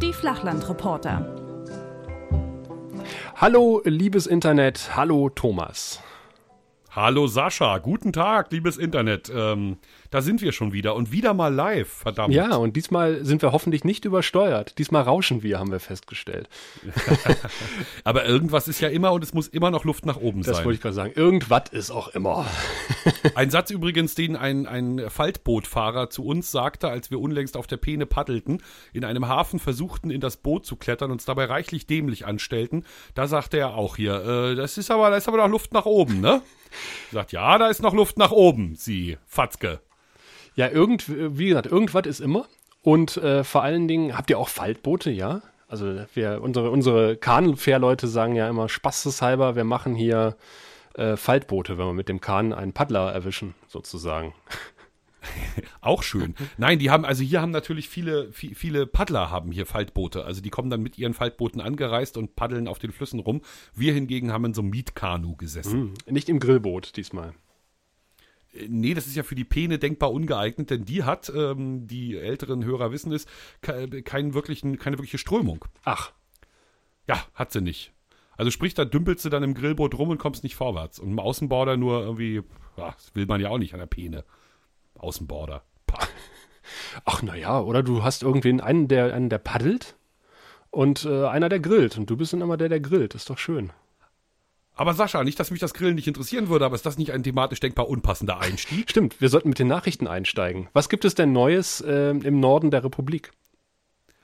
Die 0.00 0.12
Flachlandreporter. 0.12 1.36
Hallo, 3.34 3.82
liebes 3.84 4.28
Internet. 4.28 4.94
Hallo, 4.94 5.30
Thomas. 5.30 6.00
Hallo 6.92 7.26
Sascha, 7.26 7.78
guten 7.78 8.12
Tag, 8.12 8.52
liebes 8.52 8.76
Internet. 8.76 9.32
Ähm, 9.34 9.78
da 10.10 10.22
sind 10.22 10.42
wir 10.42 10.52
schon 10.52 10.72
wieder 10.72 10.94
und 10.96 11.12
wieder 11.12 11.34
mal 11.34 11.54
live, 11.54 11.88
verdammt. 11.88 12.34
Ja, 12.34 12.56
und 12.56 12.76
diesmal 12.76 13.24
sind 13.24 13.42
wir 13.42 13.52
hoffentlich 13.52 13.84
nicht 13.84 14.04
übersteuert. 14.04 14.78
Diesmal 14.78 15.02
rauschen 15.02 15.42
wir, 15.42 15.58
haben 15.58 15.70
wir 15.70 15.80
festgestellt. 15.80 16.48
Aber 18.04 18.24
irgendwas 18.26 18.66
ist 18.66 18.80
ja 18.80 18.88
immer 18.88 19.12
und 19.12 19.22
es 19.22 19.34
muss 19.34 19.46
immer 19.48 19.70
noch 19.70 19.84
Luft 19.84 20.06
nach 20.06 20.16
oben 20.16 20.42
Das 20.42 20.56
sein. 20.56 20.64
wollte 20.64 20.76
ich 20.76 20.82
gerade 20.82 20.94
sagen. 20.94 21.12
Irgendwas 21.14 21.68
ist 21.70 21.90
auch 21.90 22.08
immer. 22.08 22.46
Ein 23.34 23.50
Satz 23.50 23.70
übrigens, 23.70 24.14
den 24.14 24.36
ein, 24.36 24.66
ein 24.66 25.08
Faltbootfahrer 25.08 26.10
zu 26.10 26.24
uns 26.24 26.50
sagte, 26.50 26.88
als 26.88 27.10
wir 27.10 27.20
unlängst 27.20 27.56
auf 27.56 27.66
der 27.66 27.76
Peene 27.76 28.06
paddelten, 28.06 28.62
in 28.92 29.04
einem 29.04 29.28
Hafen 29.28 29.58
versuchten, 29.58 30.10
in 30.10 30.20
das 30.20 30.36
Boot 30.36 30.66
zu 30.66 30.76
klettern, 30.76 31.10
uns 31.10 31.24
dabei 31.24 31.44
reichlich 31.44 31.86
dämlich 31.86 32.26
anstellten. 32.26 32.84
Da 33.14 33.26
sagte 33.26 33.58
er 33.58 33.74
auch 33.74 33.96
hier, 33.96 34.24
äh, 34.24 34.54
das 34.54 34.76
ist 34.78 34.90
aber, 34.90 35.10
da 35.10 35.16
ist 35.16 35.28
aber 35.28 35.38
noch 35.38 35.48
Luft 35.48 35.72
nach 35.72 35.86
oben, 35.86 36.20
ne? 36.20 36.42
Sagt, 37.12 37.32
ja, 37.32 37.58
da 37.58 37.68
ist 37.68 37.82
noch 37.82 37.94
Luft 37.94 38.18
nach 38.18 38.30
oben, 38.32 38.74
Sie 38.74 39.18
Fatzke. 39.26 39.80
Ja, 40.54 40.68
irgend, 40.68 41.04
wie 41.08 41.48
gesagt, 41.48 41.66
irgendwas 41.66 42.06
ist 42.06 42.20
immer. 42.20 42.46
Und 42.82 43.16
äh, 43.18 43.44
vor 43.44 43.62
allen 43.62 43.88
Dingen, 43.88 44.16
habt 44.16 44.30
ihr 44.30 44.38
auch 44.38 44.48
Faltboote, 44.48 45.10
ja? 45.10 45.42
Also 45.68 46.04
wir, 46.14 46.40
unsere, 46.42 46.70
unsere 46.70 47.16
Kahnenfährleute 47.16 48.08
sagen 48.08 48.34
ja 48.34 48.48
immer 48.48 48.68
spaßeshalber, 48.68 49.54
wir 49.54 49.64
machen 49.64 49.94
hier 49.94 50.36
äh, 50.94 51.16
Faltboote, 51.16 51.78
wenn 51.78 51.86
wir 51.86 51.92
mit 51.92 52.08
dem 52.08 52.20
Kahn 52.20 52.52
einen 52.52 52.72
Paddler 52.72 53.12
erwischen, 53.12 53.54
sozusagen. 53.68 54.34
Auch 55.80 56.02
schön. 56.02 56.34
Nein, 56.56 56.78
die 56.78 56.90
haben, 56.90 57.04
also 57.04 57.22
hier 57.22 57.40
haben 57.40 57.50
natürlich 57.50 57.88
viele, 57.88 58.32
viele, 58.32 58.54
viele 58.54 58.86
Paddler 58.86 59.30
haben 59.30 59.52
hier 59.52 59.66
Faltboote. 59.66 60.24
Also 60.24 60.40
die 60.40 60.50
kommen 60.50 60.70
dann 60.70 60.82
mit 60.82 60.98
ihren 60.98 61.14
Faltbooten 61.14 61.60
angereist 61.60 62.16
und 62.16 62.36
paddeln 62.36 62.66
auf 62.66 62.78
den 62.78 62.90
Flüssen 62.90 63.20
rum. 63.20 63.42
Wir 63.74 63.92
hingegen 63.92 64.32
haben 64.32 64.46
in 64.46 64.54
so 64.54 64.62
einem 64.62 64.70
Mietkanu 64.70 65.36
gesessen. 65.36 65.94
Hm, 66.06 66.14
Nicht 66.14 66.28
im 66.28 66.40
Grillboot 66.40 66.96
diesmal. 66.96 67.34
Äh, 68.52 68.66
Nee, 68.68 68.94
das 68.94 69.06
ist 69.06 69.16
ja 69.16 69.22
für 69.22 69.34
die 69.34 69.44
Peene 69.44 69.78
denkbar 69.78 70.12
ungeeignet, 70.12 70.70
denn 70.70 70.84
die 70.84 71.04
hat, 71.04 71.32
ähm, 71.34 71.86
die 71.86 72.16
älteren 72.16 72.64
Hörer 72.64 72.92
wissen 72.92 73.12
es, 73.12 73.26
ke 73.62 74.02
keinen 74.02 74.34
wirklichen, 74.34 74.78
keine 74.78 74.98
wirkliche 74.98 75.18
Strömung. 75.18 75.64
Ach, 75.84 76.12
Ja, 77.08 77.24
hat 77.34 77.52
sie 77.52 77.60
nicht. 77.60 77.92
Also 78.36 78.50
sprich, 78.50 78.72
da 78.72 78.84
dümpelst 78.86 79.24
du 79.24 79.28
dann 79.28 79.42
im 79.42 79.52
Grillboot 79.52 79.98
rum 79.98 80.08
und 80.08 80.18
kommst 80.18 80.44
nicht 80.44 80.54
vorwärts. 80.54 80.98
Und 80.98 81.10
im 81.10 81.18
Außenborder 81.18 81.76
nur 81.76 82.00
irgendwie, 82.02 82.42
ja, 82.76 82.92
das 82.92 83.14
will 83.14 83.26
man 83.26 83.40
ja 83.40 83.50
auch 83.50 83.58
nicht 83.58 83.74
an 83.74 83.80
der 83.80 83.86
Peene. 83.86 84.24
Außenborder. 84.94 85.62
Pah. 85.86 86.06
ach 87.04 87.22
na 87.22 87.36
ja, 87.36 87.60
oder 87.60 87.82
du 87.82 88.02
hast 88.02 88.22
irgendwen 88.22 88.60
einen, 88.60 88.88
der, 88.88 89.12
einen, 89.14 89.28
der 89.28 89.38
paddelt 89.38 89.96
und 90.70 91.04
äh, 91.04 91.26
einer, 91.26 91.48
der 91.48 91.60
grillt. 91.60 91.98
Und 91.98 92.08
du 92.08 92.16
bist 92.16 92.32
dann 92.32 92.40
immer 92.40 92.56
der, 92.56 92.68
der 92.70 92.80
grillt. 92.80 93.14
Ist 93.14 93.28
doch 93.28 93.38
schön. 93.38 93.72
Aber 94.80 94.94
Sascha, 94.94 95.22
nicht, 95.24 95.38
dass 95.38 95.50
mich 95.50 95.60
das 95.60 95.74
Grillen 95.74 95.94
nicht 95.94 96.08
interessieren 96.08 96.48
würde, 96.48 96.64
aber 96.64 96.74
ist 96.74 96.86
das 96.86 96.96
nicht 96.96 97.12
ein 97.12 97.22
thematisch 97.22 97.60
denkbar 97.60 97.86
unpassender 97.86 98.40
Einstieg? 98.40 98.88
Stimmt, 98.88 99.20
wir 99.20 99.28
sollten 99.28 99.50
mit 99.50 99.58
den 99.58 99.68
Nachrichten 99.68 100.06
einsteigen. 100.06 100.70
Was 100.72 100.88
gibt 100.88 101.04
es 101.04 101.14
denn 101.14 101.32
Neues 101.32 101.82
äh, 101.82 102.12
im 102.12 102.40
Norden 102.40 102.70
der 102.70 102.82
Republik? 102.82 103.30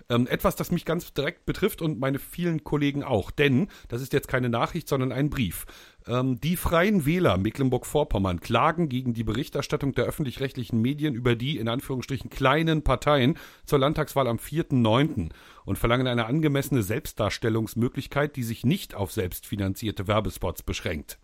Ähm, 0.09 0.27
etwas, 0.27 0.57
das 0.57 0.71
mich 0.71 0.87
ganz 0.87 1.13
direkt 1.13 1.45
betrifft 1.45 1.83
und 1.83 2.01
meine 2.01 2.19
vielen 2.19 2.65
Kollegen 2.65 3.05
auch. 3.05 3.31
Denn, 3.31 3.69
das 3.89 4.01
ist 4.01 4.15
jetzt 4.15 4.29
keine 4.29 4.49
Nachricht, 4.49 4.89
sondern 4.89 5.13
ein 5.13 5.29
Brief. 5.29 5.67
Ähm, 6.07 6.41
die 6.41 6.57
Freien 6.57 7.05
Wähler 7.05 7.37
Mecklenburg-Vorpommern 7.37 8.41
klagen 8.41 8.89
gegen 8.89 9.15
die 9.15 9.25
Berichterstattung 9.25 9.95
der 9.95 10.05
öffentlich-rechtlichen 10.05 10.81
Medien 10.81 11.15
über 11.15 11.35
die, 11.35 11.59
in 11.59 11.69
Anführungsstrichen, 11.69 12.31
kleinen 12.31 12.83
Parteien 12.83 13.37
zur 13.65 13.79
Landtagswahl 13.79 14.29
am 14.29 14.37
4.9. 14.37 15.31
und 15.65 15.79
verlangen 15.79 16.07
eine 16.07 16.27
angemessene 16.27 16.83
Selbstdarstellungsmöglichkeit, 16.83 18.37
die 18.37 18.45
sich 18.45 18.65
nicht 18.65 18.95
auf 18.95 19.13
selbstfinanzierte 19.13 20.07
Werbespots 20.07 20.63
beschränkt. 20.63 21.19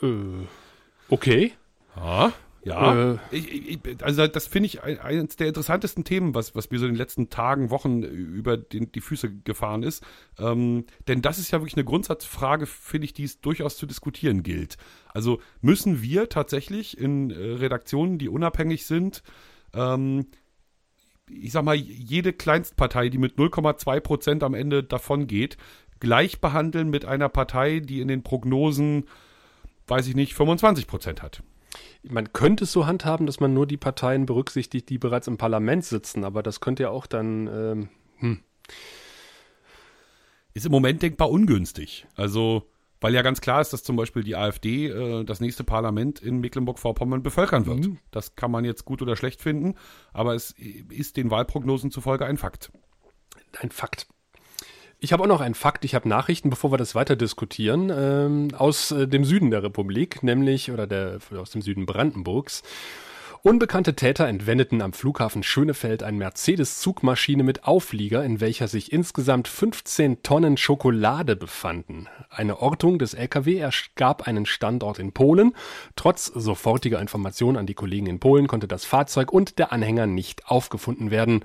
Äh, 0.00 0.46
okay. 1.08 1.52
Ja, 1.96 2.32
ja. 2.64 3.12
Äh. 3.12 3.18
ich, 3.32 3.70
ich, 3.70 3.80
also 4.02 4.26
das 4.26 4.46
finde 4.46 4.66
ich 4.66 4.82
ein, 4.82 4.98
eines 4.98 5.36
der 5.36 5.48
interessantesten 5.48 6.04
Themen, 6.04 6.34
was, 6.34 6.54
was 6.54 6.70
mir 6.70 6.78
so 6.78 6.86
in 6.86 6.92
den 6.92 6.98
letzten 6.98 7.28
Tagen, 7.28 7.70
Wochen 7.70 8.02
über 8.02 8.56
den, 8.56 8.92
die 8.92 9.00
Füße 9.00 9.32
gefahren 9.42 9.82
ist. 9.82 10.04
Ähm, 10.38 10.84
denn 11.08 11.22
das 11.22 11.38
ist 11.38 11.50
ja 11.50 11.60
wirklich 11.60 11.76
eine 11.76 11.84
Grundsatzfrage, 11.84 12.66
finde 12.66 13.06
ich, 13.06 13.14
die 13.14 13.24
es 13.24 13.40
durchaus 13.40 13.76
zu 13.76 13.86
diskutieren 13.86 14.42
gilt. 14.42 14.76
Also 15.08 15.40
müssen 15.60 16.02
wir 16.02 16.28
tatsächlich 16.28 16.98
in 16.98 17.30
äh, 17.30 17.34
Redaktionen, 17.34 18.18
die 18.18 18.28
unabhängig 18.28 18.86
sind, 18.86 19.22
ähm, 19.74 20.26
ich 21.30 21.52
sag 21.52 21.64
mal, 21.64 21.74
jede 21.74 22.32
Kleinstpartei, 22.32 23.08
die 23.08 23.18
mit 23.18 23.36
0,2 23.36 24.00
Prozent 24.00 24.42
am 24.42 24.54
Ende 24.54 24.82
davon 24.82 25.26
geht, 25.26 25.56
gleich 25.98 26.40
behandeln 26.40 26.90
mit 26.90 27.04
einer 27.04 27.28
Partei, 27.28 27.80
die 27.80 28.00
in 28.00 28.08
den 28.08 28.22
Prognosen, 28.22 29.04
weiß 29.86 30.08
ich 30.08 30.14
nicht, 30.14 30.34
25 30.34 30.86
Prozent 30.86 31.22
hat. 31.22 31.42
Man 32.02 32.32
könnte 32.32 32.64
es 32.64 32.72
so 32.72 32.86
handhaben, 32.86 33.26
dass 33.26 33.40
man 33.40 33.54
nur 33.54 33.66
die 33.66 33.76
Parteien 33.76 34.26
berücksichtigt, 34.26 34.88
die 34.88 34.98
bereits 34.98 35.28
im 35.28 35.38
Parlament 35.38 35.84
sitzen, 35.84 36.24
aber 36.24 36.42
das 36.42 36.60
könnte 36.60 36.84
ja 36.84 36.90
auch 36.90 37.06
dann. 37.06 37.46
Ähm, 37.46 37.88
ist 40.54 40.66
im 40.66 40.72
Moment 40.72 41.02
denkbar 41.02 41.30
ungünstig. 41.30 42.06
Also, 42.14 42.68
weil 43.00 43.14
ja 43.14 43.22
ganz 43.22 43.40
klar 43.40 43.60
ist, 43.60 43.72
dass 43.72 43.82
zum 43.82 43.96
Beispiel 43.96 44.22
die 44.22 44.36
AfD 44.36 44.88
äh, 44.88 45.24
das 45.24 45.40
nächste 45.40 45.64
Parlament 45.64 46.20
in 46.20 46.40
Mecklenburg-Vorpommern 46.40 47.22
bevölkern 47.22 47.66
wird. 47.66 47.86
Mhm. 47.86 47.98
Das 48.10 48.36
kann 48.36 48.50
man 48.50 48.64
jetzt 48.64 48.84
gut 48.84 49.02
oder 49.02 49.16
schlecht 49.16 49.40
finden, 49.40 49.74
aber 50.12 50.34
es 50.34 50.54
ist 50.90 51.16
den 51.16 51.30
Wahlprognosen 51.30 51.90
zufolge 51.90 52.26
ein 52.26 52.36
Fakt. 52.36 52.70
ein 53.60 53.70
Fakt. 53.70 54.06
Ich 55.04 55.12
habe 55.12 55.24
auch 55.24 55.28
noch 55.28 55.40
einen 55.40 55.56
Fakt. 55.56 55.84
Ich 55.84 55.96
habe 55.96 56.08
Nachrichten, 56.08 56.48
bevor 56.48 56.70
wir 56.70 56.76
das 56.78 56.94
weiter 56.94 57.16
diskutieren, 57.16 57.90
ähm, 57.92 58.48
aus 58.56 58.92
äh, 58.92 59.08
dem 59.08 59.24
Süden 59.24 59.50
der 59.50 59.64
Republik, 59.64 60.22
nämlich 60.22 60.70
oder 60.70 60.86
der 60.86 61.18
aus 61.36 61.50
dem 61.50 61.60
Süden 61.60 61.86
Brandenburgs. 61.86 62.62
Unbekannte 63.42 63.96
Täter 63.96 64.28
entwendeten 64.28 64.80
am 64.80 64.92
Flughafen 64.92 65.42
Schönefeld 65.42 66.04
eine 66.04 66.18
Mercedes-Zugmaschine 66.18 67.42
mit 67.42 67.64
Auflieger, 67.64 68.24
in 68.24 68.40
welcher 68.40 68.68
sich 68.68 68.92
insgesamt 68.92 69.48
15 69.48 70.22
Tonnen 70.22 70.56
Schokolade 70.56 71.34
befanden. 71.34 72.06
Eine 72.30 72.62
Ortung 72.62 73.00
des 73.00 73.14
LKW 73.14 73.56
ergab 73.56 74.28
einen 74.28 74.46
Standort 74.46 75.00
in 75.00 75.10
Polen. 75.10 75.56
Trotz 75.96 76.26
sofortiger 76.26 77.00
Informationen 77.00 77.56
an 77.56 77.66
die 77.66 77.74
Kollegen 77.74 78.06
in 78.06 78.20
Polen 78.20 78.46
konnte 78.46 78.68
das 78.68 78.84
Fahrzeug 78.84 79.32
und 79.32 79.58
der 79.58 79.72
Anhänger 79.72 80.06
nicht 80.06 80.46
aufgefunden 80.46 81.10
werden. 81.10 81.44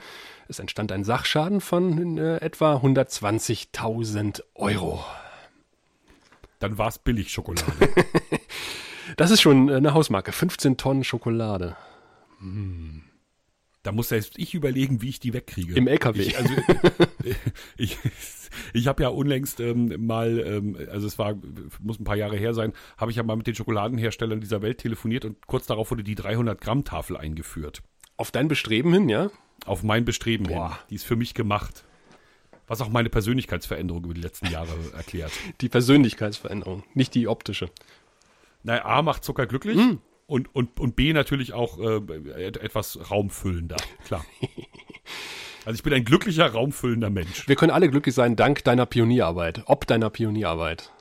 Es 0.49 0.59
entstand 0.59 0.91
ein 0.91 1.03
Sachschaden 1.03 1.61
von 1.61 2.17
äh, 2.17 2.37
etwa 2.37 2.77
120.000 2.77 4.41
Euro. 4.55 5.03
Dann 6.59 6.77
war 6.77 6.87
es 6.87 6.99
billig 6.99 7.31
Schokolade. 7.31 7.71
Das 9.15 9.31
ist 9.31 9.41
schon 9.41 9.69
äh, 9.69 9.75
eine 9.75 9.93
Hausmarke. 9.93 10.31
15 10.31 10.75
Tonnen 10.75 11.03
Schokolade. 11.03 11.77
da 13.83 13.91
muss 13.93 14.09
selbst 14.09 14.37
ich 14.37 14.53
überlegen, 14.53 15.01
wie 15.01 15.09
ich 15.09 15.19
die 15.19 15.33
wegkriege. 15.33 15.75
Im 15.75 15.87
LKW. 15.87 16.21
Ich, 16.21 16.37
also, 16.37 16.53
ich, 17.77 17.97
ich 18.73 18.87
habe 18.87 19.03
ja 19.03 19.09
unlängst 19.09 19.61
ähm, 19.61 20.05
mal, 20.05 20.39
ähm, 20.39 20.77
also 20.91 21.07
es 21.07 21.17
war, 21.17 21.35
muss 21.79 21.99
ein 21.99 22.03
paar 22.03 22.17
Jahre 22.17 22.35
her 22.35 22.53
sein, 22.53 22.73
habe 22.97 23.11
ich 23.11 23.17
ja 23.17 23.23
mal 23.23 23.37
mit 23.37 23.47
den 23.47 23.55
Schokoladenherstellern 23.55 24.41
dieser 24.41 24.61
Welt 24.61 24.79
telefoniert 24.79 25.23
und 25.23 25.47
kurz 25.47 25.67
darauf 25.67 25.89
wurde 25.89 26.03
die 26.03 26.15
300 26.15 26.59
Gramm 26.59 26.83
Tafel 26.83 27.15
eingeführt. 27.15 27.81
Auf 28.17 28.31
dein 28.31 28.49
Bestreben 28.49 28.91
hin, 28.93 29.09
ja? 29.09 29.29
Auf 29.65 29.83
mein 29.83 30.05
Bestreben 30.05 30.45
Boah. 30.47 30.69
hin. 30.69 30.77
Die 30.89 30.95
ist 30.95 31.05
für 31.05 31.15
mich 31.15 31.33
gemacht. 31.33 31.83
Was 32.67 32.81
auch 32.81 32.89
meine 32.89 33.09
Persönlichkeitsveränderung 33.09 34.03
über 34.03 34.13
die 34.13 34.21
letzten 34.21 34.47
Jahre 34.47 34.69
erklärt. 34.95 35.31
Die 35.61 35.69
Persönlichkeitsveränderung, 35.69 36.83
nicht 36.93 37.15
die 37.15 37.27
optische. 37.27 37.69
Naja, 38.63 38.83
A 38.85 39.01
macht 39.01 39.23
Zucker 39.23 39.45
glücklich 39.47 39.77
und, 40.25 40.53
und, 40.53 40.77
und 40.79 40.95
B 40.97 41.13
natürlich 41.13 41.53
auch 41.53 41.79
äh, 41.79 42.01
et- 42.47 42.57
etwas 42.57 43.09
raumfüllender. 43.09 43.77
Klar. 44.05 44.25
Also 45.65 45.75
ich 45.75 45.83
bin 45.83 45.91
ein 45.91 46.05
glücklicher, 46.05 46.45
raumfüllender 46.47 47.09
Mensch. 47.09 47.45
Wir 47.49 47.57
können 47.57 47.71
alle 47.73 47.89
glücklich 47.89 48.15
sein, 48.15 48.37
dank 48.37 48.63
deiner 48.63 48.85
Pionierarbeit. 48.85 49.63
Ob 49.65 49.85
deiner 49.85 50.09
Pionierarbeit. 50.09 50.93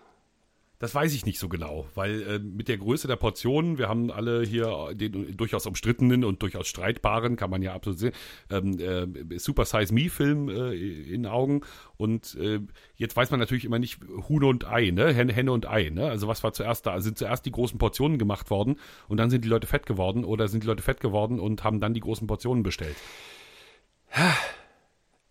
Das 0.79 0.95
weiß 0.95 1.15
ich 1.15 1.25
nicht 1.25 1.39
so 1.39 1.49
genau, 1.49 1.87
weil 1.95 2.23
äh, 2.23 2.39
mit 2.39 2.69
der 2.69 2.77
Größe 2.77 3.09
der 3.09 3.17
Portionen, 3.17 3.79
wir 3.79 3.89
haben 3.89 4.11
alle 4.11 4.43
hier 4.43 4.91
den 4.93 5.35
durchaus 5.35 5.65
umstrittenen 5.65 6.23
und 6.23 6.43
durchaus 6.43 6.69
streitbaren, 6.69 7.37
kann 7.37 7.49
man 7.49 7.63
ja 7.63 7.73
absolut 7.73 7.99
sehen, 7.99 8.13
ähm, 8.51 8.79
äh, 8.79 9.39
Super 9.39 9.65
Size 9.65 9.95
Me 9.95 10.11
Film 10.11 10.51
äh, 10.51 10.75
in 10.75 11.25
Augen. 11.25 11.63
Und 11.97 12.35
äh, 12.35 12.61
jetzt 12.97 13.17
weiß 13.17 13.31
man 13.31 13.41
natürlich 13.41 13.65
immer 13.65 13.79
nicht 13.79 14.01
Huhn 14.29 14.45
und 14.45 14.67
Ei, 14.67 14.91
ne? 14.91 15.15
Henne, 15.15 15.33
Henne 15.33 15.51
und 15.51 15.67
Ei, 15.67 15.89
ne? 15.89 16.09
Also 16.09 16.29
was 16.29 16.45
war 16.45 16.53
zuerst 16.53 16.85
da? 16.85 17.01
Sind 17.01 17.17
zuerst 17.17 17.47
die 17.47 17.53
großen 17.53 17.79
Portionen 17.79 18.19
gemacht 18.19 18.51
worden 18.51 18.79
und 19.09 19.17
dann 19.17 19.31
sind 19.31 19.45
die 19.45 19.49
Leute 19.49 19.67
fett 19.67 19.87
geworden 19.87 20.27
oder 20.27 20.47
sind 20.47 20.63
die 20.63 20.67
Leute 20.67 20.83
fett 20.83 21.01
geworden 21.01 21.41
und 21.41 21.65
haben 21.65 21.81
dann 21.81 21.95
die 21.95 22.01
großen 22.01 22.27
Portionen 22.27 22.63
bestellt? 22.63 22.97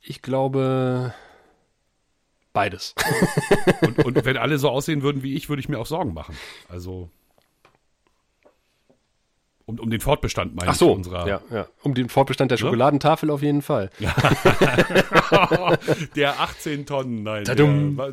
Ich 0.01 0.23
glaube, 0.23 1.13
beides. 2.55 2.95
Und, 3.81 4.03
und 4.03 4.25
wenn 4.25 4.37
alle 4.37 4.57
so 4.57 4.69
aussehen 4.69 5.03
würden 5.03 5.21
wie 5.21 5.35
ich, 5.35 5.47
würde 5.49 5.59
ich 5.59 5.69
mir 5.69 5.77
auch 5.77 5.85
Sorgen 5.85 6.13
machen. 6.15 6.35
Also. 6.69 7.09
Um, 9.67 9.79
um 9.79 9.89
den 9.89 9.99
Fortbestand 9.99 10.55
meine 10.55 10.71
Ach 10.71 10.75
so, 10.75 10.91
ich 10.91 10.97
unserer. 10.97 11.27
ja, 11.27 11.41
ja. 11.51 11.67
Um 11.83 11.93
den 11.93 12.09
Fortbestand 12.09 12.51
der 12.51 12.55
Ne? 12.57 12.61
Schokoladentafel 12.61 13.29
auf 13.29 13.41
jeden 13.41 13.61
Fall. 13.61 13.89
der 16.15 16.39
18 16.39 16.85
Tonnen, 16.85 17.23
nein. 17.23 17.43
Der, 17.45 17.55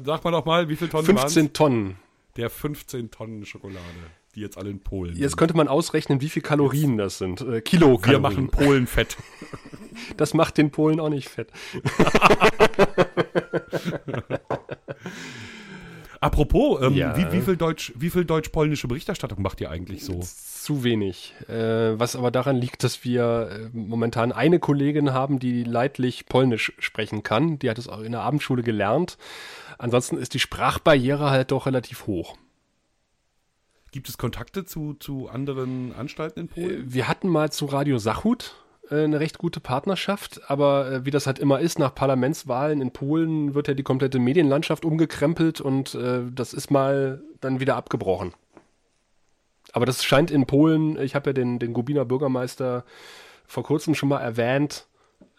sag 0.04 0.24
mal 0.24 0.30
doch 0.30 0.44
mal, 0.44 0.68
wie 0.68 0.76
viele 0.76 0.90
Tonnen 0.90 1.06
15 1.06 1.52
Tonnen. 1.52 1.84
waren's? 1.84 1.96
Der 2.36 2.50
15 2.50 3.10
Tonnen 3.10 3.44
Schokolade, 3.46 3.80
die 4.34 4.40
jetzt 4.40 4.56
alle 4.58 4.70
in 4.70 4.81
Polen 4.81 5.14
Jetzt 5.17 5.32
sind. 5.32 5.37
könnte 5.38 5.56
man 5.56 5.69
ausrechnen, 5.69 6.20
wie 6.20 6.29
viel 6.29 6.43
Kalorien 6.43 6.96
das 6.96 7.19
sind. 7.19 7.40
Äh, 7.43 7.61
Kilo 7.61 8.00
Wir 8.05 8.19
machen 8.19 8.49
Polen 8.49 8.87
fett. 8.87 9.17
Das 10.17 10.32
macht 10.32 10.56
den 10.56 10.70
Polen 10.70 11.00
auch 11.00 11.11
nicht 11.11 11.29
fett. 11.29 11.50
Apropos, 16.20 16.81
ähm, 16.81 16.94
Ja. 16.94 17.17
wie, 17.17 17.32
wie 17.37 17.43
viel 17.43 17.56
Deutsch, 17.56 17.93
wie 17.96 18.08
viel 18.08 18.25
deutsch-polnische 18.25 18.87
Berichterstattung 18.87 19.43
macht 19.43 19.61
ihr 19.61 19.70
eigentlich 19.70 20.05
so? 20.05 20.20
Zu 20.20 20.85
wenig. 20.85 21.35
Äh, 21.49 21.99
was 21.99 22.14
aber 22.14 22.31
daran 22.31 22.56
liegt, 22.56 22.85
dass 22.85 23.02
wir 23.05 23.49
äh, 23.50 23.69
momentan 23.76 24.31
eine 24.31 24.61
Kollegin 24.61 25.12
haben, 25.12 25.40
die 25.40 25.64
leidlich 25.64 26.26
Polnisch 26.26 26.73
sprechen 26.78 27.25
kann. 27.25 27.58
Die 27.58 27.69
hat 27.69 27.78
es 27.78 27.88
auch 27.88 28.00
in 28.00 28.12
der 28.12 28.20
Abendschule 28.20 28.62
gelernt. 28.62 29.19
Ansonsten 29.78 30.17
ist 30.17 30.35
die 30.35 30.38
Sprachbarriere 30.38 31.31
halt 31.31 31.50
doch 31.50 31.67
relativ 31.67 32.06
hoch. 32.06 32.37
Gibt 33.92 34.08
es 34.08 34.16
Kontakte 34.16 34.64
zu, 34.64 34.94
zu 34.94 35.28
anderen 35.28 35.94
Anstalten 35.94 36.40
in 36.40 36.48
Polen? 36.48 36.92
Wir 36.92 37.08
hatten 37.08 37.28
mal 37.28 37.52
zu 37.52 37.66
Radio 37.66 37.98
Sachut 37.98 38.54
äh, 38.90 39.04
eine 39.04 39.20
recht 39.20 39.36
gute 39.36 39.60
Partnerschaft, 39.60 40.40
aber 40.50 40.90
äh, 40.90 41.04
wie 41.04 41.10
das 41.10 41.26
halt 41.26 41.38
immer 41.38 41.60
ist, 41.60 41.78
nach 41.78 41.94
Parlamentswahlen 41.94 42.80
in 42.80 42.92
Polen 42.92 43.54
wird 43.54 43.68
ja 43.68 43.74
die 43.74 43.82
komplette 43.82 44.18
Medienlandschaft 44.18 44.86
umgekrempelt 44.86 45.60
und 45.60 45.94
äh, 45.94 46.22
das 46.34 46.54
ist 46.54 46.70
mal 46.70 47.22
dann 47.42 47.60
wieder 47.60 47.76
abgebrochen. 47.76 48.32
Aber 49.74 49.84
das 49.84 50.02
scheint 50.04 50.30
in 50.30 50.46
Polen, 50.46 50.98
ich 50.98 51.14
habe 51.14 51.30
ja 51.30 51.34
den, 51.34 51.58
den 51.58 51.74
Gubiner 51.74 52.06
Bürgermeister 52.06 52.84
vor 53.46 53.62
kurzem 53.62 53.94
schon 53.94 54.08
mal 54.08 54.20
erwähnt, 54.20 54.86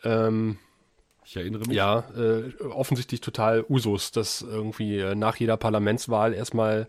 ähm, 0.03 0.59
Ich 1.25 1.35
erinnere 1.38 1.65
mich. 1.67 1.75
ja, 1.75 2.03
äh, 2.15 2.53
offensichtlich 2.63 3.21
total 3.21 3.65
Usus, 3.67 4.11
dass 4.11 4.44
irgendwie 4.44 5.00
äh, 5.00 5.15
nach 5.15 5.38
jeder 5.38 5.57
Parlamentswahl 5.57 6.33
erstmal 6.35 6.88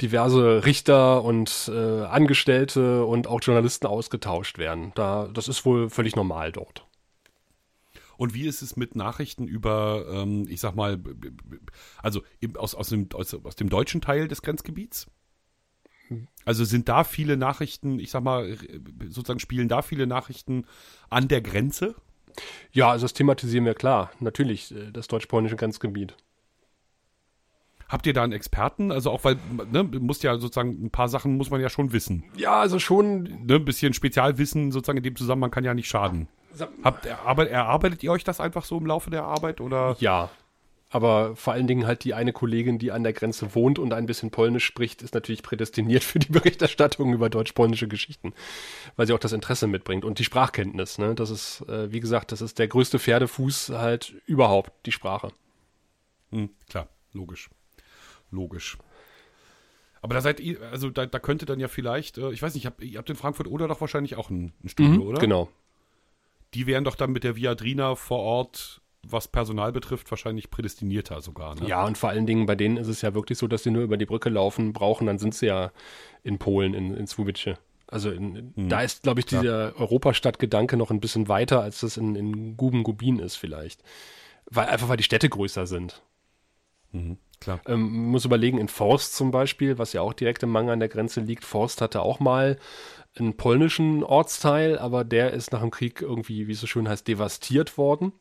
diverse 0.00 0.64
Richter 0.64 1.24
und 1.24 1.70
äh, 1.72 2.04
Angestellte 2.04 3.04
und 3.04 3.26
auch 3.26 3.40
Journalisten 3.42 3.86
ausgetauscht 3.86 4.58
werden. 4.58 4.92
Da, 4.94 5.28
das 5.28 5.48
ist 5.48 5.64
wohl 5.64 5.90
völlig 5.90 6.16
normal 6.16 6.52
dort. 6.52 6.86
Und 8.16 8.34
wie 8.34 8.46
ist 8.46 8.62
es 8.62 8.76
mit 8.76 8.96
Nachrichten 8.96 9.46
über, 9.46 10.04
ähm, 10.10 10.46
ich 10.48 10.60
sag 10.60 10.74
mal, 10.74 11.00
also 12.02 12.22
aus, 12.56 12.74
aus, 12.74 12.88
dem, 12.88 13.08
aus, 13.14 13.32
aus 13.32 13.56
dem 13.56 13.68
deutschen 13.68 14.00
Teil 14.00 14.26
des 14.28 14.42
Grenzgebiets? 14.42 15.06
Also 16.44 16.64
sind 16.64 16.88
da 16.88 17.04
viele 17.04 17.36
Nachrichten, 17.36 17.98
ich 17.98 18.10
sag 18.10 18.22
mal, 18.22 18.56
sozusagen 19.08 19.40
spielen 19.40 19.68
da 19.68 19.82
viele 19.82 20.06
Nachrichten 20.06 20.64
an 21.10 21.28
der 21.28 21.42
Grenze? 21.42 21.94
Ja, 22.72 22.90
also 22.90 23.04
das 23.04 23.12
thematisieren 23.12 23.64
wir 23.64 23.74
klar. 23.74 24.10
Natürlich, 24.20 24.74
äh, 24.74 24.90
das 24.90 25.08
deutsch-polnische 25.08 25.56
Grenzgebiet. 25.56 26.16
Habt 27.88 28.06
ihr 28.06 28.12
da 28.12 28.22
einen 28.22 28.32
Experten? 28.32 28.92
Also 28.92 29.10
auch 29.10 29.24
weil, 29.24 29.38
ne, 29.72 29.82
muss 29.82 30.22
ja 30.22 30.36
sozusagen, 30.38 30.84
ein 30.84 30.90
paar 30.90 31.08
Sachen 31.08 31.36
muss 31.36 31.50
man 31.50 31.60
ja 31.60 31.70
schon 31.70 31.92
wissen. 31.92 32.24
Ja, 32.36 32.60
also 32.60 32.78
schon. 32.78 33.22
Ne, 33.46 33.54
ein 33.54 33.64
bisschen 33.64 33.94
Spezialwissen 33.94 34.72
sozusagen 34.72 34.98
in 34.98 35.04
dem 35.04 35.16
Zusammenhang 35.16 35.50
kann 35.50 35.64
ja 35.64 35.72
nicht 35.72 35.88
schaden. 35.88 36.28
Habt, 36.82 37.06
erarbeitet, 37.06 37.52
erarbeitet 37.52 38.02
ihr 38.02 38.12
euch 38.12 38.24
das 38.24 38.40
einfach 38.40 38.64
so 38.64 38.78
im 38.78 38.86
Laufe 38.86 39.10
der 39.10 39.24
Arbeit 39.24 39.60
oder? 39.60 39.96
Ja. 40.00 40.30
Aber 40.90 41.36
vor 41.36 41.52
allen 41.52 41.66
Dingen 41.66 41.86
halt 41.86 42.04
die 42.04 42.14
eine 42.14 42.32
Kollegin, 42.32 42.78
die 42.78 42.92
an 42.92 43.02
der 43.02 43.12
Grenze 43.12 43.54
wohnt 43.54 43.78
und 43.78 43.92
ein 43.92 44.06
bisschen 44.06 44.30
Polnisch 44.30 44.64
spricht, 44.64 45.02
ist 45.02 45.14
natürlich 45.14 45.42
prädestiniert 45.42 46.02
für 46.02 46.18
die 46.18 46.28
Berichterstattung 46.32 47.12
über 47.12 47.28
deutsch-polnische 47.28 47.88
Geschichten, 47.88 48.32
weil 48.96 49.06
sie 49.06 49.12
auch 49.12 49.18
das 49.18 49.32
Interesse 49.32 49.66
mitbringt 49.66 50.04
und 50.04 50.18
die 50.18 50.24
Sprachkenntnis. 50.24 50.98
Ne? 50.98 51.14
Das 51.14 51.30
ist, 51.30 51.62
äh, 51.68 51.92
wie 51.92 52.00
gesagt, 52.00 52.32
das 52.32 52.40
ist 52.40 52.58
der 52.58 52.68
größte 52.68 52.98
Pferdefuß 52.98 53.70
halt 53.70 54.14
überhaupt, 54.26 54.72
die 54.86 54.92
Sprache. 54.92 55.30
Hm, 56.30 56.50
klar, 56.68 56.88
logisch. 57.12 57.50
Logisch. 58.30 58.78
Aber 60.00 60.14
da 60.14 60.20
seid 60.20 60.40
ihr, 60.40 60.60
also 60.70 60.90
da, 60.90 61.06
da 61.06 61.18
könnte 61.18 61.46
dann 61.46 61.60
ja 61.60 61.68
vielleicht, 61.68 62.18
äh, 62.18 62.30
ich 62.30 62.42
weiß 62.42 62.54
nicht, 62.54 62.66
hab, 62.66 62.82
ihr 62.82 62.98
habt 62.98 63.10
in 63.10 63.16
Frankfurt 63.16 63.48
oder 63.48 63.68
doch 63.68 63.80
wahrscheinlich 63.80 64.16
auch 64.16 64.30
ein, 64.30 64.52
ein 64.62 64.68
Studio, 64.68 65.02
oder? 65.02 65.20
Genau. 65.20 65.48
Die 66.54 66.66
wären 66.66 66.84
doch 66.84 66.94
dann 66.94 67.12
mit 67.12 67.24
der 67.24 67.36
Viadrina 67.36 67.94
vor 67.94 68.20
Ort, 68.20 68.80
was 69.02 69.28
Personal 69.28 69.72
betrifft, 69.72 70.10
wahrscheinlich 70.10 70.50
prädestinierter 70.50 71.20
sogar. 71.20 71.54
Ne? 71.56 71.68
Ja, 71.68 71.84
und 71.84 71.98
vor 71.98 72.10
allen 72.10 72.26
Dingen 72.26 72.46
bei 72.46 72.54
denen 72.54 72.76
ist 72.76 72.88
es 72.88 73.02
ja 73.02 73.14
wirklich 73.14 73.38
so, 73.38 73.46
dass 73.46 73.62
sie 73.62 73.70
nur 73.70 73.82
über 73.82 73.96
die 73.96 74.06
Brücke 74.06 74.28
laufen 74.28 74.72
brauchen, 74.72 75.06
dann 75.06 75.18
sind 75.18 75.34
sie 75.34 75.46
ja 75.46 75.72
in 76.22 76.38
Polen, 76.38 76.74
in, 76.74 76.94
in 76.94 77.06
Słubice. 77.06 77.58
Also 77.86 78.10
in, 78.10 78.52
da 78.68 78.82
ist, 78.82 79.02
glaube 79.02 79.20
ich, 79.20 79.26
dieser 79.26 79.74
Europastadt-Gedanke 79.78 80.76
noch 80.76 80.90
ein 80.90 81.00
bisschen 81.00 81.28
weiter, 81.28 81.62
als 81.62 81.80
das 81.80 81.96
in, 81.96 82.16
in 82.16 82.56
Guben-Gubin 82.56 83.18
ist 83.18 83.36
vielleicht. 83.36 83.82
Weil, 84.50 84.66
einfach 84.68 84.88
weil 84.88 84.98
die 84.98 85.04
Städte 85.04 85.28
größer 85.28 85.66
sind. 85.66 86.02
Klar. 87.40 87.60
Ähm, 87.66 88.10
muss 88.10 88.24
überlegen, 88.24 88.58
in 88.58 88.68
Forst 88.68 89.14
zum 89.14 89.30
Beispiel, 89.30 89.78
was 89.78 89.92
ja 89.92 90.00
auch 90.00 90.12
direkt 90.12 90.42
im 90.42 90.50
Mangel 90.50 90.72
an 90.72 90.80
der 90.80 90.88
Grenze 90.88 91.20
liegt, 91.20 91.44
Forst 91.44 91.80
hatte 91.80 92.02
auch 92.02 92.20
mal 92.20 92.58
einen 93.16 93.36
polnischen 93.36 94.04
Ortsteil, 94.04 94.78
aber 94.78 95.04
der 95.04 95.32
ist 95.32 95.52
nach 95.52 95.60
dem 95.60 95.70
Krieg 95.70 96.02
irgendwie, 96.02 96.48
wie 96.48 96.52
es 96.52 96.60
so 96.60 96.66
schön 96.66 96.88
heißt, 96.88 97.06
devastiert 97.06 97.78
worden. 97.78 98.12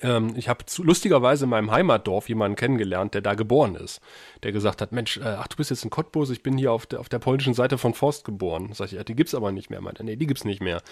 Ähm, 0.00 0.32
ich 0.36 0.48
habe 0.48 0.64
lustigerweise 0.78 1.44
in 1.44 1.50
meinem 1.50 1.70
Heimatdorf 1.70 2.28
jemanden 2.28 2.56
kennengelernt, 2.56 3.14
der 3.14 3.20
da 3.20 3.34
geboren 3.34 3.74
ist, 3.74 4.00
der 4.42 4.52
gesagt 4.52 4.80
hat, 4.80 4.92
Mensch, 4.92 5.18
äh, 5.18 5.36
ach, 5.38 5.48
du 5.48 5.56
bist 5.56 5.70
jetzt 5.70 5.84
in 5.84 5.90
Cottbus, 5.90 6.30
ich 6.30 6.42
bin 6.42 6.56
hier 6.56 6.72
auf 6.72 6.86
der, 6.86 7.00
auf 7.00 7.08
der 7.08 7.18
polnischen 7.18 7.54
Seite 7.54 7.78
von 7.78 7.94
Forst 7.94 8.24
geboren. 8.24 8.70
Sag 8.72 8.86
ich, 8.86 8.92
ja, 8.92 9.04
die 9.04 9.14
gibt's 9.14 9.34
aber 9.34 9.52
nicht 9.52 9.70
mehr. 9.70 9.80
Meinte, 9.80 10.02
er, 10.02 10.06
nee, 10.06 10.16
die 10.16 10.26
gibt's 10.26 10.44
nicht 10.44 10.62
mehr. 10.62 10.82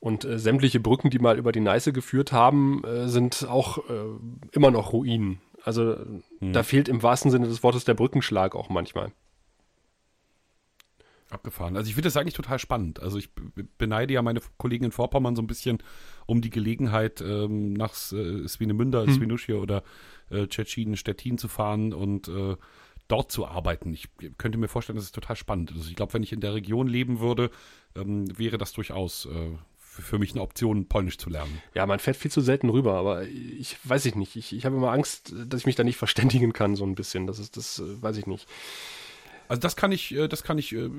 Und 0.00 0.24
äh, 0.24 0.38
sämtliche 0.38 0.80
Brücken, 0.80 1.10
die 1.10 1.18
mal 1.18 1.38
über 1.38 1.52
die 1.52 1.60
Neiße 1.60 1.92
geführt 1.92 2.32
haben, 2.32 2.84
äh, 2.84 3.08
sind 3.08 3.46
auch 3.48 3.78
äh, 3.78 4.04
immer 4.52 4.70
noch 4.70 4.92
Ruinen. 4.92 5.40
Also 5.64 5.92
äh, 5.92 6.52
da 6.52 6.62
fehlt 6.62 6.88
im 6.88 7.02
wahrsten 7.02 7.30
Sinne 7.30 7.48
des 7.48 7.62
Wortes 7.62 7.84
der 7.84 7.94
Brückenschlag 7.94 8.54
auch 8.54 8.68
manchmal. 8.68 9.12
Abgefahren. 11.30 11.76
Also 11.76 11.88
ich 11.88 11.94
finde 11.94 12.06
das 12.06 12.16
eigentlich 12.16 12.34
total 12.34 12.58
spannend. 12.58 13.00
Also 13.00 13.18
ich 13.18 13.30
beneide 13.78 14.12
ja 14.14 14.22
meine 14.22 14.40
Kollegen 14.58 14.84
in 14.84 14.92
Vorpommern 14.92 15.34
so 15.34 15.42
ein 15.42 15.46
bisschen 15.46 15.78
um 16.26 16.42
die 16.42 16.50
Gelegenheit, 16.50 17.20
ähm, 17.22 17.72
nach 17.72 17.92
äh, 18.12 18.46
Swinemünde, 18.46 19.06
Hm. 19.06 19.14
Swinuschia 19.14 19.56
oder 19.56 19.82
äh, 20.30 20.46
Tschetschen, 20.46 20.96
Stettin 20.96 21.38
zu 21.38 21.48
fahren 21.48 21.92
und 21.92 22.28
äh, 22.28 22.56
dort 23.08 23.32
zu 23.32 23.46
arbeiten. 23.46 23.92
Ich 23.92 24.08
könnte 24.38 24.58
mir 24.58 24.68
vorstellen, 24.68 24.96
das 24.96 25.06
ist 25.06 25.14
total 25.14 25.36
spannend. 25.36 25.72
Also 25.72 25.88
ich 25.88 25.96
glaube, 25.96 26.12
wenn 26.14 26.22
ich 26.22 26.32
in 26.32 26.40
der 26.40 26.54
Region 26.54 26.86
leben 26.86 27.20
würde, 27.20 27.50
ähm, 27.96 28.26
wäre 28.38 28.58
das 28.58 28.72
durchaus 28.72 29.26
äh, 29.26 29.50
für, 30.02 30.18
mich 30.18 30.32
eine 30.32 30.42
Option, 30.42 30.86
Polnisch 30.86 31.18
zu 31.18 31.30
lernen. 31.30 31.62
Ja, 31.74 31.86
man 31.86 31.98
fährt 31.98 32.16
viel 32.16 32.30
zu 32.30 32.40
selten 32.40 32.68
rüber, 32.68 32.94
aber 32.94 33.24
ich 33.24 33.76
weiß 33.84 34.04
ich 34.06 34.14
nicht. 34.14 34.36
Ich, 34.36 34.52
ich 34.52 34.66
habe 34.66 34.76
immer 34.76 34.92
Angst, 34.92 35.32
dass 35.46 35.60
ich 35.60 35.66
mich 35.66 35.76
da 35.76 35.84
nicht 35.84 35.96
verständigen 35.96 36.52
kann, 36.52 36.76
so 36.76 36.84
ein 36.84 36.94
bisschen. 36.94 37.26
Das 37.26 37.38
ist, 37.38 37.56
das 37.56 37.78
äh, 37.78 38.02
weiß 38.02 38.16
ich 38.16 38.26
nicht. 38.26 38.48
Also 39.46 39.60
das 39.60 39.76
kann 39.76 39.92
ich, 39.92 40.14
äh, 40.14 40.28
das 40.28 40.42
kann 40.42 40.58
ich, 40.58 40.74
äh, 40.74 40.90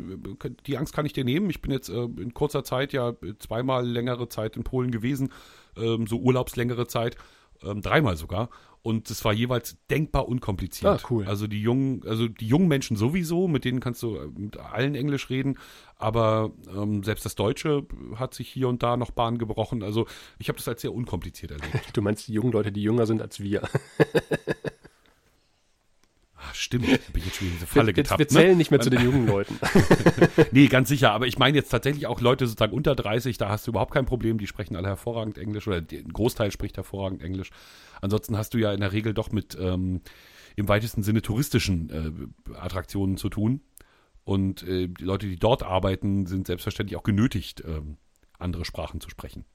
die 0.66 0.78
Angst 0.78 0.94
kann 0.94 1.06
ich 1.06 1.14
dir 1.14 1.25
nehmen. 1.25 1.50
Ich 1.50 1.62
bin 1.62 1.72
jetzt 1.72 1.90
in 1.90 2.34
kurzer 2.34 2.64
Zeit 2.64 2.94
ja 2.94 3.14
zweimal 3.40 3.86
längere 3.86 4.30
Zeit 4.30 4.56
in 4.56 4.64
Polen 4.64 4.92
gewesen, 4.92 5.32
ähm, 5.75 6.08
so 6.08 6.18
urlaubslängere 6.18 6.88
Zeit, 6.88 7.18
ähm, 7.64 7.82
dreimal 7.82 8.18
sogar. 8.18 8.50
Und 8.86 9.10
es 9.10 9.25
war 9.25 9.34
jeweils 9.34 9.77
denkbar 9.89 10.27
unkompliziert. 10.27 11.04
Ah, 11.04 11.08
cool. 11.10 11.25
Also 11.25 11.48
die 11.48 11.60
jungen, 11.60 12.04
also 12.06 12.27
die 12.27 12.46
jungen 12.46 12.68
Menschen 12.68 12.96
sowieso, 12.96 13.48
mit 13.48 13.65
denen 13.65 13.80
kannst 13.80 14.04
du 14.04 14.15
äh, 14.15 14.27
mit 14.27 14.58
allen 14.58 14.94
Englisch 14.94 15.32
reden, 15.32 15.58
aber 15.98 16.51
ähm, 16.72 17.04
selbst 17.04 17.25
das 17.25 17.34
Deutsche 17.34 17.88
hat 18.18 18.36
sich 18.36 18.48
hier 18.48 18.68
und 18.68 18.84
da 18.84 18.96
noch 18.96 19.10
Bahn 19.10 19.39
gebrochen. 19.39 19.82
Also 19.82 20.06
ich 20.38 20.50
habe 20.50 20.58
das 20.60 20.68
als 20.68 20.82
sehr 20.82 20.94
unkompliziert 20.94 21.50
erlebt. 21.50 21.74
Du 21.94 22.04
meinst 22.04 22.27
die 22.27 22.34
jungen 22.34 22.51
Leute, 22.51 22.72
die 22.72 22.84
jünger 22.84 23.08
sind 23.08 23.24
als 23.24 23.39
wir. 23.39 23.68
Stimmt, 26.56 26.86
bin 26.86 27.00
ich 27.16 27.26
jetzt 27.26 27.38
schon 27.38 27.48
in 27.48 27.54
diese 27.54 27.68
Falle 27.68 27.88
wir, 27.88 27.94
getappt. 27.94 28.20
wir 28.20 28.26
ne? 28.26 28.30
zählen 28.30 28.58
nicht 28.58 28.72
mehr 28.72 28.80
zu 28.80 28.90
den 28.90 29.04
jungen 29.04 29.28
Leuten. 29.28 29.60
Nee, 30.52 30.68
ganz 30.68 30.90
sicher. 30.90 31.12
Aber 31.12 31.28
ich 31.28 31.38
meine 31.38 31.58
jetzt 31.58 31.70
tatsächlich 31.70 32.08
auch 32.08 32.22
Leute 32.22 32.48
sozusagen 32.48 32.74
unter 32.74 32.96
30, 32.96 33.38
da 33.38 33.50
hast 33.50 33.68
du 33.68 33.72
überhaupt 33.72 33.94
kein 33.94 34.06
Problem. 34.06 34.38
Die 34.38 34.48
sprechen 34.48 34.76
alle 34.76 34.88
hervorragend 34.88 35.38
Englisch 35.38 35.68
oder 35.68 35.78
ein 35.78 36.14
Großteil 36.14 36.52
spricht 36.52 36.78
hervorragend 36.78 37.22
Englisch. 37.22 37.50
Ansonsten 38.02 38.38
hast 38.38 38.54
du 38.54 38.58
ja 38.58 38.74
in 38.74 38.80
der 38.80 38.92
Regel 38.92 39.14
doch 39.14 39.32
mit 39.32 39.58
ähm, 39.60 40.02
im 40.56 40.68
weitesten 40.68 41.04
Sinne 41.04 41.22
touristischen 41.22 41.90
äh, 42.50 42.54
Attraktionen 42.58 43.18
zu 43.18 43.30
tun. 43.30 43.62
Und 44.24 44.64
äh, 44.64 44.88
die 44.88 45.04
Leute, 45.04 45.28
die 45.28 45.38
dort 45.38 45.64
arbeiten, 45.64 46.26
sind 46.26 46.48
selbstverständlich 46.48 46.98
auch 46.98 47.04
genötigt, 47.04 47.64
ähm, 47.66 47.98
andere 48.40 48.66
Sprachen 48.66 49.02
zu 49.02 49.10
sprechen. 49.10 49.46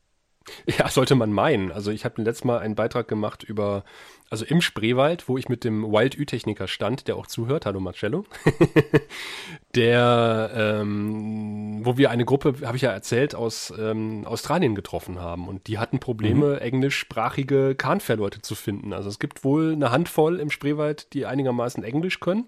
Ja, 0.79 0.89
sollte 0.89 1.15
man 1.15 1.33
meinen. 1.33 1.73
Also 1.73 1.91
ich 1.91 2.05
habe 2.05 2.23
letztes 2.23 2.45
Mal 2.45 2.59
einen 2.59 2.75
Beitrag 2.75 3.09
gemacht 3.09 3.43
über 3.43 3.85
also 4.31 4.45
im 4.45 4.61
Spreewald, 4.61 5.29
wo 5.29 5.37
ich 5.37 5.49
mit 5.49 5.65
dem 5.65 5.83
Wild 5.83 6.17
Ü-Techniker 6.17 6.69
stand, 6.69 7.09
der 7.09 7.17
auch 7.17 7.27
zuhört, 7.27 7.67
hallo 7.67 7.81
Marcello, 7.81 8.25
der, 9.75 10.51
ähm, 10.55 11.81
wo 11.83 11.99
wir 11.99 12.11
eine 12.11 12.25
Gruppe, 12.25 12.55
habe 12.65 12.77
ich 12.77 12.83
ja 12.85 12.93
erzählt, 12.93 13.35
aus 13.35 13.75
ähm, 13.77 14.25
Australien 14.25 14.77
getroffen 14.77 15.19
haben 15.19 15.49
und 15.49 15.67
die 15.67 15.79
hatten 15.79 15.99
Probleme, 15.99 16.55
mhm. 16.55 16.59
englischsprachige 16.59 17.75
Kahnfährleute 17.75 18.41
zu 18.41 18.55
finden. 18.55 18.93
Also 18.93 19.09
es 19.09 19.19
gibt 19.19 19.43
wohl 19.43 19.73
eine 19.73 19.91
Handvoll 19.91 20.39
im 20.39 20.51
Spreewald, 20.51 21.13
die 21.13 21.27
einigermaßen 21.27 21.83
Englisch 21.83 22.21
können. 22.21 22.47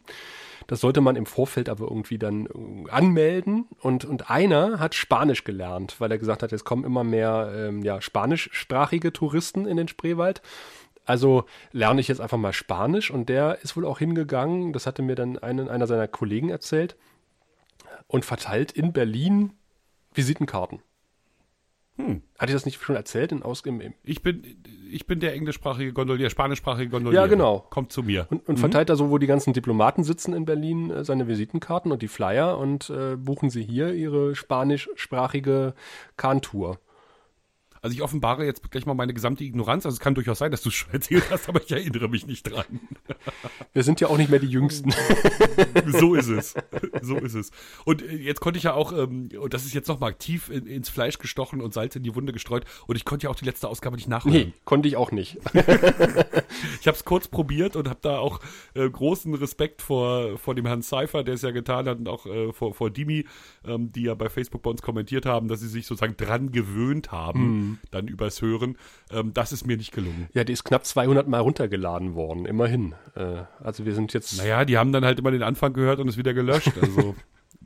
Das 0.67 0.81
sollte 0.81 1.01
man 1.01 1.17
im 1.17 1.27
Vorfeld 1.27 1.69
aber 1.69 1.85
irgendwie 1.85 2.19
dann 2.19 2.47
äh, 2.47 2.91
anmelden. 2.91 3.67
Und, 3.81 4.05
und 4.05 4.31
einer 4.31 4.79
hat 4.79 4.95
Spanisch 4.95 5.45
gelernt, 5.45 5.97
weil 5.99 6.11
er 6.11 6.19
gesagt 6.19 6.43
hat, 6.43 6.53
es 6.53 6.65
kommen 6.65 6.85
immer 6.85 7.05
mehr 7.05 7.53
ähm, 7.55 7.83
ja, 7.83 8.01
spanischsprachige 8.01 9.13
Touristen 9.13 9.67
in 9.67 9.77
den 9.77 9.89
Spreewald. 9.89 10.43
Also 11.05 11.45
lerne 11.73 12.01
ich 12.01 12.09
jetzt 12.09 12.21
einfach 12.21 12.39
mal 12.39 12.53
Spanisch 12.53 13.11
und 13.11 13.29
der 13.29 13.59
ist 13.63 13.77
wohl 13.77 13.85
auch 13.85 13.99
hingegangen, 13.99 14.73
das 14.73 14.87
hatte 14.87 15.03
mir 15.03 15.17
dann 15.17 15.37
einen, 15.39 15.69
einer 15.69 15.89
seiner 15.89 16.07
Kollegen 16.07 16.49
erzählt, 16.49 16.97
und 18.13 18.25
verteilt 18.25 18.73
in 18.73 18.93
Berlin 18.93 19.55
Visitenkarten. 20.15 20.83
Hm. 21.97 22.23
Hatte 22.39 22.51
ich 22.51 22.57
das 22.57 22.65
nicht 22.65 22.81
schon 22.81 22.97
erzählt? 22.97 23.33
In 23.33 23.43
Aus 23.43 23.61
im, 23.63 23.81
ich, 24.03 24.23
bin, 24.23 24.43
ich 24.91 25.07
bin 25.07 25.21
der 25.21 25.35
englischsprachige 25.35 25.93
Gondolier, 25.93 26.31
spanischsprachige 26.31 26.89
Gondolier. 26.89 27.21
Ja, 27.21 27.27
genau. 27.27 27.67
Kommt 27.71 27.93
zu 27.93 28.03
mir. 28.03 28.27
Und, 28.31 28.49
und 28.49 28.57
mhm. 28.57 28.61
verteilt 28.61 28.89
da 28.89 28.97
so, 28.97 29.11
wo 29.11 29.19
die 29.19 29.27
ganzen 29.27 29.53
Diplomaten 29.53 30.03
sitzen 30.03 30.33
in 30.33 30.45
Berlin, 30.45 30.91
äh, 30.91 31.05
seine 31.05 31.29
Visitenkarten 31.29 31.93
und 31.93 32.01
die 32.01 32.09
Flyer 32.09 32.59
und 32.59 32.89
äh, 32.91 33.17
buchen 33.17 33.51
sie 33.51 33.63
hier 33.63 33.93
ihre 33.93 34.35
spanischsprachige 34.35 35.75
Kahntour. 36.17 36.79
Also 37.85 37.95
ich 37.95 38.03
offenbare 38.03 38.45
jetzt 38.45 38.71
gleich 38.71 38.87
mal 38.87 38.95
meine 38.95 39.13
gesamte 39.13 39.43
Ignoranz. 39.43 39.85
Also 39.85 39.97
es 39.97 40.01
kann 40.01 40.15
durchaus 40.15 40.39
sein, 40.39 40.53
dass 40.53 40.63
du 40.63 40.69
es 40.69 40.75
schon 40.77 40.91
erzählt 40.93 41.25
hast, 41.31 41.49
aber 41.49 41.61
ich 41.61 41.73
erinnere 41.73 42.09
mich 42.09 42.29
nicht 42.29 42.45
dran. 42.45 42.65
Wir 43.73 43.83
sind 43.83 44.01
ja 44.01 44.07
auch 44.07 44.19
nicht 44.19 44.31
mehr 44.31 44.39
die 44.39 44.47
Jüngsten. 44.47 44.95
so 45.87 46.15
ist 46.15 46.29
es. 46.29 46.55
So 47.03 47.17
ist 47.17 47.35
es. 47.35 47.51
Und 47.85 48.03
äh, 48.03 48.15
jetzt 48.15 48.41
konnte 48.41 48.59
ich 48.59 48.65
ja 48.65 48.75
auch, 48.75 48.93
ähm, 48.93 49.31
und 49.37 49.53
das 49.53 49.65
ist 49.65 49.75
jetzt 49.75 49.89
nochmal 49.89 50.15
tief 50.15 50.49
in, 50.49 50.67
ins 50.67 50.91
Fleisch 50.91 51.19
gestochen 51.19 51.61
und 51.61 51.75
Salz 51.75 51.97
in 51.97 52.05
die 52.05 52.15
Wunde 52.15 52.33
gestreut. 52.33 52.65
Und 52.87 52.95
ich 52.95 53.05
konnte 53.05 53.25
ja 53.25 53.31
auch 53.31 53.35
die 53.35 53.45
letzte 53.45 53.67
Ausgabe 53.67 53.97
nicht 53.97 54.09
nachholen. 54.09 54.37
Nee, 54.37 54.53
konnte 54.65 54.87
ich 54.87 54.97
auch 54.97 55.11
nicht. 55.11 55.39
ich 56.81 56.87
habe 56.87 56.97
es 56.97 57.05
kurz 57.05 57.27
probiert 57.27 57.75
und 57.75 57.89
habe 57.89 57.99
da 58.01 58.19
auch 58.19 58.39
äh, 58.75 58.89
großen 58.89 59.35
Respekt 59.35 59.83
vor, 59.83 60.39
vor 60.39 60.55
dem 60.55 60.67
Herrn 60.67 60.83
Seifer, 60.83 61.25
der 61.25 61.35
es 61.35 61.43
ja 61.43 61.51
getan 61.51 61.89
hat, 61.89 61.99
und 61.99 62.09
auch 62.09 62.27
äh, 62.27 62.53
vor, 62.53 62.75
vor 62.75 62.91
Dimi, 62.91 63.27
ähm, 63.67 63.91
die 63.91 64.03
ja 64.03 64.15
bei 64.15 64.29
Facebook 64.29 64.63
bei 64.63 64.71
uns 64.71 64.83
kommentiert 64.83 65.27
haben, 65.27 65.49
dass 65.49 65.59
sie 65.59 65.69
sich 65.69 65.85
sozusagen 65.85 66.17
dran 66.17 66.53
gewöhnt 66.53 67.11
haben. 67.11 67.72
Mhm 67.73 67.79
dann 67.93 68.09
übers 68.09 68.43
Hören. 68.43 68.77
Ähm, 69.11 69.33
das 69.35 69.53
ist 69.53 69.67
mir 69.67 69.77
nicht 69.77 69.93
gelungen. 69.93 70.29
Ja, 70.35 70.45
die 70.45 70.53
ist 70.53 70.65
knapp 70.65 70.85
200 70.85 71.29
Mal 71.29 71.41
runtergeladen 71.41 72.15
worden, 72.15 72.47
immerhin. 72.47 72.95
Äh, 73.15 73.45
also 73.63 73.85
wir 73.85 73.95
sind 73.95 74.13
jetzt. 74.13 74.39
Naja, 74.39 74.65
die 74.65 74.79
haben 74.79 74.93
dann 74.93 75.05
halt 75.05 75.19
immer 75.19 75.31
den 75.31 75.43
Anfang 75.43 75.73
gehört 75.73 76.01
und 76.01 76.09
es 76.09 76.17
wieder 76.17 76.35
gelöscht. 76.35 76.73
Also. 76.83 77.15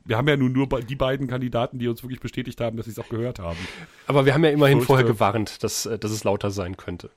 wir 0.05 0.15
haben 0.15 0.27
ja 0.27 0.37
nun 0.37 0.51
nur 0.51 0.67
die 0.67 0.95
beiden 0.95 1.27
Kandidaten, 1.27 1.79
die 1.79 1.87
uns 1.87 2.03
wirklich 2.03 2.19
bestätigt 2.19 2.61
haben, 2.61 2.77
dass 2.77 2.85
sie 2.85 2.91
es 2.91 2.99
auch 2.99 3.09
gehört 3.09 3.39
haben. 3.39 3.57
Aber 4.05 4.25
wir 4.25 4.33
haben 4.33 4.43
ja 4.43 4.51
immerhin 4.51 4.81
vorher 4.81 5.05
gewarnt, 5.05 5.63
dass, 5.63 5.85
äh, 5.85 5.97
dass 5.97 6.11
es 6.11 6.23
lauter 6.23 6.51
sein 6.51 6.77
könnte. 6.77 7.09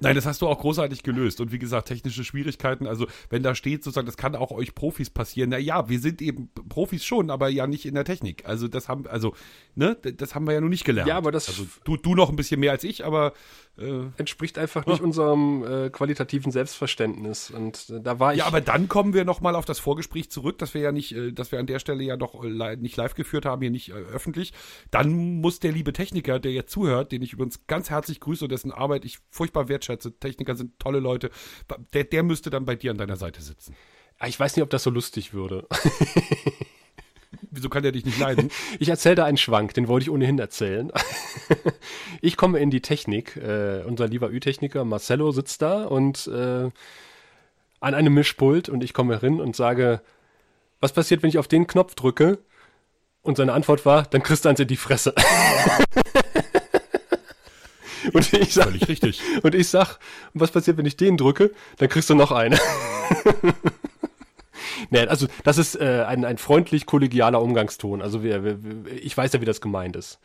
Nein, 0.00 0.14
das 0.14 0.26
hast 0.26 0.42
du 0.42 0.48
auch 0.48 0.58
großartig 0.58 1.02
gelöst. 1.02 1.40
Und 1.40 1.52
wie 1.52 1.58
gesagt, 1.58 1.88
technische 1.88 2.24
Schwierigkeiten, 2.24 2.86
also 2.86 3.06
wenn 3.30 3.42
da 3.42 3.54
steht 3.54 3.84
sozusagen, 3.84 4.06
das 4.06 4.16
kann 4.16 4.36
auch 4.36 4.50
euch 4.50 4.74
Profis 4.74 5.10
passieren. 5.10 5.50
Na 5.50 5.58
ja, 5.58 5.88
wir 5.88 6.00
sind 6.00 6.22
eben 6.22 6.50
Profis 6.68 7.04
schon, 7.04 7.30
aber 7.30 7.48
ja 7.48 7.66
nicht 7.66 7.86
in 7.86 7.94
der 7.94 8.04
Technik. 8.04 8.46
Also 8.46 8.68
das 8.68 8.88
haben, 8.88 9.06
also, 9.06 9.34
ne, 9.74 9.96
das 9.96 10.34
haben 10.34 10.46
wir 10.46 10.54
ja 10.54 10.60
nun 10.60 10.70
nicht 10.70 10.84
gelernt. 10.84 11.08
Ja, 11.08 11.16
aber 11.16 11.32
das. 11.32 11.48
Also 11.48 11.66
du, 11.84 11.96
du 11.96 12.14
noch 12.14 12.30
ein 12.30 12.36
bisschen 12.36 12.60
mehr 12.60 12.72
als 12.72 12.84
ich, 12.84 13.04
aber 13.04 13.32
äh, 13.78 14.06
entspricht 14.16 14.58
einfach 14.58 14.86
nicht 14.86 15.00
oh. 15.00 15.04
unserem 15.04 15.64
äh, 15.64 15.90
qualitativen 15.90 16.52
Selbstverständnis. 16.52 17.50
Und 17.50 17.90
äh, 17.90 18.00
da 18.00 18.18
war 18.18 18.32
ich. 18.32 18.40
Ja, 18.40 18.46
aber 18.46 18.60
dann 18.60 18.88
kommen 18.88 19.14
wir 19.14 19.24
nochmal 19.24 19.54
auf 19.54 19.64
das 19.64 19.78
Vorgespräch 19.78 20.30
zurück, 20.30 20.58
dass 20.58 20.74
wir 20.74 20.80
ja 20.80 20.92
nicht, 20.92 21.12
äh, 21.14 21.32
dass 21.32 21.52
wir 21.52 21.58
an 21.58 21.66
der 21.66 21.78
Stelle 21.78 22.02
ja 22.02 22.16
doch 22.16 22.42
li 22.42 22.76
nicht 22.76 22.96
live 22.96 23.14
geführt 23.14 23.46
haben, 23.46 23.62
hier 23.62 23.70
nicht 23.70 23.90
äh, 23.90 23.94
öffentlich. 23.94 24.52
Dann 24.90 25.40
muss 25.40 25.60
der 25.60 25.72
liebe 25.72 25.92
Techniker, 25.92 26.38
der 26.40 26.52
jetzt 26.52 26.72
zuhört, 26.72 27.12
den 27.12 27.22
ich 27.22 27.32
übrigens 27.32 27.66
ganz 27.66 27.90
herzlich 27.90 28.20
grüße 28.20 28.44
und 28.44 28.52
dessen 28.52 28.72
Arbeit 28.72 29.04
ich 29.04 29.18
furchtbar 29.30 29.68
wertschätze, 29.68 29.87
Techniker 29.96 30.56
sind 30.56 30.78
tolle 30.78 31.00
Leute, 31.00 31.30
der, 31.92 32.04
der 32.04 32.22
müsste 32.22 32.50
dann 32.50 32.64
bei 32.64 32.76
dir 32.76 32.90
an 32.90 32.98
deiner 32.98 33.16
Seite 33.16 33.42
sitzen. 33.42 33.74
Ah, 34.18 34.26
ich 34.26 34.38
weiß 34.38 34.56
nicht, 34.56 34.62
ob 34.62 34.70
das 34.70 34.82
so 34.82 34.90
lustig 34.90 35.32
würde. 35.32 35.66
Wieso 37.50 37.68
kann 37.68 37.82
der 37.82 37.92
dich 37.92 38.04
nicht 38.04 38.18
leiden? 38.18 38.50
Ich 38.78 38.88
erzähle 38.88 39.16
da 39.16 39.24
einen 39.24 39.36
Schwank, 39.36 39.74
den 39.74 39.88
wollte 39.88 40.04
ich 40.04 40.10
ohnehin 40.10 40.38
erzählen. 40.38 40.90
Ich 42.20 42.36
komme 42.36 42.58
in 42.58 42.70
die 42.70 42.80
Technik. 42.80 43.36
Äh, 43.36 43.84
unser 43.86 44.08
lieber 44.08 44.30
Ü-Techniker 44.30 44.84
Marcello 44.84 45.30
sitzt 45.30 45.62
da 45.62 45.84
und 45.84 46.26
äh, 46.26 46.68
an 47.80 47.94
einem 47.94 48.12
Mischpult 48.12 48.68
und 48.68 48.82
ich 48.82 48.92
komme 48.92 49.14
herin 49.14 49.40
und 49.40 49.54
sage, 49.54 50.02
was 50.80 50.92
passiert, 50.92 51.22
wenn 51.22 51.30
ich 51.30 51.38
auf 51.38 51.48
den 51.48 51.66
Knopf 51.66 51.94
drücke? 51.94 52.38
Und 53.22 53.36
seine 53.36 53.52
Antwort 53.52 53.86
war, 53.86 54.04
dann 54.04 54.22
kriegst 54.22 54.44
du 54.44 54.48
eins 54.48 54.60
in 54.60 54.68
die 54.68 54.76
Fresse. 54.76 55.14
und 58.18 58.32
ich 58.32 58.54
sag, 58.54 58.64
Völlig 58.64 58.88
richtig. 58.88 59.20
Und 59.42 59.54
ich 59.54 59.68
sag, 59.68 59.98
was 60.34 60.50
passiert, 60.50 60.76
wenn 60.76 60.86
ich 60.86 60.96
den 60.96 61.16
drücke? 61.16 61.52
Dann 61.78 61.88
kriegst 61.88 62.10
du 62.10 62.14
noch 62.14 62.32
eine. 62.32 62.58
nee, 64.90 65.06
also 65.06 65.26
das 65.44 65.58
ist 65.58 65.76
äh, 65.76 66.04
ein, 66.06 66.24
ein 66.24 66.38
freundlich 66.38 66.86
kollegialer 66.86 67.40
Umgangston. 67.40 68.02
Also 68.02 68.22
wir, 68.22 68.44
wir, 68.44 68.58
ich 69.02 69.16
weiß 69.16 69.32
ja, 69.32 69.40
wie 69.40 69.46
das 69.46 69.60
gemeint 69.60 69.96
ist. 69.96 70.18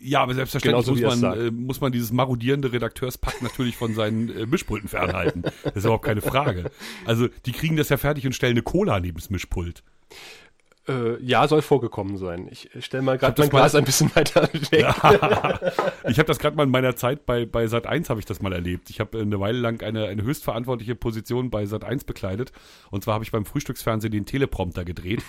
Ja, 0.00 0.22
aber 0.22 0.34
selbstverständlich 0.34 0.86
so, 0.86 0.94
muss, 0.94 1.20
man, 1.20 1.38
äh, 1.38 1.50
muss 1.50 1.80
man 1.80 1.90
dieses 1.90 2.12
marodierende 2.12 2.72
Redakteurspack 2.72 3.42
natürlich 3.42 3.76
von 3.76 3.94
seinen 3.94 4.28
äh, 4.28 4.46
Mischpulten 4.46 4.88
fernhalten. 4.88 5.42
Das 5.42 5.76
ist 5.76 5.84
überhaupt 5.84 6.04
keine 6.04 6.20
Frage. 6.20 6.70
Also 7.04 7.28
die 7.46 7.52
kriegen 7.52 7.76
das 7.76 7.88
ja 7.88 7.96
fertig 7.96 8.24
und 8.24 8.32
stellen 8.32 8.52
eine 8.52 8.62
Cola 8.62 9.00
neben 9.00 9.18
das 9.18 9.28
Mischpult. 9.30 9.82
Äh, 10.88 11.22
ja, 11.22 11.46
soll 11.46 11.60
vorgekommen 11.60 12.16
sein. 12.16 12.48
Ich 12.50 12.70
stelle 12.80 13.02
mal 13.02 13.18
gerade 13.18 13.40
mein 13.42 13.50
Glas 13.50 13.74
ein 13.74 13.84
bisschen 13.84 14.14
weiter 14.16 14.42
weg. 14.42 14.72
Ja. 14.72 14.94
ich 16.08 16.18
habe 16.18 16.26
das 16.26 16.38
gerade 16.38 16.56
mal 16.56 16.62
in 16.62 16.70
meiner 16.70 16.96
Zeit 16.96 17.26
bei, 17.26 17.44
bei 17.44 17.66
Sat 17.66 17.86
1 17.86 18.08
habe 18.08 18.20
ich 18.20 18.26
das 18.26 18.40
mal 18.40 18.52
erlebt. 18.52 18.88
Ich 18.88 18.98
habe 18.98 19.18
eine 19.18 19.38
Weile 19.38 19.58
lang 19.58 19.82
eine, 19.82 20.06
eine 20.06 20.22
höchstverantwortliche 20.22 20.94
Position 20.94 21.50
bei 21.50 21.66
Sat 21.66 21.84
1 21.84 22.04
bekleidet. 22.04 22.52
Und 22.90 23.04
zwar 23.04 23.14
habe 23.14 23.24
ich 23.24 23.32
beim 23.32 23.44
Frühstücksfernsehen 23.44 24.12
den 24.12 24.24
Teleprompter 24.24 24.84
gedreht. 24.84 25.22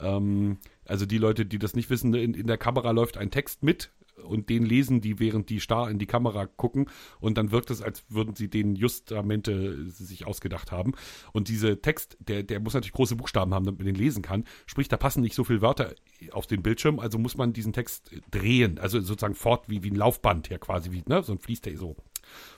Ähm, 0.00 0.58
also 0.84 1.06
die 1.06 1.18
Leute, 1.18 1.46
die 1.46 1.58
das 1.58 1.74
nicht 1.74 1.88
wissen, 1.88 2.12
in, 2.14 2.34
in 2.34 2.46
der 2.48 2.58
Kamera 2.58 2.90
läuft 2.90 3.16
ein 3.16 3.30
Text 3.30 3.62
mit 3.62 3.90
und 4.22 4.48
den 4.48 4.64
lesen 4.64 5.00
die, 5.00 5.18
während 5.18 5.50
die 5.50 5.60
starr 5.60 5.90
in 5.90 5.98
die 5.98 6.06
Kamera 6.06 6.46
gucken 6.46 6.90
und 7.20 7.38
dann 7.38 7.50
wirkt 7.50 7.70
es, 7.70 7.82
als 7.82 8.04
würden 8.08 8.34
sie 8.34 8.48
den 8.48 8.74
Justamente 8.74 9.90
sich 9.90 10.26
ausgedacht 10.26 10.72
haben. 10.72 10.92
Und 11.32 11.48
dieser 11.48 11.80
Text, 11.80 12.16
der, 12.20 12.42
der 12.42 12.60
muss 12.60 12.74
natürlich 12.74 12.92
große 12.92 13.16
Buchstaben 13.16 13.54
haben, 13.54 13.64
damit 13.64 13.80
man 13.80 13.86
den 13.86 13.94
lesen 13.94 14.22
kann. 14.22 14.44
Sprich, 14.66 14.88
da 14.88 14.96
passen 14.96 15.22
nicht 15.22 15.34
so 15.34 15.44
viele 15.44 15.62
Wörter 15.62 15.94
auf 16.32 16.46
den 16.46 16.62
Bildschirm, 16.62 16.98
also 16.98 17.18
muss 17.18 17.36
man 17.36 17.52
diesen 17.52 17.72
Text 17.72 18.10
drehen, 18.30 18.78
also 18.78 19.00
sozusagen 19.00 19.34
fort 19.34 19.68
wie, 19.68 19.82
wie 19.82 19.90
ein 19.90 19.96
Laufband 19.96 20.48
hier 20.48 20.58
quasi, 20.58 20.92
wie, 20.92 21.02
ne, 21.06 21.22
so 21.22 21.32
ein 21.32 21.38
Fließt 21.38 21.66
der 21.66 21.76
so 21.76 21.96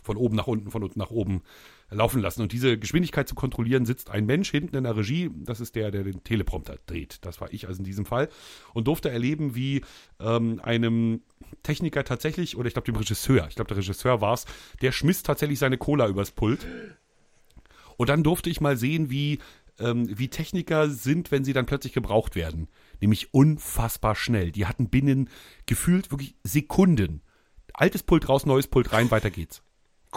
von 0.02 0.16
oben 0.16 0.36
nach 0.36 0.46
unten, 0.46 0.70
von 0.70 0.82
unten 0.82 0.98
nach 0.98 1.10
oben 1.10 1.42
laufen 1.90 2.20
lassen. 2.20 2.42
Und 2.42 2.52
diese 2.52 2.78
Geschwindigkeit 2.78 3.28
zu 3.28 3.34
kontrollieren, 3.34 3.86
sitzt 3.86 4.10
ein 4.10 4.26
Mensch 4.26 4.50
hinten 4.50 4.76
in 4.76 4.84
der 4.84 4.96
Regie. 4.96 5.30
Das 5.44 5.60
ist 5.60 5.74
der, 5.74 5.90
der 5.90 6.04
den 6.04 6.22
Teleprompter 6.24 6.76
dreht. 6.86 7.24
Das 7.24 7.40
war 7.40 7.52
ich 7.52 7.66
also 7.66 7.78
in 7.78 7.84
diesem 7.84 8.04
Fall. 8.04 8.28
Und 8.74 8.86
durfte 8.86 9.10
erleben, 9.10 9.54
wie 9.54 9.82
ähm, 10.20 10.60
einem 10.62 11.22
Techniker 11.62 12.04
tatsächlich, 12.04 12.56
oder 12.56 12.68
ich 12.68 12.74
glaube 12.74 12.86
dem 12.86 12.96
Regisseur, 12.96 13.46
ich 13.48 13.54
glaube 13.54 13.68
der 13.68 13.78
Regisseur 13.78 14.20
war 14.20 14.34
es, 14.34 14.46
der 14.82 14.92
schmiss 14.92 15.22
tatsächlich 15.22 15.58
seine 15.58 15.78
Cola 15.78 16.08
übers 16.08 16.30
Pult. 16.30 16.66
Und 17.96 18.08
dann 18.08 18.22
durfte 18.22 18.48
ich 18.48 18.60
mal 18.60 18.76
sehen, 18.76 19.10
wie, 19.10 19.38
ähm, 19.78 20.06
wie 20.18 20.28
Techniker 20.28 20.88
sind, 20.88 21.30
wenn 21.30 21.44
sie 21.44 21.52
dann 21.52 21.66
plötzlich 21.66 21.92
gebraucht 21.92 22.36
werden. 22.36 22.68
Nämlich 23.00 23.34
unfassbar 23.34 24.14
schnell. 24.14 24.52
Die 24.52 24.66
hatten 24.66 24.88
binnen 24.88 25.28
gefühlt 25.66 26.10
wirklich 26.10 26.36
Sekunden. 26.44 27.22
Altes 27.74 28.02
Pult 28.02 28.28
raus, 28.28 28.46
neues 28.46 28.68
Pult 28.68 28.92
rein, 28.92 29.10
weiter 29.10 29.30
geht's. 29.30 29.62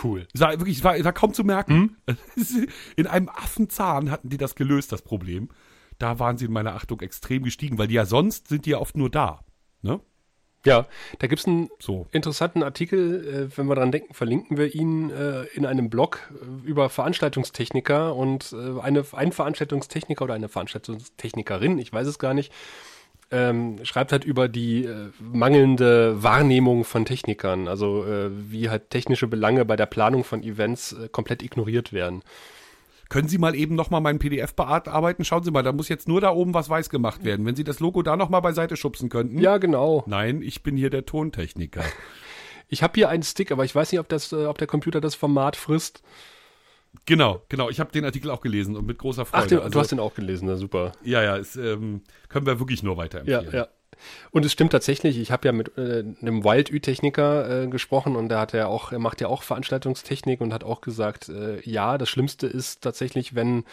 Cool. 0.02 0.28
Es 0.34 0.42
war 0.42 0.52
wirklich, 0.52 0.78
es 0.78 0.84
war, 0.84 1.04
war 1.04 1.14
kaum 1.14 1.34
zu 1.34 1.44
merken. 1.44 1.98
Hm? 2.08 2.68
In 2.96 3.08
einem 3.08 3.30
Affenzahn 3.30 4.10
hatten 4.10 4.30
die 4.30 4.38
das 4.38 4.56
gelöst, 4.56 4.92
das 4.92 5.02
Problem. 5.02 5.50
Da 6.00 6.18
waren 6.18 6.38
sie 6.38 6.46
in 6.46 6.52
meiner 6.52 6.74
Achtung 6.74 7.00
extrem 7.02 7.44
gestiegen, 7.44 7.78
weil 7.78 7.88
die 7.88 7.94
ja 7.94 8.08
sonst 8.08 8.48
sind 8.48 8.66
die 8.66 8.72
ja 8.72 8.80
oft 8.80 8.98
nur 8.98 9.12
da. 9.12 9.46
Ne? 9.84 10.00
Ja, 10.66 10.86
da 11.18 11.28
gibt 11.28 11.40
es 11.40 11.48
einen 11.48 11.70
so. 11.80 12.08
interessanten 12.12 12.62
Artikel, 12.62 13.50
äh, 13.52 13.58
wenn 13.58 13.66
wir 13.66 13.76
dran 13.76 13.92
denken, 13.92 14.14
verlinken 14.14 14.58
wir 14.58 14.76
ihn 14.76 15.10
äh, 15.10 15.44
in 15.56 15.66
einem 15.66 15.90
Blog 15.90 16.30
äh, 16.32 16.68
über 16.68 16.90
Veranstaltungstechniker 16.90 18.16
und 18.16 18.54
äh, 18.54 18.80
eine, 18.80 19.04
ein 19.14 19.32
Veranstaltungstechniker 19.32 20.24
oder 20.24 20.36
eine 20.36 20.50
Veranstaltungstechnikerin, 20.50 21.80
ich 21.80 21.92
weiß 21.92 22.06
es 22.06 22.20
gar 22.20 22.36
nicht, 22.36 22.54
ähm, 23.32 23.84
schreibt 23.84 24.12
halt 24.12 24.24
über 24.24 24.48
die 24.48 24.86
äh, 24.86 25.10
mangelnde 25.20 26.22
Wahrnehmung 26.22 26.84
von 26.84 27.06
Technikern, 27.06 27.68
also 27.68 28.06
äh, 28.06 28.30
wie 28.32 28.70
halt 28.70 28.92
technische 28.92 29.28
Belange 29.28 29.66
bei 29.66 29.76
der 29.76 29.88
Planung 29.88 30.24
von 30.24 30.44
Events 30.44 30.96
komplett 31.12 31.42
ignoriert 31.42 31.92
werden. 31.92 32.22
Können 33.12 33.28
Sie 33.28 33.40
mal 33.40 33.56
eben 33.56 33.76
nochmal 33.76 34.00
meinen 34.00 34.20
PDF 34.20 34.54
bearbeiten? 34.54 35.26
Schauen 35.26 35.44
Sie 35.44 35.52
mal, 35.52 35.64
da 35.64 35.74
muss 35.74 35.90
jetzt 35.90 36.08
nur 36.08 36.22
da 36.22 36.32
oben 36.32 36.54
was 36.54 36.70
weiß 36.70 36.90
gemacht 36.90 37.26
werden. 37.26 37.46
Wenn 37.46 37.58
Sie 37.58 37.66
das 37.66 37.82
Logo 37.82 38.04
da 38.04 38.16
nochmal 38.16 38.42
beiseite 38.42 38.78
schubsen 38.78 39.10
könnten. 39.10 39.38
Ja, 39.38 39.58
genau. 39.58 40.06
Nein, 40.08 40.42
ich 40.42 40.64
bin 40.64 40.78
hier 40.78 40.90
der 40.90 41.06
Tontechniker. 41.06 41.84
Ich 42.70 42.82
habe 42.84 42.94
hier 42.96 43.10
einen 43.10 43.24
Stick, 43.24 43.52
aber 43.52 43.66
ich 43.66 43.76
weiß 43.76 43.92
nicht, 43.92 44.00
ob, 44.00 44.08
das, 44.08 44.32
äh, 44.32 44.46
ob 44.46 44.58
der 44.58 44.68
Computer 44.68 45.02
das 45.02 45.16
Format 45.16 45.58
frisst. 45.58 46.04
Genau, 47.06 47.42
genau. 47.50 47.70
Ich 47.70 47.82
habe 47.82 47.92
den 47.92 48.06
Artikel 48.06 48.32
auch 48.32 48.40
gelesen 48.40 48.78
und 48.78 48.86
mit 48.86 48.98
großer 48.98 49.26
Freude. 49.26 49.44
Ach, 49.44 49.48
den, 49.50 49.58
also, 49.58 49.70
du 49.72 49.80
hast 49.82 49.92
den 49.92 50.00
auch 50.00 50.14
gelesen, 50.14 50.48
na 50.48 50.56
super. 50.56 50.94
Ja, 51.04 51.22
ja, 51.22 51.36
es, 51.36 51.58
ähm, 51.58 52.04
können 52.30 52.46
wir 52.46 52.60
wirklich 52.60 52.82
nur 52.82 52.96
weiterempfehlen. 52.96 53.52
Ja, 53.52 53.60
ja. 53.60 53.68
Und 54.32 54.46
es 54.46 54.52
stimmt 54.52 54.72
tatsächlich, 54.72 55.18
ich 55.18 55.32
habe 55.32 55.48
ja 55.48 55.52
mit 55.52 55.78
äh, 55.78 56.04
einem 56.22 56.44
Wild-Ü-Techniker 56.44 57.64
äh, 57.64 57.68
gesprochen 57.68 58.16
und 58.16 58.30
der 58.30 58.40
hat 58.40 58.54
ja 58.54 58.68
auch, 58.68 58.92
er 58.92 59.00
macht 59.00 59.22
ja 59.22 59.28
auch 59.28 59.44
Veranstaltungstechnik 59.44 60.42
und 60.42 60.54
hat 60.54 60.64
auch 60.64 60.82
gesagt, 60.82 61.30
äh, 61.30 61.62
ja, 61.70 61.98
das 61.98 62.10
Schlimmste 62.10 62.48
ist 62.48 62.82
tatsächlich, 62.82 63.36
wenn 63.36 63.64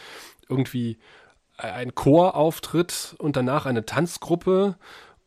irgendwie 0.48 0.98
ein 1.56 1.94
Chor 1.94 2.36
auftritt 2.36 3.16
und 3.18 3.36
danach 3.36 3.66
eine 3.66 3.84
Tanzgruppe 3.84 4.76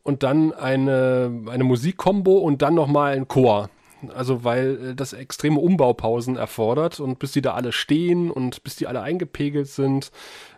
und 0.03 0.23
dann 0.23 0.53
eine, 0.53 1.43
eine 1.47 1.63
Musikkombo 1.63 2.37
und 2.37 2.61
dann 2.61 2.73
nochmal 2.73 3.13
ein 3.13 3.27
Chor. 3.27 3.69
Also 4.15 4.43
weil 4.43 4.91
äh, 4.91 4.95
das 4.95 5.13
extreme 5.13 5.59
Umbaupausen 5.59 6.35
erfordert 6.35 6.99
und 6.99 7.19
bis 7.19 7.33
die 7.33 7.41
da 7.41 7.53
alle 7.53 7.71
stehen 7.71 8.31
und 8.31 8.63
bis 8.63 8.75
die 8.75 8.87
alle 8.87 9.01
eingepegelt 9.01 9.67
sind, 9.67 10.11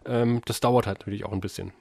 ähm, 0.05 0.41
das 0.45 0.59
dauert 0.59 0.87
halt 0.87 0.99
natürlich 0.99 1.25
auch 1.25 1.33
ein 1.33 1.41
bisschen. 1.41 1.73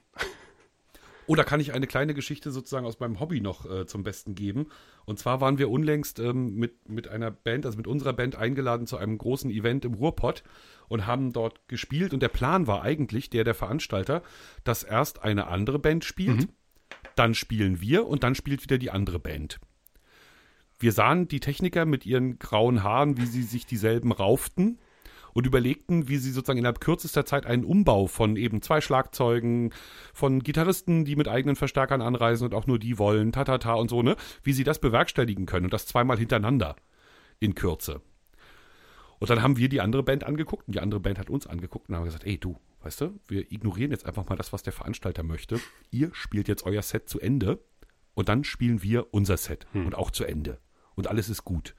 Oder 1.25 1.43
kann 1.43 1.59
ich 1.59 1.73
eine 1.73 1.87
kleine 1.87 2.13
Geschichte 2.13 2.51
sozusagen 2.51 2.85
aus 2.85 2.99
meinem 2.99 3.19
Hobby 3.19 3.39
noch 3.41 3.69
äh, 3.69 3.85
zum 3.85 4.03
Besten 4.03 4.35
geben? 4.35 4.67
Und 5.05 5.19
zwar 5.19 5.41
waren 5.41 5.57
wir 5.57 5.69
unlängst 5.69 6.19
ähm, 6.19 6.55
mit, 6.55 6.89
mit 6.89 7.07
einer 7.07 7.31
Band, 7.31 7.65
also 7.65 7.77
mit 7.77 7.87
unserer 7.87 8.13
Band 8.13 8.35
eingeladen 8.35 8.87
zu 8.87 8.97
einem 8.97 9.17
großen 9.17 9.49
Event 9.49 9.85
im 9.85 9.93
Ruhrpott 9.93 10.43
und 10.87 11.05
haben 11.05 11.31
dort 11.31 11.67
gespielt. 11.67 12.13
Und 12.13 12.21
der 12.21 12.29
Plan 12.29 12.67
war 12.67 12.81
eigentlich, 12.83 13.29
der 13.29 13.43
der 13.43 13.55
Veranstalter, 13.55 14.21
dass 14.63 14.83
erst 14.83 15.23
eine 15.23 15.47
andere 15.47 15.79
Band 15.79 16.03
spielt, 16.03 16.41
mhm. 16.41 16.49
dann 17.15 17.33
spielen 17.33 17.79
wir 17.79 18.07
und 18.07 18.23
dann 18.23 18.35
spielt 18.35 18.63
wieder 18.63 18.77
die 18.77 18.91
andere 18.91 19.19
Band. 19.19 19.59
Wir 20.79 20.91
sahen 20.91 21.27
die 21.29 21.39
Techniker 21.39 21.85
mit 21.85 22.05
ihren 22.05 22.39
grauen 22.39 22.83
Haaren, 22.83 23.17
wie 23.17 23.25
sie 23.25 23.43
sich 23.43 23.65
dieselben 23.65 24.11
rauften 24.11 24.79
und 25.33 25.45
überlegten, 25.45 26.07
wie 26.07 26.17
sie 26.17 26.31
sozusagen 26.31 26.59
innerhalb 26.59 26.79
kürzester 26.79 27.25
Zeit 27.25 27.45
einen 27.45 27.63
Umbau 27.63 28.07
von 28.07 28.35
eben 28.35 28.61
zwei 28.61 28.81
Schlagzeugen, 28.81 29.73
von 30.13 30.41
Gitarristen, 30.41 31.05
die 31.05 31.15
mit 31.15 31.27
eigenen 31.27 31.55
Verstärkern 31.55 32.01
anreisen 32.01 32.45
und 32.45 32.53
auch 32.53 32.67
nur 32.67 32.79
die 32.79 32.97
wollen, 32.97 33.31
tatata 33.31 33.73
und 33.73 33.89
so, 33.89 34.01
ne, 34.01 34.15
wie 34.43 34.53
sie 34.53 34.63
das 34.63 34.79
bewerkstelligen 34.79 35.45
können 35.45 35.65
und 35.65 35.73
das 35.73 35.85
zweimal 35.85 36.17
hintereinander 36.17 36.75
in 37.39 37.55
Kürze. 37.55 38.01
Und 39.19 39.29
dann 39.29 39.41
haben 39.41 39.57
wir 39.57 39.69
die 39.69 39.81
andere 39.81 40.03
Band 40.03 40.23
angeguckt 40.25 40.67
und 40.67 40.75
die 40.75 40.81
andere 40.81 40.99
Band 40.99 41.17
hat 41.17 41.29
uns 41.29 41.47
angeguckt 41.47 41.89
und 41.89 41.95
haben 41.95 42.05
gesagt, 42.05 42.25
ey 42.25 42.37
du, 42.37 42.57
weißt 42.83 43.01
du, 43.01 43.19
wir 43.27 43.51
ignorieren 43.51 43.91
jetzt 43.91 44.05
einfach 44.05 44.27
mal 44.27 44.35
das, 44.35 44.51
was 44.51 44.63
der 44.63 44.73
Veranstalter 44.73 45.23
möchte. 45.23 45.59
Ihr 45.91 46.09
spielt 46.13 46.47
jetzt 46.47 46.65
euer 46.65 46.81
Set 46.81 47.07
zu 47.07 47.19
Ende 47.19 47.59
und 48.13 48.29
dann 48.29 48.43
spielen 48.43 48.83
wir 48.83 49.13
unser 49.13 49.37
Set 49.37 49.65
hm. 49.71 49.85
und 49.85 49.95
auch 49.95 50.11
zu 50.11 50.25
Ende. 50.25 50.59
Und 50.95 51.07
alles 51.07 51.29
ist 51.29 51.45
gut. 51.45 51.75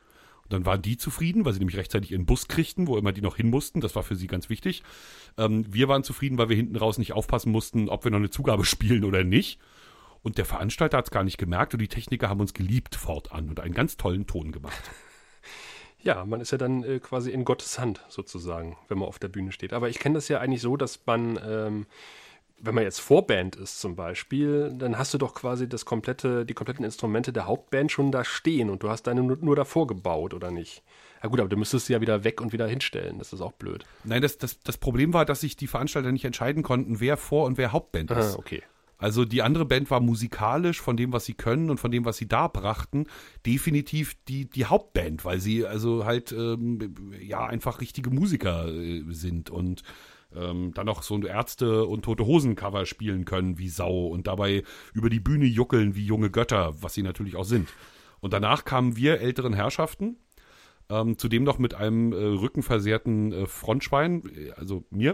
Dann 0.48 0.66
waren 0.66 0.82
die 0.82 0.96
zufrieden, 0.96 1.44
weil 1.44 1.52
sie 1.52 1.58
nämlich 1.58 1.76
rechtzeitig 1.76 2.12
ihren 2.12 2.26
Bus 2.26 2.48
kriegten, 2.48 2.86
wo 2.86 2.98
immer 2.98 3.12
die 3.12 3.22
noch 3.22 3.36
hin 3.36 3.50
mussten. 3.50 3.80
Das 3.80 3.96
war 3.96 4.02
für 4.02 4.16
sie 4.16 4.26
ganz 4.26 4.48
wichtig. 4.48 4.82
Ähm, 5.38 5.64
wir 5.72 5.88
waren 5.88 6.04
zufrieden, 6.04 6.38
weil 6.38 6.48
wir 6.48 6.56
hinten 6.56 6.76
raus 6.76 6.98
nicht 6.98 7.12
aufpassen 7.12 7.50
mussten, 7.50 7.88
ob 7.88 8.04
wir 8.04 8.10
noch 8.10 8.18
eine 8.18 8.30
Zugabe 8.30 8.64
spielen 8.64 9.04
oder 9.04 9.24
nicht. 9.24 9.58
Und 10.22 10.38
der 10.38 10.46
Veranstalter 10.46 10.98
hat 10.98 11.06
es 11.06 11.10
gar 11.10 11.24
nicht 11.24 11.38
gemerkt 11.38 11.74
und 11.74 11.80
die 11.80 11.88
Techniker 11.88 12.28
haben 12.28 12.40
uns 12.40 12.54
geliebt 12.54 12.94
fortan 12.94 13.48
und 13.48 13.60
einen 13.60 13.74
ganz 13.74 13.96
tollen 13.96 14.26
Ton 14.26 14.52
gemacht. 14.52 14.82
Ja, 16.04 16.26
man 16.26 16.42
ist 16.42 16.50
ja 16.50 16.58
dann 16.58 16.84
äh, 16.84 17.00
quasi 17.00 17.30
in 17.30 17.46
Gottes 17.46 17.78
Hand 17.78 18.04
sozusagen, 18.10 18.76
wenn 18.88 18.98
man 18.98 19.08
auf 19.08 19.18
der 19.18 19.28
Bühne 19.28 19.52
steht. 19.52 19.72
Aber 19.72 19.88
ich 19.88 19.98
kenne 19.98 20.16
das 20.16 20.28
ja 20.28 20.38
eigentlich 20.38 20.60
so, 20.60 20.76
dass 20.76 21.00
man 21.06 21.40
ähm, 21.42 21.86
wenn 22.64 22.74
man 22.74 22.84
jetzt 22.84 23.00
Vorband 23.00 23.56
ist 23.56 23.80
zum 23.80 23.96
Beispiel, 23.96 24.72
dann 24.76 24.98
hast 24.98 25.12
du 25.14 25.18
doch 25.18 25.34
quasi 25.34 25.68
das 25.68 25.84
komplette, 25.84 26.46
die 26.46 26.54
kompletten 26.54 26.84
Instrumente 26.84 27.32
der 27.32 27.46
Hauptband 27.46 27.92
schon 27.92 28.10
da 28.10 28.24
stehen 28.24 28.70
und 28.70 28.82
du 28.82 28.88
hast 28.88 29.06
deine 29.06 29.22
nur, 29.22 29.56
davor 29.56 29.86
gebaut, 29.86 30.34
oder 30.34 30.50
nicht? 30.50 30.82
Ja 31.22 31.28
gut, 31.28 31.40
aber 31.40 31.48
du 31.48 31.56
müsstest 31.56 31.86
sie 31.86 31.92
ja 31.92 32.00
wieder 32.00 32.24
weg 32.24 32.40
und 32.40 32.52
wieder 32.52 32.66
hinstellen. 32.66 33.18
Das 33.18 33.32
ist 33.32 33.40
auch 33.40 33.52
blöd. 33.52 33.84
Nein, 34.04 34.22
das, 34.22 34.38
das, 34.38 34.60
das 34.60 34.76
Problem 34.76 35.12
war, 35.12 35.24
dass 35.24 35.40
sich 35.40 35.56
die 35.56 35.66
Veranstalter 35.66 36.12
nicht 36.12 36.24
entscheiden 36.24 36.62
konnten, 36.62 37.00
wer 37.00 37.16
Vor- 37.16 37.46
und 37.46 37.56
wer 37.56 37.72
Hauptband 37.72 38.10
ist. 38.10 38.34
Ah, 38.34 38.38
okay. 38.38 38.62
Also 38.98 39.24
die 39.24 39.42
andere 39.42 39.64
Band 39.64 39.90
war 39.90 40.00
musikalisch 40.00 40.80
von 40.80 40.96
dem, 40.96 41.12
was 41.12 41.24
sie 41.24 41.34
können 41.34 41.68
und 41.70 41.78
von 41.78 41.90
dem, 41.90 42.04
was 42.04 42.16
sie 42.16 42.28
da 42.28 42.48
brachten, 42.48 43.06
definitiv 43.44 44.14
die, 44.28 44.48
die 44.48 44.66
Hauptband, 44.66 45.24
weil 45.24 45.40
sie 45.40 45.66
also 45.66 46.04
halt 46.04 46.32
ähm, 46.32 46.94
ja 47.20 47.44
einfach 47.44 47.80
richtige 47.80 48.10
Musiker 48.10 48.68
äh, 48.68 49.02
sind 49.08 49.50
und 49.50 49.82
ähm, 50.36 50.72
dann 50.74 50.86
noch 50.86 51.02
so 51.02 51.20
Ärzte 51.22 51.84
und 51.86 52.02
tote 52.02 52.26
Hosen-Cover 52.26 52.86
spielen 52.86 53.24
können 53.24 53.58
wie 53.58 53.68
Sau 53.68 54.06
und 54.06 54.26
dabei 54.26 54.62
über 54.92 55.10
die 55.10 55.20
Bühne 55.20 55.46
juckeln 55.46 55.94
wie 55.94 56.04
junge 56.04 56.30
Götter, 56.30 56.74
was 56.80 56.94
sie 56.94 57.02
natürlich 57.02 57.36
auch 57.36 57.44
sind. 57.44 57.68
Und 58.20 58.32
danach 58.32 58.64
kamen 58.64 58.96
wir 58.96 59.20
älteren 59.20 59.52
Herrschaften, 59.52 60.16
ähm, 60.88 61.18
zudem 61.18 61.44
noch 61.44 61.58
mit 61.58 61.74
einem 61.74 62.12
äh, 62.12 62.16
rückenversehrten 62.16 63.32
äh, 63.32 63.46
Frontschwein, 63.46 64.22
äh, 64.34 64.52
also 64.52 64.84
mir. 64.90 65.12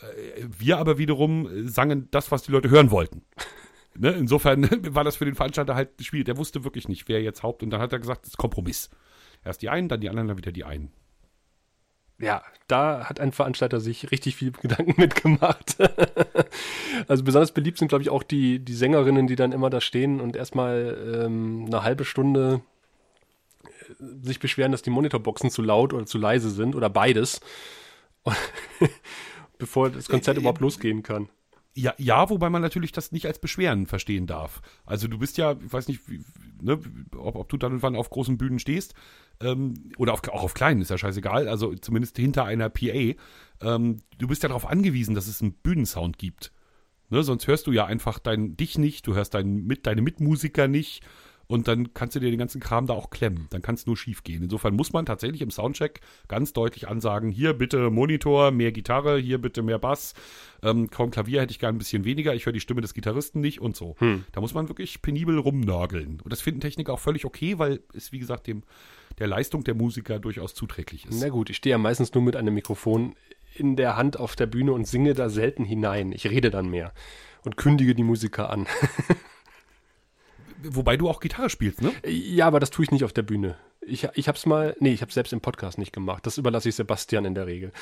Äh, 0.00 0.44
wir 0.58 0.78
aber 0.78 0.98
wiederum 0.98 1.46
äh, 1.46 1.68
sangen 1.68 2.08
das, 2.10 2.30
was 2.30 2.42
die 2.42 2.52
Leute 2.52 2.70
hören 2.70 2.90
wollten. 2.90 3.22
ne? 3.96 4.12
Insofern 4.12 4.68
war 4.94 5.04
das 5.04 5.16
für 5.16 5.24
den 5.24 5.34
Veranstalter 5.34 5.74
halt 5.74 5.90
schwierig. 6.00 6.26
Der 6.26 6.36
wusste 6.36 6.64
wirklich 6.64 6.88
nicht, 6.88 7.08
wer 7.08 7.22
jetzt 7.22 7.42
Haupt. 7.42 7.62
Und 7.62 7.70
dann 7.70 7.80
hat 7.80 7.92
er 7.92 7.98
gesagt, 7.98 8.22
das 8.22 8.30
ist 8.30 8.38
Kompromiss. 8.38 8.90
Erst 9.44 9.62
die 9.62 9.68
einen, 9.68 9.88
dann 9.88 10.00
die 10.00 10.08
anderen, 10.08 10.28
dann 10.28 10.38
wieder 10.38 10.52
die 10.52 10.64
einen 10.64 10.92
ja, 12.18 12.42
da 12.68 13.04
hat 13.08 13.20
ein 13.20 13.32
Veranstalter 13.32 13.80
sich 13.80 14.10
richtig 14.10 14.36
viel 14.36 14.52
Gedanken 14.52 14.94
mitgemacht. 15.00 15.76
also 17.08 17.24
besonders 17.24 17.52
beliebt 17.52 17.78
sind, 17.78 17.88
glaube 17.88 18.02
ich, 18.02 18.10
auch 18.10 18.22
die, 18.22 18.58
die 18.58 18.74
Sängerinnen, 18.74 19.26
die 19.26 19.36
dann 19.36 19.52
immer 19.52 19.70
da 19.70 19.80
stehen 19.80 20.20
und 20.20 20.36
erstmal 20.36 21.24
ähm, 21.24 21.64
eine 21.66 21.82
halbe 21.82 22.04
Stunde 22.04 22.62
äh, 23.64 23.68
sich 24.22 24.40
beschweren, 24.40 24.72
dass 24.72 24.82
die 24.82 24.90
Monitorboxen 24.90 25.50
zu 25.50 25.62
laut 25.62 25.92
oder 25.92 26.06
zu 26.06 26.18
leise 26.18 26.50
sind 26.50 26.74
oder 26.74 26.88
beides, 26.88 27.40
bevor 29.58 29.90
das 29.90 30.08
Konzert 30.08 30.36
äh, 30.36 30.40
überhaupt 30.40 30.60
losgehen 30.60 31.02
kann. 31.02 31.28
Ja, 31.74 31.94
ja, 31.96 32.28
wobei 32.28 32.50
man 32.50 32.60
natürlich 32.60 32.92
das 32.92 33.12
nicht 33.12 33.26
als 33.26 33.38
Beschweren 33.38 33.86
verstehen 33.86 34.26
darf. 34.26 34.60
Also 34.84 35.08
du 35.08 35.18
bist 35.18 35.38
ja, 35.38 35.52
ich 35.52 35.72
weiß 35.72 35.88
nicht, 35.88 36.06
wie, 36.06 36.22
ne, 36.60 36.78
ob, 37.16 37.34
ob, 37.34 37.48
du 37.48 37.56
dann 37.56 37.72
und 37.72 37.82
wann 37.82 37.96
auf 37.96 38.10
großen 38.10 38.36
Bühnen 38.36 38.58
stehst 38.58 38.94
ähm, 39.40 39.90
oder 39.96 40.12
auf, 40.12 40.26
auch 40.28 40.42
auf 40.42 40.52
kleinen, 40.52 40.82
ist 40.82 40.90
ja 40.90 40.98
scheißegal, 40.98 41.48
also 41.48 41.74
zumindest 41.74 42.18
hinter 42.18 42.44
einer 42.44 42.68
PA. 42.68 43.14
Ähm, 43.62 44.02
du 44.18 44.28
bist 44.28 44.42
ja 44.42 44.50
darauf 44.50 44.66
angewiesen, 44.66 45.14
dass 45.14 45.28
es 45.28 45.40
einen 45.40 45.54
Bühnensound 45.54 46.18
gibt. 46.18 46.52
Ne, 47.08 47.22
sonst 47.22 47.46
hörst 47.46 47.66
du 47.66 47.72
ja 47.72 47.86
einfach 47.86 48.18
dein, 48.18 48.54
dich 48.56 48.76
nicht, 48.76 49.06
du 49.06 49.14
hörst 49.14 49.32
dein, 49.32 49.64
mit, 49.64 49.86
deine 49.86 50.02
Mitmusiker 50.02 50.68
nicht 50.68 51.02
und 51.46 51.68
dann 51.68 51.94
kannst 51.94 52.16
du 52.16 52.20
dir 52.20 52.30
den 52.30 52.38
ganzen 52.38 52.60
Kram 52.60 52.86
da 52.86 52.94
auch 52.94 53.10
klemmen. 53.10 53.46
Dann 53.50 53.62
kann 53.62 53.74
es 53.74 53.86
nur 53.86 53.96
schief 53.96 54.22
gehen. 54.22 54.42
Insofern 54.42 54.74
muss 54.74 54.92
man 54.92 55.06
tatsächlich 55.06 55.42
im 55.42 55.50
Soundcheck 55.50 56.00
ganz 56.28 56.52
deutlich 56.52 56.88
ansagen, 56.88 57.30
hier 57.30 57.52
bitte 57.52 57.90
Monitor, 57.90 58.50
mehr 58.50 58.72
Gitarre, 58.72 59.18
hier 59.18 59.38
bitte 59.38 59.62
mehr 59.62 59.78
Bass. 59.78 60.14
Ähm, 60.62 60.90
kaum 60.90 61.10
Klavier 61.10 61.40
hätte 61.40 61.52
ich 61.52 61.58
gern 61.58 61.74
ein 61.74 61.78
bisschen 61.78 62.04
weniger, 62.04 62.34
ich 62.34 62.46
höre 62.46 62.52
die 62.52 62.60
Stimme 62.60 62.80
des 62.80 62.94
Gitarristen 62.94 63.40
nicht 63.40 63.60
und 63.60 63.76
so. 63.76 63.96
Hm. 63.98 64.24
Da 64.32 64.40
muss 64.40 64.54
man 64.54 64.68
wirklich 64.68 65.02
penibel 65.02 65.38
rumnörgeln. 65.38 66.20
Und 66.22 66.32
das 66.32 66.40
finden 66.40 66.60
Techniker 66.60 66.92
auch 66.92 67.00
völlig 67.00 67.24
okay, 67.24 67.58
weil 67.58 67.80
es, 67.94 68.12
wie 68.12 68.18
gesagt, 68.18 68.46
dem 68.46 68.62
der 69.18 69.26
Leistung 69.26 69.64
der 69.64 69.74
Musiker 69.74 70.18
durchaus 70.18 70.54
zuträglich 70.54 71.06
ist. 71.06 71.20
Na 71.20 71.28
gut, 71.28 71.50
ich 71.50 71.56
stehe 71.56 71.72
ja 71.72 71.78
meistens 71.78 72.14
nur 72.14 72.22
mit 72.22 72.36
einem 72.36 72.54
Mikrofon 72.54 73.14
in 73.54 73.76
der 73.76 73.96
Hand 73.96 74.18
auf 74.18 74.36
der 74.36 74.46
Bühne 74.46 74.72
und 74.72 74.86
singe 74.86 75.14
da 75.14 75.28
selten 75.28 75.64
hinein. 75.64 76.12
Ich 76.12 76.28
rede 76.28 76.50
dann 76.50 76.68
mehr 76.68 76.92
und 77.44 77.56
kündige 77.56 77.94
die 77.94 78.04
Musiker 78.04 78.50
an. 78.50 78.66
Wobei 80.64 80.96
du 80.96 81.08
auch 81.08 81.20
Gitarre 81.20 81.50
spielst, 81.50 81.82
ne? 81.82 81.92
Ja, 82.06 82.46
aber 82.46 82.60
das 82.60 82.70
tue 82.70 82.84
ich 82.84 82.90
nicht 82.90 83.04
auf 83.04 83.12
der 83.12 83.22
Bühne. 83.22 83.56
Ich, 83.80 84.08
ich 84.14 84.28
habe 84.28 84.38
es 84.38 84.46
mal, 84.46 84.76
nee, 84.80 84.92
ich 84.92 85.02
habe 85.02 85.12
selbst 85.12 85.32
im 85.32 85.40
Podcast 85.40 85.78
nicht 85.78 85.92
gemacht. 85.92 86.26
Das 86.26 86.38
überlasse 86.38 86.68
ich 86.68 86.74
Sebastian 86.76 87.24
in 87.24 87.34
der 87.34 87.46
Regel. 87.46 87.72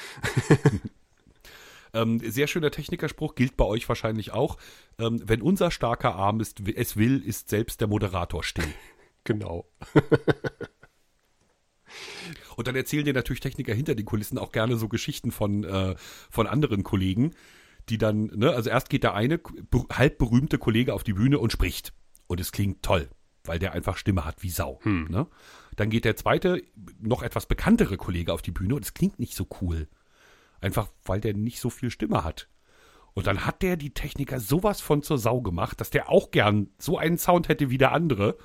ähm, 1.92 2.20
sehr 2.20 2.46
schöner 2.46 2.70
Technikerspruch, 2.70 3.34
gilt 3.34 3.56
bei 3.56 3.64
euch 3.64 3.88
wahrscheinlich 3.88 4.32
auch. 4.32 4.56
Ähm, 4.98 5.20
wenn 5.24 5.42
unser 5.42 5.70
starker 5.70 6.14
Arm 6.14 6.40
ist, 6.40 6.60
es 6.74 6.96
will, 6.96 7.22
ist 7.22 7.50
selbst 7.50 7.80
der 7.80 7.88
Moderator 7.88 8.42
still. 8.42 8.72
genau. 9.24 9.66
Und 12.56 12.66
dann 12.66 12.76
erzählen 12.76 13.04
dir 13.04 13.14
natürlich 13.14 13.40
Techniker 13.40 13.74
hinter 13.74 13.94
den 13.94 14.06
Kulissen 14.06 14.38
auch 14.38 14.52
gerne 14.52 14.76
so 14.76 14.88
Geschichten 14.88 15.32
von, 15.32 15.64
äh, 15.64 15.96
von 16.30 16.46
anderen 16.46 16.84
Kollegen, 16.84 17.32
die 17.88 17.98
dann, 17.98 18.26
ne, 18.26 18.52
also 18.52 18.70
erst 18.70 18.90
geht 18.90 19.02
der 19.02 19.14
eine 19.14 19.40
halb 19.90 20.18
berühmte 20.18 20.58
Kollege 20.58 20.94
auf 20.94 21.02
die 21.02 21.14
Bühne 21.14 21.38
und 21.38 21.52
spricht 21.52 21.92
und 22.30 22.38
es 22.38 22.52
klingt 22.52 22.84
toll, 22.84 23.10
weil 23.42 23.58
der 23.58 23.72
einfach 23.72 23.96
Stimme 23.96 24.24
hat 24.24 24.44
wie 24.44 24.50
Sau. 24.50 24.78
Hm. 24.84 25.08
Ne? 25.10 25.26
Dann 25.74 25.90
geht 25.90 26.04
der 26.04 26.14
zweite, 26.14 26.62
noch 27.00 27.24
etwas 27.24 27.46
bekanntere 27.46 27.96
Kollege 27.96 28.32
auf 28.32 28.40
die 28.40 28.52
Bühne 28.52 28.76
und 28.76 28.84
es 28.84 28.94
klingt 28.94 29.18
nicht 29.18 29.34
so 29.34 29.48
cool. 29.60 29.88
Einfach 30.60 30.88
weil 31.04 31.20
der 31.20 31.34
nicht 31.34 31.58
so 31.58 31.70
viel 31.70 31.90
Stimme 31.90 32.22
hat. 32.22 32.48
Und 33.14 33.26
dann 33.26 33.46
hat 33.46 33.62
der 33.62 33.76
die 33.76 33.92
Techniker 33.92 34.38
sowas 34.38 34.80
von 34.80 35.02
zur 35.02 35.18
Sau 35.18 35.40
gemacht, 35.40 35.80
dass 35.80 35.90
der 35.90 36.08
auch 36.08 36.30
gern 36.30 36.68
so 36.78 36.98
einen 36.98 37.18
Sound 37.18 37.48
hätte 37.48 37.68
wie 37.68 37.78
der 37.78 37.90
andere. 37.90 38.38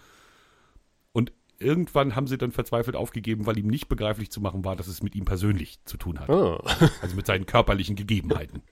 Und 1.11 1.31
irgendwann 1.59 2.15
haben 2.15 2.25
sie 2.25 2.39
dann 2.39 2.51
verzweifelt 2.51 2.95
aufgegeben, 2.95 3.45
weil 3.45 3.59
ihm 3.59 3.67
nicht 3.67 3.87
begreiflich 3.87 4.31
zu 4.31 4.41
machen 4.41 4.65
war, 4.65 4.75
dass 4.75 4.87
es 4.87 5.03
mit 5.03 5.13
ihm 5.13 5.25
persönlich 5.25 5.77
zu 5.85 5.97
tun 5.97 6.19
hat. 6.19 6.29
Oh. 6.29 6.59
Also 7.03 7.15
mit 7.15 7.27
seinen 7.27 7.45
körperlichen 7.45 7.95
Gegebenheiten. 7.95 8.63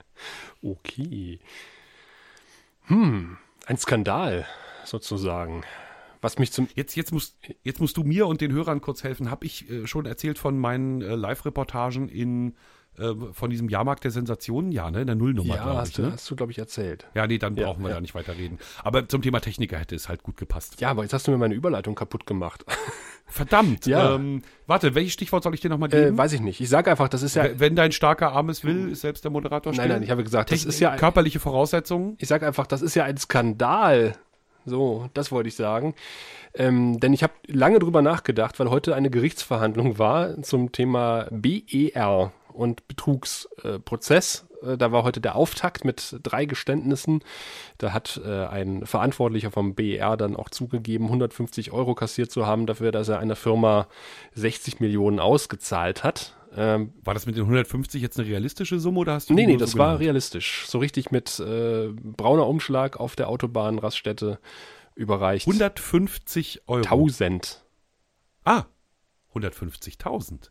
Okay. 0.60 1.38
Hm, 2.86 3.36
ein 3.66 3.76
Skandal 3.76 4.44
sozusagen. 4.84 5.62
Was 6.20 6.38
mich 6.38 6.52
zum 6.52 6.68
jetzt, 6.74 6.96
jetzt, 6.96 7.12
musst, 7.12 7.36
jetzt 7.64 7.80
musst 7.80 7.96
du 7.98 8.02
mir 8.02 8.26
und 8.26 8.40
den 8.40 8.50
Hörern 8.52 8.80
kurz 8.80 9.04
helfen. 9.04 9.30
Habe 9.30 9.44
ich 9.44 9.68
äh, 9.70 9.86
schon 9.86 10.06
erzählt 10.06 10.38
von 10.38 10.58
meinen 10.58 11.02
äh, 11.02 11.14
Live-Reportagen 11.16 12.08
in 12.08 12.54
äh, 12.96 13.12
von 13.32 13.50
diesem 13.50 13.68
Jahrmarkt 13.68 14.04
der 14.04 14.10
Sensationen, 14.12 14.70
ja, 14.72 14.90
ne? 14.90 15.00
In 15.02 15.06
der 15.08 15.16
Nullnummer, 15.16 15.56
ja, 15.56 15.62
glaube 15.64 15.78
hast, 15.80 15.88
ich. 15.90 15.94
du, 15.96 16.02
Ne? 16.02 16.12
hast 16.12 16.30
du, 16.30 16.36
glaube 16.36 16.52
ich, 16.52 16.58
erzählt. 16.58 17.06
Ja, 17.14 17.26
nee, 17.26 17.36
dann 17.38 17.56
Ja, 17.56 17.66
brauchen 17.66 17.82
wir 17.82 17.88
ja. 17.90 17.96
da 17.96 18.00
nicht 18.00 18.14
weiter 18.14 18.38
reden. 18.38 18.58
Aber 18.84 19.06
zum 19.08 19.20
Thema 19.20 19.40
Techniker 19.40 19.76
hätte 19.78 19.96
es 19.96 20.08
halt 20.08 20.22
gut 20.22 20.36
gepasst. 20.36 20.80
Ja, 20.80 20.90
aber 20.90 21.02
jetzt 21.02 21.12
hast 21.12 21.26
du 21.26 21.32
mir 21.32 21.36
meine 21.38 21.54
Überleitung 21.54 21.94
kaputt 21.96 22.24
gemacht. 22.24 22.64
Verdammt. 23.26 23.86
Ja. 23.86 24.14
Ähm, 24.14 24.42
warte, 24.66 24.94
welches 24.94 25.12
Stichwort 25.14 25.42
soll 25.42 25.54
ich 25.54 25.60
dir 25.60 25.70
nochmal 25.70 25.92
äh, 25.92 26.04
geben? 26.04 26.16
weiß 26.18 26.32
ich 26.34 26.40
nicht. 26.40 26.60
Ich 26.60 26.68
sage 26.68 26.90
einfach, 26.90 27.08
das 27.08 27.22
ist 27.22 27.34
ja. 27.34 27.58
Wenn 27.58 27.74
dein 27.74 27.90
starker 27.92 28.32
Arm 28.32 28.48
es 28.48 28.64
will, 28.64 28.90
ist 28.92 29.00
selbst 29.00 29.24
der 29.24 29.30
Moderator 29.30 29.72
still. 29.72 29.82
Nein, 29.88 29.96
nein, 29.96 30.02
ich 30.04 30.10
habe 30.10 30.22
gesagt, 30.22 30.52
das 30.52 30.60
Techn- 30.64 30.68
ist 30.68 30.80
ja. 30.80 30.96
körperliche 30.96 31.40
Voraussetzungen. 31.40 32.14
Ich 32.18 32.28
sage 32.28 32.46
einfach, 32.46 32.66
das 32.66 32.80
ist 32.80 32.94
ja 32.94 33.04
ein 33.04 33.16
Skandal. 33.16 34.14
So, 34.64 35.08
das 35.14 35.30
wollte 35.30 35.48
ich 35.48 35.56
sagen. 35.56 35.94
Ähm, 36.54 37.00
denn 37.00 37.12
ich 37.12 37.22
habe 37.22 37.34
lange 37.46 37.78
drüber 37.78 38.02
nachgedacht, 38.02 38.58
weil 38.58 38.70
heute 38.70 38.94
eine 38.94 39.10
Gerichtsverhandlung 39.10 39.98
war 39.98 40.42
zum 40.42 40.72
Thema 40.72 41.26
BER 41.30 42.32
und 42.52 42.86
Betrugsprozess. 42.88 44.46
Äh, 44.62 44.78
da 44.78 44.92
war 44.92 45.02
heute 45.02 45.20
der 45.20 45.36
Auftakt 45.36 45.84
mit 45.84 46.16
drei 46.22 46.46
Geständnissen. 46.46 47.22
Da 47.78 47.92
hat 47.92 48.20
äh, 48.24 48.46
ein 48.46 48.86
Verantwortlicher 48.86 49.50
vom 49.50 49.74
BER 49.74 50.16
dann 50.16 50.36
auch 50.36 50.48
zugegeben, 50.48 51.06
150 51.06 51.72
Euro 51.72 51.94
kassiert 51.94 52.30
zu 52.30 52.46
haben 52.46 52.66
dafür, 52.66 52.92
dass 52.92 53.08
er 53.08 53.18
einer 53.18 53.36
Firma 53.36 53.88
60 54.34 54.80
Millionen 54.80 55.20
ausgezahlt 55.20 56.04
hat. 56.04 56.34
Ähm, 56.56 56.92
War 57.02 57.14
das 57.14 57.26
mit 57.26 57.36
den 57.36 57.42
150 57.44 58.00
jetzt 58.00 58.18
eine 58.18 58.28
realistische 58.28 58.78
Summe 58.78 59.00
oder 59.00 59.14
hast 59.14 59.28
du 59.30 59.34
Nee, 59.34 59.46
nee, 59.46 59.56
das 59.56 59.72
so 59.72 59.78
war 59.78 59.86
genannt? 59.88 60.02
realistisch. 60.02 60.64
So 60.68 60.78
richtig 60.78 61.10
mit 61.10 61.40
äh, 61.40 61.88
brauner 61.92 62.46
Umschlag 62.46 62.98
auf 62.98 63.16
der 63.16 63.28
Autobahn 63.28 63.78
Raststätte 63.78 64.38
überreicht. 64.94 65.46
150 65.48 66.62
Euro. 66.68 66.82
1000. 66.84 67.64
Ah, 68.44 68.64
150.000. 69.34 70.50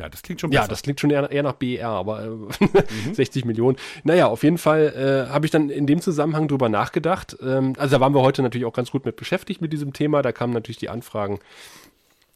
Ja, 0.00 0.08
das 0.08 0.22
klingt 0.22 0.40
schon 0.40 0.50
Ja, 0.50 0.60
besser. 0.62 0.70
das 0.70 0.82
klingt 0.82 0.98
schon 1.00 1.10
eher, 1.10 1.30
eher 1.30 1.42
nach 1.42 1.52
BER, 1.52 1.86
aber 1.88 2.24
äh, 2.24 3.12
60 3.12 3.44
Millionen. 3.44 3.76
Naja, 4.04 4.26
auf 4.26 4.42
jeden 4.42 4.58
Fall 4.58 5.26
äh, 5.28 5.30
habe 5.32 5.44
ich 5.46 5.52
dann 5.52 5.70
in 5.70 5.86
dem 5.86 6.00
Zusammenhang 6.00 6.48
drüber 6.48 6.68
nachgedacht. 6.68 7.36
Ähm, 7.42 7.74
also 7.78 7.96
da 7.96 8.00
waren 8.00 8.14
wir 8.14 8.22
heute 8.22 8.42
natürlich 8.42 8.64
auch 8.64 8.72
ganz 8.72 8.90
gut 8.90 9.04
mit 9.04 9.16
beschäftigt 9.16 9.60
mit 9.60 9.72
diesem 9.72 9.92
Thema. 9.92 10.22
Da 10.22 10.32
kamen 10.32 10.52
natürlich 10.54 10.78
die 10.78 10.88
Anfragen 10.88 11.38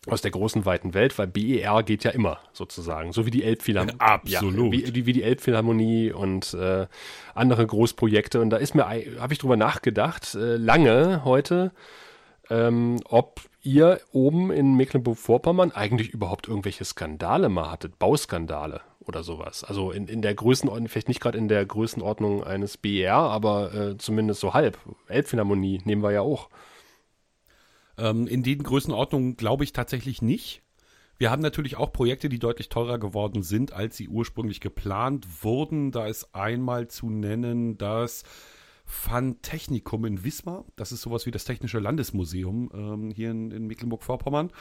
aus 0.07 0.23
der 0.23 0.31
großen, 0.31 0.64
weiten 0.64 0.95
Welt, 0.95 1.19
weil 1.19 1.27
BER 1.27 1.83
geht 1.83 2.05
ja 2.05 2.11
immer 2.12 2.38
sozusagen, 2.53 3.12
so 3.12 3.27
wie 3.27 3.31
die 3.31 3.42
Elbphilharmonie. 3.45 3.97
Absolut. 3.99 4.73
Ja, 4.75 4.87
wie, 4.87 4.92
die- 4.92 5.07
wie 5.07 5.12
die 5.12 5.23
Elbphilharmonie 5.23 6.12
und 6.12 6.55
äh, 6.55 6.87
andere 7.35 7.66
Großprojekte. 7.66 8.40
Und 8.40 8.51
da 8.51 8.57
ist 8.59 8.75
mir, 8.75 8.87
habe 8.87 9.33
ich 9.33 9.38
drüber 9.38 9.57
nachgedacht, 9.57 10.35
äh, 10.35 10.57
lange 10.57 11.25
heute, 11.25 11.73
ähm, 12.51 13.01
ob 13.09 13.40
ihr 13.62 14.01
oben 14.12 14.53
in 14.53 14.77
Mecklenburg-Vorpommern 14.77 15.73
eigentlich 15.73 16.11
überhaupt 16.11 16.47
irgendwelche 16.47 16.85
Skandale 16.85 17.49
mal 17.49 17.71
hattet, 17.73 17.99
Bauskandale 17.99 18.83
oder 19.01 19.25
sowas. 19.25 19.64
Also 19.64 19.90
in, 19.90 20.07
in 20.07 20.23
der 20.23 20.35
Größenordnung, 20.35 20.88
vielleicht 20.88 21.09
nicht 21.09 21.21
gerade 21.21 21.38
in 21.38 21.49
der 21.49 21.64
Größenordnung 21.66 22.45
eines 22.45 22.77
BER, 22.77 23.14
aber 23.16 23.75
äh, 23.75 23.97
zumindest 23.99 24.40
so 24.40 24.55
halb. 24.55 24.79
Elbphilharmonie 25.09 25.81
nehmen 25.85 26.03
wir 26.03 26.12
ja 26.12 26.21
auch. 26.21 26.49
Ähm, 27.99 28.27
in 28.27 28.43
den 28.43 28.63
Größenordnungen 28.63 29.37
glaube 29.37 29.65
ich 29.65 29.73
tatsächlich 29.73 30.23
nicht. 30.23 30.63
Wir 31.19 31.31
haben 31.31 31.43
natürlich 31.43 31.77
auch 31.77 31.93
Projekte, 31.93 32.29
die 32.29 32.39
deutlich 32.39 32.69
teurer 32.69 32.99
geworden 32.99 33.43
sind, 33.43 33.73
als 33.73 33.97
sie 33.97 34.09
ursprünglich 34.09 34.61
geplant 34.61 35.43
wurden. 35.43 35.91
Da 35.91 36.07
ist 36.07 36.35
einmal 36.35 36.89
zu 36.89 37.09
nennen 37.09 37.79
das 37.79 38.23
Fantechnikum 38.85 40.05
in 40.05 40.25
Wismar. 40.25 40.65
Das 40.77 40.93
ist 40.93 41.03
sowas 41.03 41.27
wie 41.27 41.31
das 41.31 41.45
Technische 41.45 41.79
Landesmuseum 41.79 42.71
ähm, 42.73 43.11
hier 43.11 43.31
in, 43.31 43.51
in 43.51 43.67
Mecklenburg-Vorpommern. 43.67 44.53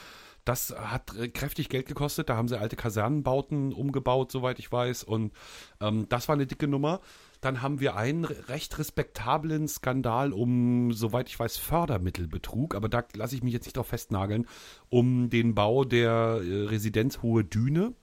Das 0.46 0.74
hat 0.78 1.16
äh, 1.18 1.28
kräftig 1.28 1.70
Geld 1.70 1.88
gekostet. 1.88 2.30
Da 2.30 2.38
haben 2.38 2.48
sie 2.48 2.60
alte 2.60 2.76
Kasernenbauten 2.76 3.74
umgebaut, 3.74 4.32
soweit 4.32 4.58
ich 4.60 4.72
weiß. 4.72 5.04
Und 5.04 5.34
ähm, 5.82 6.08
das 6.08 6.28
war 6.28 6.34
eine 6.34 6.48
dicke 6.48 6.68
Nummer. 6.68 7.02
Dann 7.46 7.62
haben 7.62 7.80
wir 7.80 7.96
einen 7.96 8.26
re- 8.26 8.50
recht 8.50 8.80
respektablen 8.80 9.68
Skandal 9.68 10.34
um, 10.34 10.92
soweit 10.94 11.30
ich 11.30 11.40
weiß, 11.40 11.58
Fördermittelbetrug. 11.58 12.74
Aber 12.74 12.90
da 12.90 13.04
lasse 13.14 13.36
ich 13.36 13.44
mich 13.44 13.54
jetzt 13.54 13.66
nicht 13.66 13.78
drauf 13.78 13.88
festnageln. 13.88 14.48
Um 14.90 15.30
den 15.30 15.54
Bau 15.54 15.86
der 15.86 16.42
äh, 16.44 16.64
Residenz 16.66 17.22
Hohe 17.22 17.44
Düne, 17.44 17.94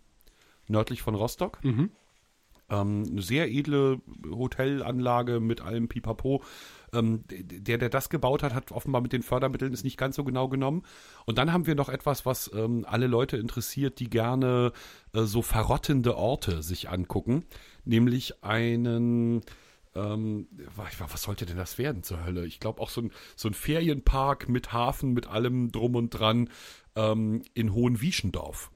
nördlich 0.68 1.02
von 1.02 1.16
Rostock. 1.16 1.59
Ähm, 2.70 3.05
eine 3.11 3.20
sehr 3.20 3.50
edle 3.50 4.00
Hotelanlage 4.31 5.40
mit 5.40 5.61
allem 5.61 5.88
Pipapo. 5.88 6.42
Ähm, 6.94 7.24
der, 7.28 7.78
der 7.78 7.88
das 7.88 8.11
gebaut 8.11 8.42
hat, 8.42 8.55
hat 8.55 8.70
offenbar 8.70 9.00
mit 9.02 9.12
den 9.12 9.22
Fördermitteln 9.22 9.72
es 9.72 9.83
nicht 9.83 9.96
ganz 9.96 10.14
so 10.14 10.24
genau 10.24 10.48
genommen. 10.48 10.83
Und 11.26 11.38
dann 11.38 11.52
haben 11.52 11.66
wir 11.66 11.74
noch 11.74 11.88
etwas, 11.88 12.24
was 12.26 12.50
ähm, 12.55 12.85
alle 12.88 13.09
Leute 13.09 13.38
interessiert, 13.38 13.98
die 13.98 14.09
gerne 14.09 14.72
äh, 15.14 15.22
so 15.22 15.42
verrottende 15.42 16.16
Orte 16.16 16.62
sich 16.62 16.88
angucken. 16.90 17.44
Nämlich 17.85 18.42
einen, 18.45 19.42
ähm, 19.95 20.49
was 20.77 21.23
sollte 21.23 21.47
denn 21.47 21.57
das 21.57 21.79
werden 21.79 22.03
zur 22.03 22.25
Hölle? 22.25 22.47
Ich 22.47 22.61
glaube 22.61 22.81
auch 22.81 22.90
so 22.90 23.03
ein, 23.03 23.12
so 23.37 23.49
ein 23.49 23.55
Ferienpark 23.55 24.49
mit 24.49 24.73
Hafen, 24.73 25.12
mit 25.12 25.27
allem 25.27 25.73
drum 25.73 25.97
und 25.97 26.11
dran 26.11 26.49
ähm, 26.95 27.42
in 27.55 27.75
Hohenwieschendorf. 27.75 28.71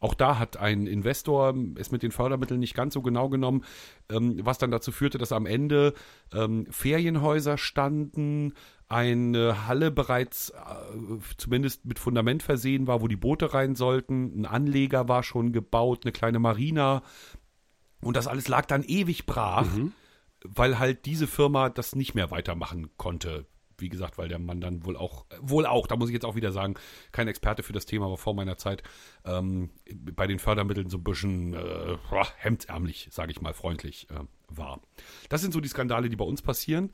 Auch 0.00 0.14
da 0.14 0.38
hat 0.38 0.56
ein 0.56 0.86
Investor 0.86 1.54
es 1.76 1.90
mit 1.90 2.02
den 2.02 2.10
Fördermitteln 2.10 2.58
nicht 2.58 2.74
ganz 2.74 2.94
so 2.94 3.02
genau 3.02 3.28
genommen, 3.28 3.64
ähm, 4.08 4.40
was 4.42 4.56
dann 4.56 4.70
dazu 4.70 4.92
führte, 4.92 5.18
dass 5.18 5.30
am 5.30 5.44
Ende 5.44 5.92
ähm, 6.32 6.66
Ferienhäuser 6.70 7.58
standen, 7.58 8.54
eine 8.88 9.68
Halle 9.68 9.90
bereits 9.90 10.50
äh, 10.50 10.54
zumindest 11.36 11.84
mit 11.84 11.98
Fundament 11.98 12.42
versehen 12.42 12.86
war, 12.86 13.02
wo 13.02 13.08
die 13.08 13.16
Boote 13.16 13.52
rein 13.52 13.76
sollten, 13.76 14.40
ein 14.40 14.46
Anleger 14.46 15.06
war 15.06 15.22
schon 15.22 15.52
gebaut, 15.52 16.00
eine 16.04 16.12
kleine 16.12 16.38
Marina 16.38 17.02
und 18.00 18.16
das 18.16 18.26
alles 18.26 18.48
lag 18.48 18.66
dann 18.66 18.82
ewig 18.82 19.26
brach, 19.26 19.66
weil 20.42 20.78
halt 20.78 21.06
diese 21.06 21.26
Firma 21.26 21.68
das 21.68 21.94
nicht 21.94 22.14
mehr 22.14 22.30
weitermachen 22.30 22.90
konnte. 22.96 23.46
Wie 23.78 23.88
gesagt, 23.88 24.18
weil 24.18 24.28
der 24.28 24.38
Mann 24.38 24.60
dann 24.60 24.84
wohl 24.84 24.96
auch, 24.96 25.24
wohl 25.40 25.64
auch, 25.64 25.86
da 25.86 25.96
muss 25.96 26.10
ich 26.10 26.12
jetzt 26.12 26.26
auch 26.26 26.34
wieder 26.34 26.52
sagen, 26.52 26.74
kein 27.12 27.28
Experte 27.28 27.62
für 27.62 27.72
das 27.72 27.86
Thema, 27.86 28.06
aber 28.06 28.18
vor 28.18 28.34
meiner 28.34 28.58
Zeit 28.58 28.82
ähm, 29.24 29.70
bei 29.90 30.26
den 30.26 30.38
Fördermitteln 30.38 30.90
so 30.90 30.98
ein 30.98 31.04
bisschen 31.04 31.54
äh, 31.54 31.96
hemdsärmlich, 32.36 33.08
sage 33.10 33.32
ich 33.32 33.40
mal, 33.40 33.54
freundlich 33.54 34.06
äh, 34.10 34.20
war. 34.48 34.80
Das 35.30 35.40
sind 35.40 35.54
so 35.54 35.60
die 35.60 35.68
Skandale, 35.68 36.10
die 36.10 36.16
bei 36.16 36.26
uns 36.26 36.42
passieren. 36.42 36.92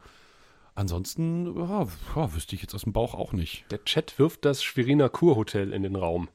Ansonsten 0.76 1.56
ja, 1.56 1.88
ja, 2.14 2.34
wüsste 2.34 2.54
ich 2.54 2.62
jetzt 2.62 2.74
aus 2.74 2.82
dem 2.82 2.92
Bauch 2.92 3.14
auch 3.14 3.32
nicht. 3.32 3.64
Der 3.70 3.82
Chat 3.84 4.18
wirft 4.18 4.44
das 4.44 4.62
Schweriner 4.62 5.08
Kurhotel 5.08 5.72
in 5.72 5.82
den 5.82 5.96
Raum. 5.96 6.28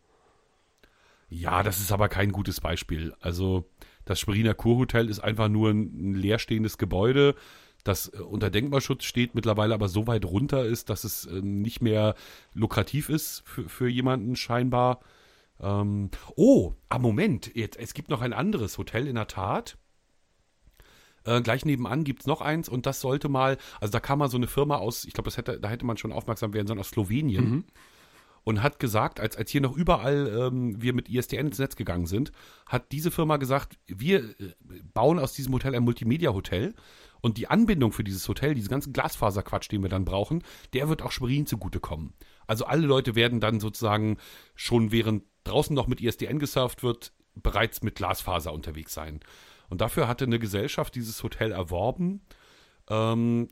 Ja, 1.29 1.63
das 1.63 1.79
ist 1.79 1.91
aber 1.91 2.09
kein 2.09 2.31
gutes 2.31 2.59
Beispiel. 2.59 3.13
Also 3.21 3.69
das 4.05 4.19
Schweriner 4.19 4.53
Kurhotel 4.53 5.09
ist 5.09 5.19
einfach 5.19 5.49
nur 5.49 5.69
ein, 5.69 6.11
ein 6.11 6.13
leerstehendes 6.15 6.77
Gebäude, 6.77 7.35
das 7.83 8.09
äh, 8.13 8.17
unter 8.19 8.49
Denkmalschutz 8.49 9.03
steht, 9.03 9.35
mittlerweile 9.35 9.73
aber 9.73 9.89
so 9.89 10.07
weit 10.07 10.25
runter 10.25 10.65
ist, 10.65 10.89
dass 10.89 11.03
es 11.03 11.25
äh, 11.25 11.41
nicht 11.41 11.81
mehr 11.81 12.15
lukrativ 12.53 13.09
ist 13.09 13.43
für, 13.45 13.67
für 13.67 13.87
jemanden 13.87 14.35
scheinbar. 14.35 14.99
Ähm, 15.59 16.09
oh, 16.35 16.73
ah, 16.89 16.99
Moment, 16.99 17.55
jetzt, 17.55 17.77
es 17.77 17.93
gibt 17.93 18.09
noch 18.09 18.21
ein 18.21 18.33
anderes 18.33 18.77
Hotel 18.77 19.07
in 19.07 19.15
der 19.15 19.27
Tat. 19.27 19.77
Äh, 21.23 21.41
gleich 21.41 21.65
nebenan 21.65 22.03
gibt 22.03 22.21
es 22.21 22.27
noch 22.27 22.41
eins 22.41 22.67
und 22.67 22.85
das 22.85 22.99
sollte 22.99 23.29
mal, 23.29 23.57
also 23.79 23.91
da 23.91 23.99
kam 23.99 24.19
mal 24.19 24.29
so 24.29 24.37
eine 24.37 24.47
Firma 24.47 24.77
aus, 24.77 25.05
ich 25.05 25.13
glaube, 25.13 25.29
hätte, 25.31 25.59
da 25.59 25.69
hätte 25.69 25.85
man 25.85 25.97
schon 25.97 26.11
aufmerksam 26.11 26.53
werden 26.53 26.67
sollen, 26.67 26.79
aus 26.79 26.89
Slowenien 26.89 27.65
und 28.43 28.63
hat 28.63 28.79
gesagt, 28.79 29.19
als, 29.19 29.37
als 29.37 29.51
hier 29.51 29.61
noch 29.61 29.75
überall 29.75 30.27
ähm, 30.27 30.81
wir 30.81 30.93
mit 30.93 31.09
ISDN 31.09 31.47
ins 31.47 31.59
Netz 31.59 31.75
gegangen 31.75 32.07
sind, 32.07 32.31
hat 32.65 32.91
diese 32.91 33.11
Firma 33.11 33.37
gesagt, 33.37 33.77
wir 33.87 34.23
äh, 34.39 34.53
bauen 34.93 35.19
aus 35.19 35.33
diesem 35.33 35.53
Hotel 35.53 35.75
ein 35.75 35.83
Multimedia-Hotel 35.83 36.73
und 37.21 37.37
die 37.37 37.47
Anbindung 37.47 37.91
für 37.91 38.03
dieses 38.03 38.27
Hotel, 38.27 38.55
diesen 38.55 38.69
ganzen 38.69 38.93
Glasfaserquatsch, 38.93 39.71
den 39.71 39.83
wir 39.83 39.89
dann 39.89 40.05
brauchen, 40.05 40.43
der 40.73 40.89
wird 40.89 41.03
auch 41.03 41.11
Schwerin 41.11 41.45
zugutekommen. 41.45 42.13
Also 42.47 42.65
alle 42.65 42.85
Leute 42.85 43.15
werden 43.15 43.39
dann 43.39 43.59
sozusagen 43.59 44.17
schon 44.55 44.91
während 44.91 45.23
draußen 45.43 45.75
noch 45.75 45.87
mit 45.87 46.01
ISDN 46.01 46.39
gesurft 46.39 46.83
wird, 46.83 47.13
bereits 47.35 47.83
mit 47.83 47.95
Glasfaser 47.95 48.51
unterwegs 48.53 48.93
sein. 48.93 49.19
Und 49.69 49.81
dafür 49.81 50.07
hatte 50.07 50.25
eine 50.25 50.39
Gesellschaft 50.39 50.95
dieses 50.95 51.21
Hotel 51.23 51.51
erworben 51.51 52.21
ähm, 52.89 53.47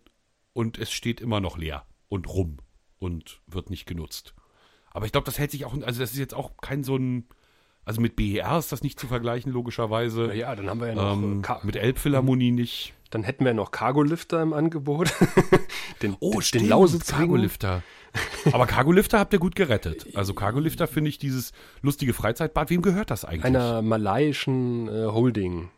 und 0.53 0.77
es 0.77 0.91
steht 0.91 1.21
immer 1.21 1.39
noch 1.39 1.57
leer 1.57 1.85
und 2.09 2.27
rum 2.27 2.57
und 2.97 3.41
wird 3.47 3.69
nicht 3.69 3.85
genutzt. 3.85 4.33
Aber 4.91 5.05
ich 5.05 5.11
glaube, 5.11 5.25
das 5.25 5.37
hält 5.37 5.51
sich 5.51 5.65
auch, 5.65 5.73
also 5.73 5.99
das 5.99 6.11
ist 6.11 6.17
jetzt 6.17 6.33
auch 6.33 6.51
kein 6.61 6.83
so 6.83 6.95
ein, 6.95 7.25
also 7.85 8.01
mit 8.01 8.15
BER 8.15 8.57
ist 8.57 8.71
das 8.71 8.83
nicht 8.83 8.99
zu 8.99 9.07
vergleichen, 9.07 9.51
logischerweise. 9.51 10.25
Na 10.27 10.33
ja, 10.33 10.55
dann 10.55 10.69
haben 10.69 10.79
wir 10.79 10.87
ja 10.87 10.95
noch 10.95 11.13
Ähm, 11.13 11.41
äh, 11.47 11.65
mit 11.65 11.75
Elbphilharmonie 11.75 12.51
nicht. 12.51 12.93
Dann 13.09 13.23
hätten 13.23 13.43
wir 13.43 13.53
noch 13.55 13.71
Cargolifter 13.71 14.41
im 14.41 14.53
Angebot. 14.53 15.11
den, 16.03 16.15
Oh, 16.19 16.33
den, 16.33 16.41
stimmt, 16.41 16.63
den 16.65 16.69
Lausitzring. 16.69 17.17
Cargolifter. 17.19 17.81
Aber 18.51 18.67
Cargolifter 18.67 19.19
habt 19.19 19.33
ihr 19.33 19.39
gut 19.39 19.55
gerettet. 19.55 20.07
Also 20.15 20.33
Cargolifter 20.33 20.87
finde 20.87 21.09
ich 21.09 21.17
dieses 21.17 21.51
lustige 21.81 22.13
Freizeitbad. 22.13 22.69
Wem 22.69 22.81
gehört 22.81 23.09
das 23.11 23.25
eigentlich? 23.25 23.45
Einer 23.45 23.81
malaiischen 23.81 24.87
äh, 24.87 25.05
Holding. 25.07 25.69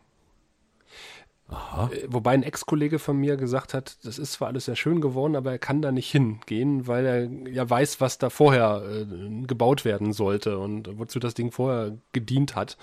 Äh, 1.90 2.06
Wobei 2.08 2.32
ein 2.32 2.42
Ex-Kollege 2.42 2.98
von 2.98 3.16
mir 3.16 3.36
gesagt 3.36 3.74
hat, 3.74 3.98
das 4.04 4.18
ist 4.18 4.32
zwar 4.32 4.48
alles 4.48 4.66
sehr 4.66 4.76
schön 4.76 5.00
geworden, 5.00 5.36
aber 5.36 5.52
er 5.52 5.58
kann 5.58 5.82
da 5.82 5.92
nicht 5.92 6.10
hingehen, 6.10 6.86
weil 6.86 7.06
er 7.06 7.50
ja 7.50 7.68
weiß, 7.68 8.00
was 8.00 8.18
da 8.18 8.30
vorher 8.30 8.82
äh, 8.84 9.46
gebaut 9.46 9.84
werden 9.84 10.12
sollte 10.12 10.58
und 10.58 10.98
wozu 10.98 11.18
das 11.18 11.34
Ding 11.34 11.52
vorher 11.52 11.96
gedient 12.12 12.56
hat. 12.56 12.76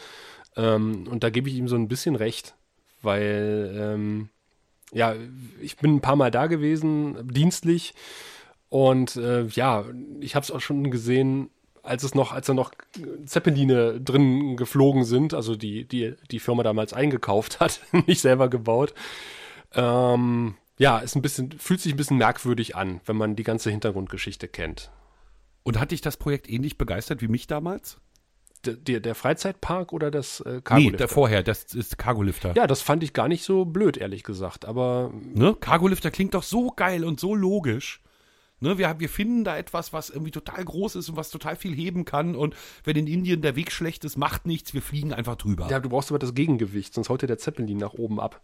Ähm, 0.56 1.08
und 1.10 1.24
da 1.24 1.30
gebe 1.30 1.50
ich 1.50 1.56
ihm 1.56 1.68
so 1.68 1.76
ein 1.76 1.88
bisschen 1.88 2.16
recht, 2.16 2.56
weil 3.02 3.76
ähm, 3.76 4.30
ja, 4.92 5.16
ich 5.62 5.78
bin 5.78 5.96
ein 5.96 6.02
paar 6.02 6.16
Mal 6.16 6.32
da 6.32 6.48
gewesen, 6.48 7.28
dienstlich. 7.28 7.94
Und 8.70 9.16
äh, 9.16 9.46
ja, 9.48 9.86
ich 10.20 10.36
habe 10.36 10.44
es 10.44 10.52
auch 10.52 10.62
schon 10.62 10.92
gesehen, 10.92 11.50
als 11.84 12.04
es 12.04 12.16
noch, 12.16 12.32
als 12.32 12.48
da 12.48 12.54
noch 12.54 12.72
Zeppeline 13.26 14.02
drin 14.02 14.58
geflogen 14.58 15.04
sind, 15.04 15.34
also 15.34 15.56
die, 15.56 15.86
die, 15.86 16.16
die 16.32 16.40
Firma 16.40 16.64
damals 16.64 16.94
eingekauft 16.94 17.60
hat, 17.60 17.82
nicht 18.08 18.22
selber 18.22 18.50
gebaut. 18.50 18.94
Ähm, 19.74 20.56
ja, 20.78 21.00
ist 21.00 21.16
ein 21.16 21.22
bisschen, 21.22 21.52
fühlt 21.52 21.82
sich 21.82 21.94
ein 21.94 21.98
bisschen 21.98 22.18
merkwürdig 22.18 22.76
an, 22.76 23.02
wenn 23.06 23.18
man 23.18 23.36
die 23.36 23.44
ganze 23.44 23.70
Hintergrundgeschichte 23.70 24.48
kennt. 24.48 24.92
Und 25.64 25.80
hat 25.80 25.92
dich 25.92 26.02
das 26.02 26.18
Projekt 26.18 26.50
ähnlich 26.50 26.78
begeistert 26.78 27.22
wie 27.22 27.28
mich 27.28 27.48
damals? 27.48 28.00
der, 28.66 29.00
der 29.00 29.16
Freizeitpark 29.16 29.94
oder 29.94 30.12
das 30.12 30.42
äh, 30.42 30.62
Cargolifter? 30.62 30.92
Nee, 30.92 30.98
der 30.98 31.08
vorher, 31.08 31.44
das 31.44 31.64
ist 31.74 31.98
Cargolifter. 31.98 32.54
Ja, 32.56 32.68
das 32.68 32.82
fand 32.82 33.04
ich 33.04 33.14
gar 33.14 33.28
nicht 33.28 33.44
so 33.44 33.66
blöd, 33.66 33.98
ehrlich 33.98 34.24
gesagt, 34.24 34.66
aber... 34.66 35.14
Ne? 35.34 35.56
Cargolifter 35.60 36.12
klingt 36.12 36.34
doch 36.34 36.44
so 36.44 36.72
geil 36.72 37.06
und 37.06 37.20
so 37.20 37.36
logisch. 37.36 38.02
Ne, 38.62 38.78
wir, 38.78 39.00
wir 39.00 39.10
finden 39.10 39.44
da 39.44 39.58
etwas, 39.58 39.94
was 39.94 40.10
irgendwie 40.10 40.32
total 40.32 40.64
groß 40.64 40.96
ist 40.96 41.10
und 41.10 41.16
was 41.16 41.30
total 41.30 41.56
viel 41.56 41.74
heben 41.74 42.06
kann. 42.06 42.36
Und 42.36 42.56
wenn 42.84 42.98
in 42.98 43.08
Indien 43.08 43.42
der 43.42 43.56
Weg 43.56 43.72
schlecht 43.72 44.04
ist, 44.04 44.18
macht 44.18 44.46
nichts, 44.46 44.74
wir 44.74 44.82
fliegen 44.82 45.14
einfach 45.14 45.36
drüber. 45.36 45.68
Ja, 45.70 45.80
du 45.80 45.90
brauchst 45.90 46.12
aber 46.12 46.20
das 46.20 46.34
Gegengewicht, 46.34 46.94
sonst 46.94 47.10
haut 47.10 47.22
dir 47.22 47.28
der 47.28 47.38
Zeppelin 47.38 47.78
nach 47.78 47.94
oben 47.94 48.20
ab. 48.20 48.42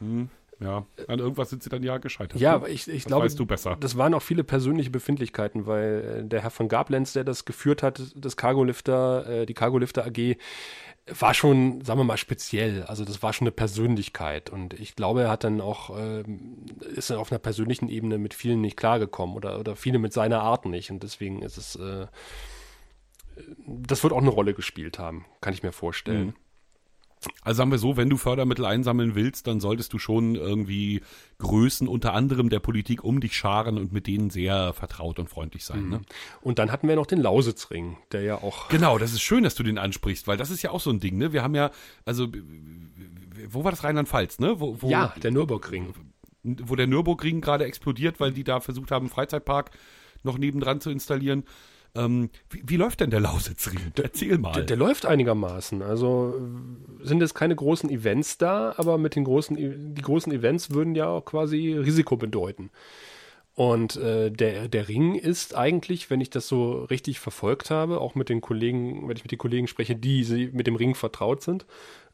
Hm. 0.00 0.28
Ja, 0.60 0.84
an 1.08 1.18
irgendwas 1.18 1.48
sind 1.48 1.62
sie 1.62 1.70
dann 1.70 1.82
ja 1.82 1.96
gescheitert. 1.96 2.38
Ja, 2.38 2.54
aber 2.54 2.68
ich, 2.68 2.86
ich 2.86 3.06
glaube, 3.06 3.24
weißt 3.24 3.38
du 3.38 3.46
besser. 3.46 3.78
das 3.80 3.96
waren 3.96 4.12
auch 4.12 4.20
viele 4.20 4.44
persönliche 4.44 4.90
Befindlichkeiten, 4.90 5.66
weil 5.66 6.20
äh, 6.22 6.28
der 6.28 6.42
Herr 6.42 6.50
von 6.50 6.68
Gablenz, 6.68 7.14
der 7.14 7.24
das 7.24 7.46
geführt 7.46 7.82
hat, 7.82 8.02
das 8.14 8.36
Cargolifter, 8.36 9.26
äh, 9.26 9.46
die 9.46 9.54
Cargolifter 9.54 10.04
AG, 10.04 10.36
war 11.06 11.34
schon, 11.34 11.82
sagen 11.82 12.00
wir 12.00 12.04
mal, 12.04 12.16
speziell. 12.16 12.84
Also 12.84 13.04
das 13.04 13.22
war 13.22 13.32
schon 13.32 13.46
eine 13.46 13.52
Persönlichkeit. 13.52 14.50
Und 14.50 14.74
ich 14.74 14.96
glaube, 14.96 15.22
er 15.22 15.30
hat 15.30 15.44
dann 15.44 15.60
auch, 15.60 15.96
äh, 15.96 16.24
ist 16.94 17.10
auf 17.10 17.32
einer 17.32 17.38
persönlichen 17.38 17.88
Ebene 17.88 18.18
mit 18.18 18.34
vielen 18.34 18.60
nicht 18.60 18.76
klargekommen 18.76 19.36
oder, 19.36 19.58
oder 19.58 19.76
viele 19.76 19.98
mit 19.98 20.12
seiner 20.12 20.42
Art 20.42 20.66
nicht. 20.66 20.90
Und 20.90 21.02
deswegen 21.02 21.42
ist 21.42 21.56
es, 21.56 21.76
äh, 21.76 22.06
das 23.66 24.02
wird 24.02 24.12
auch 24.12 24.18
eine 24.18 24.30
Rolle 24.30 24.54
gespielt 24.54 24.98
haben, 24.98 25.24
kann 25.40 25.54
ich 25.54 25.62
mir 25.62 25.72
vorstellen. 25.72 26.26
Mhm. 26.26 26.34
Also 27.42 27.58
sagen 27.58 27.70
wir 27.70 27.78
so, 27.78 27.96
wenn 27.96 28.08
du 28.08 28.16
Fördermittel 28.16 28.64
einsammeln 28.64 29.14
willst, 29.14 29.46
dann 29.46 29.60
solltest 29.60 29.92
du 29.92 29.98
schon 29.98 30.36
irgendwie 30.36 31.02
Größen 31.38 31.86
unter 31.86 32.14
anderem 32.14 32.48
der 32.48 32.60
Politik 32.60 33.04
um 33.04 33.20
dich 33.20 33.36
scharen 33.36 33.76
und 33.76 33.92
mit 33.92 34.06
denen 34.06 34.30
sehr 34.30 34.72
vertraut 34.72 35.18
und 35.18 35.28
freundlich 35.28 35.64
sein. 35.64 35.88
Ne? 35.88 35.98
Mhm. 35.98 36.04
Und 36.40 36.58
dann 36.58 36.72
hatten 36.72 36.88
wir 36.88 36.96
noch 36.96 37.06
den 37.06 37.20
Lausitzring, 37.20 37.98
der 38.12 38.22
ja 38.22 38.36
auch. 38.36 38.68
Genau, 38.68 38.96
das 38.96 39.12
ist 39.12 39.20
schön, 39.20 39.44
dass 39.44 39.54
du 39.54 39.62
den 39.62 39.76
ansprichst, 39.76 40.26
weil 40.28 40.38
das 40.38 40.50
ist 40.50 40.62
ja 40.62 40.70
auch 40.70 40.80
so 40.80 40.90
ein 40.90 41.00
Ding, 41.00 41.18
ne? 41.18 41.32
Wir 41.32 41.42
haben 41.42 41.54
ja, 41.54 41.70
also 42.06 42.28
wo 43.48 43.64
war 43.64 43.70
das 43.70 43.84
Rheinland-Pfalz, 43.84 44.38
ne? 44.38 44.58
Wo, 44.58 44.80
wo, 44.80 44.88
ja, 44.88 45.14
der 45.22 45.30
Nürburgring. 45.30 45.92
Wo 46.42 46.74
der 46.74 46.86
Nürburgring 46.86 47.42
gerade 47.42 47.64
explodiert, 47.66 48.18
weil 48.18 48.32
die 48.32 48.44
da 48.44 48.60
versucht 48.60 48.90
haben, 48.90 49.06
einen 49.06 49.12
Freizeitpark 49.12 49.72
noch 50.22 50.38
nebendran 50.38 50.80
zu 50.80 50.90
installieren. 50.90 51.44
Ähm, 51.94 52.30
wie, 52.50 52.62
wie, 52.66 52.76
läuft 52.76 53.00
denn 53.00 53.10
der 53.10 53.20
Lausitzring? 53.20 53.78
Erzähl 54.00 54.38
mal. 54.38 54.52
Der, 54.52 54.62
der, 54.62 54.76
läuft 54.76 55.06
einigermaßen. 55.06 55.82
Also 55.82 56.40
sind 57.02 57.20
jetzt 57.20 57.34
keine 57.34 57.56
großen 57.56 57.90
Events 57.90 58.38
da, 58.38 58.74
aber 58.76 58.96
mit 58.98 59.16
den 59.16 59.24
großen, 59.24 59.56
die 59.94 60.02
großen 60.02 60.32
Events 60.32 60.70
würden 60.70 60.94
ja 60.94 61.08
auch 61.08 61.24
quasi 61.24 61.72
Risiko 61.74 62.16
bedeuten. 62.16 62.70
Und 63.54 63.96
äh, 63.96 64.30
der, 64.30 64.68
der 64.68 64.88
Ring 64.88 65.16
ist 65.16 65.56
eigentlich, 65.56 66.08
wenn 66.08 66.20
ich 66.20 66.30
das 66.30 66.46
so 66.46 66.84
richtig 66.84 67.18
verfolgt 67.18 67.70
habe, 67.70 68.00
auch 68.00 68.14
mit 68.14 68.28
den 68.28 68.40
Kollegen, 68.40 69.08
wenn 69.08 69.16
ich 69.16 69.24
mit 69.24 69.32
den 69.32 69.38
Kollegen 69.38 69.66
spreche, 69.66 69.96
die 69.96 70.48
mit 70.52 70.66
dem 70.66 70.76
Ring 70.76 70.94
vertraut 70.94 71.42
sind, 71.42 71.66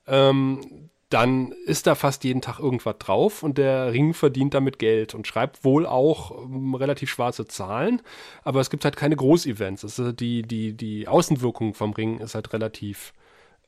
ähm, 0.06 0.88
dann 1.08 1.52
ist 1.66 1.86
da 1.86 1.94
fast 1.94 2.24
jeden 2.24 2.40
Tag 2.40 2.58
irgendwas 2.58 2.98
drauf 2.98 3.42
und 3.44 3.58
der 3.58 3.92
Ring 3.92 4.12
verdient 4.12 4.54
damit 4.54 4.78
Geld 4.80 5.14
und 5.14 5.26
schreibt 5.26 5.64
wohl 5.64 5.86
auch 5.86 6.44
ähm, 6.44 6.74
relativ 6.74 7.10
schwarze 7.10 7.46
Zahlen, 7.46 8.02
aber 8.42 8.60
es 8.60 8.70
gibt 8.70 8.84
halt 8.84 8.96
keine 8.96 9.14
Großevents. 9.14 9.84
Also 9.84 10.10
die, 10.10 10.42
die, 10.42 10.72
die 10.72 11.06
Außenwirkung 11.06 11.74
vom 11.74 11.92
Ring 11.92 12.18
ist 12.18 12.34
halt 12.34 12.52
relativ, 12.52 13.12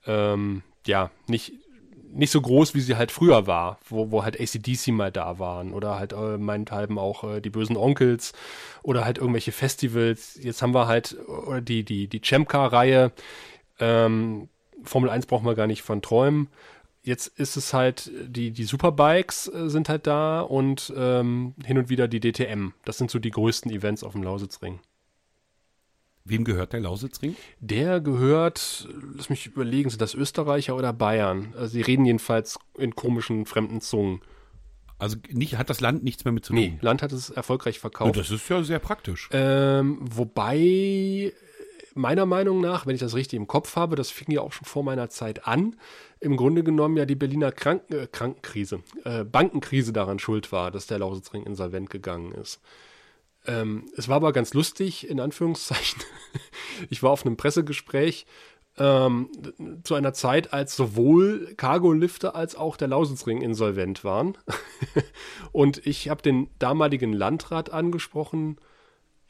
ähm, 0.04 0.62
ja, 0.84 1.12
nicht, 1.28 1.52
nicht 2.10 2.32
so 2.32 2.40
groß, 2.40 2.74
wie 2.74 2.80
sie 2.80 2.96
halt 2.96 3.12
früher 3.12 3.46
war, 3.46 3.78
wo, 3.88 4.10
wo 4.10 4.24
halt 4.24 4.40
ACDC 4.40 4.88
mal 4.88 5.12
da 5.12 5.38
waren 5.38 5.72
oder 5.72 5.96
halt 5.96 6.14
äh, 6.14 6.38
meinethalben 6.38 6.98
auch 6.98 7.22
äh, 7.22 7.40
die 7.40 7.50
bösen 7.50 7.76
Onkels 7.76 8.32
oder 8.82 9.04
halt 9.04 9.18
irgendwelche 9.18 9.52
Festivals. 9.52 10.36
Jetzt 10.42 10.60
haben 10.60 10.74
wir 10.74 10.88
halt 10.88 11.16
oder 11.28 11.60
die, 11.60 11.84
die, 11.84 12.08
die 12.08 12.20
Chemka-Reihe, 12.20 13.12
ähm, 13.78 14.48
Formel 14.82 15.10
1 15.10 15.26
brauchen 15.26 15.46
wir 15.46 15.54
gar 15.54 15.66
nicht 15.68 15.82
von 15.82 16.02
träumen 16.02 16.48
jetzt 17.02 17.38
ist 17.38 17.56
es 17.56 17.72
halt, 17.72 18.10
die, 18.24 18.50
die 18.50 18.64
Superbikes 18.64 19.48
äh, 19.48 19.68
sind 19.68 19.88
halt 19.88 20.06
da 20.06 20.40
und 20.40 20.92
ähm, 20.96 21.54
hin 21.64 21.78
und 21.78 21.88
wieder 21.88 22.08
die 22.08 22.20
DTM. 22.20 22.72
Das 22.84 22.98
sind 22.98 23.10
so 23.10 23.18
die 23.18 23.30
größten 23.30 23.70
Events 23.70 24.04
auf 24.04 24.12
dem 24.12 24.22
Lausitzring. 24.22 24.80
Wem 26.24 26.44
gehört 26.44 26.74
der 26.74 26.80
Lausitzring? 26.80 27.36
Der 27.60 28.00
gehört, 28.00 28.86
lass 29.16 29.30
mich 29.30 29.46
überlegen, 29.46 29.88
sind 29.88 30.02
das 30.02 30.14
Österreicher 30.14 30.76
oder 30.76 30.92
Bayern? 30.92 31.54
Also 31.56 31.68
sie 31.68 31.80
reden 31.80 32.04
jedenfalls 32.04 32.58
in 32.76 32.94
komischen 32.94 33.46
fremden 33.46 33.80
Zungen. 33.80 34.20
Also 34.98 35.16
nicht, 35.30 35.56
hat 35.56 35.70
das 35.70 35.80
Land 35.80 36.04
nichts 36.04 36.24
mehr 36.24 36.32
mit 36.32 36.44
zu 36.44 36.52
tun? 36.52 36.60
Nee, 36.60 36.78
Land 36.82 37.02
hat 37.02 37.12
es 37.12 37.30
erfolgreich 37.30 37.78
verkauft. 37.78 38.16
Ja, 38.16 38.22
das 38.22 38.30
ist 38.30 38.46
ja 38.48 38.62
sehr 38.62 38.80
praktisch. 38.80 39.30
Ähm, 39.32 39.98
wobei 40.00 41.32
meiner 41.94 42.26
Meinung 42.26 42.60
nach, 42.60 42.86
wenn 42.86 42.94
ich 42.94 43.00
das 43.00 43.14
richtig 43.14 43.38
im 43.38 43.46
Kopf 43.46 43.76
habe, 43.76 43.96
das 43.96 44.10
fing 44.10 44.30
ja 44.30 44.40
auch 44.40 44.52
schon 44.52 44.66
vor 44.66 44.82
meiner 44.82 45.08
Zeit 45.08 45.46
an, 45.46 45.76
im 46.20 46.36
Grunde 46.36 46.62
genommen 46.62 46.96
ja 46.96 47.06
die 47.06 47.14
Berliner 47.14 47.52
Kranken 47.52 47.94
äh, 47.94 48.06
Krankenkrise, 48.06 48.82
äh, 49.04 49.24
Bankenkrise 49.24 49.92
daran 49.92 50.18
schuld 50.18 50.52
war, 50.52 50.70
dass 50.70 50.86
der 50.86 50.98
Lausitzring 50.98 51.44
insolvent 51.44 51.90
gegangen 51.90 52.32
ist. 52.32 52.60
Ähm, 53.46 53.86
es 53.96 54.08
war 54.08 54.16
aber 54.16 54.32
ganz 54.32 54.54
lustig, 54.54 55.08
in 55.08 55.20
Anführungszeichen. 55.20 56.02
ich 56.90 57.02
war 57.02 57.10
auf 57.10 57.24
einem 57.24 57.36
Pressegespräch 57.36 58.26
ähm, 58.78 59.30
zu 59.82 59.94
einer 59.94 60.12
Zeit, 60.12 60.52
als 60.52 60.76
sowohl 60.76 61.54
Cargo-Lifter 61.56 62.34
als 62.34 62.56
auch 62.56 62.76
der 62.76 62.88
Lausitzring 62.88 63.40
insolvent 63.40 64.04
waren. 64.04 64.36
Und 65.52 65.84
ich 65.86 66.08
habe 66.08 66.22
den 66.22 66.48
damaligen 66.58 67.12
Landrat 67.12 67.72
angesprochen, 67.72 68.58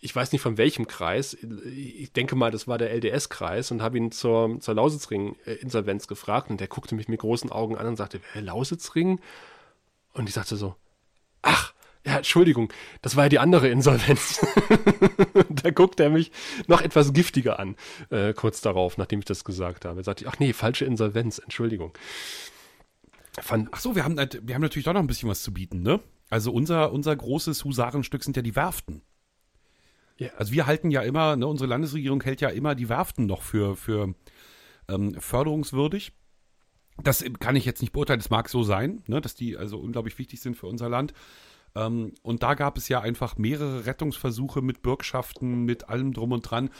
ich 0.01 0.15
weiß 0.15 0.33
nicht 0.33 0.43
von 0.43 0.59
welchem 0.59 0.87
Kreis, 0.87 1.35
ich 1.35 2.13
denke 2.13 2.37
mal, 2.37 2.51
das 2.51 2.69
war 2.69 2.79
der 2.79 2.93
LDS-Kreis 2.93 3.71
und 3.71 3.83
habe 3.83 3.99
ihn 3.99 4.13
zur, 4.13 4.61
zur 4.61 4.75
Lausitzring-Insolvenz 4.75 6.07
gefragt 6.07 6.51
und 6.51 6.61
der 6.61 6.69
guckte 6.69 6.95
mich 6.95 7.09
mit 7.09 7.21
großen 7.21 7.51
Augen 7.51 7.77
an 7.77 7.87
und 7.87 7.97
sagte, 7.97 8.21
Lausitzring? 8.35 9.21
Und 10.13 10.29
ich 10.29 10.35
sagte 10.35 10.57
so, 10.57 10.77
ach, 11.43 11.75
ja, 12.07 12.19
Entschuldigung, 12.19 12.73
das 13.03 13.17
war 13.17 13.25
ja 13.25 13.29
die 13.29 13.39
andere 13.41 13.69
Insolvenz. 13.69 14.41
da 15.51 15.71
guckte 15.71 16.05
er 16.05 16.11
mich 16.11 16.31
noch 16.69 16.81
etwas 16.81 17.13
giftiger 17.13 17.59
an, 17.59 17.77
äh, 18.11 18.33
kurz 18.35 18.61
darauf, 18.61 18.99
nachdem 18.99 19.19
ich 19.19 19.25
das 19.25 19.45
gesagt 19.45 19.85
habe. 19.85 20.01
Er 20.01 20.05
sagte, 20.05 20.27
ach 20.29 20.39
nee, 20.39 20.53
falsche 20.53 20.85
Insolvenz, 20.85 21.39
Entschuldigung. 21.39 21.93
Fand 23.41 23.69
ach 23.73 23.81
so, 23.81 23.97
wir 23.97 24.05
haben, 24.05 24.17
wir 24.17 24.55
haben 24.55 24.63
natürlich 24.63 24.85
doch 24.85 24.93
noch 24.93 25.01
ein 25.01 25.07
bisschen 25.07 25.29
was 25.29 25.43
zu 25.43 25.53
bieten, 25.53 25.83
ne? 25.83 26.01
Also 26.31 26.53
unser, 26.53 26.93
unser 26.93 27.15
großes 27.17 27.65
Husarenstück 27.65 28.23
sind 28.23 28.37
ja 28.37 28.43
die 28.43 28.57
Werften. 28.57 29.03
Ja. 30.19 30.31
Also 30.37 30.53
wir 30.53 30.67
halten 30.67 30.91
ja 30.91 31.03
immer, 31.03 31.37
ne, 31.37 31.47
unsere 31.47 31.69
Landesregierung 31.69 32.23
hält 32.23 32.41
ja 32.41 32.49
immer 32.49 32.75
die 32.75 32.89
Werften 32.89 33.27
noch 33.27 33.43
für, 33.43 33.77
für 33.77 34.15
ähm, 34.89 35.15
förderungswürdig. 35.15 36.13
Das 37.03 37.25
kann 37.39 37.55
ich 37.55 37.65
jetzt 37.65 37.81
nicht 37.81 37.93
beurteilen, 37.93 38.19
das 38.19 38.31
mag 38.31 38.49
so 38.49 38.65
sein, 38.65 39.03
ne, 39.07 39.21
dass 39.21 39.37
die 39.37 39.57
also 39.57 39.79
unglaublich 39.79 40.19
wichtig 40.19 40.41
sind 40.41 40.57
für 40.57 40.67
unser 40.67 40.89
Land. 40.89 41.15
Ähm, 41.77 42.15
und 42.23 42.43
da 42.43 42.55
gab 42.55 42.77
es 42.77 42.89
ja 42.89 43.01
einfach 43.01 43.37
mehrere 43.37 43.87
Rettungsversuche 43.87 44.61
mit 44.61 44.83
Bürgschaften, 44.83 45.65
mit 45.65 45.89
allem 45.89 46.13
drum 46.13 46.33
und 46.33 46.43
dran. 46.43 46.71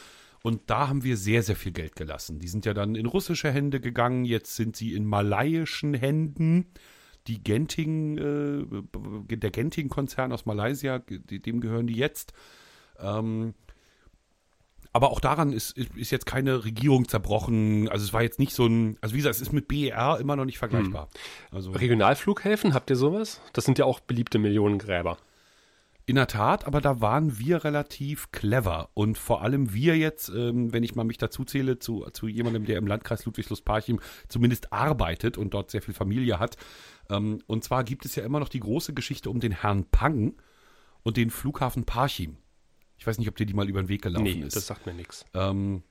Und 0.43 0.69
da 0.69 0.89
haben 0.89 1.03
wir 1.03 1.17
sehr, 1.17 1.43
sehr 1.43 1.55
viel 1.55 1.71
Geld 1.71 1.95
gelassen. 1.95 2.39
Die 2.39 2.47
sind 2.47 2.65
ja 2.65 2.73
dann 2.73 2.95
in 2.95 3.05
russische 3.05 3.51
Hände 3.51 3.79
gegangen, 3.79 4.25
jetzt 4.25 4.55
sind 4.55 4.75
sie 4.75 4.93
in 4.93 5.05
malaiischen 5.05 5.93
Händen. 5.93 6.67
Die 7.27 7.43
Genting, 7.43 8.17
äh, 8.17 9.37
der 9.37 9.51
Genting-Konzern 9.51 10.31
aus 10.31 10.45
Malaysia, 10.45 10.99
dem 10.99 11.59
gehören 11.59 11.87
die 11.87 11.95
jetzt. 11.95 12.33
Ähm, 13.01 13.53
aber 14.91 15.11
auch 15.11 15.19
daran 15.19 15.53
ist, 15.53 15.77
ist, 15.77 16.09
jetzt 16.09 16.25
keine 16.25 16.65
Regierung 16.65 17.07
zerbrochen. 17.07 17.87
Also 17.89 18.05
es 18.05 18.13
war 18.13 18.23
jetzt 18.23 18.39
nicht 18.39 18.53
so 18.53 18.65
ein, 18.65 18.97
also 19.01 19.13
wie 19.13 19.19
gesagt, 19.19 19.35
es 19.35 19.41
ist 19.41 19.53
mit 19.53 19.67
BER 19.67 20.17
immer 20.19 20.35
noch 20.35 20.45
nicht 20.45 20.57
vergleichbar. 20.57 21.03
Hm. 21.03 21.55
Also, 21.55 21.71
Regionalflughäfen, 21.71 22.73
habt 22.73 22.89
ihr 22.89 22.95
sowas? 22.95 23.39
Das 23.53 23.65
sind 23.65 23.77
ja 23.77 23.85
auch 23.85 23.99
beliebte 23.99 24.39
Millionengräber. 24.39 25.17
In 26.07 26.15
der 26.15 26.25
Tat, 26.25 26.65
aber 26.65 26.81
da 26.81 27.01
waren 27.01 27.37
wir 27.37 27.63
relativ 27.63 28.31
clever. 28.31 28.89
Und 28.95 29.19
vor 29.19 29.43
allem 29.43 29.75
wir 29.75 29.95
jetzt, 29.95 30.29
ähm, 30.29 30.73
wenn 30.73 30.81
ich 30.81 30.95
mal 30.95 31.03
mich 31.03 31.19
dazu 31.19 31.45
zähle, 31.45 31.77
zu, 31.77 32.07
zu 32.11 32.27
jemandem, 32.27 32.65
der 32.65 32.79
im 32.79 32.87
Landkreis 32.87 33.25
Ludwigslust-Parchim 33.25 33.99
zumindest 34.27 34.73
arbeitet 34.73 35.37
und 35.37 35.53
dort 35.53 35.69
sehr 35.69 35.83
viel 35.83 35.93
Familie 35.93 36.39
hat. 36.39 36.57
Ähm, 37.11 37.43
und 37.45 37.63
zwar 37.63 37.83
gibt 37.83 38.05
es 38.05 38.15
ja 38.15 38.23
immer 38.23 38.39
noch 38.39 38.49
die 38.49 38.59
große 38.59 38.95
Geschichte 38.95 39.29
um 39.29 39.39
den 39.39 39.51
Herrn 39.51 39.85
Pang 39.85 40.33
und 41.03 41.15
den 41.15 41.29
Flughafen 41.29 41.83
Parchim. 41.83 42.37
Ich 42.99 43.07
weiß 43.07 43.17
nicht, 43.17 43.29
ob 43.29 43.35
dir 43.37 43.45
die 43.45 43.53
mal 43.53 43.67
über 43.69 43.81
den 43.81 43.87
Weg 43.89 44.01
gelaufen 44.03 44.23
nee, 44.25 44.45
ist. 44.45 44.55
das 44.55 44.67
sagt 44.67 44.85
mir 44.85 44.93
nichts. 44.93 45.25
Ähm, 45.33 45.81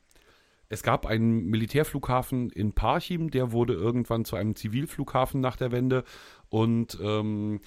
es 0.69 0.83
gab 0.83 1.07
einen 1.07 1.47
Militärflughafen 1.47 2.51
in 2.51 2.75
Parchim, 2.75 3.31
der 3.31 3.51
wurde 3.53 3.73
irgendwann 3.73 4.27
zu 4.27 4.37
einem 4.37 4.55
Zivilflughafen 4.55 5.41
nach 5.41 5.57
der 5.57 5.73
Wende 5.73 6.05
und 6.51 6.99
ähm, 7.03 7.61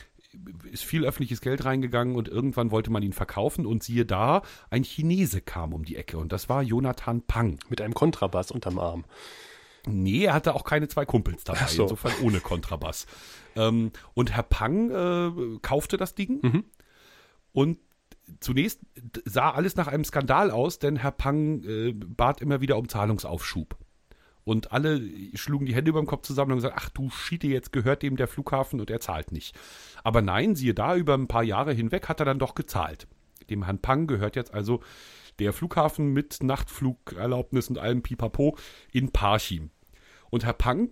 ist 0.71 0.85
viel 0.85 1.03
öffentliches 1.03 1.41
Geld 1.41 1.65
reingegangen 1.65 2.15
und 2.15 2.27
irgendwann 2.29 2.69
wollte 2.71 2.91
man 2.91 3.01
ihn 3.03 3.11
verkaufen 3.13 3.65
und 3.65 3.81
siehe 3.83 4.05
da, 4.05 4.43
ein 4.69 4.83
Chinese 4.83 5.41
kam 5.41 5.73
um 5.73 5.83
die 5.83 5.95
Ecke 5.97 6.17
und 6.19 6.31
das 6.31 6.47
war 6.47 6.61
Jonathan 6.61 7.23
Pang. 7.23 7.57
Mit 7.69 7.81
einem 7.81 7.95
Kontrabass 7.95 8.51
unterm 8.51 8.77
Arm. 8.77 9.03
Nee, 9.87 10.25
er 10.25 10.35
hatte 10.35 10.53
auch 10.53 10.63
keine 10.63 10.87
zwei 10.87 11.05
Kumpels 11.05 11.43
dabei, 11.43 11.65
so. 11.65 11.83
insofern 11.83 12.13
ohne 12.21 12.39
Kontrabass. 12.39 13.07
ähm, 13.55 13.91
und 14.13 14.31
Herr 14.31 14.43
Pang 14.43 14.91
äh, 14.91 15.57
kaufte 15.63 15.97
das 15.97 16.13
Ding 16.13 16.39
Mhm. 16.43 16.63
und 17.51 17.79
zunächst 18.39 18.81
sah 19.25 19.51
alles 19.51 19.75
nach 19.75 19.87
einem 19.87 20.03
Skandal 20.03 20.51
aus, 20.51 20.79
denn 20.79 20.95
Herr 20.95 21.11
Pang 21.11 21.63
äh, 21.63 21.93
bat 21.93 22.41
immer 22.41 22.61
wieder 22.61 22.77
um 22.77 22.89
Zahlungsaufschub. 22.89 23.77
Und 24.43 24.71
alle 24.71 25.01
schlugen 25.35 25.65
die 25.65 25.75
Hände 25.75 25.89
über 25.89 26.01
dem 26.01 26.07
Kopf 26.07 26.25
zusammen 26.25 26.51
und 26.51 26.57
haben 26.57 26.63
gesagt, 26.63 26.81
ach 26.83 26.89
du 26.89 27.09
Schiete, 27.09 27.47
jetzt 27.47 27.71
gehört 27.71 28.01
dem 28.01 28.17
der 28.17 28.27
Flughafen 28.27 28.79
und 28.79 28.89
er 28.89 28.99
zahlt 28.99 29.31
nicht. 29.31 29.57
Aber 30.03 30.21
nein, 30.21 30.55
siehe 30.55 30.73
da, 30.73 30.95
über 30.95 31.13
ein 31.13 31.27
paar 31.27 31.43
Jahre 31.43 31.73
hinweg 31.73 32.09
hat 32.09 32.19
er 32.19 32.25
dann 32.25 32.39
doch 32.39 32.55
gezahlt. 32.55 33.07
Dem 33.49 33.65
Herrn 33.65 33.79
Pang 33.79 34.07
gehört 34.07 34.35
jetzt 34.35 34.53
also 34.53 34.81
der 35.39 35.53
Flughafen 35.53 36.11
mit 36.13 36.41
Nachtflugerlaubnis 36.41 37.69
und 37.69 37.77
allem 37.77 38.01
Pipapo 38.01 38.57
in 38.91 39.11
Parchim. 39.11 39.69
Und 40.29 40.45
Herr 40.45 40.53
Pang 40.53 40.89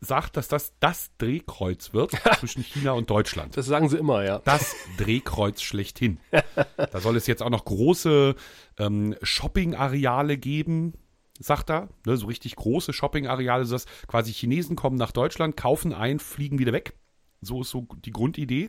sagt, 0.00 0.36
dass 0.36 0.48
das 0.48 0.74
das 0.80 1.10
Drehkreuz 1.18 1.92
wird 1.92 2.12
zwischen 2.38 2.62
China 2.62 2.92
und 2.92 3.10
Deutschland 3.10 3.56
Das 3.56 3.66
sagen 3.66 3.88
sie 3.88 3.98
immer, 3.98 4.24
ja. 4.24 4.38
das 4.40 4.74
Drehkreuz 4.96 5.62
schlechthin. 5.62 6.18
Da 6.76 7.00
soll 7.00 7.16
es 7.16 7.26
jetzt 7.26 7.42
auch 7.42 7.50
noch 7.50 7.64
große 7.64 8.34
ähm, 8.78 9.16
Shopping-Areale 9.22 10.38
geben, 10.38 10.94
sagt 11.38 11.70
er. 11.70 11.88
Ne, 12.06 12.16
so 12.16 12.26
richtig 12.26 12.56
große 12.56 12.92
Shopping-Areale, 12.92 13.64
sodass 13.64 13.86
quasi 14.06 14.32
Chinesen 14.32 14.76
kommen 14.76 14.96
nach 14.96 15.12
Deutschland, 15.12 15.56
kaufen 15.56 15.92
ein, 15.92 16.18
fliegen 16.18 16.58
wieder 16.58 16.72
weg. 16.72 16.94
So 17.40 17.62
ist 17.62 17.70
so 17.70 17.86
die 18.04 18.12
Grundidee. 18.12 18.68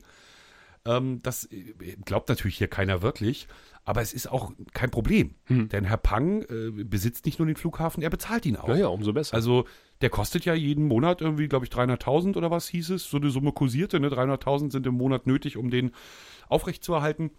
Ähm, 0.85 1.21
das 1.23 1.45
äh, 1.51 1.73
glaubt 2.05 2.29
natürlich 2.29 2.57
hier 2.57 2.67
keiner 2.67 3.01
wirklich, 3.01 3.47
aber 3.85 4.01
es 4.01 4.13
ist 4.13 4.27
auch 4.31 4.51
kein 4.73 4.89
Problem. 4.91 5.35
Denn 5.49 5.83
Herr 5.83 5.97
Pang 5.97 6.43
äh, 6.43 6.71
besitzt 6.83 7.25
nicht 7.25 7.39
nur 7.39 7.47
den 7.47 7.55
Flughafen, 7.55 8.03
er 8.03 8.09
bezahlt 8.09 8.45
ihn 8.45 8.55
auch. 8.55 8.69
Ja, 8.69 8.75
ja, 8.75 8.87
umso 8.87 9.13
besser. 9.13 9.33
Also 9.33 9.65
der 10.01 10.09
kostet 10.09 10.45
ja 10.45 10.53
jeden 10.53 10.85
Monat 10.85 11.21
irgendwie, 11.21 11.47
glaube 11.47 11.65
ich, 11.65 11.71
300.000 11.71 12.37
oder 12.37 12.51
was 12.51 12.67
hieß 12.69 12.91
es. 12.91 13.09
So 13.09 13.17
eine 13.17 13.29
Summe 13.29 13.51
kursierte. 13.51 13.99
Ne? 13.99 14.07
300.000 14.09 14.71
sind 14.71 14.87
im 14.87 14.95
Monat 14.95 15.27
nötig, 15.27 15.57
um 15.57 15.69
den 15.69 15.91
aufrechtzuerhalten. 16.47 17.31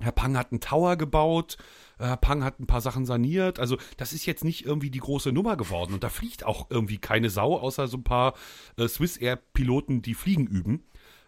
Herr 0.00 0.12
Pang 0.12 0.36
hat 0.36 0.50
einen 0.50 0.60
Tower 0.60 0.96
gebaut. 0.96 1.58
äh, 1.98 2.06
Herr 2.06 2.16
Pang 2.16 2.42
hat 2.42 2.58
ein 2.58 2.66
paar 2.66 2.80
Sachen 2.80 3.06
saniert. 3.06 3.60
Also 3.60 3.76
das 3.96 4.12
ist 4.12 4.26
jetzt 4.26 4.42
nicht 4.44 4.64
irgendwie 4.66 4.90
die 4.90 4.98
große 4.98 5.30
Nummer 5.30 5.56
geworden. 5.56 5.94
Und 5.94 6.02
da 6.02 6.08
fliegt 6.08 6.44
auch 6.44 6.66
irgendwie 6.70 6.98
keine 6.98 7.30
Sau, 7.30 7.56
außer 7.58 7.86
so 7.86 7.98
ein 7.98 8.04
paar 8.04 8.34
äh, 8.76 8.88
Swiss 8.88 9.16
Air-Piloten, 9.16 10.02
die 10.02 10.14
Fliegen 10.14 10.46
üben. 10.46 10.84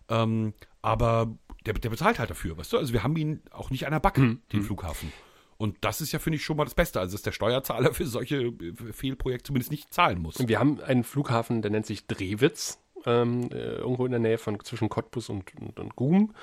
Ähm, 0.08 0.54
aber 0.82 1.38
der, 1.66 1.74
der 1.74 1.90
bezahlt 1.90 2.18
halt 2.18 2.30
dafür, 2.30 2.56
weißt 2.56 2.72
du? 2.72 2.78
Also 2.78 2.92
wir 2.92 3.02
haben 3.02 3.16
ihn 3.16 3.42
auch 3.50 3.70
nicht 3.70 3.86
an 3.86 3.92
der 3.92 4.00
Backe, 4.00 4.38
den 4.52 4.62
Flughafen. 4.62 5.12
Und 5.56 5.76
das 5.82 6.00
ist 6.00 6.12
ja, 6.12 6.18
finde 6.18 6.36
ich, 6.36 6.44
schon 6.44 6.56
mal 6.56 6.64
das 6.64 6.74
Beste. 6.74 7.00
Also, 7.00 7.12
dass 7.12 7.22
der 7.22 7.32
Steuerzahler 7.32 7.94
für 7.94 8.06
solche 8.06 8.52
Fehlprojekte 8.92 9.48
zumindest 9.48 9.70
nicht 9.70 9.92
zahlen 9.94 10.20
muss. 10.20 10.46
Wir 10.46 10.58
haben 10.58 10.80
einen 10.80 11.04
Flughafen, 11.04 11.62
der 11.62 11.70
nennt 11.70 11.86
sich 11.86 12.06
Drewitz, 12.06 12.78
ähm, 13.06 13.48
äh, 13.52 13.76
irgendwo 13.76 14.04
in 14.04 14.12
der 14.12 14.20
Nähe 14.20 14.38
von 14.38 14.58
zwischen 14.60 14.88
Cottbus 14.88 15.28
und, 15.28 15.44
und, 15.60 15.78
und 15.78 15.96
Gum. 15.96 16.34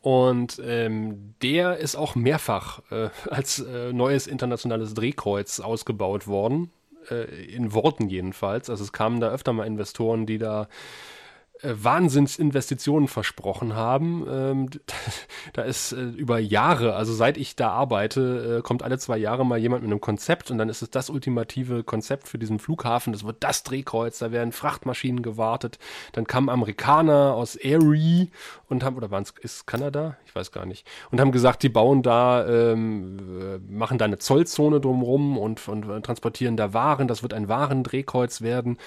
Und 0.00 0.60
ähm, 0.64 1.34
der 1.42 1.78
ist 1.78 1.96
auch 1.96 2.14
mehrfach 2.14 2.82
äh, 2.90 3.10
als 3.30 3.58
äh, 3.58 3.92
neues 3.92 4.26
internationales 4.26 4.94
Drehkreuz 4.94 5.60
ausgebaut 5.60 6.26
worden. 6.26 6.70
Äh, 7.10 7.44
in 7.46 7.72
Worten 7.72 8.08
jedenfalls. 8.08 8.70
Also 8.70 8.84
es 8.84 8.92
kamen 8.92 9.20
da 9.20 9.30
öfter 9.30 9.52
mal 9.52 9.66
Investoren, 9.66 10.26
die 10.26 10.38
da 10.38 10.68
Wahnsinnsinvestitionen 11.62 13.08
versprochen 13.08 13.74
haben. 13.74 14.26
Ähm, 14.30 14.70
da 15.52 15.62
ist 15.62 15.92
äh, 15.92 16.02
über 16.02 16.38
Jahre, 16.38 16.94
also 16.94 17.12
seit 17.12 17.36
ich 17.36 17.56
da 17.56 17.70
arbeite, 17.70 18.58
äh, 18.58 18.62
kommt 18.62 18.82
alle 18.82 18.98
zwei 18.98 19.18
Jahre 19.18 19.44
mal 19.44 19.58
jemand 19.58 19.82
mit 19.82 19.90
einem 19.90 20.00
Konzept 20.00 20.50
und 20.50 20.58
dann 20.58 20.68
ist 20.68 20.82
es 20.82 20.90
das 20.90 21.10
ultimative 21.10 21.84
Konzept 21.84 22.28
für 22.28 22.38
diesen 22.38 22.58
Flughafen. 22.58 23.12
Das 23.12 23.24
wird 23.24 23.36
das 23.40 23.62
Drehkreuz, 23.62 24.18
da 24.18 24.30
werden 24.32 24.52
Frachtmaschinen 24.52 25.22
gewartet. 25.22 25.78
Dann 26.12 26.26
kamen 26.26 26.48
Amerikaner 26.48 27.34
aus 27.34 27.56
Erie 27.56 28.28
und 28.68 28.84
haben, 28.84 28.96
oder 28.96 29.10
waren 29.10 29.22
es, 29.24 29.34
ist 29.40 29.66
Kanada? 29.66 30.16
Ich 30.26 30.34
weiß 30.34 30.52
gar 30.52 30.66
nicht. 30.66 30.86
Und 31.10 31.20
haben 31.20 31.32
gesagt, 31.32 31.62
die 31.62 31.68
bauen 31.68 32.02
da, 32.02 32.46
ähm, 32.46 33.18
äh, 33.40 33.72
machen 33.72 33.98
da 33.98 34.04
eine 34.04 34.18
Zollzone 34.18 34.80
drumrum 34.80 35.38
und, 35.38 35.66
und 35.68 35.88
äh, 35.88 36.00
transportieren 36.02 36.56
da 36.56 36.72
Waren. 36.72 37.08
Das 37.08 37.22
wird 37.22 37.34
ein 37.34 37.48
Warendrehkreuz 37.48 38.42
werden 38.42 38.78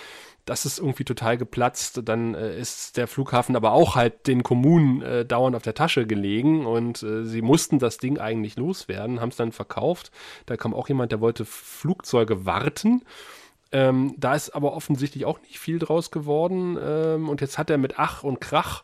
das 0.45 0.65
ist 0.65 0.79
irgendwie 0.79 1.03
total 1.03 1.37
geplatzt. 1.37 2.01
Dann 2.05 2.35
äh, 2.35 2.59
ist 2.59 2.97
der 2.97 3.07
Flughafen 3.07 3.55
aber 3.55 3.71
auch 3.71 3.95
halt 3.95 4.27
den 4.27 4.43
Kommunen 4.43 5.01
äh, 5.01 5.25
dauernd 5.25 5.55
auf 5.55 5.63
der 5.63 5.73
Tasche 5.73 6.05
gelegen 6.05 6.65
und 6.65 7.03
äh, 7.03 7.25
sie 7.25 7.41
mussten 7.41 7.79
das 7.79 7.97
Ding 7.97 8.17
eigentlich 8.19 8.55
loswerden, 8.55 9.21
haben 9.21 9.29
es 9.29 9.35
dann 9.35 9.51
verkauft. 9.51 10.11
Da 10.45 10.57
kam 10.57 10.73
auch 10.73 10.87
jemand, 10.87 11.11
der 11.11 11.21
wollte 11.21 11.45
Flugzeuge 11.45 12.45
warten. 12.45 13.03
Ähm, 13.71 14.15
da 14.17 14.35
ist 14.35 14.49
aber 14.49 14.73
offensichtlich 14.73 15.25
auch 15.25 15.39
nicht 15.41 15.59
viel 15.59 15.79
draus 15.79 16.11
geworden. 16.11 16.77
Ähm, 16.81 17.29
und 17.29 17.41
jetzt 17.41 17.57
hat 17.57 17.69
er 17.69 17.77
mit 17.77 17.97
Ach 17.97 18.23
und 18.23 18.41
Krach 18.41 18.83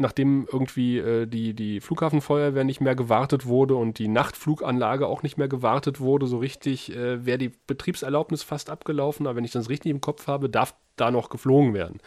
nachdem 0.00 0.46
irgendwie 0.50 0.98
äh, 0.98 1.26
die, 1.26 1.54
die 1.54 1.80
Flughafenfeuerwehr 1.80 2.64
nicht 2.64 2.80
mehr 2.80 2.94
gewartet 2.94 3.46
wurde 3.46 3.74
und 3.74 3.98
die 3.98 4.08
Nachtfluganlage 4.08 5.06
auch 5.06 5.22
nicht 5.22 5.38
mehr 5.38 5.48
gewartet 5.48 6.00
wurde, 6.00 6.26
so 6.26 6.38
richtig, 6.38 6.94
äh, 6.94 7.24
wäre 7.24 7.38
die 7.38 7.52
Betriebserlaubnis 7.66 8.42
fast 8.42 8.70
abgelaufen, 8.70 9.26
aber 9.26 9.36
wenn 9.36 9.44
ich 9.44 9.52
das 9.52 9.68
richtig 9.68 9.90
im 9.90 10.00
Kopf 10.00 10.26
habe, 10.26 10.48
darf 10.48 10.74
da 10.96 11.10
noch 11.10 11.28
geflogen 11.28 11.74
werden. 11.74 12.00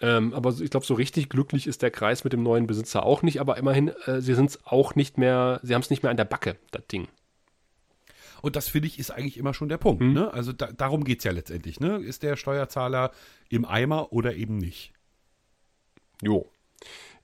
Ähm, 0.00 0.34
aber 0.34 0.50
ich 0.60 0.70
glaube, 0.70 0.86
so 0.86 0.94
richtig 0.94 1.28
glücklich 1.28 1.66
ist 1.66 1.82
der 1.82 1.90
Kreis 1.90 2.24
mit 2.24 2.32
dem 2.32 2.42
neuen 2.42 2.66
Besitzer 2.66 3.04
auch 3.06 3.22
nicht, 3.22 3.40
aber 3.40 3.56
immerhin, 3.56 3.88
äh, 4.06 4.20
sie 4.20 4.34
sind 4.34 4.50
es 4.50 4.66
auch 4.66 4.94
nicht 4.94 5.16
mehr, 5.16 5.60
sie 5.62 5.74
haben 5.74 5.82
es 5.82 5.90
nicht 5.90 6.02
mehr 6.02 6.10
an 6.10 6.16
der 6.16 6.24
Backe, 6.24 6.56
das 6.72 6.86
Ding. 6.88 7.08
Und 8.42 8.56
das 8.56 8.68
finde 8.68 8.88
ich 8.88 8.98
ist 8.98 9.12
eigentlich 9.12 9.38
immer 9.38 9.54
schon 9.54 9.68
der 9.68 9.78
Punkt. 9.78 10.02
Hm. 10.02 10.12
Ne? 10.12 10.34
Also 10.34 10.52
da, 10.52 10.72
darum 10.72 11.04
geht 11.04 11.18
es 11.18 11.24
ja 11.24 11.30
letztendlich. 11.30 11.78
Ne? 11.78 11.98
Ist 11.98 12.24
der 12.24 12.36
Steuerzahler 12.36 13.12
im 13.48 13.64
Eimer 13.64 14.12
oder 14.12 14.34
eben 14.34 14.58
nicht? 14.58 14.92
Jo. 16.20 16.50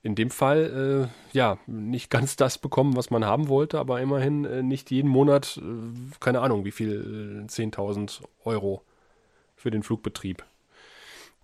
In 0.01 0.15
dem 0.15 0.29
Fall, 0.29 1.09
äh, 1.33 1.37
ja, 1.37 1.57
nicht 1.67 2.09
ganz 2.09 2.37
das 2.37 2.57
bekommen, 2.57 2.95
was 2.95 3.09
man 3.09 3.25
haben 3.25 3.49
wollte, 3.49 3.79
aber 3.79 3.99
immerhin 3.99 4.45
äh, 4.45 4.63
nicht 4.63 4.91
jeden 4.91 5.09
Monat, 5.09 5.59
äh, 5.61 6.19
keine 6.19 6.39
Ahnung, 6.39 6.63
wie 6.63 6.71
viel, 6.71 7.43
äh, 7.43 7.47
10.000 7.47 8.21
Euro 8.45 8.81
für 9.55 9.71
den 9.71 9.83
Flugbetrieb. 9.83 10.45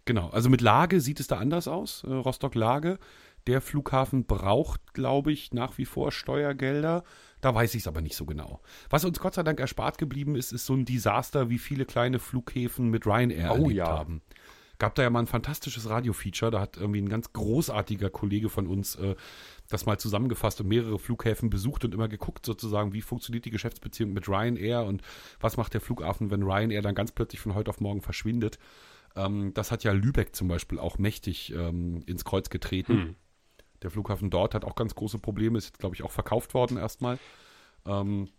Genau. 0.06 0.30
Also 0.30 0.50
mit 0.50 0.62
Lage 0.62 1.02
sieht 1.02 1.20
es 1.20 1.28
da 1.28 1.38
anders 1.38 1.68
aus. 1.68 2.04
Äh, 2.06 2.14
Rostock-Lage. 2.14 2.98
Der 3.48 3.62
Flughafen 3.62 4.26
braucht, 4.26 4.94
glaube 4.94 5.32
ich, 5.32 5.54
nach 5.54 5.78
wie 5.78 5.86
vor 5.86 6.12
Steuergelder. 6.12 7.04
Da 7.42 7.54
weiß 7.54 7.76
ich 7.76 7.82
es 7.82 7.88
aber 7.88 8.02
nicht 8.02 8.16
so 8.16 8.26
genau. 8.26 8.62
Was 8.90 9.06
uns 9.06 9.20
Gott 9.20 9.36
sei 9.36 9.44
Dank 9.44 9.60
erspart 9.60 9.98
geblieben 9.98 10.36
ist, 10.36 10.52
ist 10.52 10.66
so 10.66 10.74
ein 10.74 10.86
Desaster, 10.86 11.50
wie 11.50 11.60
viele 11.60 11.86
kleine 11.86 12.18
Flughäfen 12.20 12.90
mit 12.90 13.06
Ryanair 13.06 13.52
Oh 13.52 13.56
erlebt 13.56 13.76
ja. 13.76 13.88
haben. 13.88 14.22
Gab 14.78 14.96
da 14.96 15.04
ja 15.04 15.10
mal 15.10 15.20
ein 15.20 15.28
fantastisches 15.28 15.90
Radio-Feature. 15.90 16.52
Da 16.52 16.60
hat 16.60 16.78
irgendwie 16.78 17.02
ein 17.02 17.10
ganz 17.10 17.32
großartiger 17.34 18.10
Kollege 18.10 18.50
von 18.50 18.68
uns 18.68 18.96
äh, 18.96 19.16
das 19.70 19.86
mal 19.86 19.98
zusammengefasst 19.98 20.62
und 20.62 20.68
mehrere 20.68 21.00
Flughäfen 21.00 21.50
besucht 21.50 21.86
und 21.86 21.94
immer 21.94 22.08
geguckt, 22.08 22.46
sozusagen, 22.46 22.94
wie 22.94 23.02
funktioniert 23.02 23.46
die 23.46 23.52
Geschäftsbeziehung 23.52 24.14
mit 24.14 24.28
Ryanair 24.28 24.84
und 24.84 25.02
was 25.40 25.58
macht 25.58 25.74
der 25.74 25.82
Flughafen, 25.82 26.32
wenn 26.32 26.44
Ryanair 26.44 26.82
dann 26.82 26.96
ganz 26.96 27.12
plötzlich 27.12 27.42
von 27.42 27.56
heute 27.56 27.70
auf 27.70 27.80
morgen 27.80 28.02
verschwindet. 28.02 28.60
Ähm, 29.16 29.54
das 29.54 29.72
hat 29.72 29.84
ja 29.84 29.92
Lübeck 29.92 30.36
zum 30.36 30.48
Beispiel 30.48 30.80
auch 30.80 30.98
mächtig 30.98 31.54
ähm, 31.54 32.04
ins 32.06 32.26
Kreuz 32.26 32.50
getreten. 32.50 32.94
Hm. 32.94 33.16
Der 33.82 33.92
Flughafen 33.92 34.30
dort 34.30 34.56
hat 34.56 34.66
auch 34.66 34.76
ganz 34.76 34.96
große 34.96 35.20
Probleme, 35.20 35.58
ist 35.58 35.68
jetzt, 35.68 35.80
glaube 35.80 35.96
ich, 35.96 36.04
auch 36.04 36.12
verkauft 36.12 36.54
worden 36.54 36.78
erstmal. 36.78 37.20
Ähm, 37.86 38.30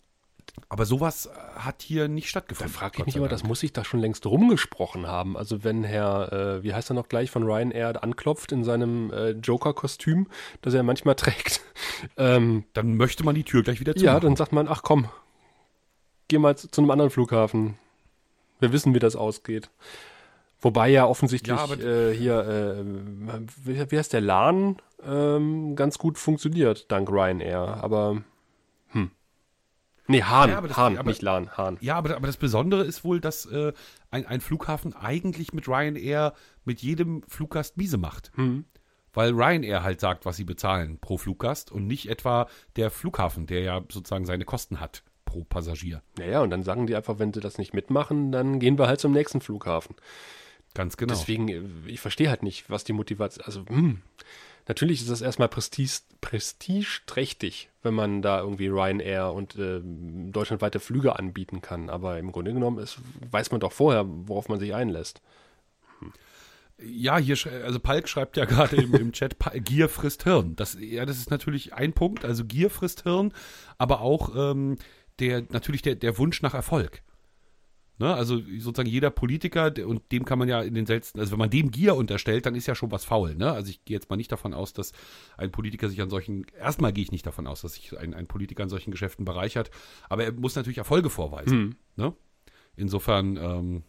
aber 0.68 0.84
sowas 0.86 1.26
äh, 1.26 1.30
hat 1.58 1.82
hier 1.82 2.08
nicht 2.08 2.26
Da 2.26 2.30
stattgefunden. 2.30 2.72
frage 2.74 2.98
ich 2.98 3.06
mich 3.06 3.16
immer, 3.16 3.28
das 3.28 3.44
muss 3.44 3.60
sich 3.60 3.72
da 3.72 3.84
schon 3.84 4.00
längst 4.00 4.26
rumgesprochen 4.26 5.06
haben. 5.06 5.36
Also 5.36 5.64
wenn 5.64 5.84
Herr, 5.84 6.32
äh, 6.32 6.62
wie 6.62 6.74
heißt 6.74 6.90
er 6.90 6.94
noch 6.94 7.08
gleich, 7.08 7.30
von 7.30 7.42
Ryanair 7.44 8.02
anklopft 8.02 8.52
in 8.52 8.64
seinem 8.64 9.12
äh, 9.12 9.30
Joker-Kostüm, 9.30 10.28
das 10.62 10.74
er 10.74 10.82
manchmal 10.82 11.14
trägt. 11.16 11.60
ähm, 12.16 12.64
Dann 12.72 12.96
möchte 12.96 13.24
man 13.24 13.34
die 13.34 13.44
Tür 13.44 13.62
gleich 13.62 13.80
wieder 13.80 13.92
ja, 13.96 13.98
zumachen. 13.98 14.20
dann 14.22 14.36
sagt 14.36 14.52
man, 14.52 14.68
ach 14.68 14.82
komm, 14.82 15.08
geh 16.28 16.38
mal 16.38 16.56
zu, 16.56 16.68
zu 16.70 16.80
einem 16.80 16.90
anderen 16.90 17.10
Flughafen. 17.10 17.78
Wir 18.60 18.72
wissen, 18.72 18.94
wie 18.94 18.98
das 18.98 19.16
ausgeht. 19.16 19.70
Wobei 20.60 20.88
ja 20.88 21.06
offensichtlich 21.06 21.54
Ja, 21.56 21.74
äh, 21.74 22.14
hier, 22.14 22.38
äh, 22.40 22.84
wie, 23.64 23.90
wie 23.90 23.98
heißt 23.98 24.12
der 24.14 24.22
LAN, 24.22 24.76
ähm, 25.06 25.76
ganz 25.76 25.98
gut 25.98 26.16
funktioniert, 26.18 26.90
dank 26.90 27.10
Ryanair. 27.10 27.58
Aber, 27.82 28.22
hm. 28.88 29.10
Nee, 30.08 30.22
Hahn, 30.22 30.50
Ja, 30.50 30.58
aber 30.58 30.68
das- 30.68 30.76
Hahn, 30.76 30.96
aber- 30.98 31.08
nicht 31.10 31.22
LAN, 31.22 31.50
Hahn. 31.56 31.78
Ja, 31.80 31.96
aber, 31.96 32.16
aber 32.16 32.26
das 32.26 32.36
Besondere 32.36 32.84
ist 32.84 33.04
wohl, 33.04 33.20
dass 33.20 33.46
äh, 33.46 33.72
ein, 34.10 34.26
ein 34.26 34.40
Flughafen 34.40 34.94
eigentlich 34.94 35.52
mit 35.52 35.68
Ryanair 35.68 36.32
mit 36.64 36.80
jedem 36.82 37.22
Fluggast 37.28 37.76
miese 37.76 37.98
macht. 37.98 38.30
Hm. 38.36 38.64
Weil 39.12 39.32
Ryanair 39.32 39.82
halt 39.82 40.00
sagt, 40.00 40.26
was 40.26 40.36
sie 40.36 40.44
bezahlen 40.44 40.98
pro 41.00 41.16
Fluggast 41.18 41.72
und 41.72 41.86
nicht 41.86 42.08
etwa 42.10 42.48
der 42.76 42.90
Flughafen, 42.90 43.46
der 43.46 43.60
ja 43.60 43.80
sozusagen 43.90 44.26
seine 44.26 44.44
Kosten 44.44 44.80
hat 44.80 45.02
pro 45.24 45.40
pro 45.40 45.44
Passagier. 45.44 46.02
Naja, 46.18 46.40
und 46.40 46.50
dann 46.50 46.62
sagen 46.62 46.86
die 46.86 46.94
einfach, 46.94 47.18
wenn 47.18 47.32
sie 47.32 47.40
das 47.40 47.58
nicht 47.58 47.74
mitmachen, 47.74 48.30
dann 48.30 48.60
gehen 48.60 48.78
wir 48.78 48.86
halt 48.86 49.00
zum 49.00 49.10
nächsten 49.12 49.40
Flughafen. 49.40 49.96
Ganz 50.72 50.96
genau. 50.96 51.12
Deswegen, 51.12 51.48
äh, 51.48 51.62
ich 51.86 51.98
verstehe 52.00 52.28
halt 52.30 52.42
nicht, 52.44 52.70
was 52.70 52.84
die 52.84 52.92
Motivation, 52.92 53.44
also, 53.44 53.64
hm, 53.66 54.02
natürlich 54.68 55.00
ist 55.00 55.10
das 55.10 55.20
erstmal 55.20 55.48
Prestige, 55.48 56.00
prestigeträchtig, 56.20 57.70
wenn 57.82 57.94
man 57.94 58.22
da 58.22 58.40
irgendwie 58.40 58.68
Ryanair 58.68 59.32
und 59.32 59.56
äh, 59.56 59.80
deutschlandweite 59.82 60.80
Flüge 60.80 61.18
anbieten 61.18 61.60
kann. 61.62 61.90
Aber 61.90 62.18
im 62.18 62.32
Grunde 62.32 62.52
genommen 62.52 62.78
ist, 62.78 62.98
weiß 63.30 63.50
man 63.50 63.60
doch 63.60 63.72
vorher, 63.72 64.04
worauf 64.06 64.48
man 64.48 64.58
sich 64.58 64.74
einlässt. 64.74 65.20
Ja, 66.78 67.16
hier, 67.16 67.36
also 67.64 67.80
Palk 67.80 68.08
schreibt 68.08 68.36
ja 68.36 68.44
gerade 68.46 68.76
im, 68.76 68.94
im 68.94 69.12
Chat, 69.12 69.36
Gier 69.64 69.88
frisst 69.88 70.24
Hirn. 70.24 70.56
Das, 70.56 70.76
ja, 70.78 71.06
das 71.06 71.16
ist 71.16 71.30
natürlich 71.30 71.72
ein 71.72 71.92
Punkt, 71.92 72.24
also 72.24 72.44
Gier 72.44 72.70
frisst 72.70 73.04
Hirn, 73.04 73.32
aber 73.78 74.00
auch 74.00 74.34
ähm, 74.36 74.76
der, 75.18 75.44
natürlich 75.50 75.82
der, 75.82 75.94
der 75.94 76.18
Wunsch 76.18 76.42
nach 76.42 76.54
Erfolg. 76.54 77.02
Ne? 77.98 78.14
Also 78.14 78.40
sozusagen 78.58 78.88
jeder 78.88 79.10
Politiker, 79.10 79.72
und 79.86 80.12
dem 80.12 80.24
kann 80.24 80.38
man 80.38 80.48
ja 80.48 80.60
in 80.62 80.74
den 80.74 80.86
seltensten, 80.86 81.20
also 81.20 81.32
wenn 81.32 81.38
man 81.38 81.50
dem 81.50 81.70
Gier 81.70 81.96
unterstellt, 81.96 82.46
dann 82.46 82.54
ist 82.54 82.66
ja 82.66 82.74
schon 82.74 82.90
was 82.90 83.04
faul. 83.04 83.34
Ne? 83.34 83.50
Also 83.50 83.70
ich 83.70 83.84
gehe 83.84 83.96
jetzt 83.96 84.10
mal 84.10 84.16
nicht 84.16 84.30
davon 84.30 84.54
aus, 84.54 84.72
dass 84.72 84.92
ein 85.36 85.50
Politiker 85.50 85.88
sich 85.88 86.00
an 86.02 86.10
solchen, 86.10 86.46
erstmal 86.58 86.92
gehe 86.92 87.04
ich 87.04 87.12
nicht 87.12 87.26
davon 87.26 87.46
aus, 87.46 87.62
dass 87.62 87.74
sich 87.74 87.96
ein, 87.98 88.14
ein 88.14 88.26
Politiker 88.26 88.62
an 88.62 88.68
solchen 88.68 88.90
Geschäften 88.90 89.24
bereichert, 89.24 89.70
aber 90.08 90.24
er 90.24 90.32
muss 90.32 90.56
natürlich 90.56 90.78
Erfolge 90.78 91.10
vorweisen. 91.10 91.58
Hm. 91.58 91.76
Ne? 91.96 92.14
Insofern 92.76 93.36
ähm, 93.38 93.82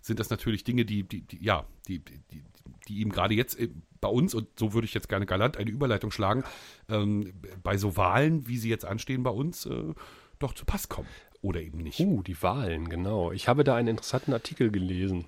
sind 0.00 0.18
das 0.18 0.30
natürlich 0.30 0.64
Dinge, 0.64 0.84
die, 0.84 1.02
die, 1.02 1.22
die 1.22 1.44
ja, 1.44 1.66
die, 1.88 1.98
die, 1.98 2.44
die 2.88 3.00
ihm 3.00 3.10
gerade 3.10 3.34
jetzt 3.34 3.58
äh, 3.58 3.68
bei 4.00 4.08
uns, 4.08 4.34
und 4.34 4.48
so 4.58 4.72
würde 4.72 4.86
ich 4.86 4.94
jetzt 4.94 5.08
gerne 5.08 5.26
galant 5.26 5.58
eine 5.58 5.70
Überleitung 5.70 6.10
schlagen, 6.10 6.42
ähm, 6.88 7.32
bei 7.62 7.76
so 7.76 7.96
Wahlen, 7.96 8.48
wie 8.48 8.56
sie 8.56 8.70
jetzt 8.70 8.84
anstehen 8.84 9.22
bei 9.22 9.30
uns, 9.30 9.66
äh, 9.66 9.94
doch 10.38 10.54
zu 10.54 10.64
Pass 10.64 10.88
kommen. 10.88 11.08
Oder 11.42 11.60
eben 11.62 11.78
nicht. 11.78 12.00
Uh, 12.00 12.22
die 12.22 12.40
Wahlen, 12.42 12.88
genau. 12.88 13.32
Ich 13.32 13.48
habe 13.48 13.64
da 13.64 13.74
einen 13.74 13.88
interessanten 13.88 14.32
Artikel 14.32 14.70
gelesen, 14.70 15.24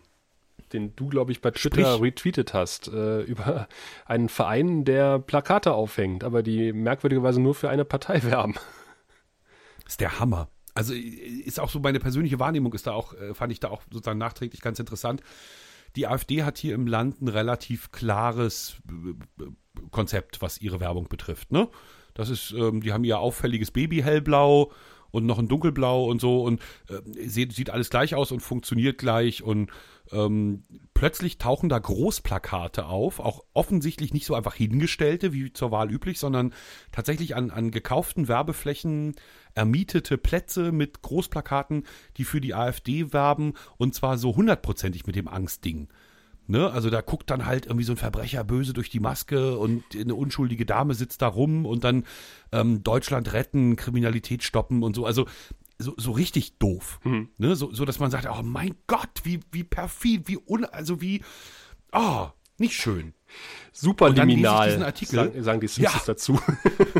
den 0.72 0.94
du, 0.94 1.08
glaube 1.08 1.32
ich, 1.32 1.40
bei 1.40 1.50
Twitter 1.50 1.94
Sprich. 1.94 2.02
retweetet 2.02 2.54
hast, 2.54 2.88
äh, 2.88 3.20
über 3.22 3.68
einen 4.04 4.28
Verein, 4.28 4.84
der 4.84 5.18
Plakate 5.18 5.72
aufhängt, 5.72 6.24
aber 6.24 6.42
die 6.42 6.72
merkwürdigerweise 6.72 7.40
nur 7.40 7.54
für 7.54 7.70
eine 7.70 7.84
Partei 7.84 8.22
werben. 8.24 8.54
Das 9.84 9.94
ist 9.94 10.00
der 10.00 10.18
Hammer. 10.18 10.48
Also 10.74 10.94
ist 10.94 11.60
auch 11.60 11.68
so 11.68 11.80
meine 11.80 12.00
persönliche 12.00 12.38
Wahrnehmung, 12.38 12.72
ist 12.72 12.86
da 12.86 12.92
auch, 12.92 13.14
äh, 13.14 13.34
fand 13.34 13.52
ich 13.52 13.60
da 13.60 13.68
auch 13.68 13.82
sozusagen 13.90 14.18
nachträglich 14.18 14.60
ganz 14.60 14.78
interessant. 14.78 15.22
Die 15.96 16.06
AfD 16.06 16.42
hat 16.42 16.56
hier 16.56 16.74
im 16.74 16.86
Land 16.86 17.20
ein 17.20 17.28
relativ 17.28 17.92
klares 17.92 18.76
äh, 18.88 19.44
Konzept, 19.90 20.40
was 20.40 20.60
ihre 20.60 20.80
Werbung 20.80 21.08
betrifft. 21.08 21.52
Ne? 21.52 21.68
Das 22.14 22.30
ist, 22.30 22.52
ähm, 22.52 22.80
die 22.80 22.92
haben 22.92 23.04
ihr 23.04 23.18
auffälliges 23.18 23.70
Baby-Hellblau 23.70 24.72
und 25.12 25.26
noch 25.26 25.38
ein 25.38 25.46
Dunkelblau 25.46 26.06
und 26.06 26.20
so 26.20 26.42
und 26.42 26.60
äh, 26.88 27.28
sieht, 27.28 27.52
sieht 27.52 27.70
alles 27.70 27.90
gleich 27.90 28.16
aus 28.16 28.32
und 28.32 28.40
funktioniert 28.40 28.98
gleich 28.98 29.44
und 29.44 29.70
ähm, 30.10 30.64
plötzlich 30.94 31.38
tauchen 31.38 31.68
da 31.68 31.78
Großplakate 31.78 32.86
auf, 32.86 33.20
auch 33.20 33.44
offensichtlich 33.54 34.12
nicht 34.12 34.26
so 34.26 34.34
einfach 34.34 34.54
hingestellte 34.54 35.32
wie 35.32 35.52
zur 35.52 35.70
Wahl 35.70 35.90
üblich, 35.90 36.18
sondern 36.18 36.52
tatsächlich 36.90 37.36
an, 37.36 37.50
an 37.50 37.70
gekauften 37.70 38.26
Werbeflächen 38.26 39.14
ermietete 39.54 40.18
Plätze 40.18 40.72
mit 40.72 41.02
Großplakaten, 41.02 41.84
die 42.16 42.24
für 42.24 42.40
die 42.40 42.54
AfD 42.54 43.12
werben 43.12 43.54
und 43.76 43.94
zwar 43.94 44.18
so 44.18 44.34
hundertprozentig 44.34 45.06
mit 45.06 45.16
dem 45.16 45.28
Angstding. 45.28 45.88
Ne? 46.53 46.70
Also 46.70 46.90
da 46.90 47.00
guckt 47.00 47.30
dann 47.30 47.46
halt 47.46 47.64
irgendwie 47.64 47.84
so 47.86 47.94
ein 47.94 47.96
Verbrecher 47.96 48.44
böse 48.44 48.74
durch 48.74 48.90
die 48.90 49.00
Maske 49.00 49.57
und 49.57 49.82
eine 49.98 50.14
unschuldige 50.14 50.66
Dame 50.66 50.92
sitzt 50.92 51.22
da 51.22 51.28
rum 51.28 51.64
und 51.64 51.82
dann 51.82 52.05
ähm, 52.53 52.82
Deutschland 52.84 53.32
retten, 53.32 53.74
Kriminalität 53.74 54.42
stoppen 54.42 54.82
und 54.82 54.94
so. 54.94 55.07
Also 55.07 55.26
so, 55.78 55.94
so 55.96 56.12
richtig 56.12 56.59
doof. 56.59 57.00
Mhm. 57.05 57.30
Ne? 57.38 57.57
So, 57.57 57.72
so, 57.72 57.86
dass 57.86 58.00
man 58.00 58.11
sagt, 58.11 58.28
oh 58.30 58.42
mein 58.42 58.74
Gott, 58.86 59.09
wie, 59.24 59.40
wie 59.50 59.64
perfid, 59.64 60.28
wie 60.28 60.36
un, 60.46 60.66
also 60.66 61.00
wie, 61.00 61.22
oh, 61.90 62.26
nicht 62.59 62.74
schön. 62.74 63.14
Superliminal, 63.72 64.68
diesen 64.68 64.82
Artikel. 64.82 65.14
sagen, 65.14 65.42
sagen 65.42 65.61
die 65.61 65.68
Simpsons 65.68 66.07
Ja. 66.07 66.07
dazu. 66.07 66.38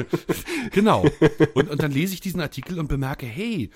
Genau. 0.71 1.05
Und, 1.53 1.69
und 1.69 1.83
dann 1.83 1.93
lese 1.93 2.15
ich 2.15 2.23
diesen 2.23 2.41
Artikel 2.41 2.79
und 2.79 2.89
bemerke, 2.89 3.27
hey, 3.27 3.69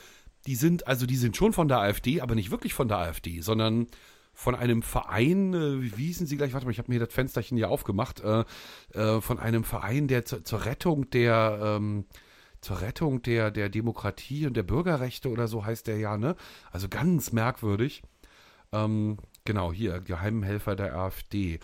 die 0.47 0.55
sind, 0.55 0.87
also 0.87 1.05
die 1.05 1.17
sind 1.17 1.37
schon 1.37 1.53
von 1.53 1.69
der 1.69 1.81
AfD, 1.81 2.23
aber 2.23 2.35
nicht 2.35 2.51
wirklich 2.51 2.73
von 2.73 2.89
der 2.89 2.97
AfD, 2.97 3.43
sondern 3.43 3.89
von 4.37 4.55
einem 4.55 4.83
Verein, 4.83 5.55
äh, 5.55 5.83
wie 5.97 6.07
hießen 6.07 6.27
sie 6.27 6.37
gleich, 6.37 6.53
warte 6.53 6.67
mal, 6.67 6.71
ich 6.71 6.79
habe 6.79 6.93
mir 6.93 7.01
das 7.01 7.13
Fensterchen 7.13 7.57
hier 7.57 7.71
aufgemacht, 7.71 8.21
äh, 8.21 8.45
äh, 8.93 9.21
von 9.23 9.39
einem 9.39 9.65
Verein, 9.65 10.09
der 10.09 10.27
zur, 10.27 10.45
zur 10.45 10.67
Rettung 10.67 11.09
der, 11.11 11.59
ähm, 11.63 12.05
zur 12.61 12.83
Rettung 12.83 13.23
der, 13.23 13.51
der 13.51 13.71
Demokratie 13.71 14.47
und 14.47 14.55
der 14.55 14.63
Bürgerrechte 14.63 15.31
oder 15.31 15.49
so 15.49 15.65
heißt 15.65 15.87
der 15.87 15.97
ja, 15.97 16.19
ne? 16.19 16.37
Also 16.71 16.89
ganz 16.89 17.33
merkwürdig. 17.33 18.03
Ähm, 18.73 19.17
genau, 19.47 19.73
hier, 19.73 20.01
Geheimhelfer 20.01 20.77
der 20.77 20.95
AfD. 20.95 21.59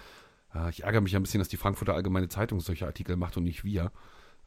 Äh, 0.54 0.70
ich 0.70 0.84
ärgere 0.84 1.02
mich 1.02 1.14
ein 1.14 1.22
bisschen, 1.22 1.40
dass 1.40 1.48
die 1.48 1.58
Frankfurter 1.58 1.94
Allgemeine 1.94 2.28
Zeitung 2.28 2.60
solche 2.60 2.86
Artikel 2.86 3.16
macht 3.16 3.36
und 3.36 3.44
nicht 3.44 3.64
wir. 3.64 3.92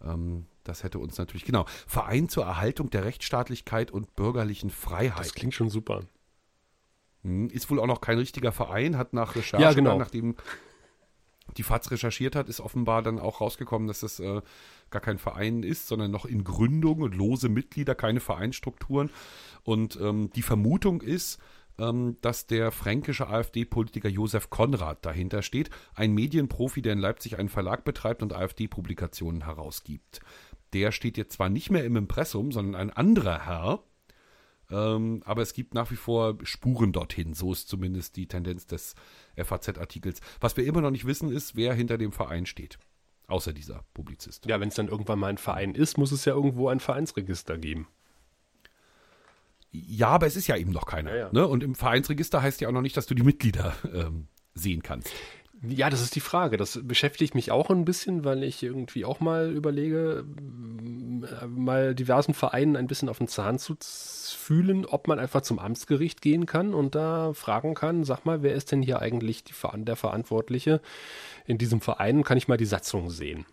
Ähm, 0.04 0.48
das 0.64 0.84
hätte 0.84 0.98
uns 0.98 1.20
natürlich, 1.20 1.46
genau, 1.46 1.66
Verein 1.86 2.28
zur 2.28 2.46
Erhaltung 2.46 2.90
der 2.90 3.06
Rechtsstaatlichkeit 3.06 3.92
und 3.92 4.16
bürgerlichen 4.16 4.72
Freiheit. 4.72 5.20
Das 5.20 5.36
klingt 5.36 5.54
schon 5.54 5.70
super. 5.70 6.02
Hm, 7.26 7.50
Ist 7.50 7.70
wohl 7.72 7.80
auch 7.80 7.88
noch 7.88 8.02
kein 8.02 8.20
richtiger 8.20 8.52
Verein, 8.52 8.98
hat 8.98 9.14
nach 9.14 9.36
Recherche, 9.36 9.64
Ja, 9.64 9.74
genau. 9.74 9.98
nachdem 9.98 10.36
die 11.58 11.64
FAZ 11.64 11.92
recherchiert 11.92 12.36
hat, 12.36 12.50
ist 12.50 12.60
offenbar 12.60 13.02
dann 13.02 13.20
auch 13.20 13.42
rausgekommen, 13.42 13.88
dass 13.88 14.02
das 14.02 14.20
äh, 14.20 14.42
gar 14.92 15.02
kein 15.02 15.18
Verein 15.18 15.64
ist, 15.64 15.88
sondern 15.88 16.12
noch 16.12 16.26
in 16.26 16.44
Gründung 16.44 17.02
und 17.02 17.16
lose 17.16 17.50
Mitglieder, 17.50 17.96
keine 17.96 18.20
Vereinsstrukturen. 18.20 19.10
Und 19.64 19.98
ähm, 20.02 20.30
die 20.36 20.42
Vermutung 20.42 21.02
ist, 21.02 21.40
ähm, 21.80 22.18
dass 22.22 22.46
der 22.46 22.72
fränkische 22.72 23.28
AfD-Politiker 23.28 24.10
Josef 24.10 24.50
Konrad 24.50 25.06
dahinter 25.06 25.42
steht, 25.42 25.70
ein 25.94 26.14
Medienprofi, 26.14 26.82
der 26.82 26.94
in 26.94 27.00
Leipzig 27.00 27.40
einen 27.40 27.50
Verlag 27.50 27.84
betreibt 27.86 28.22
und 28.22 28.34
AfD-Publikationen 28.34 29.46
herausgibt. 29.46 30.20
Der 30.74 30.92
steht 30.92 31.18
jetzt 31.18 31.34
zwar 31.34 31.50
nicht 31.50 31.72
mehr 31.72 31.86
im 31.86 31.96
Impressum, 31.96 32.52
sondern 32.52 32.76
ein 32.76 32.90
anderer 32.92 33.46
Herr, 33.46 33.84
ähm, 34.72 35.22
aber 35.26 35.42
es 35.42 35.54
gibt 35.54 35.74
nach 35.74 35.92
wie 35.92 35.96
vor 35.96 36.38
Spuren 36.44 36.92
dorthin. 36.92 37.34
So 37.34 37.52
ist 37.52 37.68
zumindest 37.68 38.16
die 38.16 38.28
Tendenz 38.28 38.68
des 38.68 38.96
FAZ-Artikels. 39.38 40.22
Was 40.40 40.58
wir 40.58 40.66
immer 40.66 40.82
noch 40.82 40.92
nicht 40.92 41.06
wissen, 41.06 41.32
ist, 41.32 41.56
wer 41.56 41.74
hinter 41.74 41.98
dem 41.98 42.12
Verein 42.12 42.46
steht. 42.46 42.78
Außer 43.28 43.54
dieser 43.54 43.84
Publizist. 43.94 44.46
Ja, 44.46 44.60
wenn 44.60 44.70
es 44.70 44.76
dann 44.76 44.88
irgendwann 44.88 45.20
mal 45.20 45.30
ein 45.30 45.38
Verein 45.38 45.74
ist, 45.74 45.98
muss 45.98 46.12
es 46.12 46.26
ja 46.26 46.34
irgendwo 46.34 46.70
ein 46.70 46.80
Vereinsregister 46.80 47.58
geben. 47.58 47.88
Ja, 49.72 50.10
aber 50.10 50.28
es 50.28 50.36
ist 50.36 50.48
ja 50.48 50.56
eben 50.56 50.72
noch 50.72 50.86
keiner. 50.86 51.12
Ja, 51.12 51.18
ja. 51.18 51.30
Ne? 51.34 51.48
Und 51.48 51.64
im 51.64 51.76
Vereinsregister 51.76 52.42
heißt 52.42 52.62
ja 52.62 52.70
auch 52.70 52.74
noch 52.74 52.82
nicht, 52.82 52.96
dass 52.96 53.08
du 53.08 53.16
die 53.16 53.24
Mitglieder 53.24 53.76
ähm, 53.94 54.28
sehen 54.54 54.84
kannst. 54.84 55.12
Ja, 55.62 55.90
das 55.90 56.02
ist 56.02 56.16
die 56.16 56.22
Frage. 56.22 56.58
Das 56.58 56.80
beschäftigt 56.84 57.34
mich 57.34 57.52
auch 57.52 57.70
ein 57.70 57.86
bisschen, 57.86 58.24
weil 58.24 58.44
ich 58.44 58.62
irgendwie 58.62 59.06
auch 59.06 59.20
mal 59.20 59.52
überlege, 59.52 60.26
m, 60.38 61.26
mal 61.48 61.96
diversen 61.96 62.34
Vereinen 62.34 62.76
ein 62.76 62.88
bisschen 62.88 63.10
auf 63.10 63.18
den 63.18 63.28
Zahn 63.28 63.58
zu 63.58 63.76
fühlen, 63.80 64.86
ob 64.86 65.08
man 65.08 65.18
einfach 65.18 65.42
zum 65.42 65.60
Amtsgericht 65.60 66.22
gehen 66.22 66.46
kann 66.46 66.74
und 66.74 66.94
da 66.94 67.34
fragen 67.34 67.74
kann, 67.74 68.04
sag 68.04 68.26
mal, 68.26 68.44
wer 68.44 68.54
ist 68.54 68.72
denn 68.72 68.82
hier 68.82 69.00
eigentlich 69.00 69.44
die, 69.44 69.54
der 69.78 69.96
Verantwortliche 69.96 70.82
in 71.46 71.58
diesem 71.58 71.82
Verein? 71.82 72.24
Kann 72.24 72.38
ich 72.38 72.48
mal 72.48 72.58
die 72.58 72.66
Satzung 72.66 73.10
sehen? 73.10 73.46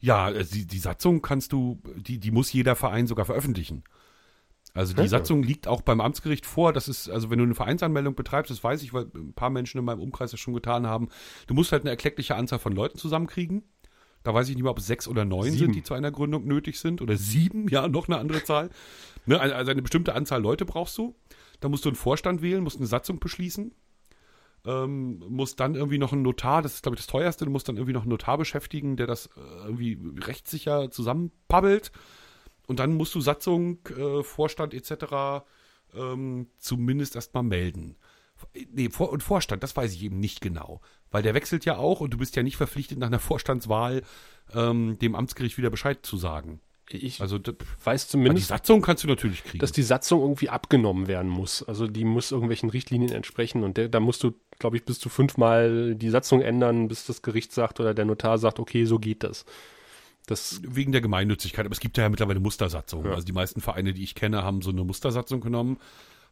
Ja, 0.00 0.30
äh, 0.30 0.44
die, 0.44 0.66
die 0.66 0.78
Satzung 0.78 1.22
kannst 1.22 1.52
du, 1.52 1.80
die, 1.96 2.18
die 2.18 2.30
muss 2.30 2.52
jeder 2.52 2.74
Verein 2.74 3.06
sogar 3.06 3.26
veröffentlichen. 3.26 3.84
Also 4.74 4.94
die 4.94 5.00
Ja. 5.02 5.08
Satzung 5.08 5.42
liegt 5.42 5.66
auch 5.66 5.80
beim 5.80 6.00
Amtsgericht 6.00 6.46
vor. 6.46 6.72
Das 6.72 6.88
ist, 6.88 7.08
also 7.08 7.30
wenn 7.30 7.38
du 7.38 7.44
eine 7.44 7.54
Vereinsanmeldung 7.54 8.14
betreibst, 8.14 8.50
das 8.50 8.62
weiß 8.62 8.82
ich, 8.82 8.92
weil 8.92 9.06
ein 9.14 9.32
paar 9.32 9.50
Menschen 9.50 9.78
in 9.78 9.84
meinem 9.84 10.00
Umkreis 10.00 10.30
das 10.30 10.40
schon 10.40 10.54
getan 10.54 10.86
haben. 10.86 11.08
Du 11.46 11.54
musst 11.54 11.72
halt 11.72 11.82
eine 11.82 11.90
erkleckliche 11.90 12.36
Anzahl 12.36 12.58
von 12.58 12.72
Leuten 12.72 12.98
zusammenkriegen. 12.98 13.62
Da 14.24 14.34
weiß 14.34 14.48
ich 14.48 14.54
nicht 14.56 14.62
mehr, 14.64 14.70
ob 14.72 14.78
es 14.78 14.86
sechs 14.86 15.08
oder 15.08 15.24
neun 15.24 15.44
Sieben. 15.52 15.56
sind, 15.58 15.74
die 15.74 15.82
zu 15.82 15.94
einer 15.94 16.10
Gründung 16.10 16.44
nötig 16.46 16.78
sind. 16.80 17.00
Oder 17.00 17.16
sieben, 17.16 17.68
ja, 17.68 17.88
noch 17.88 18.08
eine 18.08 18.18
andere 18.18 18.42
Zahl. 18.44 18.70
Ne, 19.26 19.38
also 19.38 19.54
also 19.54 19.70
eine 19.72 19.82
bestimmte 19.82 20.14
Anzahl 20.14 20.40
Leute 20.40 20.64
brauchst 20.64 20.96
du. 20.96 21.14
Da 21.60 21.68
musst 21.68 21.84
du 21.84 21.90
einen 21.90 21.96
Vorstand 21.96 22.40
wählen, 22.40 22.62
musst 22.62 22.78
eine 22.78 22.86
Satzung 22.86 23.18
beschließen. 23.20 23.74
Ähm, 24.64 25.22
musst 25.28 25.60
dann 25.60 25.74
irgendwie 25.74 25.98
noch 25.98 26.12
einen 26.14 26.22
Notar, 26.22 26.62
das 26.62 26.74
ist 26.74 26.82
glaube 26.82 26.94
ich 26.96 27.00
das 27.02 27.06
teuerste, 27.08 27.44
du 27.44 27.50
musst 27.50 27.68
dann 27.68 27.76
irgendwie 27.76 27.92
noch 27.92 28.02
einen 28.02 28.10
Notar 28.10 28.38
beschäftigen, 28.38 28.96
der 28.96 29.06
das 29.06 29.26
äh, 29.26 29.40
irgendwie 29.66 29.98
rechtssicher 30.20 30.90
zusammenpabbelt. 30.90 31.92
Und 32.68 32.78
dann 32.78 32.94
musst 32.94 33.14
du 33.14 33.20
Satzung, 33.20 33.78
äh, 33.96 34.22
Vorstand 34.22 34.74
etc. 34.74 35.44
Ähm, 35.96 36.48
zumindest 36.58 37.16
erstmal 37.16 37.42
melden. 37.42 37.96
Nee, 38.72 38.90
Vor 38.90 39.10
und 39.10 39.22
Vorstand, 39.22 39.62
das 39.64 39.74
weiß 39.74 39.92
ich 39.94 40.02
eben 40.04 40.20
nicht 40.20 40.40
genau. 40.40 40.80
Weil 41.10 41.22
der 41.22 41.34
wechselt 41.34 41.64
ja 41.64 41.78
auch 41.78 42.00
und 42.00 42.12
du 42.12 42.18
bist 42.18 42.36
ja 42.36 42.42
nicht 42.42 42.56
verpflichtet, 42.56 42.98
nach 42.98 43.08
einer 43.08 43.18
Vorstandswahl 43.18 44.02
ähm, 44.54 44.98
dem 45.00 45.14
Amtsgericht 45.16 45.58
wieder 45.58 45.70
Bescheid 45.70 45.98
zu 46.02 46.16
sagen. 46.18 46.60
Ich 46.90 47.20
Also 47.20 47.38
weiß 47.84 48.06
die 48.06 48.10
zumindest, 48.10 48.48
Satzung 48.48 48.80
kannst 48.80 49.04
du 49.04 49.08
natürlich 49.08 49.44
kriegen. 49.44 49.58
dass 49.58 49.72
die 49.72 49.82
Satzung 49.82 50.20
irgendwie 50.20 50.48
abgenommen 50.48 51.06
werden 51.06 51.30
muss. 51.30 51.62
Also 51.62 51.86
die 51.86 52.04
muss 52.04 52.32
irgendwelchen 52.32 52.70
Richtlinien 52.70 53.12
entsprechen 53.12 53.64
und 53.64 53.76
der, 53.76 53.88
da 53.88 54.00
musst 54.00 54.22
du, 54.22 54.32
glaube 54.58 54.76
ich, 54.76 54.84
bis 54.84 54.98
zu 54.98 55.08
fünfmal 55.08 55.94
die 55.96 56.10
Satzung 56.10 56.40
ändern, 56.40 56.88
bis 56.88 57.06
das 57.06 57.22
Gericht 57.22 57.52
sagt 57.52 57.80
oder 57.80 57.92
der 57.94 58.04
Notar 58.04 58.38
sagt, 58.38 58.58
okay, 58.58 58.84
so 58.84 58.98
geht 58.98 59.22
das. 59.22 59.44
Das 60.28 60.60
Wegen 60.62 60.92
der 60.92 61.00
Gemeinnützigkeit. 61.00 61.64
Aber 61.64 61.72
es 61.72 61.80
gibt 61.80 61.96
ja 61.96 62.08
mittlerweile 62.08 62.38
Mustersatzungen. 62.38 63.06
Ja. 63.06 63.14
Also 63.14 63.24
die 63.24 63.32
meisten 63.32 63.62
Vereine, 63.62 63.94
die 63.94 64.04
ich 64.04 64.14
kenne, 64.14 64.44
haben 64.44 64.60
so 64.60 64.68
eine 64.70 64.84
Mustersatzung 64.84 65.40
genommen, 65.40 65.78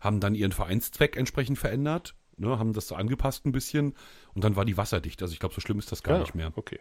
haben 0.01 0.21
dann 0.21 0.35
ihren 0.35 0.53
Vereinszweck 0.53 1.17
entsprechend 1.17 1.59
verändert, 1.59 2.15
ne, 2.37 2.59
haben 2.59 2.75
das 2.75 2.89
so 2.89 2.95
angepasst 2.95 3.47
ein 3.47 3.53
bisschen 3.53 3.95
und 4.35 4.45
dann 4.45 4.55
war 4.55 4.67
die 4.67 4.77
wasserdicht. 4.77 5.23
Also 5.23 5.33
ich 5.33 5.41
glaube, 5.41 5.55
so 5.55 5.63
schlimm 5.63 5.79
ist 5.79 5.91
das 5.91 6.03
gar 6.03 6.17
ja, 6.17 6.21
nicht 6.21 6.35
mehr. 6.35 6.53
Okay. 6.57 6.79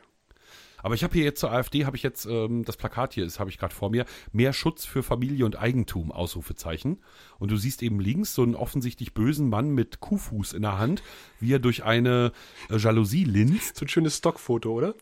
Aber 0.83 0.93
ich 0.93 1.03
habe 1.03 1.13
hier 1.13 1.23
jetzt 1.23 1.39
zur 1.39 1.51
AfD, 1.51 1.85
habe 1.85 1.95
ich 1.95 2.03
jetzt, 2.03 2.25
ähm, 2.25 2.65
das 2.65 2.75
Plakat 2.75 3.13
hier 3.13 3.25
ist, 3.25 3.39
habe 3.39 3.49
ich 3.49 3.57
gerade 3.57 3.73
vor 3.73 3.89
mir, 3.89 4.05
mehr 4.33 4.51
Schutz 4.53 4.85
für 4.85 5.01
Familie 5.01 5.45
und 5.45 5.57
Eigentum, 5.57 6.11
Ausrufezeichen. 6.11 7.01
Und 7.39 7.49
du 7.49 7.57
siehst 7.57 7.81
eben 7.81 7.99
links 7.99 8.35
so 8.35 8.43
einen 8.43 8.55
offensichtlich 8.55 9.13
bösen 9.13 9.49
Mann 9.49 9.69
mit 9.69 10.01
Kuhfuß 10.01 10.51
in 10.51 10.63
der 10.63 10.77
Hand, 10.77 11.01
wie 11.39 11.53
er 11.53 11.59
durch 11.59 11.85
eine 11.85 12.33
äh, 12.69 12.77
Jalousie 12.77 13.23
linst. 13.23 13.77
So 13.77 13.85
ein 13.85 13.87
schönes 13.87 14.17
Stockfoto, 14.17 14.73
oder? 14.73 14.93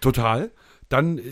Total. 0.00 0.50
Dann 0.92 1.18
äh, 1.18 1.22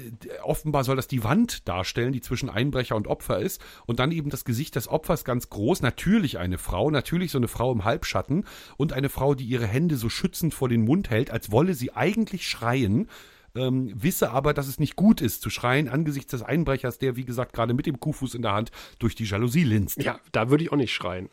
offenbar 0.42 0.84
soll 0.84 0.96
das 0.96 1.06
die 1.06 1.22
Wand 1.22 1.68
darstellen, 1.68 2.12
die 2.12 2.20
zwischen 2.20 2.48
Einbrecher 2.48 2.96
und 2.96 3.06
Opfer 3.06 3.38
ist. 3.40 3.60
Und 3.86 3.98
dann 3.98 4.10
eben 4.10 4.30
das 4.30 4.44
Gesicht 4.44 4.74
des 4.76 4.88
Opfers 4.88 5.24
ganz 5.24 5.50
groß. 5.50 5.82
Natürlich 5.82 6.38
eine 6.38 6.58
Frau, 6.58 6.90
natürlich 6.90 7.30
so 7.30 7.38
eine 7.38 7.48
Frau 7.48 7.70
im 7.72 7.84
Halbschatten 7.84 8.46
und 8.76 8.92
eine 8.92 9.08
Frau, 9.08 9.34
die 9.34 9.44
ihre 9.44 9.66
Hände 9.66 9.96
so 9.96 10.08
schützend 10.08 10.54
vor 10.54 10.68
den 10.68 10.84
Mund 10.84 11.10
hält, 11.10 11.30
als 11.30 11.50
wolle 11.50 11.74
sie 11.74 11.92
eigentlich 11.92 12.48
schreien. 12.48 13.08
Ähm, 13.54 13.92
wisse 13.94 14.30
aber, 14.30 14.54
dass 14.54 14.68
es 14.68 14.78
nicht 14.78 14.94
gut 14.94 15.20
ist 15.20 15.42
zu 15.42 15.50
schreien 15.50 15.88
angesichts 15.88 16.30
des 16.30 16.42
Einbrechers, 16.42 16.98
der, 16.98 17.16
wie 17.16 17.24
gesagt, 17.24 17.52
gerade 17.52 17.74
mit 17.74 17.84
dem 17.84 17.98
Kuhfuß 17.98 18.34
in 18.36 18.42
der 18.42 18.52
Hand 18.52 18.70
durch 19.00 19.16
die 19.16 19.24
Jalousie 19.24 19.64
linst. 19.64 20.00
Ja, 20.02 20.20
da 20.30 20.50
würde 20.50 20.62
ich 20.62 20.72
auch 20.72 20.76
nicht 20.76 20.94
schreien. 20.94 21.28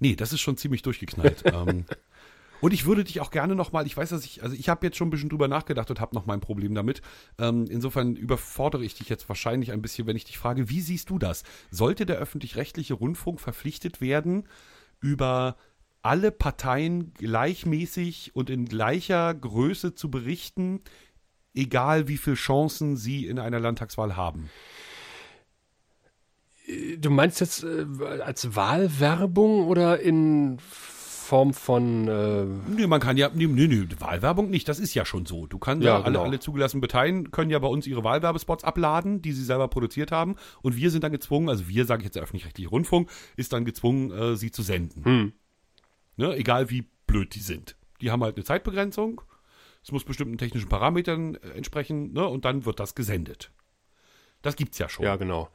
Nee, 0.00 0.16
das 0.16 0.32
ist 0.32 0.40
schon 0.40 0.56
ziemlich 0.56 0.82
durchgeknallt. 0.82 1.44
ähm, 1.52 1.84
und 2.60 2.72
ich 2.72 2.86
würde 2.86 3.04
dich 3.04 3.20
auch 3.20 3.30
gerne 3.30 3.54
nochmal, 3.54 3.86
ich 3.86 3.96
weiß, 3.96 4.10
dass 4.10 4.24
ich, 4.24 4.42
also 4.42 4.54
ich 4.54 4.68
habe 4.68 4.86
jetzt 4.86 4.96
schon 4.96 5.08
ein 5.08 5.10
bisschen 5.10 5.28
drüber 5.28 5.48
nachgedacht 5.48 5.90
und 5.90 6.00
habe 6.00 6.14
noch 6.14 6.26
mein 6.26 6.40
Problem 6.40 6.74
damit. 6.74 7.02
Ähm, 7.38 7.66
insofern 7.68 8.16
überfordere 8.16 8.84
ich 8.84 8.94
dich 8.94 9.08
jetzt 9.08 9.28
wahrscheinlich 9.28 9.72
ein 9.72 9.82
bisschen, 9.82 10.06
wenn 10.06 10.16
ich 10.16 10.24
dich 10.24 10.38
frage, 10.38 10.68
wie 10.68 10.80
siehst 10.80 11.10
du 11.10 11.18
das? 11.18 11.42
Sollte 11.70 12.06
der 12.06 12.16
öffentlich-rechtliche 12.16 12.94
Rundfunk 12.94 13.40
verpflichtet 13.40 14.00
werden, 14.00 14.46
über 15.00 15.56
alle 16.02 16.30
Parteien 16.30 17.12
gleichmäßig 17.14 18.34
und 18.34 18.50
in 18.50 18.66
gleicher 18.66 19.34
Größe 19.34 19.94
zu 19.94 20.10
berichten, 20.10 20.80
egal 21.54 22.08
wie 22.08 22.16
viele 22.16 22.36
Chancen 22.36 22.96
sie 22.96 23.26
in 23.26 23.38
einer 23.38 23.60
Landtagswahl 23.60 24.16
haben? 24.16 24.50
Du 26.98 27.10
meinst 27.10 27.40
jetzt 27.40 27.64
äh, 27.64 27.86
als 28.22 28.54
Wahlwerbung 28.54 29.66
oder 29.66 30.00
in 30.00 30.58
Form 31.30 31.54
von 31.54 32.08
äh, 32.08 32.44
Nee, 32.68 32.88
man 32.88 33.00
kann 33.00 33.16
ja, 33.16 33.30
nee, 33.32 33.46
nee, 33.46 33.68
nee, 33.68 33.86
Wahlwerbung 34.00 34.50
nicht, 34.50 34.68
das 34.68 34.80
ist 34.80 34.94
ja 34.94 35.04
schon 35.04 35.26
so. 35.26 35.46
Du 35.46 35.58
kannst 35.60 35.84
ja, 35.84 35.92
Ja, 35.92 35.96
alle, 35.98 36.06
genau. 36.06 36.24
alle 36.24 36.40
zugelassenen 36.40 36.80
Parteien 36.80 37.30
können 37.30 37.52
ja 37.52 37.58
bei 37.60 37.68
uns 37.68 37.86
ihre 37.86 38.02
Wahlwerbespots 38.02 38.64
abladen, 38.64 39.22
die 39.22 39.30
sie 39.30 39.44
selber 39.44 39.68
produziert 39.68 40.10
haben. 40.10 40.34
Und 40.60 40.74
wir 40.74 40.90
sind 40.90 41.04
dann 41.04 41.12
gezwungen, 41.12 41.48
also 41.48 41.68
wir, 41.68 41.84
sage 41.84 42.00
ich 42.00 42.06
jetzt 42.06 42.16
der 42.16 42.24
öffentlich-rechtliche 42.24 42.68
Rundfunk, 42.68 43.08
ist 43.36 43.52
dann 43.52 43.64
gezwungen, 43.64 44.10
äh, 44.10 44.34
sie 44.34 44.50
zu 44.50 44.62
senden. 44.62 45.04
Hm. 45.04 45.32
Ne, 46.16 46.34
egal 46.36 46.68
wie 46.68 46.84
blöd 47.06 47.32
die 47.36 47.40
sind. 47.40 47.76
Die 48.00 48.10
haben 48.10 48.24
halt 48.24 48.36
eine 48.36 48.44
Zeitbegrenzung, 48.44 49.20
es 49.84 49.92
muss 49.92 50.02
bestimmten 50.02 50.36
technischen 50.36 50.68
Parametern 50.68 51.36
äh, 51.36 51.50
entsprechen, 51.50 52.12
ne, 52.12 52.26
und 52.26 52.44
dann 52.44 52.64
wird 52.64 52.80
das 52.80 52.96
gesendet. 52.96 53.52
Das 54.42 54.56
gibt's 54.56 54.78
ja 54.78 54.88
schon. 54.88 55.04
ja 55.04 55.14
genau. 55.14 55.48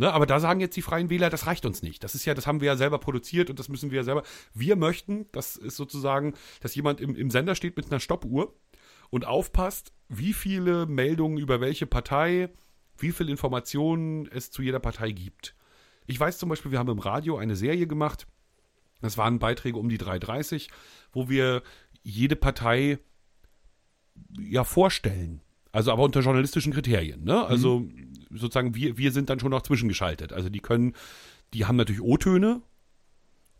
Ne, 0.00 0.12
aber 0.12 0.26
da 0.26 0.38
sagen 0.38 0.60
jetzt 0.60 0.76
die 0.76 0.82
Freien 0.82 1.10
Wähler, 1.10 1.28
das 1.28 1.46
reicht 1.46 1.66
uns 1.66 1.82
nicht. 1.82 2.04
Das 2.04 2.14
ist 2.14 2.24
ja, 2.24 2.32
das 2.32 2.46
haben 2.46 2.60
wir 2.60 2.68
ja 2.68 2.76
selber 2.76 2.98
produziert 2.98 3.50
und 3.50 3.58
das 3.58 3.68
müssen 3.68 3.90
wir 3.90 3.96
ja 3.98 4.04
selber. 4.04 4.22
Wir 4.54 4.76
möchten, 4.76 5.26
das 5.32 5.56
ist 5.56 5.74
sozusagen, 5.74 6.34
dass 6.60 6.76
jemand 6.76 7.00
im, 7.00 7.16
im 7.16 7.32
Sender 7.32 7.56
steht 7.56 7.76
mit 7.76 7.86
einer 7.90 7.98
Stoppuhr 7.98 8.54
und 9.10 9.26
aufpasst, 9.26 9.92
wie 10.08 10.32
viele 10.32 10.86
Meldungen 10.86 11.36
über 11.36 11.60
welche 11.60 11.86
Partei, 11.86 12.48
wie 12.96 13.10
viel 13.10 13.28
Informationen 13.28 14.28
es 14.30 14.52
zu 14.52 14.62
jeder 14.62 14.78
Partei 14.78 15.10
gibt. 15.10 15.56
Ich 16.06 16.18
weiß 16.18 16.38
zum 16.38 16.48
Beispiel, 16.48 16.70
wir 16.70 16.78
haben 16.78 16.90
im 16.90 17.00
Radio 17.00 17.36
eine 17.36 17.56
Serie 17.56 17.88
gemacht. 17.88 18.28
Das 19.00 19.18
waren 19.18 19.40
Beiträge 19.40 19.78
um 19.78 19.88
die 19.88 19.98
3.30, 19.98 20.68
wo 21.10 21.28
wir 21.28 21.64
jede 22.02 22.36
Partei 22.36 23.00
ja 24.38 24.62
vorstellen. 24.62 25.40
Also 25.72 25.92
aber 25.92 26.02
unter 26.02 26.20
journalistischen 26.20 26.72
Kriterien. 26.72 27.24
Ne? 27.24 27.44
Also 27.44 27.84
sozusagen 28.30 28.74
wir, 28.74 28.96
wir 28.96 29.12
sind 29.12 29.30
dann 29.30 29.40
schon 29.40 29.50
noch 29.50 29.62
zwischengeschaltet. 29.62 30.32
Also 30.32 30.48
die 30.48 30.60
können, 30.60 30.94
die 31.54 31.66
haben 31.66 31.76
natürlich 31.76 32.02
O-Töne 32.02 32.62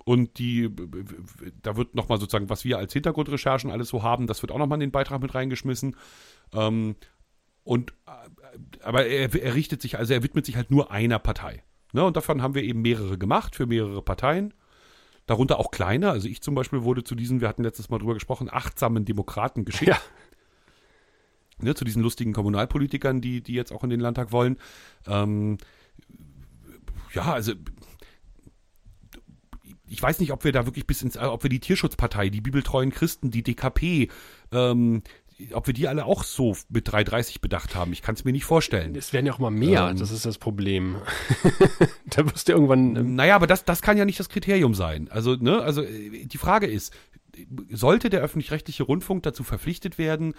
und 0.05 0.39
die, 0.39 0.71
da 1.63 1.77
wird 1.77 1.95
nochmal 1.95 2.19
sozusagen, 2.19 2.49
was 2.49 2.65
wir 2.65 2.79
als 2.79 2.93
Hintergrundrecherchen 2.95 3.71
alles 3.71 3.89
so 3.89 4.03
haben, 4.03 4.27
das 4.27 4.43
wird 4.43 4.53
auch 4.53 4.59
nochmal 4.59 4.77
in 4.77 4.89
den 4.89 4.91
Beitrag 4.91 5.21
mit 5.21 5.35
reingeschmissen. 5.35 5.97
Ähm, 6.55 6.97
und 7.63 7.93
aber 8.83 9.05
er, 9.05 9.35
er 9.35 9.55
richtet 9.55 9.83
sich, 9.83 9.99
also 9.99 10.15
er 10.15 10.23
widmet 10.23 10.47
sich 10.47 10.57
halt 10.57 10.71
nur 10.71 10.91
einer 10.91 11.19
Partei. 11.19 11.63
Ne? 11.93 12.05
Und 12.05 12.17
davon 12.17 12.41
haben 12.41 12.55
wir 12.55 12.63
eben 12.63 12.81
mehrere 12.81 13.19
gemacht 13.19 13.55
für 13.55 13.67
mehrere 13.67 14.01
Parteien. 14.01 14.55
Darunter 15.27 15.59
auch 15.59 15.71
kleine. 15.71 16.11
Also 16.11 16.27
ich 16.27 16.41
zum 16.41 16.55
Beispiel 16.55 16.85
wurde 16.85 17.05
zu 17.05 17.15
diesen, 17.15 17.43
wir 17.43 17.49
hatten 17.49 17.63
letztes 17.63 17.91
Mal 17.91 17.99
drüber 17.99 18.15
gesprochen, 18.15 18.49
achtsamen 18.51 19.05
Demokraten 19.05 19.67
geschickt 19.67 19.91
Ja. 19.91 19.99
Ne, 21.61 21.75
zu 21.75 21.85
diesen 21.85 22.03
lustigen 22.03 22.33
Kommunalpolitikern, 22.33 23.21
die, 23.21 23.43
die 23.43 23.55
jetzt 23.55 23.73
auch 23.73 23.85
in 23.85 23.91
den 23.91 24.01
Landtag 24.01 24.33
wollen. 24.33 24.59
Ähm, 25.07 25.59
ja, 27.15 27.33
also 27.33 27.53
ich 29.91 30.03
weiß 30.03 30.21
nicht, 30.21 30.33
ob 30.33 30.45
wir 30.45 30.53
da 30.53 30.67
wirklich 30.67 30.87
bis 30.87 31.03
ins, 31.03 31.17
ob 31.17 31.43
wir 31.43 31.51
die 31.51 31.61
Tierschutzpartei, 31.61 32.29
die 32.29 32.41
bibeltreuen 32.41 32.91
Christen, 32.91 33.31
die 33.31 33.43
DKP, 33.43 34.09
ähm, 34.53 35.03
ob 35.53 35.67
wir 35.69 35.75
die 35.75 35.87
alle 35.87 36.05
auch 36.05 36.25
so 36.25 36.57
mit 36.69 36.89
3,30 36.89 37.41
bedacht 37.41 37.75
haben. 37.75 37.93
Ich 37.93 38.03
kann 38.03 38.15
es 38.15 38.25
mir 38.25 38.33
nicht 38.33 38.45
vorstellen. 38.45 38.95
Es 38.97 39.13
werden 39.13 39.27
ja 39.27 39.33
auch 39.33 39.39
mal 39.39 39.51
mehr, 39.51 39.89
Ähm. 39.89 39.97
das 39.97 40.11
ist 40.11 40.27
das 40.27 40.39
Problem. 40.39 40.97
da 42.07 42.25
wirst 42.31 42.49
du 42.49 42.53
irgendwann. 42.53 42.97
Ähm, 42.97 43.15
Naja, 43.15 43.37
aber 43.37 43.47
das, 43.47 43.65
das 43.65 43.81
kann 43.81 43.97
ja 43.97 44.05
nicht 44.05 44.19
das 44.19 44.29
Kriterium 44.29 44.75
sein. 44.75 45.09
Also, 45.11 45.37
ne, 45.37 45.63
also 45.63 45.83
äh, 45.83 46.27
die 46.27 46.39
Frage 46.39 46.67
ist, 46.67 46.93
sollte 47.71 48.11
der 48.11 48.21
öffentlich-rechtliche 48.21 48.83
Rundfunk 48.83 49.23
dazu 49.23 49.45
verpflichtet 49.45 49.97
werden, 49.97 50.35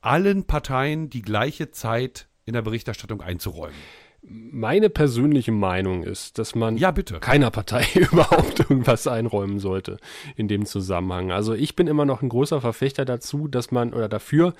allen 0.00 0.44
Parteien 0.44 1.10
die 1.10 1.22
gleiche 1.22 1.70
Zeit 1.70 2.28
in 2.44 2.54
der 2.54 2.62
Berichterstattung 2.62 3.20
einzuräumen? 3.20 3.76
meine 4.22 4.90
persönliche 4.90 5.52
Meinung 5.52 6.02
ist, 6.02 6.38
dass 6.38 6.54
man 6.54 6.76
Ja, 6.76 6.90
bitte. 6.90 7.20
keiner 7.20 7.50
Partei 7.50 7.86
überhaupt 7.94 8.60
irgendwas 8.60 9.06
einräumen 9.06 9.58
sollte 9.58 9.96
in 10.36 10.48
dem 10.48 10.66
Zusammenhang. 10.66 11.32
Also 11.32 11.54
ich 11.54 11.74
bin 11.74 11.86
immer 11.86 12.04
noch 12.04 12.22
ein 12.22 12.28
großer 12.28 12.60
Verfechter 12.60 13.04
dazu, 13.04 13.48
dass 13.48 13.70
man 13.70 13.94
oder 13.94 14.08
dafür, 14.08 14.54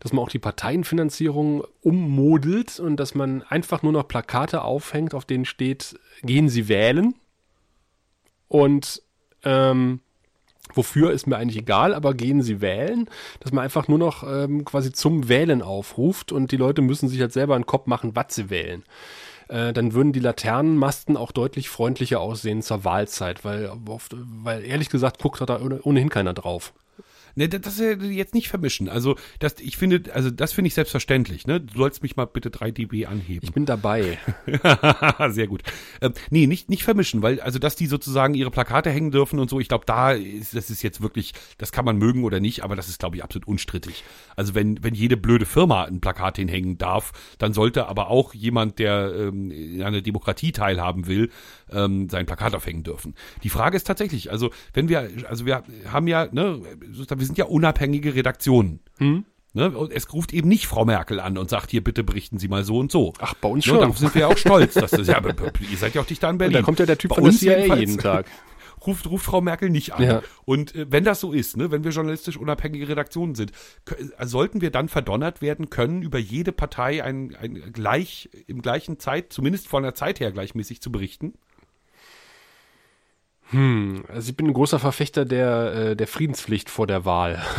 dass 0.00 0.12
man 0.12 0.24
auch 0.24 0.30
die 0.30 0.38
Parteienfinanzierung 0.38 1.64
ummodelt 1.82 2.80
und 2.80 2.96
dass 2.96 3.14
man 3.14 3.42
einfach 3.42 3.82
nur 3.82 3.92
noch 3.92 4.08
Plakate 4.08 4.62
aufhängt, 4.62 5.14
auf 5.14 5.24
denen 5.24 5.44
steht, 5.44 5.98
gehen 6.22 6.48
Sie 6.48 6.68
wählen. 6.68 7.14
Und 8.48 9.02
ähm, 9.44 10.00
wofür 10.74 11.10
ist 11.10 11.26
mir 11.26 11.36
eigentlich 11.36 11.58
egal, 11.58 11.94
aber 11.94 12.14
gehen 12.14 12.42
Sie 12.42 12.60
wählen, 12.60 13.08
dass 13.40 13.52
man 13.52 13.64
einfach 13.64 13.88
nur 13.88 13.98
noch 13.98 14.22
ähm, 14.22 14.64
quasi 14.64 14.92
zum 14.92 15.28
Wählen 15.28 15.62
aufruft 15.62 16.32
und 16.32 16.52
die 16.52 16.56
Leute 16.56 16.82
müssen 16.82 17.08
sich 17.08 17.20
halt 17.20 17.32
selber 17.32 17.54
einen 17.54 17.66
Kopf 17.66 17.86
machen, 17.86 18.14
was 18.14 18.34
sie 18.34 18.50
wählen. 18.50 18.84
Äh, 19.48 19.72
dann 19.72 19.92
würden 19.92 20.12
die 20.12 20.20
Laternenmasten 20.20 21.16
auch 21.16 21.32
deutlich 21.32 21.68
freundlicher 21.68 22.20
aussehen 22.20 22.62
zur 22.62 22.84
Wahlzeit, 22.84 23.44
weil, 23.44 23.70
oft, 23.86 24.14
weil 24.16 24.64
ehrlich 24.64 24.88
gesagt 24.88 25.20
guckt 25.20 25.40
da 25.46 25.60
ohne- 25.60 25.82
ohnehin 25.82 26.08
keiner 26.08 26.32
drauf. 26.32 26.72
Ne, 27.34 27.48
das 27.48 27.80
äh, 27.80 27.94
jetzt 27.94 28.34
nicht 28.34 28.48
vermischen. 28.48 28.88
Also, 28.88 29.16
das, 29.38 29.56
ich 29.60 29.76
finde, 29.76 30.02
also 30.14 30.30
das 30.30 30.52
finde 30.52 30.68
ich 30.68 30.74
selbstverständlich. 30.74 31.46
Ne? 31.46 31.60
Du 31.60 31.78
sollst 31.78 32.02
mich 32.02 32.16
mal 32.16 32.26
bitte 32.26 32.50
3 32.50 32.70
dB 32.70 33.06
anheben. 33.06 33.40
Ich 33.42 33.52
bin 33.52 33.64
dabei. 33.64 34.18
Sehr 35.30 35.46
gut. 35.46 35.62
Ähm, 36.00 36.12
nee, 36.30 36.46
nicht, 36.46 36.68
nicht 36.68 36.84
vermischen, 36.84 37.22
weil, 37.22 37.40
also, 37.40 37.58
dass 37.58 37.76
die 37.76 37.86
sozusagen 37.86 38.34
ihre 38.34 38.50
Plakate 38.50 38.90
hängen 38.90 39.10
dürfen 39.10 39.38
und 39.38 39.48
so, 39.48 39.60
ich 39.60 39.68
glaube, 39.68 39.84
da 39.86 40.12
ist, 40.12 40.54
das 40.54 40.70
ist 40.70 40.82
jetzt 40.82 41.00
wirklich, 41.00 41.32
das 41.58 41.72
kann 41.72 41.84
man 41.84 41.96
mögen 41.96 42.24
oder 42.24 42.40
nicht, 42.40 42.64
aber 42.64 42.76
das 42.76 42.88
ist, 42.88 42.98
glaube 42.98 43.16
ich, 43.16 43.24
absolut 43.24 43.48
unstrittig. 43.48 44.04
Also, 44.36 44.54
wenn, 44.54 44.82
wenn 44.82 44.94
jede 44.94 45.16
blöde 45.16 45.46
Firma 45.46 45.84
ein 45.84 46.00
Plakat 46.00 46.36
hinhängen 46.36 46.78
darf, 46.78 47.12
dann 47.38 47.54
sollte 47.54 47.86
aber 47.86 48.08
auch 48.08 48.34
jemand, 48.34 48.78
der 48.78 49.12
ähm, 49.14 49.50
in 49.50 49.82
einer 49.82 50.02
Demokratie 50.02 50.52
teilhaben 50.52 51.06
will, 51.06 51.30
ähm, 51.74 52.08
sein 52.08 52.26
Plakat 52.26 52.54
aufhängen 52.54 52.82
dürfen. 52.82 53.14
Die 53.42 53.48
Frage 53.48 53.76
ist 53.76 53.84
tatsächlich, 53.86 54.30
also, 54.30 54.50
wenn 54.72 54.88
wir, 54.88 55.08
also, 55.28 55.46
wir 55.46 55.62
haben 55.90 56.06
ja, 56.08 56.28
ne, 56.32 56.60
wir 56.80 57.26
sind 57.26 57.38
ja 57.38 57.46
unabhängige 57.46 58.14
Redaktionen. 58.14 58.80
Ne, 59.54 59.70
und 59.70 59.92
es 59.92 60.10
ruft 60.14 60.32
eben 60.32 60.48
nicht 60.48 60.66
Frau 60.66 60.86
Merkel 60.86 61.20
an 61.20 61.36
und 61.36 61.50
sagt, 61.50 61.70
hier 61.70 61.84
bitte 61.84 62.02
berichten 62.04 62.38
Sie 62.38 62.48
mal 62.48 62.64
so 62.64 62.78
und 62.78 62.90
so. 62.90 63.12
Ach, 63.18 63.34
bei 63.34 63.48
uns 63.50 63.66
Ne, 63.66 63.72
schon. 63.72 63.80
darauf 63.80 63.98
sind 63.98 64.14
wir 64.14 64.22
ja 64.22 64.28
auch 64.28 64.38
stolz. 64.38 64.74
Dass 64.74 64.92
das, 64.92 65.06
ja, 65.06 65.20
ihr 65.20 65.76
seid 65.76 65.94
ja 65.94 66.00
auch 66.00 66.06
dicht 66.06 66.22
da 66.22 66.28
in 66.28 66.34
Und 66.34 66.38
Berlin. 66.38 66.54
da 66.54 66.62
kommt 66.62 66.78
ja 66.78 66.86
der 66.86 66.96
Typ 66.96 67.10
Bei 67.10 67.16
von 67.16 67.24
der 67.24 67.32
uns 67.32 67.40
CIA 67.40 67.56
jedenfalls 67.58 67.80
jeden 67.80 67.98
Tag. 67.98 68.26
Ruft, 68.86 69.06
ruft 69.08 69.24
Frau 69.26 69.40
Merkel 69.40 69.70
nicht 69.70 69.92
an. 69.94 70.02
Ja. 70.02 70.22
Und 70.44 70.74
äh, 70.74 70.86
wenn 70.90 71.04
das 71.04 71.20
so 71.20 71.32
ist, 71.32 71.56
ne, 71.56 71.70
wenn 71.70 71.84
wir 71.84 71.92
journalistisch 71.92 72.36
unabhängige 72.36 72.88
Redaktionen 72.88 73.34
sind, 73.34 73.52
äh, 74.18 74.26
sollten 74.26 74.60
wir 74.60 74.70
dann 74.70 74.88
verdonnert 74.88 75.40
werden 75.42 75.70
können, 75.70 76.02
über 76.02 76.18
jede 76.18 76.50
Partei 76.50 77.04
ein, 77.04 77.36
ein 77.36 77.72
gleich 77.72 78.30
im 78.48 78.60
gleichen 78.62 78.98
Zeit, 78.98 79.32
zumindest 79.32 79.68
von 79.68 79.82
der 79.84 79.94
Zeit 79.94 80.18
her 80.18 80.32
gleichmäßig 80.32 80.80
zu 80.80 80.90
berichten? 80.90 81.34
Also 84.08 84.30
ich 84.30 84.36
bin 84.36 84.46
ein 84.46 84.54
großer 84.54 84.78
Verfechter 84.78 85.24
der, 85.24 85.74
äh, 85.74 85.96
der 85.96 86.06
Friedenspflicht 86.06 86.70
vor 86.70 86.86
der 86.86 87.04
Wahl. 87.04 87.42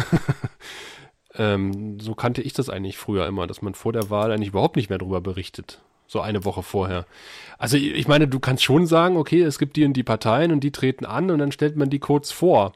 Ähm, 1.35 1.99
so 1.99 2.13
kannte 2.13 2.41
ich 2.41 2.53
das 2.53 2.69
eigentlich 2.69 2.97
früher 2.97 3.25
immer, 3.25 3.47
dass 3.47 3.61
man 3.61 3.73
vor 3.73 3.93
der 3.93 4.09
Wahl 4.09 4.31
eigentlich 4.31 4.49
überhaupt 4.49 4.75
nicht 4.75 4.89
mehr 4.89 4.99
darüber 4.99 5.21
berichtet. 5.21 5.81
So 6.05 6.21
eine 6.21 6.45
Woche 6.45 6.61
vorher. 6.61 7.05
Also 7.57 7.77
ich 7.77 8.07
meine, 8.07 8.27
du 8.27 8.39
kannst 8.39 8.63
schon 8.63 8.85
sagen, 8.85 9.17
okay, 9.17 9.41
es 9.41 9.57
gibt 9.57 9.75
die 9.77 9.85
und 9.85 9.93
die 9.93 10.03
Parteien 10.03 10.51
und 10.51 10.59
die 10.59 10.71
treten 10.71 11.05
an 11.05 11.31
und 11.31 11.39
dann 11.39 11.51
stellt 11.51 11.75
man 11.75 11.89
die 11.89 11.99
kurz 11.99 12.31
vor. 12.31 12.73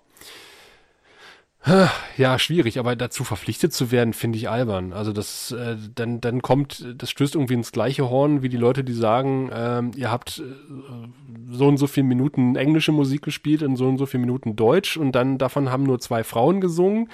Ja, 2.17 2.39
schwierig, 2.39 2.79
aber 2.79 2.95
dazu 2.95 3.23
verpflichtet 3.23 3.73
zu 3.73 3.91
werden, 3.91 4.13
finde 4.13 4.37
ich 4.37 4.49
albern. 4.49 4.93
Also 4.93 5.11
das, 5.11 5.51
äh, 5.51 5.75
dann, 5.93 6.21
dann 6.21 6.41
kommt, 6.41 6.85
das 6.95 7.09
stößt 7.09 7.35
irgendwie 7.35 7.55
ins 7.55 7.71
gleiche 7.71 8.09
Horn 8.09 8.41
wie 8.41 8.49
die 8.49 8.57
Leute, 8.57 8.83
die 8.83 8.93
sagen, 8.93 9.49
ähm, 9.53 9.91
ihr 9.95 10.09
habt 10.09 10.39
äh, 10.39 10.43
so 11.51 11.67
und 11.67 11.77
so 11.77 11.87
viele 11.87 12.05
Minuten 12.05 12.55
englische 12.55 12.91
Musik 12.91 13.21
gespielt 13.21 13.63
und 13.63 13.75
so 13.75 13.87
und 13.87 13.97
so 13.97 14.05
viele 14.05 14.21
Minuten 14.21 14.55
Deutsch 14.55 14.97
und 14.97 15.11
dann 15.11 15.37
davon 15.37 15.69
haben 15.69 15.83
nur 15.83 15.99
zwei 15.99 16.23
Frauen 16.23 16.61
gesungen. 16.61 17.09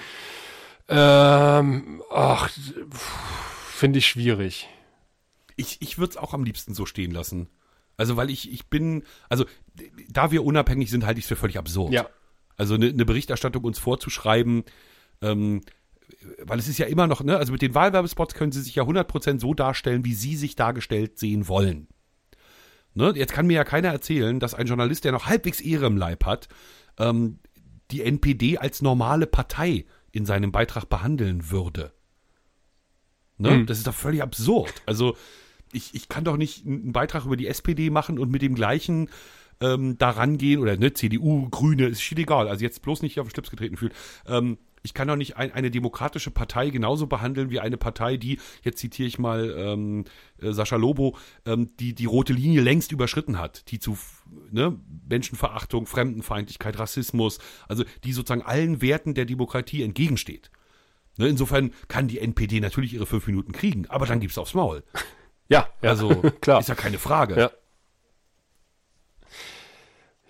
Ähm, 0.88 2.02
ach, 2.10 2.50
finde 3.70 3.98
ich 3.98 4.06
schwierig. 4.06 4.68
Ich, 5.56 5.80
ich 5.80 5.98
würde 5.98 6.12
es 6.12 6.16
auch 6.16 6.34
am 6.34 6.44
liebsten 6.44 6.74
so 6.74 6.86
stehen 6.86 7.10
lassen. 7.10 7.48
Also, 7.96 8.16
weil 8.16 8.28
ich, 8.28 8.52
ich 8.52 8.66
bin, 8.66 9.04
also, 9.28 9.46
da 10.08 10.30
wir 10.30 10.44
unabhängig 10.44 10.90
sind, 10.90 11.06
halte 11.06 11.18
ich 11.18 11.24
es 11.24 11.28
für 11.28 11.36
völlig 11.36 11.58
absurd. 11.58 11.92
Ja. 11.92 12.06
Also 12.56 12.74
eine, 12.74 12.88
eine 12.88 13.04
Berichterstattung 13.04 13.64
uns 13.64 13.78
vorzuschreiben, 13.78 14.64
ähm, 15.20 15.62
weil 16.42 16.58
es 16.58 16.68
ist 16.68 16.78
ja 16.78 16.86
immer 16.86 17.06
noch, 17.06 17.22
ne, 17.22 17.36
also 17.36 17.52
mit 17.52 17.62
den 17.62 17.74
Wahlwerbespots 17.74 18.34
können 18.34 18.52
sie 18.52 18.62
sich 18.62 18.74
ja 18.74 18.84
100% 18.84 19.40
so 19.40 19.54
darstellen, 19.54 20.04
wie 20.04 20.14
sie 20.14 20.36
sich 20.36 20.56
dargestellt 20.56 21.18
sehen 21.18 21.48
wollen. 21.48 21.88
Ne, 22.94 23.12
jetzt 23.16 23.32
kann 23.32 23.46
mir 23.46 23.54
ja 23.54 23.64
keiner 23.64 23.88
erzählen, 23.88 24.38
dass 24.38 24.54
ein 24.54 24.66
Journalist, 24.66 25.04
der 25.04 25.12
noch 25.12 25.26
halbwegs 25.26 25.60
Ehre 25.60 25.86
im 25.86 25.96
Leib 25.96 26.24
hat, 26.24 26.48
ähm, 26.98 27.40
die 27.90 28.02
NPD 28.02 28.58
als 28.58 28.82
normale 28.82 29.26
Partei 29.26 29.84
in 30.12 30.26
seinem 30.26 30.52
Beitrag 30.52 30.88
behandeln 30.88 31.50
würde. 31.50 31.92
Ne? 33.36 33.50
Mhm. 33.50 33.66
Das 33.66 33.78
ist 33.78 33.86
doch 33.86 33.94
völlig 33.94 34.22
absurd. 34.22 34.82
Also 34.86 35.16
ich, 35.72 35.94
ich 35.94 36.08
kann 36.08 36.24
doch 36.24 36.36
nicht 36.36 36.64
einen 36.64 36.92
Beitrag 36.92 37.24
über 37.24 37.36
die 37.36 37.48
SPD 37.48 37.90
machen 37.90 38.18
und 38.18 38.30
mit 38.30 38.42
dem 38.42 38.54
gleichen 38.54 39.10
ähm, 39.60 39.96
da 39.98 40.10
rangehen, 40.10 40.60
oder 40.60 40.76
ne, 40.76 40.92
CDU, 40.92 41.48
Grüne, 41.50 41.86
ist 41.86 42.02
schon 42.02 42.18
egal, 42.18 42.48
also 42.48 42.64
jetzt 42.64 42.82
bloß 42.82 43.02
nicht 43.02 43.20
auf 43.20 43.28
den 43.28 43.30
Schlips 43.32 43.50
getreten 43.50 43.76
fühlen. 43.76 43.92
Ähm, 44.26 44.58
ich 44.84 44.92
kann 44.92 45.08
doch 45.08 45.16
nicht 45.16 45.36
ein, 45.38 45.50
eine 45.50 45.70
demokratische 45.70 46.30
Partei 46.30 46.68
genauso 46.68 47.06
behandeln 47.06 47.50
wie 47.50 47.58
eine 47.58 47.78
Partei, 47.78 48.18
die, 48.18 48.38
jetzt 48.62 48.78
zitiere 48.78 49.08
ich 49.08 49.18
mal 49.18 49.54
ähm, 49.56 50.04
äh, 50.40 50.52
Sascha 50.52 50.76
Lobo, 50.76 51.16
ähm, 51.46 51.74
die 51.80 51.94
die 51.94 52.04
rote 52.04 52.34
Linie 52.34 52.60
längst 52.60 52.92
überschritten 52.92 53.38
hat, 53.38 53.70
die 53.70 53.78
zu 53.78 53.96
ne, 54.50 54.78
Menschenverachtung, 55.08 55.86
Fremdenfeindlichkeit, 55.86 56.78
Rassismus, 56.78 57.38
also 57.66 57.84
die 58.04 58.12
sozusagen 58.12 58.42
allen 58.42 58.82
Werten 58.82 59.14
der 59.14 59.24
Demokratie 59.24 59.82
entgegensteht. 59.82 60.50
Ne, 61.16 61.28
insofern 61.28 61.72
kann 61.88 62.06
die 62.06 62.18
NPD 62.18 62.60
natürlich 62.60 62.92
ihre 62.92 63.06
fünf 63.06 63.26
Minuten 63.26 63.52
kriegen, 63.52 63.86
aber 63.88 64.04
dann 64.04 64.20
gibt's 64.20 64.36
aufs 64.36 64.52
Maul. 64.52 64.84
Ja, 65.48 65.68
ja 65.82 65.90
also 65.90 66.10
klar. 66.42 66.60
Ist 66.60 66.68
ja 66.68 66.74
keine 66.74 66.98
Frage. 66.98 67.38
Ja. 67.38 67.50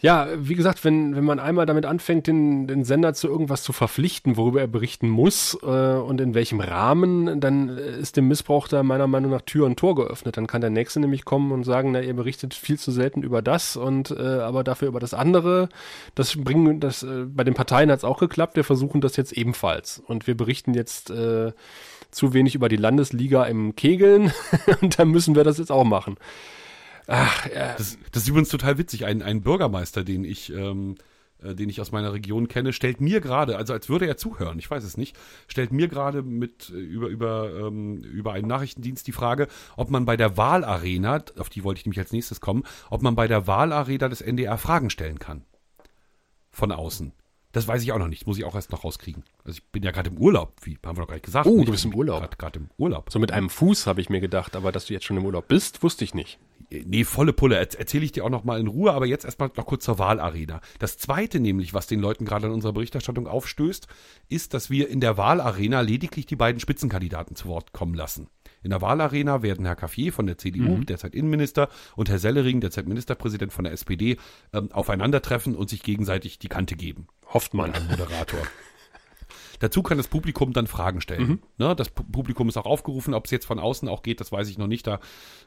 Ja, 0.04 0.28
wie 0.36 0.54
gesagt, 0.54 0.84
wenn, 0.84 1.16
wenn 1.16 1.24
man 1.24 1.38
einmal 1.38 1.64
damit 1.64 1.86
anfängt, 1.86 2.26
den, 2.26 2.66
den 2.66 2.84
Sender 2.84 3.14
zu 3.14 3.26
irgendwas 3.26 3.62
zu 3.62 3.72
verpflichten, 3.72 4.36
worüber 4.36 4.60
er 4.60 4.66
berichten 4.66 5.08
muss 5.08 5.56
äh, 5.62 5.66
und 5.66 6.20
in 6.20 6.34
welchem 6.34 6.60
Rahmen, 6.60 7.40
dann 7.40 7.70
ist 7.70 8.18
dem 8.18 8.28
Missbrauch 8.28 8.68
da 8.68 8.82
meiner 8.82 9.06
Meinung 9.06 9.30
nach 9.30 9.40
Tür 9.40 9.64
und 9.64 9.78
Tor 9.78 9.94
geöffnet. 9.94 10.36
Dann 10.36 10.46
kann 10.46 10.60
der 10.60 10.68
Nächste 10.68 11.00
nämlich 11.00 11.24
kommen 11.24 11.52
und 11.52 11.64
sagen, 11.64 11.92
na, 11.92 12.02
ihr 12.02 12.12
berichtet 12.12 12.52
viel 12.52 12.78
zu 12.78 12.90
selten 12.90 13.22
über 13.22 13.40
das 13.40 13.78
und 13.78 14.10
äh, 14.10 14.20
aber 14.20 14.62
dafür 14.62 14.88
über 14.88 15.00
das 15.00 15.14
andere. 15.14 15.70
Das 16.14 16.36
bringen, 16.36 16.80
das, 16.80 17.02
äh, 17.02 17.24
bei 17.26 17.44
den 17.44 17.54
Parteien 17.54 17.90
hat 17.90 18.00
es 18.00 18.04
auch 18.04 18.18
geklappt, 18.18 18.56
wir 18.56 18.64
versuchen 18.64 19.00
das 19.00 19.16
jetzt 19.16 19.32
ebenfalls. 19.32 20.02
Und 20.06 20.26
wir 20.26 20.36
berichten 20.36 20.74
jetzt 20.74 21.08
äh, 21.08 21.52
zu 22.10 22.34
wenig 22.34 22.54
über 22.54 22.68
die 22.68 22.76
Landesliga 22.76 23.44
im 23.44 23.74
Kegeln 23.74 24.34
und 24.82 24.98
dann 24.98 25.08
müssen 25.08 25.34
wir 25.34 25.44
das 25.44 25.56
jetzt 25.56 25.72
auch 25.72 25.84
machen. 25.84 26.18
Ach, 27.06 27.46
ja. 27.46 27.74
Das, 27.76 27.98
das 28.12 28.22
ist 28.22 28.28
übrigens 28.28 28.48
total 28.48 28.78
witzig. 28.78 29.04
Ein, 29.04 29.22
ein 29.22 29.42
Bürgermeister, 29.42 30.04
den 30.04 30.24
ich, 30.24 30.52
ähm, 30.52 30.96
äh, 31.42 31.54
den 31.54 31.68
ich 31.68 31.80
aus 31.80 31.92
meiner 31.92 32.12
Region 32.12 32.48
kenne, 32.48 32.72
stellt 32.72 33.00
mir 33.00 33.20
gerade, 33.20 33.56
also 33.56 33.72
als 33.72 33.88
würde 33.88 34.06
er 34.06 34.16
zuhören, 34.16 34.58
ich 34.58 34.70
weiß 34.70 34.84
es 34.84 34.96
nicht, 34.96 35.16
stellt 35.46 35.72
mir 35.72 35.88
gerade 35.88 36.22
mit 36.22 36.70
äh, 36.70 36.78
über, 36.78 37.08
über, 37.08 37.66
ähm, 37.66 38.02
über 38.02 38.32
einen 38.32 38.48
Nachrichtendienst 38.48 39.06
die 39.06 39.12
Frage, 39.12 39.48
ob 39.76 39.90
man 39.90 40.04
bei 40.04 40.16
der 40.16 40.36
Wahlarena, 40.36 41.22
auf 41.38 41.50
die 41.50 41.64
wollte 41.64 41.80
ich 41.80 41.86
nämlich 41.86 42.00
als 42.00 42.12
nächstes 42.12 42.40
kommen, 42.40 42.64
ob 42.90 43.02
man 43.02 43.14
bei 43.14 43.28
der 43.28 43.46
Wahlarena 43.46 44.08
des 44.08 44.20
NDR 44.20 44.58
Fragen 44.58 44.90
stellen 44.90 45.18
kann. 45.18 45.44
Von 46.50 46.72
außen. 46.72 47.12
Das 47.52 47.68
weiß 47.68 47.82
ich 47.82 47.92
auch 47.92 47.98
noch 47.98 48.08
nicht. 48.08 48.26
Muss 48.26 48.38
ich 48.38 48.44
auch 48.44 48.54
erst 48.54 48.70
noch 48.70 48.84
rauskriegen. 48.84 49.24
Also 49.44 49.58
ich 49.58 49.72
bin 49.72 49.82
ja 49.82 49.90
gerade 49.90 50.10
im 50.10 50.16
Urlaub. 50.16 50.54
Wie 50.62 50.78
haben 50.84 50.96
wir 50.96 51.04
doch 51.04 51.12
nicht 51.12 51.24
gesagt. 51.24 51.46
Oh, 51.46 51.62
du 51.62 51.70
bist 51.70 51.84
im 51.84 51.94
Urlaub. 51.94 52.38
Gerade 52.38 52.60
im 52.60 52.70
Urlaub. 52.78 53.12
So 53.12 53.18
mit 53.18 53.30
einem 53.30 53.50
Fuß 53.50 53.86
habe 53.86 54.00
ich 54.00 54.08
mir 54.08 54.20
gedacht, 54.20 54.56
aber 54.56 54.72
dass 54.72 54.86
du 54.86 54.94
jetzt 54.94 55.04
schon 55.04 55.18
im 55.18 55.26
Urlaub 55.26 55.48
bist, 55.48 55.82
wusste 55.82 56.04
ich 56.04 56.14
nicht. 56.14 56.38
Nee, 56.70 57.04
volle 57.04 57.34
Pulle. 57.34 57.56
Erzähle 57.56 58.04
ich 58.04 58.12
dir 58.12 58.24
auch 58.24 58.30
noch 58.30 58.44
mal 58.44 58.58
in 58.58 58.66
Ruhe, 58.68 58.92
aber 58.92 59.04
jetzt 59.06 59.26
erstmal 59.26 59.50
noch 59.54 59.66
kurz 59.66 59.84
zur 59.84 59.98
Wahlarena. 59.98 60.62
Das 60.78 60.96
zweite 60.96 61.40
nämlich, 61.40 61.74
was 61.74 61.86
den 61.86 62.00
Leuten 62.00 62.24
gerade 62.24 62.46
in 62.46 62.52
unserer 62.52 62.72
Berichterstattung 62.72 63.26
aufstößt, 63.26 63.86
ist, 64.30 64.54
dass 64.54 64.70
wir 64.70 64.88
in 64.88 65.00
der 65.00 65.18
Wahlarena 65.18 65.82
lediglich 65.82 66.24
die 66.24 66.36
beiden 66.36 66.58
Spitzenkandidaten 66.58 67.36
zu 67.36 67.46
Wort 67.48 67.72
kommen 67.72 67.94
lassen. 67.94 68.28
In 68.62 68.70
der 68.70 68.80
Wahlarena 68.80 69.42
werden 69.42 69.66
Herr 69.66 69.76
Caffier 69.76 70.12
von 70.12 70.26
der 70.26 70.38
CDU, 70.38 70.76
mhm. 70.76 70.86
derzeit 70.86 71.14
Innenminister, 71.14 71.68
und 71.96 72.08
Herr 72.08 72.18
Sellering, 72.18 72.62
derzeit 72.62 72.88
Ministerpräsident 72.88 73.52
von 73.52 73.64
der 73.64 73.74
SPD, 73.74 74.16
ähm, 74.54 74.72
aufeinandertreffen 74.72 75.54
und 75.54 75.68
sich 75.68 75.82
gegenseitig 75.82 76.38
die 76.38 76.48
Kante 76.48 76.74
geben. 76.74 77.08
Hofft 77.26 77.52
man. 77.52 77.74
Ein 77.74 77.86
Moderator. 77.88 78.40
Dazu 79.58 79.82
kann 79.82 79.98
das 79.98 80.08
Publikum 80.08 80.52
dann 80.52 80.66
Fragen 80.66 81.00
stellen. 81.00 81.28
Mhm. 81.28 81.38
Ne, 81.58 81.76
das 81.76 81.90
Publikum 81.90 82.48
ist 82.48 82.56
auch 82.56 82.66
aufgerufen, 82.66 83.14
ob 83.14 83.26
es 83.26 83.30
jetzt 83.30 83.46
von 83.46 83.58
außen 83.58 83.88
auch 83.88 84.02
geht, 84.02 84.20
das 84.20 84.32
weiß 84.32 84.48
ich 84.48 84.58
noch 84.58 84.66
nicht. 84.66 84.86
Da 84.86 85.00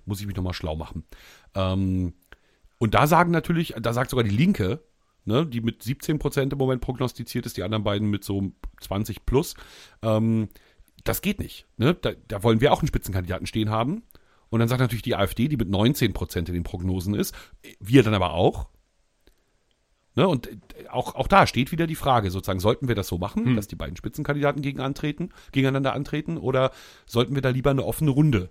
muss 0.05 0.19
ich 0.19 0.27
mich 0.27 0.35
nochmal 0.35 0.53
schlau 0.53 0.75
machen. 0.75 1.03
Ähm, 1.55 2.13
und 2.77 2.93
da 2.93 3.07
sagen 3.07 3.31
natürlich, 3.31 3.75
da 3.79 3.93
sagt 3.93 4.11
sogar 4.11 4.23
die 4.23 4.35
Linke, 4.35 4.83
ne, 5.25 5.45
die 5.45 5.61
mit 5.61 5.83
17 5.83 6.19
Prozent 6.19 6.53
im 6.53 6.59
Moment 6.59 6.81
prognostiziert 6.81 7.45
ist, 7.45 7.57
die 7.57 7.63
anderen 7.63 7.83
beiden 7.83 8.09
mit 8.09 8.23
so 8.23 8.51
20 8.81 9.25
plus, 9.25 9.55
ähm, 10.01 10.49
das 11.03 11.21
geht 11.21 11.39
nicht. 11.39 11.67
Ne? 11.77 11.93
Da, 11.93 12.11
da 12.27 12.43
wollen 12.43 12.61
wir 12.61 12.73
auch 12.73 12.81
einen 12.81 12.87
Spitzenkandidaten 12.87 13.47
stehen 13.47 13.69
haben. 13.69 14.03
Und 14.49 14.59
dann 14.59 14.69
sagt 14.69 14.79
natürlich 14.79 15.03
die 15.03 15.15
AfD, 15.15 15.47
die 15.47 15.57
mit 15.57 15.69
19 15.69 16.13
Prozent 16.13 16.47
in 16.49 16.55
den 16.55 16.63
Prognosen 16.63 17.13
ist, 17.13 17.35
wir 17.79 18.03
dann 18.03 18.13
aber 18.13 18.33
auch. 18.33 18.67
Ne? 20.17 20.27
Und 20.27 20.49
auch, 20.89 21.13
auch 21.13 21.27
da 21.27 21.45
steht 21.45 21.71
wieder 21.71 21.85
die 21.85 21.93
Frage, 21.93 22.31
sozusagen, 22.31 22.59
sollten 22.59 22.87
wir 22.87 22.95
das 22.95 23.07
so 23.07 23.19
machen, 23.19 23.45
hm. 23.45 23.55
dass 23.55 23.67
die 23.67 23.75
beiden 23.75 23.95
Spitzenkandidaten 23.95 24.63
gegen 24.63 24.79
antreten, 24.79 25.29
gegeneinander 25.51 25.93
antreten, 25.93 26.37
oder 26.37 26.71
sollten 27.05 27.35
wir 27.35 27.43
da 27.43 27.49
lieber 27.49 27.69
eine 27.69 27.85
offene 27.85 28.09
Runde 28.09 28.49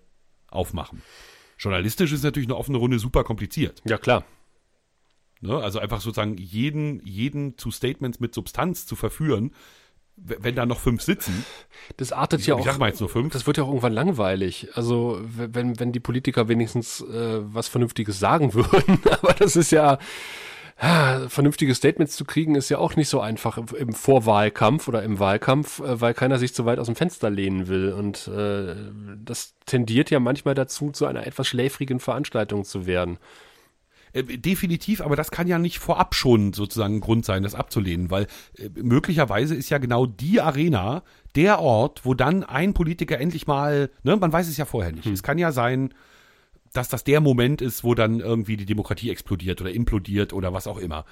aufmachen? 0.49 1.03
Journalistisch 1.59 2.12
ist 2.12 2.23
natürlich 2.23 2.49
eine 2.49 2.57
offene 2.57 2.79
Runde 2.79 3.01
super 3.01 3.25
kompliziert. 3.25 3.83
Ja, 3.85 3.99
klar. 3.99 4.23
Ne? 5.41 5.57
Also 5.57 5.81
einfach 5.81 6.01
sozusagen 6.01 6.37
jeden, 6.37 7.05
jeden 7.05 7.59
zu 7.59 7.73
Statements 7.73 8.21
mit 8.21 8.33
Substanz 8.33 8.87
zu 8.87 8.95
verführen, 8.95 9.53
wenn 10.14 10.55
da 10.55 10.67
noch 10.67 10.79
fünf 10.79 11.03
sitzen. 11.03 11.45
Das 11.97 12.12
artet 12.12 12.47
ja 12.47 12.55
auch. 12.55 12.61
Ich 12.61 12.64
sag 12.64 12.79
mal 12.79 12.91
jetzt 12.91 13.01
nur 13.01 13.09
fünf. 13.09 13.33
Das 13.33 13.49
wird 13.49 13.57
ja 13.57 13.64
auch 13.64 13.69
irgendwann 13.69 13.93
langweilig. 13.93 14.69
Also, 14.75 15.21
wenn, 15.21 15.81
wenn 15.81 15.91
die 15.91 16.01
Politiker 16.01 16.47
wenigstens 16.47 17.01
äh, 17.01 17.41
was 17.43 17.67
Vernünftiges 17.67 18.21
sagen 18.21 18.55
würden. 18.55 19.01
Aber 19.11 19.35
das 19.35 19.57
ist 19.57 19.73
ja, 19.73 19.99
vernünftige 20.79 21.74
Statements 21.74 22.16
zu 22.16 22.27
kriegen, 22.27 22.55
ist 22.55 22.68
ja 22.68 22.79
auch 22.79 22.97
nicht 22.97 23.09
so 23.09 23.20
einfach 23.20 23.57
im, 23.57 23.66
im 23.79 23.93
Vorwahlkampf 23.95 24.89
oder 24.89 25.03
im 25.03 25.18
Wahlkampf, 25.18 25.81
äh, 25.81 26.01
weil 26.01 26.12
keiner 26.12 26.39
sich 26.39 26.53
zu 26.53 26.66
weit 26.66 26.79
aus 26.79 26.87
dem 26.87 26.97
Fenster 26.97 27.31
lehnen 27.31 27.68
will. 27.68 27.93
Und 27.93 28.29
äh, 28.29 28.74
das 29.24 29.55
tendiert 29.64 30.11
ja 30.11 30.20
manchmal 30.20 30.55
dazu, 30.55 30.91
zu 30.91 31.07
einer 31.07 31.27
etwas 31.27 31.49
schläfrigen 31.49 31.99
Veranstaltung 31.99 32.64
zu 32.64 32.85
werden. 32.85 33.18
Äh, 34.12 34.24
definitiv, 34.24 35.01
aber 35.01 35.16
das 35.16 35.31
kann 35.31 35.47
ja 35.47 35.59
nicht 35.59 35.79
vorab 35.79 36.14
schon 36.14 36.53
sozusagen 36.53 36.97
ein 36.97 37.01
Grund 37.01 37.24
sein, 37.24 37.43
das 37.43 37.55
abzulehnen, 37.55 38.11
weil 38.11 38.27
äh, 38.59 38.68
möglicherweise 38.74 39.55
ist 39.55 39.70
ja 39.70 39.79
genau 39.79 40.05
die 40.05 40.43
Arena 40.43 41.05
der 41.37 41.61
Ort, 41.61 42.05
wo 42.05 42.12
dann 42.12 42.45
ein 42.45 42.74
Politiker 42.74 43.18
endlich 43.18 43.47
mal, 43.47 43.91
ne, 44.03 44.16
man 44.16 44.33
weiß 44.33 44.47
es 44.49 44.59
ja 44.59 44.66
vorher 44.66 44.93
nicht. 44.93 45.07
Hm. 45.07 45.14
Es 45.14 45.22
kann 45.22 45.39
ja 45.39 45.53
sein, 45.53 45.95
dass 46.77 46.89
das 46.89 47.05
der 47.05 47.20
Moment 47.20 47.62
ist, 47.62 47.85
wo 47.85 47.95
dann 47.95 48.20
irgendwie 48.20 48.57
die 48.57 48.66
Demokratie 48.66 49.11
explodiert 49.11 49.61
oder 49.61 49.72
implodiert 49.72 50.33
oder 50.33 50.53
was 50.53 50.66
auch 50.66 50.79
immer. 50.79 51.05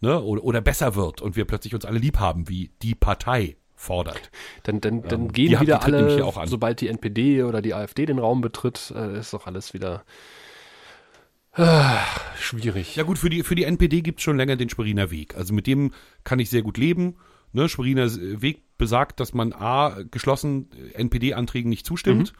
Ne? 0.00 0.20
Oder, 0.20 0.44
oder 0.44 0.60
besser 0.60 0.94
wird 0.94 1.20
und 1.20 1.36
wir 1.36 1.44
plötzlich 1.44 1.74
uns 1.74 1.84
alle 1.84 1.98
lieb 1.98 2.18
haben, 2.18 2.48
wie 2.48 2.70
die 2.82 2.94
Partei 2.94 3.56
fordert. 3.74 4.30
Dann, 4.64 4.80
dann, 4.80 5.02
dann 5.02 5.22
ähm, 5.22 5.32
gehen 5.32 5.60
wieder 5.60 5.82
alle, 5.82 6.32
sobald 6.46 6.80
die 6.80 6.88
NPD 6.88 7.42
oder 7.42 7.62
die 7.62 7.74
AfD 7.74 8.06
den 8.06 8.18
Raum 8.18 8.40
betritt, 8.40 8.92
äh, 8.94 9.18
ist 9.18 9.32
doch 9.32 9.46
alles 9.46 9.74
wieder 9.74 10.04
Ah, 11.58 12.04
schwierig. 12.38 12.94
Ja 12.94 13.02
gut, 13.02 13.18
für 13.18 13.30
die, 13.30 13.42
für 13.42 13.56
die 13.56 13.64
NPD 13.64 14.02
gibt 14.02 14.20
es 14.20 14.24
schon 14.24 14.36
länger 14.36 14.54
den 14.54 14.68
Speriner 14.68 15.10
Weg. 15.10 15.36
Also 15.36 15.52
mit 15.52 15.66
dem 15.66 15.92
kann 16.22 16.38
ich 16.38 16.50
sehr 16.50 16.62
gut 16.62 16.78
leben. 16.78 17.16
Ne, 17.52 17.68
Speriner 17.68 18.08
Weg 18.40 18.62
besagt, 18.78 19.18
dass 19.18 19.34
man 19.34 19.52
A, 19.52 20.02
geschlossen 20.08 20.70
NPD-Anträgen 20.92 21.68
nicht 21.68 21.84
zustimmt, 21.84 22.32
mhm. 22.32 22.38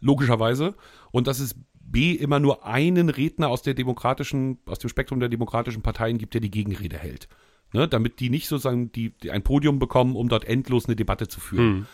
logischerweise, 0.00 0.74
und 1.10 1.26
dass 1.26 1.38
es 1.38 1.54
B, 1.90 2.12
immer 2.12 2.40
nur 2.40 2.66
einen 2.66 3.08
Redner 3.08 3.48
aus 3.48 3.62
der 3.62 3.74
demokratischen, 3.74 4.58
aus 4.66 4.78
dem 4.78 4.90
Spektrum 4.90 5.20
der 5.20 5.28
demokratischen 5.28 5.82
Parteien 5.82 6.18
gibt, 6.18 6.34
der 6.34 6.40
die 6.40 6.50
Gegenrede 6.50 6.98
hält. 6.98 7.28
Ne, 7.72 7.88
damit 7.88 8.20
die 8.20 8.30
nicht 8.30 8.46
sozusagen 8.46 8.92
die, 8.92 9.10
die 9.10 9.32
ein 9.32 9.42
Podium 9.42 9.78
bekommen, 9.78 10.14
um 10.14 10.28
dort 10.28 10.44
endlos 10.44 10.86
eine 10.86 10.94
Debatte 10.94 11.26
zu 11.26 11.40
führen. 11.40 11.74
Mhm. 11.74 11.86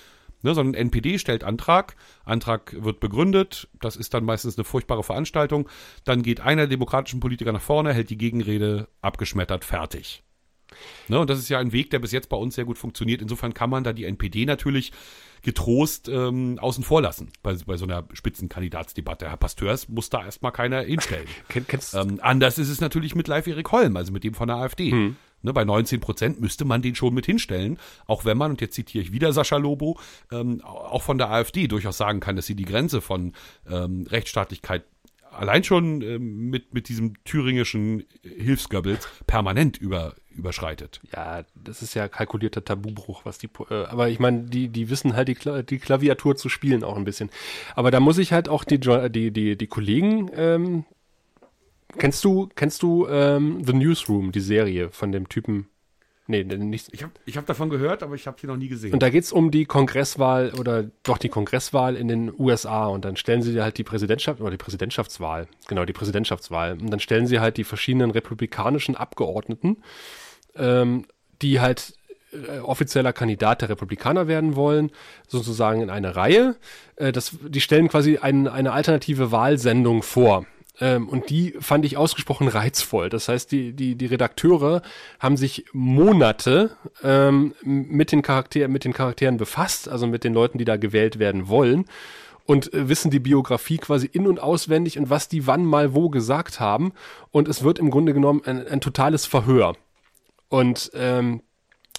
Ne, 0.43 0.55
sondern 0.55 0.74
NPD 0.74 1.18
stellt 1.18 1.45
Antrag, 1.45 1.95
Antrag 2.24 2.74
wird 2.78 2.99
begründet, 3.01 3.68
das 3.80 3.97
ist 3.97 4.12
dann 4.12 4.24
meistens 4.24 4.59
eine 4.59 4.64
furchtbare 4.64 5.05
Veranstaltung. 5.05 5.68
Dann 6.05 6.22
geht 6.22 6.40
einer 6.40 6.62
der 6.62 6.68
demokratischen 6.68 7.20
Politiker 7.20 7.53
nach 7.53 7.61
vorne, 7.61 7.95
hält 7.95 8.11
die 8.11 8.18
Gegenrede, 8.18 8.88
abgeschmettert, 9.01 9.64
fertig. 9.64 10.24
Ne, 11.09 11.20
und 11.20 11.30
das 11.30 11.38
ist 11.38 11.49
ja 11.49 11.59
ein 11.59 11.72
Weg, 11.72 11.90
der 11.90 12.01
bis 12.01 12.12
jetzt 12.12 12.28
bei 12.28 12.36
uns 12.36 12.55
sehr 12.55 12.64
gut 12.64 12.78
funktioniert. 12.78 13.22
Insofern 13.22 13.55
kann 13.55 13.70
man 13.70 13.84
da 13.84 13.93
die 13.93 14.05
NPD 14.05 14.45
natürlich 14.45 14.93
getrost 15.43 16.09
ähm, 16.09 16.59
außen 16.61 16.84
vor 16.84 17.03
lassen 17.03 17.30
bei, 17.43 17.55
bei 17.66 17.76
so 17.76 17.84
einer 17.84 18.05
Spitzenkandidatsdebatte. 18.12 19.28
Herr 19.28 19.36
Pasteurs 19.36 19.88
muss 19.88 20.11
da 20.11 20.24
erstmal 20.24 20.53
keiner 20.53 20.82
hinstellen. 20.82 21.26
ähm, 21.95 22.18
anders 22.22 22.59
ist 22.59 22.68
es 22.68 22.80
natürlich 22.80 23.14
mit 23.14 23.28
Live 23.28 23.47
Erik 23.47 23.70
Holm, 23.72 23.97
also 23.97 24.12
mit 24.12 24.24
dem 24.24 24.34
von 24.34 24.49
der 24.49 24.57
AfD. 24.57 24.90
Hm. 24.90 25.16
Ne, 25.45 25.53
bei 25.53 25.64
19 25.64 26.01
Prozent 26.01 26.40
müsste 26.40 26.64
man 26.64 26.82
den 26.82 26.95
schon 26.95 27.14
mit 27.14 27.26
hinstellen, 27.26 27.78
auch 28.07 28.24
wenn 28.24 28.38
man, 28.38 28.53
und 28.53 28.61
jetzt 28.61 28.74
zitiere 28.74 29.03
ich 29.03 29.11
wieder 29.11 29.32
Sascha 29.32 29.57
Lobo, 29.57 29.99
ähm, 30.30 30.61
auch 30.62 31.03
von 31.03 31.18
der 31.18 31.30
AfD 31.30 31.66
durchaus 31.66 31.97
sagen 31.97 32.20
kann, 32.20 32.36
dass 32.36 32.47
sie 32.47 32.55
die 32.55 32.64
Grenze 32.64 33.01
von 33.01 33.32
ähm, 33.68 34.07
Rechtsstaatlichkeit 34.09 34.84
allein 35.32 35.64
schon 35.64 36.03
ähm, 36.03 36.51
mit, 36.51 36.74
mit 36.74 36.88
diesem 36.88 37.22
thüringischen 37.24 38.05
Hilfsgöbbels 38.22 39.09
permanent 39.26 39.78
über, 39.78 40.14
überschreitet. 40.36 41.00
Ja, 41.14 41.44
das 41.54 41.82
ist 41.82 41.94
ja 41.94 42.08
kalkulierter 42.08 42.64
Tabubruch, 42.64 43.24
was 43.24 43.38
die, 43.38 43.48
äh, 43.70 43.84
aber 43.84 44.08
ich 44.08 44.18
meine, 44.18 44.44
die, 44.44 44.68
die 44.68 44.90
wissen 44.90 45.14
halt 45.14 45.28
die, 45.28 45.34
Kla 45.34 45.62
die 45.62 45.78
Klaviatur 45.78 46.36
zu 46.36 46.48
spielen 46.48 46.84
auch 46.84 46.96
ein 46.96 47.04
bisschen. 47.04 47.30
Aber 47.74 47.90
da 47.90 48.00
muss 48.00 48.18
ich 48.18 48.32
halt 48.32 48.48
auch 48.48 48.64
die, 48.64 48.78
die, 48.78 49.30
die, 49.30 49.56
die 49.56 49.66
Kollegen 49.66 50.30
ähm, 50.34 50.84
Kennst 51.98 52.24
du, 52.24 52.48
kennst 52.54 52.82
du 52.82 53.06
ähm, 53.08 53.62
The 53.64 53.72
Newsroom, 53.72 54.32
die 54.32 54.40
Serie 54.40 54.90
von 54.90 55.12
dem 55.12 55.28
Typen? 55.28 55.68
Nee, 56.28 56.44
nicht. 56.44 56.88
Ich 56.92 57.02
habe 57.02 57.12
ich 57.26 57.36
hab 57.36 57.46
davon 57.46 57.68
gehört, 57.68 58.02
aber 58.02 58.14
ich 58.14 58.26
habe 58.26 58.40
sie 58.40 58.46
noch 58.46 58.56
nie 58.56 58.68
gesehen. 58.68 58.92
Und 58.92 59.02
da 59.02 59.10
geht 59.10 59.24
es 59.24 59.32
um 59.32 59.50
die 59.50 59.66
Kongresswahl 59.66 60.52
oder 60.58 60.84
doch 61.02 61.18
die 61.18 61.28
Kongresswahl 61.28 61.96
in 61.96 62.08
den 62.08 62.32
USA 62.38 62.86
und 62.86 63.04
dann 63.04 63.16
stellen 63.16 63.42
sie 63.42 63.60
halt 63.60 63.76
die 63.76 63.84
Präsidentschaft 63.84 64.40
oder 64.40 64.50
die 64.50 64.56
Präsidentschaftswahl, 64.56 65.48
genau, 65.66 65.84
die 65.84 65.92
Präsidentschaftswahl. 65.92 66.78
Und 66.80 66.90
dann 66.90 67.00
stellen 67.00 67.26
sie 67.26 67.40
halt 67.40 67.56
die 67.56 67.64
verschiedenen 67.64 68.12
republikanischen 68.12 68.96
Abgeordneten, 68.96 69.78
ähm, 70.57 71.07
die 71.40 71.61
halt 71.61 71.94
äh, 72.32 72.61
offizieller 72.61 73.12
Kandidat 73.12 73.62
der 73.62 73.68
Republikaner 73.68 74.26
werden 74.26 74.57
wollen, 74.57 74.90
sozusagen 75.28 75.82
in 75.82 75.90
eine 75.90 76.16
Reihe. 76.16 76.57
Äh, 76.96 77.12
das, 77.12 77.36
die 77.46 77.61
stellen 77.61 77.88
quasi 77.88 78.18
ein, 78.18 78.48
eine 78.48 78.72
alternative 78.72 79.32
Wahlsendung 79.32 80.03
vor. 80.03 80.46
Ähm, 80.80 81.09
und 81.09 81.28
die 81.28 81.55
fand 81.61 81.84
ich 81.84 81.96
ausgesprochen 81.96 82.48
reizvoll. 82.48 83.11
Das 83.11 83.28
heißt, 83.28 83.53
die, 83.53 83.72
die, 83.72 83.94
die 83.94 84.07
Redakteure 84.07 84.82
haben 85.20 85.36
sich 85.36 85.66
Monate 85.72 86.76
ähm, 87.03 87.55
mit, 87.62 88.12
den 88.12 88.22
Charakter 88.22 88.68
mit 88.68 88.84
den 88.84 88.94
Charakteren 88.94 89.36
befasst, 89.36 89.88
also 89.88 90.07
mit 90.07 90.24
den 90.24 90.32
Leuten, 90.32 90.59
die 90.59 90.64
da 90.64 90.76
gewählt 90.76 91.18
werden 91.18 91.48
wollen 91.48 91.84
und 92.46 92.72
äh, 92.72 92.88
wissen 92.88 93.11
die 93.11 93.20
Biografie 93.20 93.78
quasi 93.78 94.09
in- 94.11 94.26
und 94.26 94.40
auswendig 94.40 94.98
und 94.98 95.11
was 95.11 95.28
die 95.28 95.46
wann 95.46 95.64
mal 95.64 95.94
wo 95.94 96.09
gesagt 96.09 96.61
haben. 96.61 96.92
Und 97.30 97.48
es 97.48 97.62
wird 97.62 97.78
im 97.78 97.90
Grunde 97.90 98.14
genommen 98.14 98.42
ein, 98.44 98.66
ein 98.66 98.80
totales 98.80 99.26
Verhör. 99.26 99.76
Und 100.53 100.90
ähm, 100.92 101.40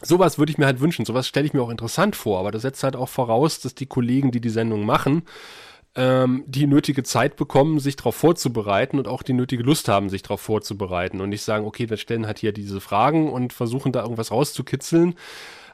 sowas 0.03 0.37
würde 0.37 0.51
ich 0.51 0.59
mir 0.59 0.67
halt 0.67 0.79
wünschen. 0.79 1.05
Sowas 1.05 1.27
stelle 1.27 1.47
ich 1.47 1.53
mir 1.53 1.63
auch 1.63 1.71
interessant 1.71 2.15
vor. 2.15 2.39
Aber 2.39 2.51
das 2.51 2.61
setzt 2.61 2.83
halt 2.83 2.95
auch 2.95 3.09
voraus, 3.09 3.59
dass 3.61 3.73
die 3.73 3.87
Kollegen, 3.87 4.29
die 4.29 4.41
die 4.41 4.49
Sendung 4.49 4.85
machen, 4.85 5.23
ähm, 5.95 6.43
die 6.45 6.67
nötige 6.67 7.01
Zeit 7.01 7.35
bekommen, 7.35 7.79
sich 7.79 7.95
darauf 7.95 8.15
vorzubereiten 8.15 8.99
und 8.99 9.07
auch 9.07 9.23
die 9.23 9.33
nötige 9.33 9.63
Lust 9.63 9.87
haben, 9.87 10.07
sich 10.07 10.21
darauf 10.21 10.39
vorzubereiten 10.39 11.19
und 11.19 11.29
nicht 11.29 11.41
sagen, 11.41 11.65
okay, 11.65 11.89
wir 11.89 11.97
stellen 11.97 12.27
halt 12.27 12.37
hier 12.37 12.51
diese 12.51 12.79
Fragen 12.79 13.33
und 13.33 13.53
versuchen 13.53 13.91
da 13.91 14.03
irgendwas 14.03 14.29
rauszukitzeln. 14.29 15.15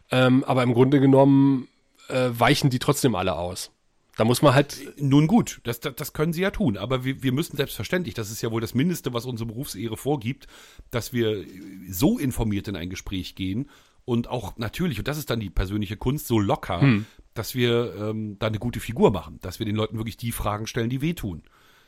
Ähm, 0.10 0.46
aber 0.46 0.64
im 0.64 0.74
Grunde 0.74 1.02
genommen 1.02 1.68
äh, 2.08 2.30
weichen 2.32 2.70
die 2.70 2.80
trotzdem 2.80 3.14
alle 3.14 3.36
aus. 3.36 3.72
Da 4.20 4.26
muss 4.26 4.42
man 4.42 4.54
halt. 4.54 4.78
Nun 4.98 5.28
gut, 5.28 5.62
das, 5.64 5.80
das, 5.80 5.96
das 5.96 6.14
können 6.14 6.34
sie 6.34 6.42
ja 6.42 6.52
tun. 6.52 6.78
Aber 6.78 7.06
wir, 7.06 7.24
wir 7.24 7.32
müssen 7.32 7.56
selbstverständlich, 7.56 8.14
das 8.14 8.30
ist 8.30 8.42
ja 8.42 8.52
wohl 8.52 8.62
das 8.62 8.76
Mindeste, 8.76 9.14
was 9.14 9.26
unsere 9.26 9.48
Berufsehre 9.48 9.96
vorgibt, 9.96 10.48
dass 10.92 11.14
wir 11.14 11.46
so 11.90 12.20
informiert 12.20 12.68
in 12.68 12.76
ein 12.76 12.90
Gespräch 12.90 13.36
gehen 13.36 13.70
und 14.04 14.28
auch 14.28 14.58
natürlich, 14.58 15.00
und 15.00 15.08
das 15.08 15.18
ist 15.18 15.30
dann 15.30 15.40
die 15.40 15.50
persönliche 15.50 15.96
Kunst, 15.96 16.28
so 16.28 16.40
locker, 16.40 16.82
hm 16.82 17.06
dass 17.40 17.56
wir 17.56 17.96
ähm, 17.96 18.38
da 18.38 18.48
eine 18.48 18.60
gute 18.60 18.82
Figur 18.82 19.12
machen, 19.12 19.40
dass 19.42 19.60
wir 19.60 19.66
den 19.66 19.76
Leuten 19.76 19.98
wirklich 19.98 20.18
die 20.18 20.34
Fragen 20.34 20.68
stellen, 20.68 20.90
die 20.90 21.02
wehtun. 21.02 21.44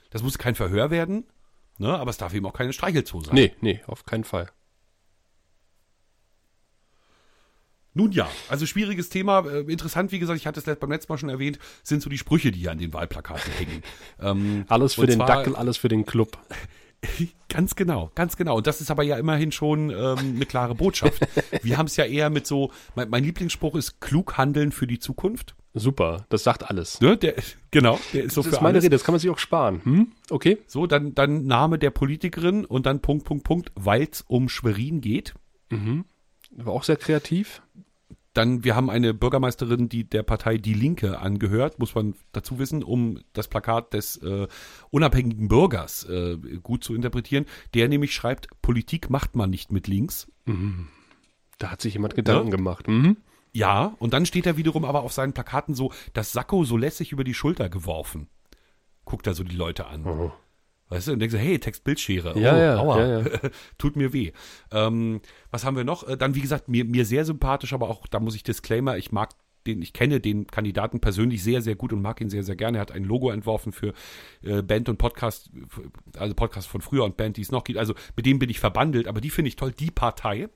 Das 0.10 0.24
muss 0.24 0.38
kein 0.38 0.56
Verhör 0.56 0.92
werden, 0.92 1.26
ne, 1.78 1.90
aber 2.00 2.10
es 2.10 2.18
darf 2.18 2.34
eben 2.34 2.46
auch 2.46 2.54
keine 2.54 2.72
Streichelzoo 2.72 3.22
sein. 3.22 3.36
Nee, 3.36 3.54
nee, 3.60 3.82
auf 3.86 4.06
keinen 4.06 4.24
Fall. 4.24 4.50
Nun 7.94 8.12
ja, 8.12 8.30
also 8.50 8.66
schwieriges 8.66 9.10
Thema. 9.10 9.46
Äh, 9.46 9.62
interessant, 9.72 10.12
wie 10.12 10.20
gesagt, 10.20 10.40
ich 10.40 10.48
hatte 10.48 10.60
es 10.60 10.80
beim 10.80 10.92
letzten 10.92 11.12
Mal 11.12 11.18
schon 11.18 11.30
erwähnt, 11.30 11.60
sind 11.84 12.02
so 12.02 12.10
die 12.10 12.18
Sprüche, 12.18 12.52
die 12.52 12.60
hier 12.60 12.72
an 12.72 12.78
den 12.78 12.94
Wahlplakaten 12.94 13.52
hängen. 13.54 13.84
Ähm, 14.20 14.66
alles 14.70 14.94
für 14.94 15.06
den 15.06 15.18
zwar, 15.18 15.28
Dackel, 15.28 15.56
alles 15.56 15.78
für 15.78 15.90
den 15.90 16.06
Club. 16.06 16.38
Ganz 17.50 17.76
genau, 17.76 18.12
ganz 18.16 18.38
genau. 18.38 18.58
Und 18.58 18.68
das 18.68 18.80
ist 18.80 18.92
aber 18.92 19.04
ja 19.04 19.18
immerhin 19.18 19.52
schon 19.52 19.90
ähm, 19.90 20.36
eine 20.36 20.46
klare 20.46 20.76
Botschaft. 20.76 21.20
Wir 21.64 21.78
haben 21.78 21.88
es 21.88 21.98
ja 21.98 22.06
eher 22.06 22.30
mit 22.30 22.48
so, 22.48 22.72
mein, 22.96 23.10
mein, 23.10 23.24
Lieblingsspruch 23.24 23.76
ist 23.76 24.00
klug 24.00 24.38
handeln 24.38 24.72
für 24.72 24.88
die 24.88 25.00
Zukunft. 25.00 25.56
Super, 25.74 26.26
das 26.30 26.44
sagt 26.44 26.70
alles. 26.70 27.02
Ne, 27.02 27.18
der, 27.18 27.36
genau, 27.72 28.00
der 28.14 28.26
ist 28.26 28.36
so 28.36 28.42
das 28.42 28.54
ist 28.54 28.62
meine 28.62 28.76
alles. 28.76 28.84
Rede, 28.84 28.96
das 28.96 29.04
kann 29.04 29.14
man 29.14 29.20
sich 29.20 29.30
auch 29.30 29.40
sparen. 29.40 29.82
Hm? 29.84 30.12
Okay. 30.30 30.60
So, 30.68 30.86
dann, 30.86 31.16
dann 31.16 31.46
Name 31.46 31.80
der 31.80 31.90
Politikerin 31.90 32.66
und 32.66 32.86
dann 32.86 33.02
Punkt, 33.02 33.26
Punkt, 33.26 33.44
Punkt, 33.44 33.72
weil 33.76 34.04
es 34.04 34.22
um 34.22 34.48
Schwerin 34.48 35.02
geht. 35.02 35.34
Mhm. 35.70 36.06
War 36.52 36.74
auch 36.74 36.84
sehr 36.84 36.98
kreativ. 36.98 37.62
Dann, 38.34 38.64
wir 38.64 38.76
haben 38.76 38.90
eine 38.90 39.14
Bürgermeisterin, 39.14 39.90
die 39.90 40.06
der 40.06 40.24
Partei 40.24 40.58
Die 40.58 40.74
Linke 40.74 41.20
angehört, 41.20 41.80
muss 41.80 41.96
man 41.96 42.16
dazu 42.32 42.60
wissen, 42.60 42.82
um 42.82 43.20
das 43.34 43.50
Plakat 43.50 43.94
des 43.94 44.18
äh, 44.18 44.48
unabhängigen 44.90 45.50
Bürgers 45.50 46.06
äh, 46.06 46.38
gut 46.64 46.84
zu 46.84 46.96
interpretieren. 46.96 47.46
Der 47.74 47.90
nämlich 47.90 48.14
schreibt, 48.14 48.48
Politik 48.62 49.10
macht 49.10 49.36
man 49.36 49.50
nicht 49.50 49.72
mit 49.72 49.88
links. 49.88 50.32
Mhm. 50.46 50.88
Da 51.58 51.72
hat 51.72 51.82
sich 51.82 51.94
jemand 51.94 52.16
Gedanken 52.16 52.52
ja. 52.52 52.56
gemacht. 52.56 52.88
Mhm. 52.88 53.18
Ja, 53.54 53.96
und 54.00 54.14
dann 54.14 54.26
steht 54.26 54.46
er 54.46 54.56
wiederum 54.56 54.86
aber 54.86 55.04
auf 55.04 55.12
seinen 55.12 55.34
Plakaten 55.34 55.76
so, 55.76 55.92
das 56.14 56.32
Sakko 56.32 56.64
so 56.64 56.78
lässig 56.78 57.12
über 57.12 57.26
die 57.26 57.34
Schulter 57.34 57.70
geworfen. 57.70 58.30
Guckt 59.04 59.28
er 59.28 59.34
so 59.34 59.44
die 59.44 59.56
Leute 59.56 59.88
an. 59.88 60.06
Oh. 60.06 60.32
Weißt 60.92 61.08
du, 61.08 61.14
und 61.14 61.20
denkst 61.20 61.34
du, 61.34 61.40
hey, 61.40 61.58
Textbildschere. 61.58 62.38
Ja, 62.38 62.54
oh, 62.54 62.58
ja, 62.58 62.78
aua. 62.78 63.00
Ja, 63.00 63.20
ja. 63.20 63.26
Tut 63.78 63.96
mir 63.96 64.12
weh. 64.12 64.34
Ähm, 64.72 65.22
was 65.50 65.64
haben 65.64 65.78
wir 65.78 65.86
noch? 65.86 66.06
Äh, 66.06 66.18
dann, 66.18 66.36
wie 66.36 66.42
gesagt, 66.42 66.68
mir, 66.68 66.84
mir 66.84 67.06
sehr 67.06 67.24
sympathisch, 67.24 67.72
aber 67.72 67.90
auch, 67.90 68.08
da 68.08 68.20
muss 68.20 68.36
ich 68.36 68.44
Disclaimer, 68.44 68.98
ich 68.98 69.14
mag 69.14 69.30
den, 69.66 69.82
ich 69.82 69.94
kenne 69.94 70.20
den 70.20 70.48
Kandidaten 70.48 71.00
persönlich 71.00 71.44
sehr, 71.44 71.62
sehr 71.62 71.76
gut 71.76 71.94
und 71.94 72.02
mag 72.02 72.20
ihn 72.20 72.30
sehr, 72.30 72.44
sehr 72.44 72.58
gerne. 72.58 72.80
Er 72.80 72.82
hat 72.82 72.92
ein 72.92 73.06
Logo 73.06 73.32
entworfen 73.32 73.72
für 73.72 73.94
äh, 74.42 74.62
Band 74.62 74.90
und 74.90 74.98
Podcast, 74.98 75.50
also 76.18 76.34
Podcast 76.34 76.68
von 76.68 76.82
früher 76.82 77.06
und 77.06 77.16
Band, 77.16 77.38
die 77.38 77.42
es 77.42 77.52
noch 77.52 77.64
gibt. 77.64 77.80
Also 77.80 77.94
mit 78.18 78.26
dem 78.26 78.38
bin 78.38 78.50
ich 78.50 78.60
verbandelt, 78.60 79.08
aber 79.08 79.22
die 79.22 79.30
finde 79.30 79.48
ich 79.48 79.56
toll. 79.56 79.72
Die 79.72 79.92
Partei. 79.92 80.50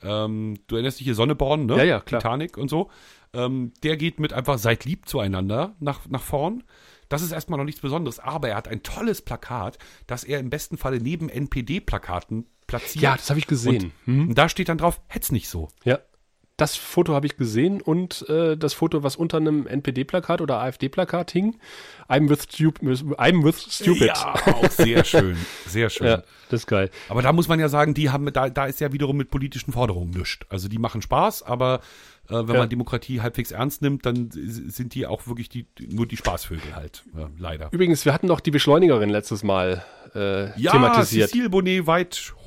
Ähm, 0.00 0.58
du 0.68 0.76
erinnerst 0.76 1.00
dich 1.00 1.06
hier 1.06 1.16
Sonneborn, 1.16 1.66
ne? 1.66 1.78
Ja, 1.78 1.84
ja, 1.84 2.00
klar. 2.00 2.20
Titanic 2.20 2.56
und 2.56 2.68
so. 2.68 2.88
Ähm, 3.32 3.72
der 3.82 3.96
geht 3.96 4.20
mit 4.20 4.32
einfach 4.32 4.58
seid 4.58 4.84
lieb 4.84 5.08
zueinander 5.08 5.74
nach, 5.80 6.06
nach 6.08 6.22
vorn. 6.22 6.62
Das 7.08 7.22
ist 7.22 7.32
erstmal 7.32 7.58
noch 7.58 7.64
nichts 7.64 7.80
Besonderes, 7.80 8.18
aber 8.18 8.48
er 8.48 8.56
hat 8.56 8.68
ein 8.68 8.82
tolles 8.82 9.22
Plakat, 9.22 9.78
das 10.06 10.24
er 10.24 10.40
im 10.40 10.50
besten 10.50 10.78
Falle 10.78 11.00
neben 11.00 11.28
NPD-Plakaten 11.28 12.46
platziert. 12.66 13.02
Ja, 13.02 13.16
das 13.16 13.30
habe 13.30 13.38
ich 13.38 13.46
gesehen. 13.46 13.92
Und, 14.06 14.28
hm. 14.28 14.34
da 14.34 14.48
steht 14.48 14.68
dann 14.68 14.78
drauf, 14.78 15.00
hätt's 15.06 15.32
nicht 15.32 15.48
so. 15.48 15.68
Ja. 15.84 15.98
Das 16.56 16.76
Foto 16.76 17.14
habe 17.14 17.26
ich 17.26 17.36
gesehen 17.36 17.80
und 17.80 18.28
äh, 18.28 18.56
das 18.56 18.74
Foto, 18.74 19.02
was 19.02 19.16
unter 19.16 19.38
einem 19.38 19.66
NPD-Plakat 19.66 20.40
oder 20.40 20.60
AfD-Plakat 20.60 21.32
hing. 21.32 21.56
I'm 22.08 22.28
with, 22.28 22.46
I'm 23.18 23.44
with 23.44 23.60
stupid. 23.70 24.08
Ja, 24.08 24.34
auch 24.34 24.70
sehr 24.70 25.04
schön. 25.04 25.36
Sehr 25.66 25.90
schön. 25.90 26.04
Ja, 26.14 26.22
das 26.50 26.60
ist 26.60 26.66
geil. 26.66 26.90
Aber 27.08 27.22
da 27.22 27.32
muss 27.32 27.48
man 27.48 27.58
ja 27.58 27.68
sagen, 27.68 27.94
die 27.94 28.10
haben, 28.10 28.30
da, 28.32 28.50
da 28.50 28.66
ist 28.66 28.80
ja 28.80 28.92
wiederum 28.92 29.16
mit 29.16 29.30
politischen 29.30 29.72
Forderungen 29.72 30.10
nichts. 30.10 30.40
Also 30.50 30.68
die 30.68 30.78
machen 30.78 31.02
Spaß, 31.02 31.42
aber 31.42 31.80
äh, 32.28 32.34
wenn 32.34 32.54
ja. 32.54 32.60
man 32.60 32.68
Demokratie 32.68 33.20
halbwegs 33.20 33.50
ernst 33.50 33.82
nimmt, 33.82 34.06
dann 34.06 34.30
sind 34.30 34.94
die 34.94 35.06
auch 35.06 35.26
wirklich 35.26 35.48
die, 35.48 35.66
nur 35.90 36.06
die 36.06 36.16
Spaßvögel 36.16 36.74
halt, 36.74 37.04
ja, 37.16 37.30
leider. 37.38 37.68
Übrigens, 37.72 38.04
wir 38.04 38.12
hatten 38.12 38.28
doch 38.28 38.40
die 38.40 38.50
Beschleunigerin 38.50 39.10
letztes 39.10 39.42
Mal 39.42 39.84
äh, 40.14 40.58
ja, 40.60 40.72
thematisiert. 40.72 41.30
Cecile 41.30 41.50
Bonnet 41.50 41.86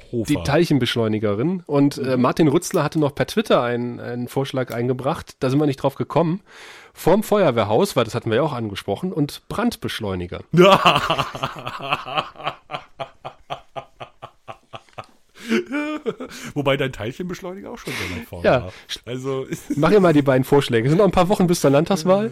Weithofer. 0.08 0.28
Die 0.28 0.44
Teilchenbeschleunigerin. 0.44 1.64
Und 1.66 1.98
äh, 1.98 2.16
mhm. 2.16 2.22
Martin 2.22 2.48
Rützler 2.48 2.84
hatte 2.84 3.00
noch 3.00 3.16
per 3.16 3.28
Twitter 3.28 3.62
einen, 3.62 4.00
einen 4.00 4.28
Vorschlag 4.28 4.74
eingebracht, 4.74 5.36
da 5.40 5.50
sind 5.50 5.60
wir 5.60 5.66
nicht 5.66 5.84
drauf 5.84 5.96
gekommen. 5.96 6.42
Vorm 6.94 7.24
Feuerwehrhaus, 7.24 7.96
weil 7.96 8.06
das 8.06 8.16
hatten 8.16 8.30
wir 8.30 8.38
ja 8.38 8.44
auch 8.44 8.54
angesprochen, 8.54 9.14
und 9.14 9.48
Brandbeschleuniger. 9.50 10.42
Wobei 16.54 16.78
dein 16.78 16.92
Teilchenbeschleuniger 16.92 17.72
auch 17.72 17.78
schon 17.78 17.94
so 17.94 18.16
nach 18.16 18.24
vorne 18.28 18.46
Ja. 18.46 18.62
war. 18.64 18.74
Also, 19.06 19.46
Mach 19.76 19.92
ja 19.92 20.00
mal 20.00 20.14
die 20.14 20.22
beiden 20.22 20.44
Vorschläge. 20.44 20.88
Es 20.88 20.92
sind 20.92 20.98
noch 21.00 21.06
ein 21.06 21.12
paar 21.12 21.30
Wochen 21.30 21.48
bis 21.48 21.62
zur 21.62 21.70
Landtagswahl. 21.72 22.32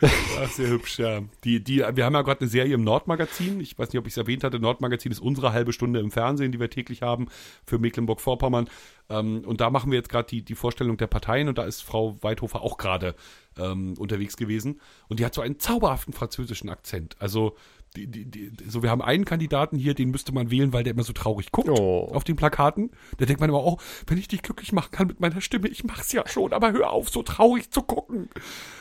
ach, 0.00 0.50
sehr 0.50 0.68
hübsch, 0.68 0.98
ja. 0.98 1.20
Die, 1.44 1.62
die, 1.62 1.78
wir 1.78 2.04
haben 2.04 2.14
ja 2.14 2.22
gerade 2.22 2.40
eine 2.40 2.48
Serie 2.50 2.74
im 2.74 2.84
Nordmagazin. 2.84 3.60
Ich 3.60 3.78
weiß 3.78 3.88
nicht, 3.92 3.98
ob 3.98 4.06
ich 4.06 4.12
es 4.12 4.16
erwähnt 4.16 4.44
hatte. 4.44 4.58
Nordmagazin 4.58 5.12
ist 5.12 5.20
unsere 5.20 5.52
halbe 5.52 5.72
Stunde 5.72 6.00
im 6.00 6.10
Fernsehen, 6.10 6.52
die 6.52 6.60
wir 6.60 6.70
täglich 6.70 7.02
haben 7.02 7.28
für 7.66 7.78
Mecklenburg-Vorpommern. 7.78 8.68
Ähm, 9.10 9.42
und 9.44 9.60
da 9.60 9.70
machen 9.70 9.90
wir 9.90 9.98
jetzt 9.98 10.08
gerade 10.08 10.28
die, 10.28 10.42
die 10.42 10.54
Vorstellung 10.54 10.96
der 10.96 11.06
Parteien 11.06 11.48
und 11.48 11.58
da 11.58 11.64
ist 11.64 11.82
Frau 11.82 12.16
Weidhofer 12.22 12.62
auch 12.62 12.78
gerade 12.78 13.14
ähm, 13.58 13.94
unterwegs 13.98 14.36
gewesen. 14.36 14.80
Und 15.08 15.20
die 15.20 15.24
hat 15.24 15.34
so 15.34 15.40
einen 15.42 15.58
zauberhaften 15.58 16.12
französischen 16.14 16.70
Akzent. 16.70 17.16
Also, 17.18 17.56
die, 17.96 18.06
die, 18.06 18.24
die, 18.24 18.50
so 18.68 18.82
wir 18.82 18.90
haben 18.90 19.02
einen 19.02 19.24
Kandidaten 19.24 19.76
hier, 19.78 19.94
den 19.94 20.10
müsste 20.10 20.32
man 20.32 20.50
wählen, 20.50 20.72
weil 20.72 20.84
der 20.84 20.92
immer 20.94 21.04
so 21.04 21.12
traurig 21.12 21.52
guckt 21.52 21.68
Oh. 21.68 22.10
auf 22.12 22.24
den 22.24 22.36
Plakaten. 22.36 22.90
Da 23.18 23.26
denkt 23.26 23.40
man 23.40 23.48
immer, 23.50 23.64
oh, 23.64 23.78
wenn 24.06 24.18
ich 24.18 24.28
dich 24.28 24.42
glücklich 24.42 24.72
machen 24.72 24.90
kann 24.90 25.06
mit 25.06 25.20
meiner 25.20 25.40
Stimme, 25.40 25.68
ich 25.68 25.84
mach's 25.84 26.12
ja 26.12 26.26
schon, 26.26 26.52
aber 26.52 26.72
hör 26.72 26.90
auf, 26.90 27.08
so 27.08 27.22
traurig 27.22 27.70
zu 27.70 27.82
gucken. 27.82 28.28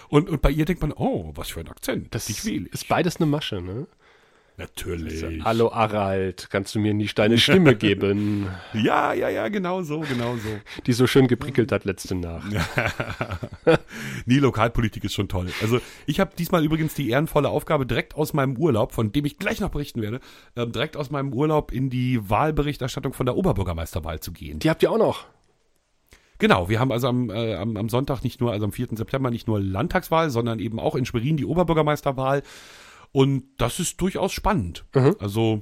Und, 0.09 0.29
und 0.29 0.41
bei 0.41 0.51
ihr 0.51 0.65
denkt 0.65 0.81
man, 0.81 0.91
oh, 0.93 1.31
was 1.35 1.49
für 1.49 1.59
ein 1.59 1.67
Akzent. 1.67 2.13
Das 2.15 2.29
ich 2.29 2.43
wähle. 2.45 2.67
ist 2.69 2.87
beides 2.87 3.17
eine 3.17 3.25
Masche, 3.25 3.61
ne? 3.61 3.87
Natürlich. 4.57 5.23
Hallo 5.43 5.73
Harald, 5.73 6.47
kannst 6.51 6.75
du 6.75 6.79
mir 6.79 6.93
nicht 6.93 7.17
deine 7.17 7.39
Stimme 7.39 7.75
geben, 7.77 8.47
Ja, 8.73 9.11
ja, 9.13 9.27
ja, 9.29 9.47
genau 9.49 9.81
so, 9.81 10.01
genau 10.01 10.35
so. 10.35 10.49
die 10.85 10.93
so 10.93 11.07
schön 11.07 11.27
geprickelt 11.27 11.71
hat 11.71 11.85
letzte 11.85 12.15
Nacht? 12.15 12.45
Nee, 14.25 14.37
Lokalpolitik 14.37 15.03
ist 15.03 15.13
schon 15.13 15.27
toll. 15.27 15.47
Also 15.61 15.79
ich 16.05 16.19
habe 16.19 16.31
diesmal 16.37 16.63
übrigens 16.63 16.93
die 16.93 17.09
ehrenvolle 17.09 17.49
Aufgabe, 17.49 17.85
direkt 17.85 18.15
aus 18.15 18.33
meinem 18.33 18.57
Urlaub, 18.57 18.91
von 18.93 19.11
dem 19.11 19.25
ich 19.25 19.37
gleich 19.37 19.59
noch 19.59 19.69
berichten 19.69 20.01
werde, 20.01 20.19
ähm, 20.55 20.71
direkt 20.71 20.97
aus 20.97 21.09
meinem 21.09 21.33
Urlaub 21.33 21.71
in 21.71 21.89
die 21.89 22.29
Wahlberichterstattung 22.29 23.13
von 23.13 23.25
der 23.25 23.35
Oberbürgermeisterwahl 23.35 24.19
zu 24.19 24.31
gehen. 24.31 24.59
Die 24.59 24.69
habt 24.69 24.83
ihr 24.83 24.91
auch 24.91 24.97
noch. 24.97 25.25
Genau, 26.37 26.69
wir 26.69 26.79
haben 26.79 26.91
also 26.91 27.07
am, 27.07 27.29
äh, 27.29 27.55
am, 27.55 27.77
am 27.77 27.89
Sonntag 27.89 28.23
nicht 28.23 28.41
nur, 28.41 28.51
also 28.51 28.65
am 28.65 28.71
4. 28.71 28.89
September 28.91 29.29
nicht 29.31 29.47
nur 29.47 29.59
Landtagswahl, 29.59 30.29
sondern 30.29 30.59
eben 30.59 30.79
auch 30.79 30.95
in 30.95 31.05
Schwerin 31.05 31.37
die 31.37 31.45
Oberbürgermeisterwahl. 31.45 32.43
Und 33.13 33.43
das 33.57 33.79
ist 33.79 34.01
durchaus 34.01 34.33
spannend. 34.33 34.85
Also, 35.19 35.61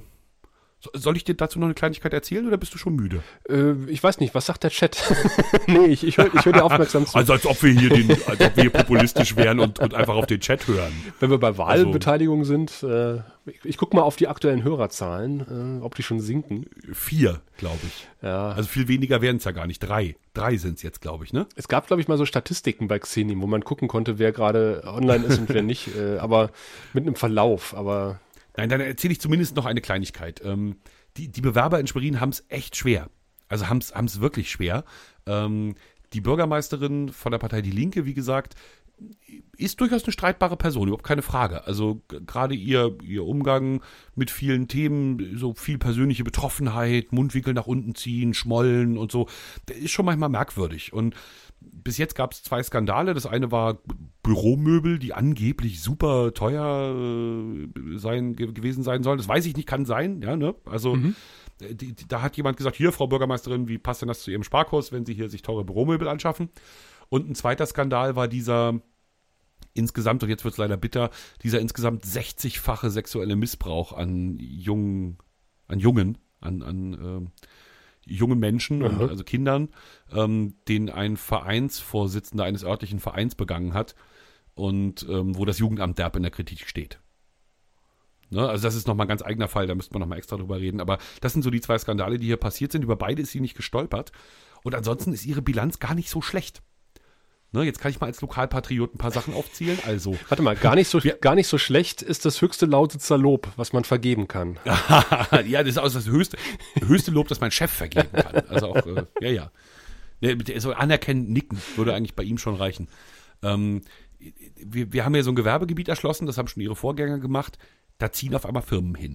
soll 0.94 1.16
ich 1.16 1.24
dir 1.24 1.34
dazu 1.34 1.58
noch 1.58 1.66
eine 1.66 1.74
Kleinigkeit 1.74 2.12
erzählen 2.12 2.46
oder 2.46 2.56
bist 2.56 2.74
du 2.74 2.78
schon 2.78 2.94
müde? 2.94 3.22
Äh, 3.48 3.72
ich 3.88 4.02
weiß 4.02 4.20
nicht, 4.20 4.34
was 4.34 4.46
sagt 4.46 4.64
der 4.64 4.70
Chat? 4.70 5.02
nee, 5.66 5.86
ich, 5.86 6.04
ich 6.04 6.16
höre 6.18 6.32
hör 6.32 6.52
dir 6.52 6.64
aufmerksam 6.64 7.06
zu. 7.06 7.16
Also 7.16 7.32
als 7.32 7.46
ob 7.46 7.62
wir 7.62 7.70
hier 7.70 7.90
den, 7.90 8.10
als 8.10 8.40
ob 8.40 8.56
wir 8.56 8.62
hier 8.62 8.70
populistisch 8.70 9.36
wären 9.36 9.60
und, 9.60 9.78
und 9.78 9.94
einfach 9.94 10.14
auf 10.14 10.26
den 10.26 10.40
Chat 10.40 10.66
hören. 10.66 10.92
Wenn 11.20 11.30
wir 11.30 11.38
bei 11.38 11.56
Wahlbeteiligung 11.56 12.44
sind, 12.44 12.82
äh, 12.82 13.18
ich, 13.46 13.64
ich 13.64 13.76
gucke 13.76 13.96
mal 13.96 14.02
auf 14.02 14.16
die 14.16 14.28
aktuellen 14.28 14.62
Hörerzahlen, 14.64 15.80
äh, 15.80 15.84
ob 15.84 15.94
die 15.94 16.02
schon 16.02 16.20
sinken. 16.20 16.66
Vier, 16.92 17.40
glaube 17.58 17.80
ich. 17.84 18.08
Ja. 18.22 18.50
Also 18.50 18.68
viel 18.68 18.88
weniger 18.88 19.20
werden 19.20 19.36
es 19.36 19.44
ja 19.44 19.52
gar 19.52 19.66
nicht. 19.66 19.80
Drei. 19.80 20.16
Drei 20.34 20.56
sind 20.56 20.76
es 20.76 20.82
jetzt, 20.82 21.00
glaube 21.00 21.24
ich, 21.24 21.32
ne? 21.32 21.46
Es 21.56 21.68
gab, 21.68 21.86
glaube 21.86 22.00
ich, 22.00 22.08
mal 22.08 22.18
so 22.18 22.24
Statistiken 22.24 22.88
bei 22.88 22.98
Xeni, 22.98 23.38
wo 23.40 23.46
man 23.46 23.64
gucken 23.64 23.88
konnte, 23.88 24.18
wer 24.18 24.32
gerade 24.32 24.82
online 24.86 25.24
ist 25.26 25.38
und 25.38 25.48
wer 25.48 25.62
nicht, 25.62 25.96
äh, 25.96 26.18
aber 26.18 26.50
mit 26.92 27.04
einem 27.04 27.16
Verlauf. 27.16 27.76
Aber 27.76 28.18
Nein, 28.56 28.68
dann 28.68 28.80
erzähle 28.80 29.12
ich 29.12 29.20
zumindest 29.20 29.56
noch 29.56 29.66
eine 29.66 29.80
Kleinigkeit. 29.80 30.42
Ähm, 30.44 30.76
die, 31.16 31.28
die 31.28 31.40
Bewerber 31.40 31.80
in 31.80 31.86
Schwerin 31.86 32.20
haben 32.20 32.30
es 32.30 32.44
echt 32.48 32.76
schwer. 32.76 33.08
Also 33.48 33.68
haben 33.68 33.78
es 33.78 34.20
wirklich 34.20 34.50
schwer. 34.50 34.84
Ähm, 35.26 35.74
die 36.12 36.20
Bürgermeisterin 36.20 37.10
von 37.10 37.32
der 37.32 37.38
Partei 37.38 37.62
Die 37.62 37.70
Linke, 37.70 38.04
wie 38.06 38.14
gesagt, 38.14 38.54
ist 39.56 39.80
durchaus 39.80 40.04
eine 40.04 40.12
streitbare 40.12 40.56
Person, 40.56 40.88
überhaupt 40.88 41.06
keine 41.06 41.22
Frage. 41.22 41.66
Also 41.66 42.02
gerade 42.08 42.54
ihr, 42.54 42.96
ihr 43.02 43.24
Umgang 43.24 43.82
mit 44.14 44.30
vielen 44.30 44.68
Themen, 44.68 45.36
so 45.36 45.54
viel 45.54 45.78
persönliche 45.78 46.24
Betroffenheit, 46.24 47.12
Mundwinkel 47.12 47.54
nach 47.54 47.66
unten 47.66 47.94
ziehen, 47.94 48.34
schmollen 48.34 48.98
und 48.98 49.10
so, 49.10 49.28
der 49.68 49.76
ist 49.76 49.90
schon 49.90 50.06
manchmal 50.06 50.28
merkwürdig. 50.28 50.92
Und 50.92 51.14
bis 51.70 51.98
jetzt 51.98 52.14
gab 52.14 52.32
es 52.32 52.42
zwei 52.42 52.62
Skandale. 52.62 53.14
Das 53.14 53.26
eine 53.26 53.50
war 53.50 53.78
Büromöbel, 54.22 54.98
die 54.98 55.14
angeblich 55.14 55.82
super 55.82 56.32
teuer 56.34 56.94
äh, 56.94 57.98
sein, 57.98 58.34
ge 58.34 58.52
gewesen 58.52 58.82
sein 58.82 59.02
sollen. 59.02 59.18
Das 59.18 59.28
weiß 59.28 59.46
ich 59.46 59.56
nicht, 59.56 59.68
kann 59.68 59.84
sein, 59.84 60.22
ja, 60.22 60.36
ne? 60.36 60.54
Also 60.64 60.96
äh, 61.60 61.74
die, 61.74 61.94
die, 61.94 62.08
da 62.08 62.22
hat 62.22 62.36
jemand 62.36 62.56
gesagt, 62.56 62.76
hier, 62.76 62.92
Frau 62.92 63.06
Bürgermeisterin, 63.06 63.68
wie 63.68 63.78
passt 63.78 64.02
denn 64.02 64.08
das 64.08 64.22
zu 64.22 64.30
Ihrem 64.30 64.44
Sparkurs, 64.44 64.92
wenn 64.92 65.04
Sie 65.04 65.14
hier 65.14 65.28
sich 65.28 65.42
teure 65.42 65.64
Büromöbel 65.64 66.08
anschaffen? 66.08 66.50
Und 67.08 67.28
ein 67.28 67.34
zweiter 67.34 67.66
Skandal 67.66 68.16
war 68.16 68.28
dieser 68.28 68.80
insgesamt, 69.74 70.22
und 70.22 70.28
jetzt 70.28 70.44
wird 70.44 70.52
es 70.52 70.58
leider 70.58 70.76
bitter, 70.76 71.10
dieser 71.42 71.60
insgesamt 71.60 72.04
60-fache 72.04 72.90
sexuelle 72.90 73.36
Missbrauch 73.36 73.92
an 73.92 74.38
jungen, 74.38 75.18
an 75.68 75.78
Jungen, 75.78 76.18
an, 76.40 76.62
an 76.62 76.92
ähm, 76.92 77.30
jungen 78.04 78.38
Menschen, 78.38 78.82
und, 78.82 79.00
also 79.00 79.24
Kindern, 79.24 79.68
ähm, 80.12 80.54
den 80.68 80.90
ein 80.90 81.16
Vereinsvorsitzender 81.16 82.44
eines 82.44 82.64
örtlichen 82.64 83.00
Vereins 83.00 83.34
begangen 83.34 83.74
hat 83.74 83.94
und 84.54 85.06
ähm, 85.08 85.36
wo 85.36 85.44
das 85.44 85.58
Jugendamt 85.58 85.98
derb 85.98 86.16
in 86.16 86.22
der 86.22 86.32
Kritik 86.32 86.66
steht. 86.68 87.00
Ne? 88.32 88.48
Also 88.48 88.64
das 88.64 88.74
ist 88.74 88.86
nochmal 88.86 89.06
ein 89.06 89.08
ganz 89.08 89.22
eigener 89.22 89.48
Fall, 89.48 89.66
da 89.66 89.74
müsste 89.74 89.92
man 89.94 90.00
nochmal 90.00 90.18
extra 90.18 90.36
drüber 90.36 90.58
reden. 90.58 90.80
Aber 90.80 90.98
das 91.20 91.32
sind 91.32 91.42
so 91.42 91.50
die 91.50 91.60
zwei 91.60 91.78
Skandale, 91.78 92.18
die 92.18 92.26
hier 92.26 92.38
passiert 92.38 92.72
sind. 92.72 92.82
Über 92.82 92.96
beide 92.96 93.22
ist 93.22 93.30
sie 93.30 93.40
nicht 93.40 93.56
gestolpert. 93.56 94.12
Und 94.64 94.74
ansonsten 94.74 95.12
ist 95.12 95.26
ihre 95.26 95.42
Bilanz 95.42 95.78
gar 95.78 95.94
nicht 95.94 96.08
so 96.08 96.22
schlecht. 96.22 96.62
Ne? 97.52 97.64
Jetzt 97.64 97.80
kann 97.80 97.90
ich 97.90 98.00
mal 98.00 98.06
als 98.06 98.20
Lokalpatriot 98.22 98.94
ein 98.94 98.98
paar 98.98 99.10
Sachen 99.10 99.34
aufzählen. 99.34 99.78
Also, 99.86 100.16
warte 100.28 100.42
mal, 100.42 100.56
gar 100.56 100.74
nicht 100.74 100.88
so, 100.88 101.00
gar 101.20 101.34
nicht 101.34 101.46
so 101.46 101.58
schlecht 101.58 102.00
ist 102.00 102.24
das 102.24 102.40
höchste 102.40 102.64
Lausitzer 102.64 103.18
Lob, 103.18 103.48
was 103.56 103.74
man 103.74 103.84
vergeben 103.84 104.26
kann. 104.26 104.58
ja, 104.64 105.62
das 105.62 105.68
ist 105.68 105.78
auch 105.78 105.92
das 105.92 106.06
höchste, 106.06 106.38
höchste 106.80 107.10
Lob, 107.10 107.28
das 107.28 107.40
mein 107.40 107.50
Chef 107.50 107.70
vergeben 107.70 108.10
kann. 108.12 108.42
Also 108.48 108.68
auch, 108.68 108.86
äh, 108.86 109.04
ja, 109.20 109.30
ja. 109.30 109.50
Ne, 110.20 110.60
So 110.60 110.72
anerkennend 110.72 111.30
nicken 111.30 111.60
würde 111.76 111.94
eigentlich 111.94 112.14
bei 112.14 112.22
ihm 112.22 112.38
schon 112.38 112.54
reichen. 112.54 112.88
Ähm, 113.42 113.82
wir, 114.56 114.92
wir 114.92 115.04
haben 115.04 115.14
ja 115.14 115.22
so 115.22 115.30
ein 115.32 115.36
Gewerbegebiet 115.36 115.88
erschlossen, 115.88 116.26
das 116.26 116.38
haben 116.38 116.48
schon 116.48 116.62
ihre 116.62 116.76
Vorgänger 116.76 117.18
gemacht. 117.18 117.58
Da 117.98 118.12
ziehen 118.12 118.34
auf 118.34 118.46
einmal 118.46 118.62
Firmen 118.62 118.94
hin. 118.94 119.12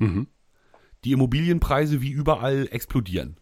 Die 1.03 1.11
Immobilienpreise 1.11 2.01
wie 2.01 2.11
überall 2.11 2.67
explodieren. 2.71 3.37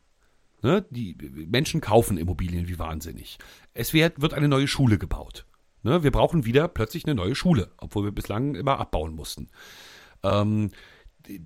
Ne? 0.66 0.84
Die 0.89 1.16
Menschen 1.47 1.80
kaufen 1.80 2.18
Immobilien 2.18 2.68
wie 2.68 2.80
wahnsinnig. 2.80 3.38
Es 3.76 3.93
wird, 3.93 4.20
wird 4.20 4.34
eine 4.34 4.47
neue 4.47 4.68
Schule 4.68 4.97
gebaut. 4.97 5.45
Ne? 5.84 6.01
Wir 6.01 6.09
brauchen 6.09 6.43
wieder 6.43 6.68
plötzlich 6.68 7.05
eine 7.05 7.13
neue 7.13 7.36
Schule, 7.36 7.70
obwohl 7.78 8.05
wir 8.05 8.11
bislang 8.11 8.55
immer 8.55 8.80
abbauen 8.80 9.13
mussten. 9.13 9.49
Ähm, 10.24 10.72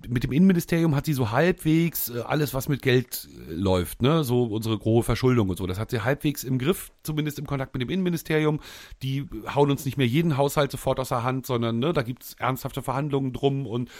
mit 0.08 0.24
dem 0.24 0.32
Innenministerium 0.32 0.96
hat 0.96 1.04
sie 1.04 1.12
so 1.12 1.32
halbwegs 1.32 2.08
äh, 2.08 2.20
alles, 2.20 2.54
was 2.54 2.70
mit 2.70 2.80
Geld 2.80 3.28
äh, 3.46 3.52
läuft, 3.52 4.00
ne, 4.00 4.24
so 4.24 4.44
unsere 4.44 4.78
große 4.78 5.04
Verschuldung 5.04 5.50
und 5.50 5.58
so, 5.58 5.66
das 5.66 5.78
hat 5.78 5.90
sie 5.90 6.02
halbwegs 6.02 6.42
im 6.42 6.58
Griff, 6.58 6.90
zumindest 7.02 7.38
im 7.38 7.46
Kontakt 7.46 7.74
mit 7.74 7.82
dem 7.82 7.90
Innenministerium. 7.90 8.60
Die 9.02 9.26
hauen 9.54 9.70
uns 9.70 9.84
nicht 9.84 9.98
mehr 9.98 10.06
jeden 10.06 10.38
Haushalt 10.38 10.70
sofort 10.70 10.98
aus 10.98 11.10
der 11.10 11.24
Hand, 11.24 11.44
sondern 11.44 11.78
ne, 11.78 11.92
da 11.92 12.00
gibt's 12.00 12.36
ernsthafte 12.38 12.82
Verhandlungen 12.82 13.34
drum 13.34 13.66
und 13.66 13.90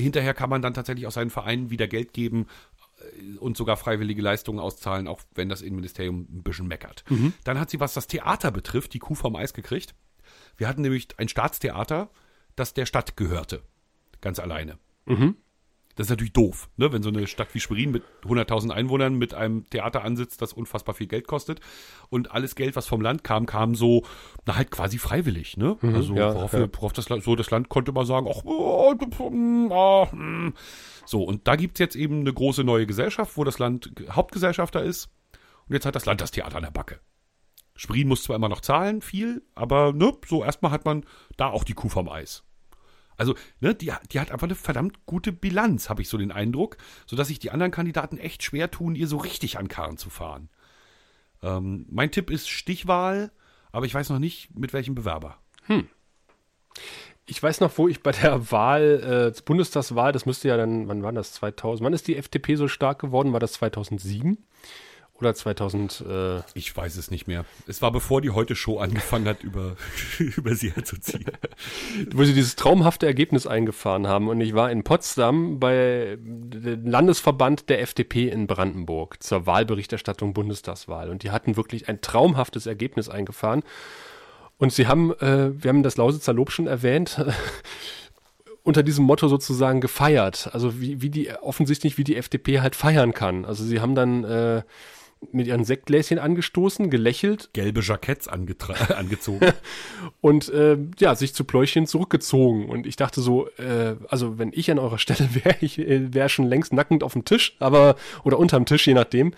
hinterher 0.00 0.34
kann 0.34 0.50
man 0.50 0.62
dann 0.62 0.74
tatsächlich 0.74 1.08
aus 1.08 1.14
seinen 1.14 1.30
Vereinen 1.30 1.70
wieder 1.70 1.88
Geld 1.88 2.12
geben 2.12 2.46
und 3.38 3.56
sogar 3.56 3.76
freiwillige 3.76 4.22
Leistungen 4.22 4.58
auszahlen, 4.58 5.08
auch 5.08 5.20
wenn 5.34 5.48
das 5.48 5.62
Innenministerium 5.62 6.26
ein 6.30 6.42
bisschen 6.42 6.66
meckert. 6.66 7.04
Dann 7.44 7.58
hat 7.60 7.70
sie, 7.70 7.80
was 7.80 7.94
das 7.94 8.06
Theater 8.06 8.50
betrifft, 8.50 8.94
die 8.94 8.98
Kuh 8.98 9.14
vom 9.14 9.36
Eis 9.36 9.52
gekriegt. 9.54 9.94
Wir 10.56 10.68
hatten 10.68 10.82
nämlich 10.82 11.08
ein 11.18 11.28
Staatstheater, 11.28 12.10
das 12.56 12.74
der 12.74 12.86
Stadt 12.86 13.16
gehörte. 13.16 13.62
Ganz 14.20 14.38
alleine. 14.38 14.78
Das 15.98 16.06
ist 16.06 16.10
natürlich 16.10 16.32
doof, 16.32 16.70
ne? 16.76 16.92
wenn 16.92 17.02
so 17.02 17.08
eine 17.08 17.26
Stadt 17.26 17.52
wie 17.54 17.58
Schwerin 17.58 17.90
mit 17.90 18.04
100.000 18.22 18.70
Einwohnern 18.70 19.16
mit 19.16 19.34
einem 19.34 19.68
Theater 19.68 20.04
ansitzt, 20.04 20.40
das 20.40 20.52
unfassbar 20.52 20.94
viel 20.94 21.08
Geld 21.08 21.26
kostet. 21.26 21.58
Und 22.08 22.30
alles 22.30 22.54
Geld, 22.54 22.76
was 22.76 22.86
vom 22.86 23.00
Land 23.00 23.24
kam, 23.24 23.46
kam 23.46 23.74
so, 23.74 24.04
na 24.46 24.54
halt 24.54 24.70
quasi 24.70 24.98
freiwillig. 24.98 25.56
Ne? 25.56 25.76
also 25.82 26.14
ja, 26.14 26.32
worauf, 26.32 26.52
ja. 26.52 26.68
worauf 26.72 26.92
das, 26.92 27.08
Land- 27.08 27.24
so 27.24 27.34
das 27.34 27.50
Land 27.50 27.68
konnte 27.68 27.90
mal 27.90 28.06
sagen, 28.06 28.28
ach, 28.30 28.44
oh, 28.44 28.94
ah, 29.72 30.08
hm. 30.12 30.54
so. 31.04 31.24
Und 31.24 31.48
da 31.48 31.56
gibt's 31.56 31.80
jetzt 31.80 31.96
eben 31.96 32.20
eine 32.20 32.32
große 32.32 32.62
neue 32.62 32.86
Gesellschaft, 32.86 33.36
wo 33.36 33.42
das 33.42 33.58
Land 33.58 33.90
Hauptgesellschafter 34.08 34.84
ist. 34.84 35.10
Und 35.66 35.74
jetzt 35.74 35.84
hat 35.84 35.96
das 35.96 36.06
Land 36.06 36.20
das 36.20 36.30
Theater 36.30 36.58
an 36.58 36.62
der 36.62 36.70
Backe. 36.70 37.00
Schwerin 37.74 38.06
muss 38.06 38.22
zwar 38.22 38.36
immer 38.36 38.48
noch 38.48 38.60
zahlen, 38.60 39.02
viel, 39.02 39.42
aber 39.56 39.92
ne, 39.92 40.12
so 40.28 40.44
erstmal 40.44 40.70
hat 40.70 40.84
man 40.84 41.04
da 41.36 41.48
auch 41.48 41.64
die 41.64 41.74
Kuh 41.74 41.88
vom 41.88 42.08
Eis. 42.08 42.44
Also, 43.18 43.34
ne, 43.60 43.74
die, 43.74 43.92
die 44.10 44.20
hat 44.20 44.30
einfach 44.30 44.46
eine 44.46 44.54
verdammt 44.54 45.04
gute 45.04 45.32
Bilanz, 45.32 45.90
habe 45.90 46.00
ich 46.00 46.08
so 46.08 46.16
den 46.16 46.32
Eindruck, 46.32 46.78
sodass 47.06 47.28
sich 47.28 47.40
die 47.40 47.50
anderen 47.50 47.72
Kandidaten 47.72 48.16
echt 48.16 48.42
schwer 48.42 48.70
tun, 48.70 48.94
ihr 48.94 49.08
so 49.08 49.18
richtig 49.18 49.58
an 49.58 49.68
Karren 49.68 49.98
zu 49.98 50.08
fahren. 50.08 50.48
Ähm, 51.42 51.84
mein 51.90 52.10
Tipp 52.10 52.30
ist 52.30 52.48
Stichwahl, 52.48 53.32
aber 53.72 53.86
ich 53.86 53.94
weiß 53.94 54.08
noch 54.10 54.20
nicht, 54.20 54.56
mit 54.56 54.72
welchem 54.72 54.94
Bewerber. 54.94 55.36
Ich 57.26 57.42
weiß 57.42 57.60
noch, 57.60 57.76
wo 57.76 57.88
ich 57.88 58.02
bei 58.02 58.12
der 58.12 58.50
Wahl, 58.52 59.34
äh, 59.36 59.42
Bundestagswahl, 59.42 60.12
das 60.12 60.24
müsste 60.24 60.48
ja 60.48 60.56
dann, 60.56 60.88
wann 60.88 61.02
war 61.02 61.12
das, 61.12 61.32
2000, 61.34 61.84
wann 61.84 61.92
ist 61.92 62.08
die 62.08 62.16
FDP 62.16 62.54
so 62.54 62.68
stark 62.68 63.00
geworden? 63.00 63.32
War 63.32 63.40
das 63.40 63.52
2007? 63.54 64.38
Oder 65.20 65.34
2000. 65.34 66.04
Äh 66.08 66.40
ich 66.54 66.76
weiß 66.76 66.96
es 66.96 67.10
nicht 67.10 67.26
mehr. 67.26 67.44
Es 67.66 67.82
war 67.82 67.90
bevor 67.90 68.20
die 68.20 68.30
heute 68.30 68.54
Show 68.54 68.78
angefangen 68.78 69.26
hat, 69.26 69.42
über, 69.42 69.74
über 70.18 70.54
sie 70.54 70.70
herzuziehen. 70.70 71.24
Wo 72.12 72.22
sie 72.24 72.34
dieses 72.34 72.54
traumhafte 72.54 73.06
Ergebnis 73.06 73.46
eingefahren 73.46 74.06
haben. 74.06 74.28
Und 74.28 74.40
ich 74.40 74.54
war 74.54 74.70
in 74.70 74.84
Potsdam 74.84 75.58
bei 75.58 76.18
dem 76.20 76.86
Landesverband 76.86 77.68
der 77.68 77.80
FDP 77.82 78.28
in 78.28 78.46
Brandenburg 78.46 79.20
zur 79.22 79.46
Wahlberichterstattung 79.46 80.34
Bundestagswahl. 80.34 81.10
Und 81.10 81.24
die 81.24 81.32
hatten 81.32 81.56
wirklich 81.56 81.88
ein 81.88 82.00
traumhaftes 82.00 82.66
Ergebnis 82.66 83.08
eingefahren. 83.08 83.64
Und 84.56 84.72
sie 84.72 84.86
haben, 84.86 85.12
äh, 85.20 85.50
wir 85.52 85.68
haben 85.68 85.82
das 85.82 85.96
Lausitzer 85.96 86.32
Lob 86.32 86.52
schon 86.52 86.68
erwähnt, 86.68 87.24
unter 88.62 88.84
diesem 88.84 89.04
Motto 89.04 89.26
sozusagen 89.26 89.80
gefeiert. 89.80 90.50
Also 90.52 90.80
wie, 90.80 91.00
wie 91.00 91.10
die, 91.10 91.32
offensichtlich 91.32 91.98
wie 91.98 92.04
die 92.04 92.16
FDP 92.16 92.60
halt 92.60 92.76
feiern 92.76 93.14
kann. 93.14 93.44
Also 93.44 93.64
sie 93.64 93.80
haben 93.80 93.94
dann 93.94 94.24
äh, 94.24 94.62
mit 95.32 95.46
ihren 95.46 95.64
Sektgläschen 95.64 96.18
angestoßen, 96.18 96.90
gelächelt. 96.90 97.50
Gelbe 97.52 97.80
Jacketts 97.80 98.28
angezogen. 98.28 99.52
und 100.20 100.48
äh, 100.48 100.78
ja, 100.98 101.14
sich 101.14 101.34
zu 101.34 101.44
Pläuchchen 101.44 101.86
zurückgezogen. 101.86 102.68
Und 102.68 102.86
ich 102.86 102.96
dachte 102.96 103.20
so, 103.20 103.48
äh, 103.58 103.96
also 104.08 104.38
wenn 104.38 104.52
ich 104.52 104.70
an 104.70 104.78
eurer 104.78 104.98
Stelle 104.98 105.28
wäre, 105.44 105.56
ich 105.60 105.78
äh, 105.78 106.12
wäre 106.14 106.28
schon 106.28 106.46
längst 106.46 106.72
nackend 106.72 107.02
auf 107.02 107.12
dem 107.12 107.24
Tisch, 107.24 107.56
aber 107.58 107.96
oder 108.24 108.38
unterm 108.38 108.64
Tisch, 108.64 108.86
je 108.86 108.94
nachdem. 108.94 109.32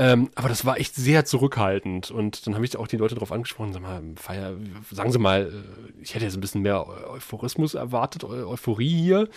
Ähm, 0.00 0.30
aber 0.36 0.48
das 0.48 0.64
war 0.64 0.78
echt 0.78 0.94
sehr 0.94 1.24
zurückhaltend. 1.24 2.12
Und 2.12 2.46
dann 2.46 2.54
habe 2.54 2.64
ich 2.64 2.76
auch 2.76 2.86
die 2.86 2.96
Leute 2.96 3.16
darauf 3.16 3.32
angesprochen, 3.32 3.72
sag 3.72 3.82
mal, 3.82 4.00
Feier, 4.14 4.54
sagen 4.92 5.10
Sie 5.10 5.18
mal, 5.18 5.46
äh, 5.46 6.02
ich 6.02 6.14
hätte 6.14 6.24
jetzt 6.24 6.36
ein 6.36 6.40
bisschen 6.40 6.62
mehr 6.62 6.86
Euphorismus 6.86 7.74
erwartet, 7.74 8.22
Euphorie 8.22 9.02
hier. 9.02 9.28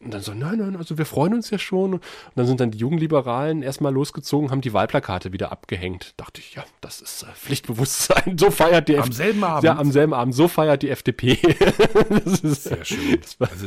Und 0.00 0.14
dann 0.14 0.20
so, 0.22 0.32
nein, 0.32 0.58
nein, 0.58 0.76
also 0.76 0.98
wir 0.98 1.04
freuen 1.04 1.34
uns 1.34 1.50
ja 1.50 1.58
schon. 1.58 1.94
Und 1.94 2.02
dann 2.36 2.46
sind 2.46 2.60
dann 2.60 2.70
die 2.70 2.78
Jugendliberalen 2.78 3.62
erstmal 3.62 3.92
losgezogen, 3.92 4.52
haben 4.52 4.60
die 4.60 4.72
Wahlplakate 4.72 5.32
wieder 5.32 5.50
abgehängt. 5.50 6.14
Dachte 6.16 6.40
ich, 6.40 6.54
ja, 6.54 6.64
das 6.80 7.00
ist 7.00 7.24
äh, 7.24 7.26
Pflichtbewusstsein. 7.34 8.38
So 8.38 8.52
feiert 8.52 8.88
die 8.88 8.94
FDP. 8.94 9.06
Am 9.06 9.12
selben 9.12 9.44
Abend? 9.44 9.64
Ja, 9.64 9.76
am 9.76 9.90
selben 9.90 10.14
Abend. 10.14 10.34
So 10.36 10.46
feiert 10.46 10.82
die 10.82 10.90
FDP. 10.90 11.38
das 12.24 12.40
ist 12.40 12.64
sehr 12.64 12.84
schön. 12.84 13.20
also 13.40 13.66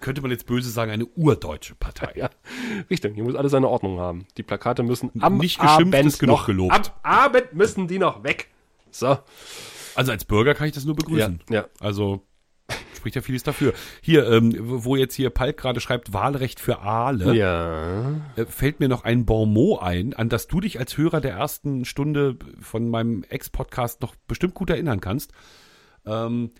könnte 0.00 0.20
man 0.20 0.32
jetzt 0.32 0.46
böse 0.46 0.68
sagen, 0.68 0.90
eine 0.90 1.06
urdeutsche 1.06 1.76
Partei. 1.76 2.12
Ja, 2.16 2.30
richtig. 2.90 3.14
Hier 3.14 3.24
muss 3.24 3.34
alles 3.34 3.52
seine 3.52 3.68
Ordnung 3.68 3.98
haben. 3.98 4.26
Die 4.36 4.42
Plakate 4.42 4.82
müssen 4.82 5.10
am 5.20 5.43
Nicht 5.44 5.60
geschimpft 5.60 5.94
Abend 5.94 6.06
ist 6.06 6.18
genug 6.18 6.38
noch, 6.38 6.46
gelobt. 6.46 6.72
Am 6.72 6.82
Abend 7.02 7.52
müssen 7.52 7.86
die 7.86 7.98
noch 7.98 8.24
weg. 8.24 8.48
So. 8.90 9.18
Also 9.94 10.10
als 10.10 10.24
Bürger 10.24 10.54
kann 10.54 10.66
ich 10.66 10.72
das 10.72 10.84
nur 10.84 10.96
begrüßen. 10.96 11.40
Ja, 11.50 11.54
ja. 11.54 11.68
Also 11.80 12.26
spricht 13.04 13.16
ja 13.16 13.22
vieles 13.22 13.42
dafür. 13.42 13.74
Hier, 14.00 14.26
ähm, 14.30 14.54
wo 14.58 14.96
jetzt 14.96 15.14
hier 15.14 15.28
Palk 15.28 15.58
gerade 15.58 15.80
schreibt, 15.80 16.14
Wahlrecht 16.14 16.58
für 16.58 16.80
Aale, 16.80 17.34
ja. 17.34 18.12
äh, 18.36 18.46
fällt 18.46 18.80
mir 18.80 18.88
noch 18.88 19.04
ein 19.04 19.26
Bonmot 19.26 19.82
ein, 19.82 20.14
an 20.14 20.30
das 20.30 20.46
du 20.46 20.60
dich 20.60 20.78
als 20.78 20.96
Hörer 20.96 21.20
der 21.20 21.32
ersten 21.32 21.84
Stunde 21.84 22.38
von 22.62 22.88
meinem 22.88 23.22
Ex-Podcast 23.28 24.00
noch 24.00 24.14
bestimmt 24.26 24.54
gut 24.54 24.70
erinnern 24.70 25.00
kannst. 25.00 25.32
Ähm, 26.06 26.52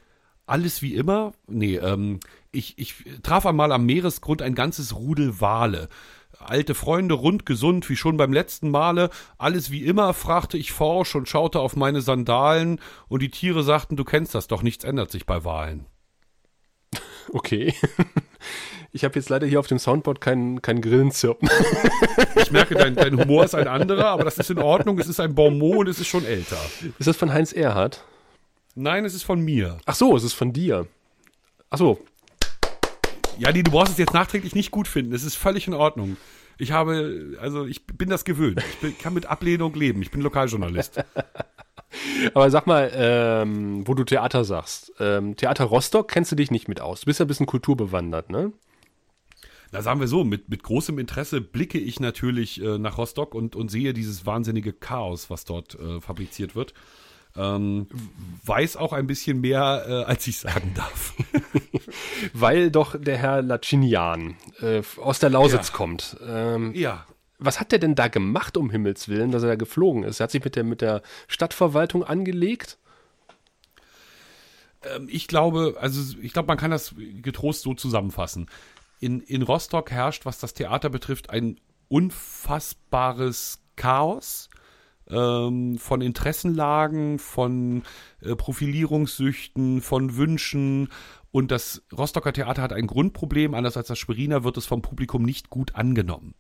alles 0.45 0.83
wie 0.83 0.95
immer, 0.95 1.33
nee, 1.47 1.77
ähm, 1.77 2.21
ich, 2.53 2.79
ich 2.79 2.97
traf 3.23 3.47
einmal 3.47 3.73
am 3.73 3.87
Meeresgrund 3.87 4.43
ein 4.43 4.55
ganzes 4.55 4.95
Rudel 4.95 5.41
Wale. 5.41 5.89
Alte 6.49 6.75
Freunde, 6.75 7.15
rund 7.15 7.47
gesund, 7.47 7.89
wie 7.89 7.97
schon 7.97 8.17
beim 8.17 8.33
letzten 8.33 8.71
Male. 8.71 9.11
Alles 9.39 9.71
wie 9.71 9.85
immer, 9.85 10.15
fragte 10.15 10.57
ich 10.57 10.73
forsch 10.73 11.15
und 11.15 11.29
schaute 11.29 11.61
auf 11.61 11.77
meine 11.77 12.01
Sandalen, 12.01 12.81
und 13.09 13.23
die 13.23 13.31
Tiere 13.31 13.63
sagten, 13.63 13.97
du 13.97 14.05
kennst 14.05 14.35
das 14.35 14.47
doch, 14.47 14.63
nichts 14.63 14.85
ändert 14.85 15.11
sich 15.11 15.27
bei 15.27 15.45
Wahlen. 15.45 15.87
Okay. 17.33 17.75
Ich 18.93 19.03
habe 19.03 19.19
jetzt 19.19 19.29
leider 19.29 19.47
hier 19.47 19.59
auf 19.59 19.67
dem 19.67 19.81
Soundboard 19.81 20.21
kein, 20.21 20.63
kein 20.63 20.81
Grillenzirpen. 20.81 21.49
Ich 22.37 22.53
merke, 22.53 22.75
dein, 22.75 22.95
dein 22.95 23.19
Humor 23.19 23.45
ist 23.45 23.55
ein 23.55 23.67
anderer, 23.67 24.09
aber 24.09 24.25
das 24.25 24.39
ist 24.39 24.51
in 24.51 24.59
Ordnung. 24.59 24.99
Es 24.99 25.09
ist 25.09 25.19
ein 25.19 25.35
Bonmot 25.35 25.79
und 25.79 25.89
es 25.89 25.99
ist 25.99 26.07
schon 26.07 26.25
älter. 26.25 26.59
Ist 26.99 27.09
das 27.09 27.17
von 27.17 27.33
Heinz 27.33 27.53
Erhardt? 27.53 28.05
Nein, 28.75 29.05
es 29.05 29.15
ist 29.15 29.23
von 29.23 29.41
mir. 29.41 29.79
Ach 29.87 29.95
so, 29.95 30.15
es 30.17 30.23
ist 30.23 30.35
von 30.35 30.53
dir. 30.53 30.87
Ach 31.71 31.79
so. 31.79 31.99
Ja, 33.39 33.51
nee, 33.51 33.63
du 33.63 33.71
brauchst 33.71 33.93
es 33.93 33.99
jetzt 33.99 34.15
nachträglich 34.15 34.55
nicht 34.55 34.71
gut 34.71 34.87
finden. 34.87 35.13
Es 35.13 35.25
ist 35.25 35.37
völlig 35.37 35.67
in 35.67 35.75
Ordnung. 35.75 36.17
Ich 36.59 36.73
habe, 36.73 37.37
also 37.41 37.67
ich 37.67 37.87
bin 37.87 38.09
das 38.09 38.25
gewöhnt. 38.25 38.63
Ich 38.71 38.79
bin, 38.79 38.99
kann 38.99 39.15
mit 39.15 39.27
Ablehnung 39.27 39.75
leben. 39.75 40.03
Ich 40.03 40.11
bin 40.11 40.21
Lokaljournalist. 40.21 41.05
Aber 42.35 42.51
sag 42.51 42.67
mal, 42.67 42.91
ähm, 42.95 43.87
wo 43.87 43.95
du 43.95 44.05
Theater 44.05 44.45
sagst. 44.45 44.93
Ähm, 44.99 45.37
Theater 45.37 45.65
Rostock 45.65 46.09
kennst 46.09 46.33
du 46.33 46.37
dich 46.37 46.51
nicht 46.51 46.69
mit 46.69 46.81
aus. 46.81 47.01
Du 47.01 47.07
bist 47.07 47.21
ja 47.21 47.25
ein 47.25 47.29
bisschen 47.29 47.47
kulturbewandert, 47.47 48.31
ne? 48.31 48.53
Na, 49.73 49.83
sagen 49.83 49.99
wir 49.99 50.09
so, 50.09 50.23
mit, 50.23 50.49
mit 50.49 50.63
großem 50.63 50.99
Interesse 50.99 51.41
blicke 51.41 51.79
ich 51.79 51.99
natürlich 51.99 52.63
äh, 52.63 52.79
nach 52.79 52.99
Rostock 52.99 53.35
und, 53.35 53.57
und 53.57 53.71
sehe 53.71 53.93
dieses 53.93 54.25
wahnsinnige 54.25 54.73
Chaos, 54.73 55.31
was 55.31 55.45
dort 55.45 55.75
äh, 55.79 56.01
fabriziert 56.01 56.55
wird. 56.55 56.75
Ähm, 57.37 57.89
weiß 58.45 58.77
auch 58.77 58.93
ein 58.93 59.09
bisschen 59.09 59.41
mehr, 59.41 59.85
äh, 59.89 59.93
als 60.05 60.27
ich 60.27 60.39
sagen 60.39 60.73
darf. 60.75 61.15
Weil 62.33 62.71
doch 62.71 62.97
der 62.99 63.17
Herr 63.17 63.43
Lacinian 63.43 64.37
äh, 64.61 64.83
aus 65.01 65.19
der 65.19 65.31
Lausitz 65.31 65.69
ja. 65.69 65.75
kommt. 65.75 66.17
Ähm, 66.25 66.73
ja. 66.75 67.07
Was 67.39 67.59
hat 67.59 67.73
der 67.73 67.81
denn 67.81 67.97
da 67.97 68.07
gemacht, 68.07 68.57
um 68.57 68.71
Himmels 68.71 69.09
Willen, 69.09 69.33
dass 69.33 69.43
er 69.43 69.49
da 69.49 69.57
geflogen 69.57 70.05
ist? 70.05 70.21
Er 70.21 70.25
hat 70.25 70.31
sich 70.31 70.45
mit 70.45 70.55
der, 70.55 70.63
mit 70.63 70.81
der 70.81 71.03
Stadtverwaltung 71.27 72.05
angelegt? 72.05 72.79
Ähm, 74.83 75.09
ich 75.11 75.27
glaube, 75.27 75.77
also 75.81 76.17
ich 76.23 76.33
glaube, 76.33 76.47
man 76.47 76.57
kann 76.57 76.71
das 76.71 76.95
getrost 76.97 77.63
so 77.63 77.75
zusammenfassen. 77.75 78.49
In, 79.01 79.21
in 79.21 79.43
Rostock 79.43 79.91
herrscht, 79.91 80.25
was 80.25 80.39
das 80.39 80.55
Theater 80.55 80.89
betrifft, 80.89 81.31
ein 81.31 81.59
unfassbares 81.89 83.59
Chaos 83.75 84.49
ähm, 85.11 85.79
von 85.79 86.01
Interessenlagen, 86.01 87.19
von 87.19 87.83
äh, 88.21 88.35
Profilierungssüchten, 88.35 89.81
von 89.81 90.17
Wünschen. 90.17 90.89
Und 91.31 91.51
das 91.51 91.83
Rostocker 91.97 92.33
Theater 92.33 92.63
hat 92.63 92.73
ein 92.73 92.87
Grundproblem, 92.87 93.55
anders 93.55 93.77
als 93.77 93.89
das 93.89 93.99
Schweriner 93.99 94.45
wird 94.45 94.57
es 94.57 94.67
vom 94.67 94.83
Publikum 94.83 95.23
nicht 95.23 95.51
gut 95.51 95.75
angenommen. 95.75 96.35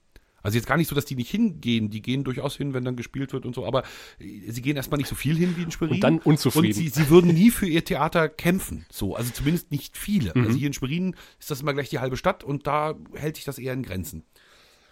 Also 0.44 0.58
jetzt 0.58 0.66
gar 0.66 0.76
nicht 0.76 0.88
so, 0.88 0.94
dass 0.94 1.06
die 1.06 1.16
nicht 1.16 1.30
hingehen, 1.30 1.88
die 1.88 2.02
gehen 2.02 2.22
durchaus 2.22 2.54
hin, 2.54 2.74
wenn 2.74 2.84
dann 2.84 2.96
gespielt 2.96 3.32
wird 3.32 3.46
und 3.46 3.54
so, 3.54 3.66
aber 3.66 3.82
äh, 4.18 4.50
sie 4.50 4.60
gehen 4.60 4.76
erstmal 4.76 4.98
nicht 4.98 5.08
so 5.08 5.14
viel 5.14 5.36
hin 5.36 5.56
wie 5.56 5.62
in 5.62 5.70
Schwerin. 5.70 5.94
Und 5.94 6.00
dann 6.00 6.18
unzufrieden. 6.18 6.66
Und 6.66 6.74
sie, 6.74 6.88
sie 6.90 7.08
würden 7.08 7.32
nie 7.32 7.50
für 7.50 7.66
ihr 7.66 7.82
Theater 7.82 8.28
kämpfen, 8.28 8.84
so, 8.92 9.16
also 9.16 9.32
zumindest 9.32 9.72
nicht 9.72 9.96
viele. 9.96 10.32
Mhm. 10.34 10.44
Also 10.44 10.58
hier 10.58 10.66
in 10.66 10.74
Schwerin 10.74 11.16
ist 11.40 11.50
das 11.50 11.62
immer 11.62 11.72
gleich 11.72 11.88
die 11.88 11.98
halbe 11.98 12.18
Stadt 12.18 12.44
und 12.44 12.66
da 12.66 12.94
hält 13.14 13.36
sich 13.36 13.46
das 13.46 13.58
eher 13.58 13.72
in 13.72 13.82
Grenzen. 13.82 14.24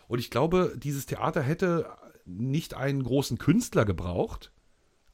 Und 0.08 0.20
ich 0.20 0.30
glaube, 0.30 0.74
dieses 0.76 1.04
Theater 1.04 1.42
hätte 1.42 1.86
nicht 2.24 2.74
einen 2.74 3.02
großen 3.02 3.38
Künstler 3.38 3.84
gebraucht 3.84 4.52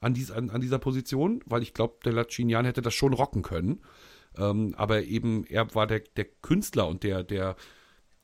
an, 0.01 0.15
dies, 0.15 0.31
an, 0.31 0.51
an 0.51 0.61
dieser 0.61 0.79
Position, 0.79 1.43
weil 1.47 1.63
ich 1.63 1.75
glaube, 1.75 1.99
der 2.05 2.13
Lacinian 2.13 2.65
hätte 2.65 2.83
das 2.83 2.95
schon 2.95 3.13
rocken 3.13 3.43
können. 3.43 3.81
Ähm, 4.37 4.75
aber 4.77 5.03
eben, 5.03 5.45
er 5.47 5.75
war 5.75 5.87
der, 5.87 6.01
der 6.01 6.27
Künstler 6.43 6.87
und 6.87 7.03
der, 7.03 7.25
der, 7.25 7.57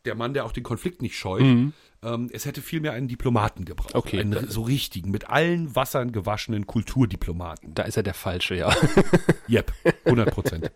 der 0.05 0.15
Mann, 0.15 0.35
der 0.35 0.45
auch 0.45 0.53
den 0.53 0.63
Konflikt 0.63 1.03
nicht 1.03 1.17
scheut. 1.17 1.43
Mhm. 1.43 1.73
Ähm, 2.03 2.29
es 2.33 2.45
hätte 2.45 2.61
vielmehr 2.61 2.93
einen 2.93 3.09
Diplomaten 3.09 3.65
gebraucht. 3.65 3.95
Okay. 3.95 4.21
Einen 4.21 4.49
so 4.49 4.63
richtigen, 4.63 5.11
mit 5.11 5.29
allen 5.31 5.75
Wassern 5.75 6.13
gewaschenen 6.13 6.67
Kulturdiplomaten. 6.67 7.75
Da 7.75 7.85
ist 7.85 7.97
er 7.97 8.03
der 8.03 8.15
Falsche, 8.15 8.55
ja. 8.55 8.75
Yep, 9.49 9.73
100 10.05 10.31
Prozent. 10.31 10.71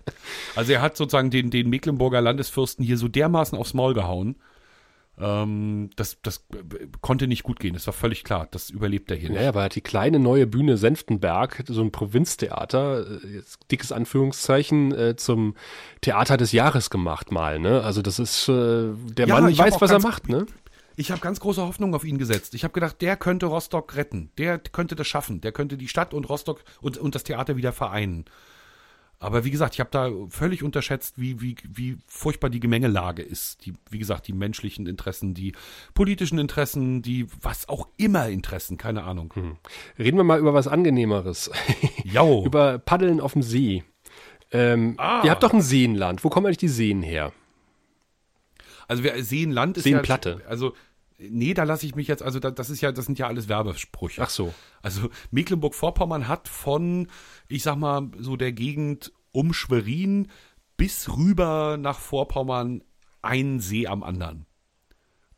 Also 0.57 0.73
er 0.73 0.83
hat 0.83 0.97
sozusagen 0.97 1.31
den, 1.31 1.51
den 1.51 1.71
Mecklenburger 1.71 2.21
Landesfürsten 2.21 2.85
hier 2.85 2.99
so 2.99 3.09
dermaßen 3.09 3.57
aufs 3.57 3.75
Maul 3.75 3.95
gehauen, 3.95 4.37
ähm, 5.21 5.91
das, 5.97 6.19
das 6.23 6.47
konnte 7.01 7.27
nicht 7.27 7.43
gut 7.43 7.61
gehen, 7.61 7.75
das 7.75 7.87
war 7.87 7.95
völlig 7.95 8.25
klar. 8.25 8.49
Das 8.51 8.71
überlebt 8.71 9.11
er 9.11 9.17
hier 9.17 9.31
nicht. 9.31 9.41
Ja, 9.41 9.49
aber 9.49 9.61
er 9.61 9.65
hat 9.65 9.75
die 9.75 9.81
kleine 9.81 10.19
neue 10.19 10.47
Bühne 10.47 10.77
Senftenberg, 10.77 11.65
so 11.67 11.83
ein 11.83 11.91
Provinztheater, 11.91 13.23
äh, 13.23 13.37
jetzt 13.37 13.59
dickes 13.71 13.93
Anführungszeichen, 13.93 14.93
äh, 14.95 15.17
zum 15.17 15.55
Theater 16.01 16.37
des 16.37 16.53
Jahres 16.53 16.91
gemacht 16.91 17.33
mal. 17.33 17.59
Ne? 17.59 17.83
Also 17.83 18.03
das 18.03 18.19
ist, 18.19 18.49
äh, 18.49 18.93
der 18.95 19.27
ja, 19.27 19.41
Mann 19.41 19.57
weiß, 19.57 19.81
was 19.81 19.91
er 19.91 20.01
macht. 20.01 20.29
Ne? 20.29 20.47
Ich 20.97 21.11
habe 21.11 21.21
ganz 21.21 21.39
große 21.39 21.63
Hoffnung 21.63 21.95
auf 21.95 22.05
ihn 22.05 22.19
gesetzt. 22.19 22.55
Ich 22.55 22.65
habe 22.65 22.75
gedacht, 22.75 23.01
der 23.01 23.17
könnte 23.17 23.47
Rostock 23.47 23.95
retten. 23.95 24.31
Der 24.37 24.59
könnte 24.59 24.97
das 24.97 25.07
schaffen. 25.07 25.41
Der 25.41 25.53
könnte 25.53 25.77
die 25.77 25.89
Stadt 25.89 26.13
und 26.13 26.29
Rostock 26.29 26.65
und, 26.81 26.99
und 26.99 27.15
das 27.15 27.23
Theater 27.23 27.57
wieder 27.57 27.73
vereinen. 27.73 28.25
Aber 29.21 29.45
wie 29.45 29.51
gesagt, 29.51 29.75
ich 29.75 29.81
habe 29.81 29.91
da 29.91 30.11
völlig 30.29 30.63
unterschätzt, 30.63 31.15
wie, 31.19 31.41
wie, 31.41 31.57
wie 31.69 31.99
furchtbar 32.07 32.51
die 32.51 32.61
Gemengelage 32.61 33.23
ist. 33.23 33.67
Die, 33.67 33.75
wie 33.91 33.99
gesagt, 33.99 34.29
die 34.29 34.33
menschlichen 34.33 34.87
Interessen, 34.87 35.35
die 35.35 35.55
politischen 35.93 36.39
Interessen, 36.39 37.03
die 37.03 37.27
was 37.43 37.69
auch 37.69 37.89
immer 37.97 38.29
Interessen, 38.29 38.77
keine 38.77 39.03
Ahnung. 39.03 39.33
Hm. 39.35 39.57
Reden 39.99 40.19
wir 40.19 40.25
mal 40.25 40.39
über 40.39 40.55
was 40.55 40.69
Angenehmeres. 40.69 41.51
Jo. 42.05 42.43
über 42.47 42.79
Paddeln 42.79 43.21
auf 43.21 43.35
dem 43.35 43.43
See. 43.43 43.85
Ähm, 44.51 44.95
ah. 44.99 45.21
Ihr 45.25 45.31
habt 45.31 45.43
doch 45.43 45.53
ein 45.53 45.61
Seenland. 45.61 46.25
Wo 46.25 46.31
kommen 46.31 46.47
eigentlich 46.47 46.57
die 46.59 46.69
Seen 46.69 47.03
her? 47.03 47.33
Also 48.87 49.05
wir 49.05 49.23
Seenland 49.23 49.77
ist 49.77 49.85
Seenplatte. 49.85 50.41
ja. 50.43 50.49
Also 50.49 50.75
Nee, 51.19 51.53
da 51.53 51.65
lasse 51.65 51.85
ich 51.85 51.97
mich 51.97 52.07
jetzt, 52.07 52.23
also 52.23 52.39
das 52.39 52.71
ist 52.71 52.81
ja, 52.81 52.93
das 52.93 53.07
sind 53.07 53.19
ja 53.19 53.27
alles 53.27 53.49
Werbesprüche. 53.49 54.23
Ach 54.23 54.31
so. 54.31 54.55
Also 54.83 55.11
Mecklenburg-Vorpommern 55.33 56.29
hat 56.29 56.47
von, 56.47 57.09
ich 57.49 57.65
sag 57.65 57.77
mal, 57.77 58.11
so 58.19 58.37
der 58.37 58.53
Gegend 58.53 59.13
um 59.33 59.53
Schwerin 59.53 60.29
bis 60.77 61.17
rüber 61.17 61.77
nach 61.77 61.99
Vorpommern 61.99 62.85
einen 63.21 63.59
See 63.59 63.89
am 63.89 64.05
anderen. 64.05 64.47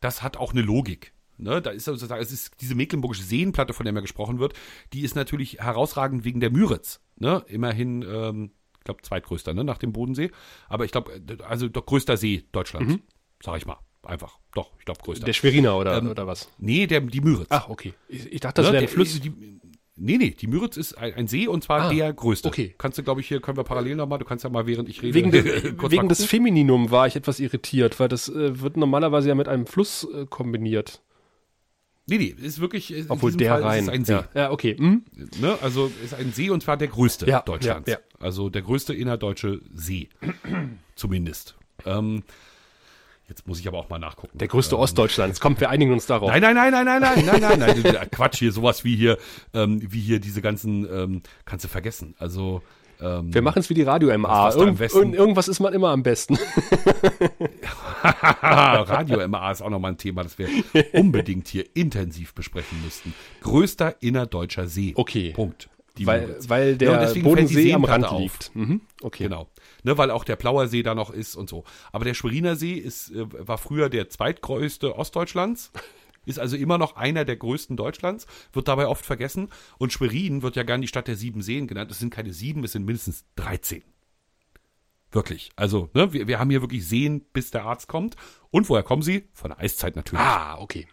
Das 0.01 0.23
hat 0.23 0.37
auch 0.37 0.53
eine 0.53 0.63
Logik. 0.63 1.15
Ne, 1.39 1.63
da 1.63 1.71
ist 1.71 1.85
sozusagen, 1.87 2.21
es 2.21 2.33
ist 2.33 2.61
diese 2.61 2.75
Mecklenburgische 2.75 3.23
Seenplatte, 3.23 3.73
von 3.73 3.85
der 3.85 3.93
immer 3.93 4.03
gesprochen 4.03 4.39
wird, 4.39 4.53
die 4.93 5.01
ist 5.01 5.17
natürlich 5.17 5.55
herausragend 5.61 6.25
wegen 6.25 6.41
der 6.41 6.51
Müritz. 6.51 7.01
Ne? 7.17 7.43
Immerhin, 7.47 8.03
ähm, 8.03 8.51
ich 8.77 8.85
glaube, 8.85 9.01
zweitgrößter, 9.01 9.55
ne, 9.55 9.65
nach 9.65 9.79
dem 9.79 9.95
Bodensee. 9.95 10.31
Aber 10.69 10.85
ich 10.85 10.93
glaube, 10.93 11.23
also 11.49 11.69
der 11.69 11.81
größter 11.81 12.19
See 12.19 12.45
Deutschlands, 12.53 12.93
mhm. 12.93 13.03
sag 13.43 13.57
ich 13.57 13.65
mal. 13.65 13.79
Einfach. 14.03 14.39
Doch, 14.55 14.71
ich 14.79 14.85
glaube, 14.85 15.01
größter. 15.03 15.27
Der 15.27 15.33
Schweriner 15.33 15.77
oder, 15.77 15.99
ähm, 15.99 16.09
oder 16.09 16.27
was? 16.27 16.49
Nee, 16.59 16.87
der, 16.87 17.01
die 17.01 17.21
Müritz. 17.21 17.49
Ach, 17.51 17.69
okay. 17.69 17.95
Ich, 18.09 18.33
ich 18.33 18.41
dachte, 18.41 18.63
das 18.63 18.71
ne, 18.71 18.75
wäre 18.75 18.85
ein 18.85 18.89
Fluss. 18.89 19.21
Die, 19.21 19.61
Nee, 20.03 20.17
nee, 20.17 20.31
die 20.31 20.47
Müritz 20.47 20.79
ist 20.79 20.95
ein, 20.97 21.13
ein 21.13 21.29
See 21.29 21.47
und 21.47 21.63
zwar 21.63 21.83
ah, 21.83 21.93
der 21.93 22.11
größte. 22.11 22.49
Okay. 22.49 22.75
Kannst 22.79 22.97
du, 22.97 23.03
glaube 23.03 23.21
ich, 23.21 23.29
hier 23.29 23.43
können 23.43 23.59
wir 23.59 23.65
parallel 23.65 23.97
nochmal, 23.97 24.19
du 24.19 24.25
kannst 24.25 24.45
ja 24.45 24.49
mal, 24.49 24.67
während 24.67 24.89
ich 24.89 25.03
rede. 25.03 25.15
Wegen, 25.15 25.31
de, 25.31 25.75
wegen 25.91 26.09
des 26.09 26.25
Femininum 26.25 26.91
war 26.91 27.07
ich 27.07 27.17
etwas 27.17 27.39
irritiert, 27.39 28.01
weil 28.01 28.09
das 28.09 28.31
äh, 28.31 28.61
wird 28.63 28.79
normalerweise 28.79 29.29
ja 29.29 29.35
mit 29.35 29.47
einem 29.47 29.67
Fluss 29.67 30.09
äh, 30.15 30.25
kombiniert. 30.25 31.03
Nee, 32.07 32.17
nee, 32.17 32.35
ist 32.43 32.61
wirklich. 32.61 33.05
Obwohl 33.09 33.33
der 33.33 33.53
Fall 33.53 33.63
rein. 33.63 33.83
Ist 33.83 33.89
ein 33.91 34.05
See. 34.07 34.13
Ja, 34.13 34.29
ja 34.35 34.51
okay. 34.51 34.75
Hm? 34.77 35.05
Ne, 35.39 35.59
also 35.61 35.93
ist 36.03 36.15
ein 36.15 36.33
See 36.33 36.49
und 36.49 36.63
zwar 36.63 36.79
der 36.79 36.89
größte 36.89 37.27
ja, 37.27 37.43
Deutschlands. 37.43 37.89
Ja, 37.89 37.97
ja. 37.97 38.01
Also 38.19 38.49
der 38.49 38.63
größte 38.63 38.95
innerdeutsche 38.95 39.61
See. 39.75 40.09
Zumindest. 40.95 41.57
Ähm, 41.85 42.23
Jetzt 43.31 43.47
muss 43.47 43.61
ich 43.61 43.69
aber 43.69 43.79
auch 43.79 43.89
mal 43.89 44.01
nachgucken. 44.01 44.37
Der 44.37 44.49
größte 44.49 44.75
ähm, 44.75 44.81
Ostdeutschlands. 44.81 45.39
Kommt, 45.39 45.61
wir 45.61 45.71
einigen 45.71 45.93
uns 45.93 46.05
darauf. 46.05 46.29
Nein, 46.31 46.43
nein, 46.43 46.57
nein, 46.57 46.73
nein, 46.73 46.85
nein, 46.85 47.01
nein, 47.01 47.41
nein, 47.41 47.59
nein, 47.61 47.81
nein. 47.81 48.11
Quatsch 48.11 48.41
hier, 48.41 48.51
sowas 48.51 48.83
wie 48.83 48.97
hier, 48.97 49.19
ähm, 49.55 49.81
wie 49.81 50.01
hier 50.01 50.19
diese 50.19 50.43
ganzen, 50.43 50.85
ähm, 50.93 51.23
kannst 51.45 51.65
du 51.65 51.69
vergessen. 51.69 52.17
Also 52.19 52.61
ähm, 53.01 53.33
wir 53.33 53.41
machen 53.41 53.61
es 53.61 53.71
wie 53.71 53.75
die 53.75 53.85
Radio 53.85 54.19
MA. 54.19 54.53
Irgend, 54.53 55.15
irgendwas 55.15 55.47
ist 55.47 55.61
man 55.61 55.73
immer 55.73 55.91
am 55.91 56.03
besten. 56.03 56.37
Radio 58.03 59.29
MA 59.29 59.53
ist 59.53 59.63
auch 59.63 59.71
nochmal 59.71 59.93
ein 59.93 59.99
Thema, 59.99 60.25
das 60.25 60.37
wir 60.37 60.49
unbedingt 60.93 61.47
hier 61.47 61.65
intensiv 61.75 62.35
besprechen 62.35 62.83
müssten. 62.85 63.15
Größter 63.43 64.03
innerdeutscher 64.03 64.67
See. 64.67 64.93
Okay. 64.97 65.33
Punkt. 65.35 65.69
Weil, 65.99 66.37
weil 66.49 66.77
der 66.77 67.13
ja, 67.13 67.23
Bodensee 67.23 67.75
am 67.75 67.85
Rand 67.85 68.11
liegt. 68.19 68.55
Mhm. 68.55 68.81
Okay. 69.03 69.25
Genau 69.25 69.49
ne, 69.85 69.99
weil 69.99 70.11
auch 70.11 70.25
der 70.25 70.37
Plauer 70.37 70.69
See 70.69 70.83
da 70.83 70.95
noch 70.95 71.11
ist 71.11 71.37
und 71.37 71.49
so. 71.49 71.65
Aber 71.93 72.05
der 72.05 72.15
Schweriner 72.15 72.57
See 72.57 72.75
ist, 72.75 73.11
äh, 73.11 73.27
war 73.47 73.59
früher 73.59 73.89
der 73.89 74.09
zweitgrößte 74.09 74.97
Ostdeutschlands. 74.97 75.73
Ist 76.27 76.39
also 76.39 76.55
immer 76.55 76.77
noch 76.77 76.97
einer 76.97 77.25
der 77.25 77.37
größten 77.37 77.79
Deutschlands, 77.79 78.27
wird 78.53 78.69
dabei 78.69 78.87
oft 78.87 79.07
vergessen. 79.07 79.49
Und 79.79 79.91
Schwerin 79.91 80.43
wird 80.43 80.55
ja 80.55 80.65
gern 80.65 80.83
die 80.83 80.87
Stadt 80.87 81.09
der 81.09 81.17
sieben 81.17 81.41
Seen 81.41 81.67
genannt. 81.67 81.91
Es 81.91 81.99
sind 81.99 82.11
keine 82.13 82.35
sieben, 82.35 82.63
es 82.63 82.73
sind 82.73 82.85
mindestens 82.85 83.25
13. 83.37 83.83
Wirklich. 85.11 85.51
Also, 85.57 85.89
ne, 85.95 86.13
wir, 86.13 86.29
wir 86.29 86.39
haben 86.39 86.51
hier 86.51 86.61
wirklich 86.61 86.87
Seen, 86.87 87.23
bis 87.33 87.51
der 87.51 87.65
Arzt 87.65 87.89
kommt. 87.89 88.17
Und 88.51 88.69
woher 88.69 88.83
kommen 88.83 89.01
sie? 89.01 89.25
Von 89.33 89.51
der 89.51 89.61
Eiszeit 89.61 89.97
natürlich. 89.97 90.21
Ah, 90.21 90.59
okay. 90.59 90.87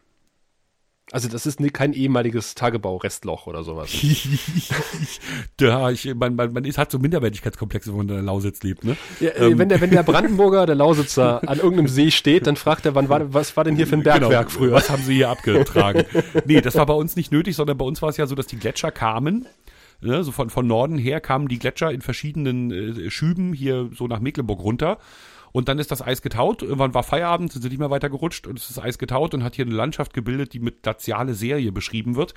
Also 1.14 1.30
das 1.30 1.46
ist 1.46 1.62
kein 1.72 1.94
ehemaliges 1.94 2.54
Tagebau-Restloch 2.56 3.48
oder 3.48 3.64
sowas. 3.64 3.90
ja, 5.62 5.90
ich, 5.90 6.14
man, 6.14 6.36
man, 6.36 6.52
man 6.52 6.66
ist, 6.66 6.78
hat 6.78 6.92
so 6.92 7.00
Minderwertigkeitskomplexe, 7.00 7.92
wenn 7.92 7.98
man 7.98 8.10
in 8.10 8.16
der 8.16 8.24
Lausitz 8.24 8.62
lebt. 8.62 8.84
Ne? 8.84 8.98
Ja, 9.22 9.30
äh, 9.30 9.48
ähm. 9.48 9.58
wenn, 9.58 9.70
der, 9.70 9.80
wenn 9.80 9.90
der 9.90 10.04
Brandenburger, 10.04 10.66
der 10.66 10.76
Lausitzer, 10.76 11.42
an 11.48 11.60
irgendeinem 11.60 11.88
See 11.88 12.12
steht, 12.12 12.46
dann 12.46 12.58
fragt 12.58 12.86
er, 12.86 12.94
wann 12.94 13.08
war, 13.08 13.34
was 13.34 13.56
war 13.56 13.64
denn 13.64 13.78
hier 13.78 13.88
für 13.88 13.96
ein 13.96 14.04
genau. 14.04 14.20
Bergwerk 14.20 14.48
genau, 14.48 14.60
früher? 14.60 14.74
Was 14.74 14.90
haben 14.90 15.02
sie 15.02 15.16
hier 15.16 15.30
abgetragen? 15.30 16.04
nee, 16.46 16.60
das 16.60 16.76
war 16.76 16.86
bei 16.86 16.94
uns 16.94 17.16
nicht 17.16 17.32
nötig, 17.32 17.56
sondern 17.56 17.78
bei 17.78 17.86
uns 17.86 18.02
war 18.02 18.10
es 18.10 18.18
ja 18.18 18.28
so, 18.28 18.36
dass 18.36 18.48
die 18.48 18.58
Gletscher 18.58 18.92
kamen. 18.92 19.48
Ne, 20.00 20.24
so 20.24 20.32
von, 20.32 20.52
von 20.52 20.68
Norden 20.68 21.00
her 21.00 21.20
kamen 21.22 21.48
die 21.48 21.58
Gletscher 21.58 21.92
in 21.92 22.02
verschiedenen 22.02 22.70
äh, 22.72 23.10
Schüben 23.10 23.54
hier 23.54 23.90
so 23.96 24.08
nach 24.08 24.20
Mecklenburg 24.20 24.60
runter. 24.60 25.00
Und 25.52 25.68
dann 25.70 25.80
ist 25.80 25.92
das 25.92 26.02
Eis 26.02 26.22
getaut. 26.22 26.62
Irgendwann 26.62 26.94
war 26.94 27.04
Feierabend, 27.04 27.52
sind 27.52 27.62
sie 27.62 27.70
nicht 27.70 27.80
mehr 27.80 27.90
weiter 27.90 28.10
gerutscht 28.10 28.48
und 28.48 28.60
es 28.60 28.70
ist 28.70 28.80
Eis 28.80 28.98
getaut 28.98 29.34
und 29.34 29.44
hat 29.44 29.56
hier 29.56 29.66
eine 29.66 29.76
Landschaft 29.76 30.14
gebildet, 30.14 30.54
die 30.54 30.60
mit 30.60 30.84
glaziale 30.84 31.34
Serie 31.34 31.72
beschrieben 31.72 32.16
wird. 32.16 32.34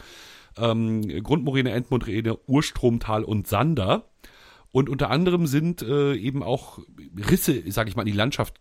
Ähm, 0.56 1.02
Grundmoräne, 1.22 1.70
Endmoräne, 1.72 2.38
Urstromtal 2.46 3.24
und 3.24 3.46
Sander. 3.46 4.06
Und 4.72 4.88
unter 4.88 5.10
anderem 5.10 5.46
sind 5.46 5.82
äh, 5.82 6.14
eben 6.14 6.42
auch 6.42 6.78
Risse, 7.16 7.62
sage 7.70 7.88
ich 7.88 7.96
mal, 7.96 8.02
in 8.02 8.12
die 8.12 8.18
Landschaft 8.18 8.60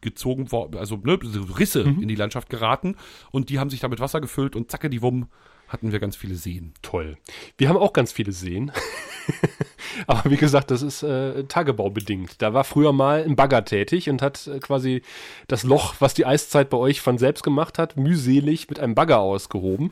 gezogen 0.00 0.52
worden, 0.52 0.76
also 0.76 0.96
ne, 0.96 1.18
Risse 1.58 1.84
mhm. 1.84 2.02
in 2.02 2.08
die 2.08 2.14
Landschaft 2.14 2.50
geraten 2.50 2.96
und 3.30 3.48
die 3.48 3.58
haben 3.58 3.70
sich 3.70 3.80
damit 3.80 4.00
Wasser 4.00 4.20
gefüllt 4.20 4.54
und 4.54 4.70
zacke 4.70 4.90
die 4.90 5.02
Wumm 5.02 5.28
hatten 5.66 5.92
wir 5.92 5.98
ganz 5.98 6.14
viele 6.14 6.36
Seen. 6.36 6.74
Toll. 6.82 7.16
Wir 7.56 7.68
haben 7.68 7.78
auch 7.78 7.92
ganz 7.92 8.12
viele 8.12 8.32
Seen. 8.32 8.70
Aber 10.06 10.30
wie 10.30 10.36
gesagt, 10.36 10.70
das 10.70 10.82
ist 10.82 11.02
äh, 11.02 11.44
tagebaubedingt. 11.44 12.40
Da 12.42 12.54
war 12.54 12.64
früher 12.64 12.92
mal 12.92 13.22
ein 13.22 13.36
Bagger 13.36 13.64
tätig 13.64 14.08
und 14.10 14.22
hat 14.22 14.46
äh, 14.46 14.58
quasi 14.58 15.02
das 15.48 15.62
Loch, 15.62 15.94
was 15.98 16.14
die 16.14 16.26
Eiszeit 16.26 16.70
bei 16.70 16.76
euch 16.76 17.00
von 17.00 17.18
selbst 17.18 17.42
gemacht 17.42 17.78
hat, 17.78 17.96
mühselig 17.96 18.68
mit 18.68 18.80
einem 18.80 18.94
Bagger 18.94 19.20
ausgehoben. 19.20 19.90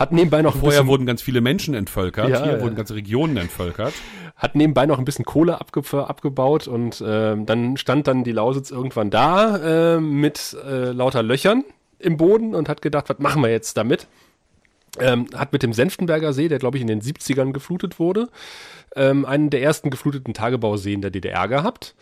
Hat 0.00 0.12
nebenbei 0.12 0.40
noch 0.40 0.56
Vorher 0.56 0.86
wurden 0.86 1.04
ganz 1.04 1.20
viele 1.20 1.42
Menschen 1.42 1.74
entvölkert, 1.74 2.30
ja, 2.30 2.42
hier 2.42 2.52
ja. 2.54 2.60
wurden 2.62 2.74
ganze 2.74 2.94
Regionen 2.94 3.36
entvölkert. 3.36 3.92
Hat 4.34 4.54
nebenbei 4.54 4.86
noch 4.86 4.98
ein 4.98 5.04
bisschen 5.04 5.26
Kohle 5.26 5.60
abge 5.60 5.82
abgebaut 5.92 6.66
und 6.68 7.02
äh, 7.02 7.36
dann 7.36 7.76
stand 7.76 8.06
dann 8.06 8.24
die 8.24 8.32
Lausitz 8.32 8.70
irgendwann 8.70 9.10
da 9.10 9.96
äh, 9.96 10.00
mit 10.00 10.56
äh, 10.66 10.92
lauter 10.92 11.22
Löchern 11.22 11.64
im 11.98 12.16
Boden 12.16 12.54
und 12.54 12.70
hat 12.70 12.80
gedacht, 12.80 13.10
was 13.10 13.18
machen 13.18 13.42
wir 13.42 13.50
jetzt 13.50 13.76
damit? 13.76 14.06
Ähm, 14.98 15.26
hat 15.34 15.52
mit 15.52 15.62
dem 15.62 15.72
Senftenberger 15.72 16.32
See, 16.32 16.48
der 16.48 16.58
glaube 16.58 16.76
ich 16.76 16.82
in 16.82 16.88
den 16.88 17.00
70ern 17.00 17.52
geflutet 17.52 17.98
wurde, 17.98 18.28
ähm, 18.96 19.24
einen 19.24 19.50
der 19.50 19.62
ersten 19.62 19.90
gefluteten 19.90 20.34
Tagebauseen 20.34 21.00
der 21.00 21.10
DDR 21.10 21.46
gehabt. 21.46 21.94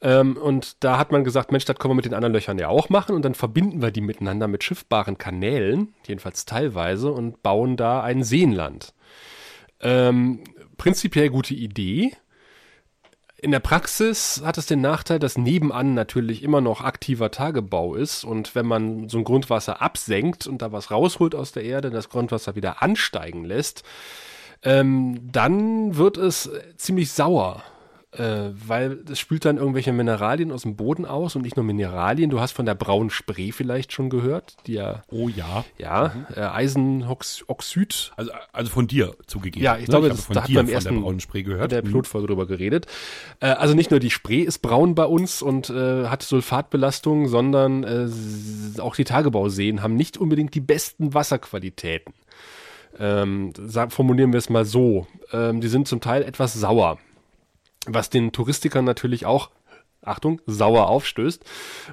Ähm, 0.00 0.36
und 0.36 0.84
da 0.84 0.98
hat 0.98 1.10
man 1.10 1.24
gesagt, 1.24 1.52
Mensch, 1.52 1.64
das 1.64 1.76
können 1.76 1.92
wir 1.92 1.96
mit 1.96 2.04
den 2.04 2.14
anderen 2.14 2.34
Löchern 2.34 2.58
ja 2.58 2.68
auch 2.68 2.88
machen 2.88 3.14
und 3.14 3.24
dann 3.24 3.34
verbinden 3.34 3.82
wir 3.82 3.90
die 3.90 4.00
miteinander 4.00 4.46
mit 4.46 4.62
schiffbaren 4.62 5.18
Kanälen, 5.18 5.94
jedenfalls 6.06 6.44
teilweise, 6.44 7.10
und 7.10 7.42
bauen 7.42 7.76
da 7.76 8.02
ein 8.02 8.22
Seenland. 8.22 8.94
Ähm, 9.80 10.44
prinzipiell 10.76 11.30
gute 11.30 11.54
Idee. 11.54 12.12
In 13.38 13.50
der 13.50 13.60
Praxis 13.60 14.40
hat 14.44 14.56
es 14.56 14.64
den 14.64 14.80
Nachteil, 14.80 15.18
dass 15.18 15.36
nebenan 15.36 15.92
natürlich 15.92 16.42
immer 16.42 16.62
noch 16.62 16.80
aktiver 16.80 17.30
Tagebau 17.30 17.94
ist. 17.94 18.24
Und 18.24 18.54
wenn 18.54 18.66
man 18.66 19.10
so 19.10 19.18
ein 19.18 19.24
Grundwasser 19.24 19.82
absenkt 19.82 20.46
und 20.46 20.62
da 20.62 20.72
was 20.72 20.90
rausholt 20.90 21.34
aus 21.34 21.52
der 21.52 21.64
Erde, 21.64 21.90
das 21.90 22.08
Grundwasser 22.08 22.54
wieder 22.56 22.82
ansteigen 22.82 23.44
lässt, 23.44 23.82
ähm, 24.62 25.20
dann 25.30 25.96
wird 25.96 26.16
es 26.16 26.50
ziemlich 26.76 27.12
sauer 27.12 27.62
äh, 28.18 28.52
weil 28.66 28.98
es 29.10 29.18
spült 29.18 29.44
dann 29.44 29.56
irgendwelche 29.56 29.92
Mineralien 29.92 30.52
aus 30.52 30.62
dem 30.62 30.76
Boden 30.76 31.04
aus 31.04 31.36
und 31.36 31.42
nicht 31.42 31.56
nur 31.56 31.64
Mineralien. 31.64 32.30
Du 32.30 32.40
hast 32.40 32.52
von 32.52 32.66
der 32.66 32.74
braunen 32.74 33.10
Spree 33.10 33.52
vielleicht 33.52 33.92
schon 33.92 34.10
gehört, 34.10 34.56
die 34.66 34.74
ja. 34.74 35.02
Oh 35.10 35.28
ja. 35.28 35.64
Ja, 35.78 36.12
mhm. 36.14 36.26
äh, 36.34 36.40
Eisenoxid. 36.40 38.12
Also, 38.16 38.30
also 38.52 38.70
von 38.70 38.86
dir 38.86 39.14
zugegeben. 39.26 39.64
Ja, 39.64 39.74
ich 39.76 39.82
ne? 39.82 39.86
glaube, 39.86 40.08
ich 40.08 40.14
das, 40.14 40.28
da 40.28 40.42
hat 40.42 40.50
man 40.50 40.68
ersten 40.68 40.94
der 40.94 41.00
braunen 41.00 41.20
Spree 41.20 41.42
gehört. 41.42 41.72
der 41.72 41.82
mhm. 41.82 41.88
Pilotfolge 41.88 42.28
drüber 42.28 42.46
geredet. 42.46 42.86
Äh, 43.40 43.48
also 43.48 43.74
nicht 43.74 43.90
nur 43.90 44.00
die 44.00 44.10
Spree 44.10 44.42
ist 44.42 44.58
braun 44.58 44.94
bei 44.94 45.04
uns 45.04 45.42
und 45.42 45.70
äh, 45.70 46.06
hat 46.06 46.22
Sulfatbelastung, 46.22 47.28
sondern 47.28 47.84
äh, 47.84 48.80
auch 48.80 48.96
die 48.96 49.04
Tagebauseen 49.04 49.82
haben 49.82 49.96
nicht 49.96 50.16
unbedingt 50.18 50.54
die 50.54 50.60
besten 50.60 51.14
Wasserqualitäten. 51.14 52.14
Ähm, 52.98 53.52
formulieren 53.90 54.32
wir 54.32 54.38
es 54.38 54.48
mal 54.48 54.64
so. 54.64 55.06
Ähm, 55.32 55.60
die 55.60 55.68
sind 55.68 55.86
zum 55.88 56.00
Teil 56.00 56.22
etwas 56.22 56.54
sauer 56.54 56.98
was 57.86 58.10
den 58.10 58.32
Touristikern 58.32 58.84
natürlich 58.84 59.26
auch 59.26 59.50
Achtung, 60.06 60.40
sauer 60.46 60.88
aufstößt. 60.88 61.44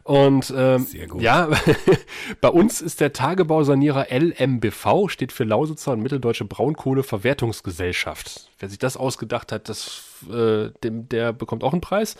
Und 0.03 0.53
ähm, 0.55 0.87
ja, 1.19 1.49
bei 2.41 2.49
uns 2.49 2.81
ist 2.81 3.01
der 3.01 3.13
Tagebausanierer 3.13 4.07
LMBV, 4.11 5.09
steht 5.09 5.31
für 5.31 5.43
Lausitzer 5.43 5.93
und 5.93 6.01
Mitteldeutsche 6.01 6.45
Braunkohleverwertungsgesellschaft. 6.45 8.49
Wer 8.59 8.69
sich 8.69 8.79
das 8.79 8.97
ausgedacht 8.97 9.51
hat, 9.51 9.67
das, 9.67 10.03
äh, 10.31 10.69
dem, 10.83 11.09
der 11.09 11.33
bekommt 11.33 11.63
auch 11.63 11.73
einen 11.73 11.81
Preis. 11.81 12.15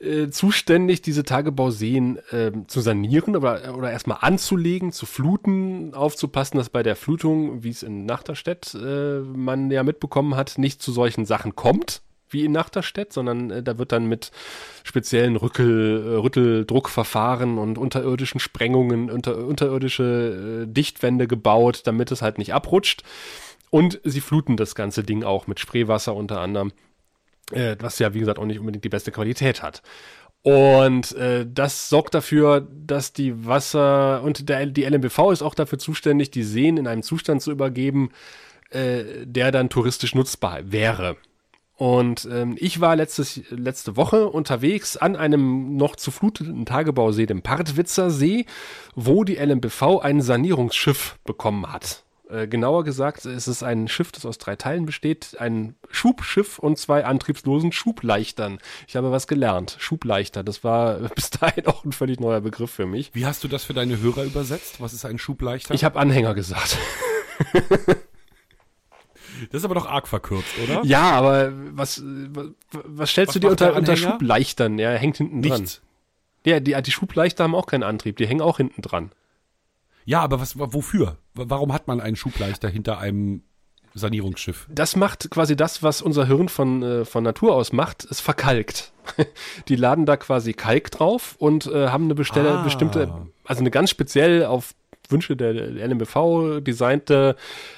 Äh, 0.00 0.30
zuständig, 0.30 1.02
diese 1.02 1.22
Tagebauseen 1.22 2.18
äh, 2.32 2.50
zu 2.66 2.80
sanieren 2.80 3.36
oder, 3.36 3.76
oder 3.76 3.92
erstmal 3.92 4.18
anzulegen, 4.20 4.90
zu 4.90 5.06
fluten, 5.06 5.94
aufzupassen, 5.94 6.58
dass 6.58 6.68
bei 6.68 6.82
der 6.82 6.96
Flutung, 6.96 7.62
wie 7.62 7.70
es 7.70 7.84
in 7.84 8.04
Nachterstedt 8.04 8.74
äh, 8.74 9.20
man 9.20 9.70
ja 9.70 9.84
mitbekommen 9.84 10.34
hat, 10.34 10.58
nicht 10.58 10.82
zu 10.82 10.90
solchen 10.90 11.24
Sachen 11.24 11.54
kommt 11.54 12.02
wie 12.34 12.44
in 12.44 12.52
Nachterstedt, 12.52 13.14
sondern 13.14 13.50
äh, 13.50 13.62
da 13.62 13.78
wird 13.78 13.92
dann 13.92 14.06
mit 14.06 14.30
speziellen 14.82 15.36
Rückel, 15.36 16.04
äh, 16.06 16.16
Rütteldruckverfahren 16.16 17.56
und 17.56 17.78
unterirdischen 17.78 18.40
Sprengungen, 18.40 19.10
unter, 19.10 19.38
unterirdische 19.38 20.64
äh, 20.64 20.66
Dichtwände 20.70 21.26
gebaut, 21.26 21.82
damit 21.84 22.12
es 22.12 22.20
halt 22.20 22.36
nicht 22.36 22.52
abrutscht. 22.52 23.02
Und 23.70 24.00
sie 24.04 24.20
fluten 24.20 24.56
das 24.56 24.74
ganze 24.74 25.02
Ding 25.02 25.24
auch 25.24 25.46
mit 25.46 25.58
Spreewasser 25.58 26.14
unter 26.14 26.40
anderem, 26.40 26.72
äh, 27.50 27.76
was 27.80 27.98
ja 27.98 28.12
wie 28.12 28.20
gesagt 28.20 28.38
auch 28.38 28.44
nicht 28.44 28.60
unbedingt 28.60 28.84
die 28.84 28.90
beste 28.90 29.10
Qualität 29.10 29.62
hat. 29.62 29.82
Und 30.44 31.12
äh, 31.12 31.46
das 31.48 31.88
sorgt 31.88 32.14
dafür, 32.14 32.68
dass 32.70 33.14
die 33.14 33.46
Wasser 33.46 34.22
und 34.22 34.50
der, 34.50 34.66
die 34.66 34.84
LMBV 34.84 35.32
ist 35.32 35.40
auch 35.40 35.54
dafür 35.54 35.78
zuständig, 35.78 36.30
die 36.30 36.42
Seen 36.42 36.76
in 36.76 36.86
einem 36.86 37.02
Zustand 37.02 37.40
zu 37.40 37.50
übergeben, 37.50 38.10
äh, 38.68 39.24
der 39.24 39.52
dann 39.52 39.70
touristisch 39.70 40.14
nutzbar 40.14 40.70
wäre. 40.70 41.16
Und 41.76 42.28
ähm, 42.30 42.56
ich 42.58 42.80
war 42.80 42.94
letztes, 42.94 43.40
letzte 43.50 43.96
Woche 43.96 44.28
unterwegs 44.28 44.96
an 44.96 45.16
einem 45.16 45.76
noch 45.76 45.96
zu 45.96 46.10
fluteten 46.10 46.66
Tagebausee, 46.66 47.26
dem 47.26 47.42
Partwitzer 47.42 48.10
See, 48.10 48.46
wo 48.94 49.24
die 49.24 49.36
LMBV 49.36 49.98
ein 50.00 50.20
Sanierungsschiff 50.20 51.18
bekommen 51.24 51.72
hat. 51.72 52.04
Äh, 52.30 52.46
genauer 52.46 52.84
gesagt, 52.84 53.26
es 53.26 53.48
ist 53.48 53.62
ein 53.62 53.88
Schiff, 53.88 54.12
das 54.12 54.24
aus 54.24 54.38
drei 54.38 54.56
Teilen 54.56 54.86
besteht. 54.86 55.36
Ein 55.40 55.74
Schubschiff 55.90 56.58
und 56.58 56.78
zwei 56.78 57.04
antriebslosen 57.04 57.72
Schubleichtern. 57.72 58.58
Ich 58.86 58.96
habe 58.96 59.10
was 59.10 59.26
gelernt. 59.26 59.76
Schubleichter, 59.78 60.44
das 60.44 60.62
war 60.62 60.94
bis 61.14 61.30
dahin 61.30 61.66
auch 61.66 61.84
ein 61.84 61.92
völlig 61.92 62.20
neuer 62.20 62.40
Begriff 62.40 62.70
für 62.70 62.86
mich. 62.86 63.10
Wie 63.14 63.26
hast 63.26 63.42
du 63.42 63.48
das 63.48 63.64
für 63.64 63.74
deine 63.74 64.00
Hörer 64.00 64.24
übersetzt? 64.24 64.80
Was 64.80 64.92
ist 64.92 65.04
ein 65.04 65.18
Schubleichter? 65.18 65.74
Ich 65.74 65.84
habe 65.84 65.98
Anhänger 65.98 66.34
gesagt. 66.34 66.78
Das 69.50 69.60
ist 69.60 69.64
aber 69.64 69.74
doch 69.74 69.86
arg 69.86 70.06
verkürzt, 70.08 70.48
oder? 70.62 70.84
Ja, 70.84 71.10
aber 71.12 71.52
was, 71.72 72.02
was, 72.04 72.46
was 72.72 73.10
stellst 73.10 73.28
Was 73.28 73.34
du 73.34 73.40
dir 73.40 73.50
unter, 73.50 73.74
unter? 73.74 73.96
Schubleichtern? 73.96 74.78
Ja, 74.78 74.90
hängt 74.90 75.16
hinten 75.16 75.42
dran. 75.42 75.60
Nichts. 75.62 75.80
Ja, 76.46 76.60
die, 76.60 76.74
die 76.82 76.90
Schubleichter 76.90 77.44
haben 77.44 77.54
auch 77.54 77.66
keinen 77.66 77.82
Antrieb, 77.84 78.16
die 78.16 78.26
hängen 78.26 78.42
auch 78.42 78.58
hinten 78.58 78.82
dran. 78.82 79.10
Ja, 80.04 80.20
aber 80.20 80.40
was, 80.40 80.58
wofür? 80.58 81.16
Warum 81.32 81.72
hat 81.72 81.86
man 81.88 82.00
einen 82.00 82.16
Schubleichter 82.16 82.68
hinter 82.68 82.98
einem 82.98 83.42
Sanierungsschiff? 83.94 84.66
Das 84.70 84.96
macht 84.96 85.30
quasi 85.30 85.56
das, 85.56 85.82
was 85.82 86.02
unser 86.02 86.26
Hirn 86.26 86.48
von, 86.48 86.82
äh, 86.82 87.04
von 87.04 87.24
Natur 87.24 87.54
aus 87.54 87.72
macht, 87.72 88.04
ist 88.04 88.20
verkalkt. 88.20 88.92
Die 89.68 89.76
laden 89.76 90.04
da 90.04 90.16
quasi 90.16 90.52
Kalk 90.52 90.90
drauf 90.90 91.36
und 91.38 91.66
äh, 91.66 91.88
haben 91.88 92.04
eine 92.04 92.14
bestelle, 92.14 92.58
Ah. 92.58 92.62
bestimmte, 92.62 93.28
also 93.44 93.60
eine 93.60 93.70
ganz 93.70 93.90
speziell 93.90 94.44
auf 94.44 94.74
Wünsche 95.14 95.36
der 95.36 95.54
der 95.54 95.88
LMBV 95.88 96.60
designte 96.60 97.36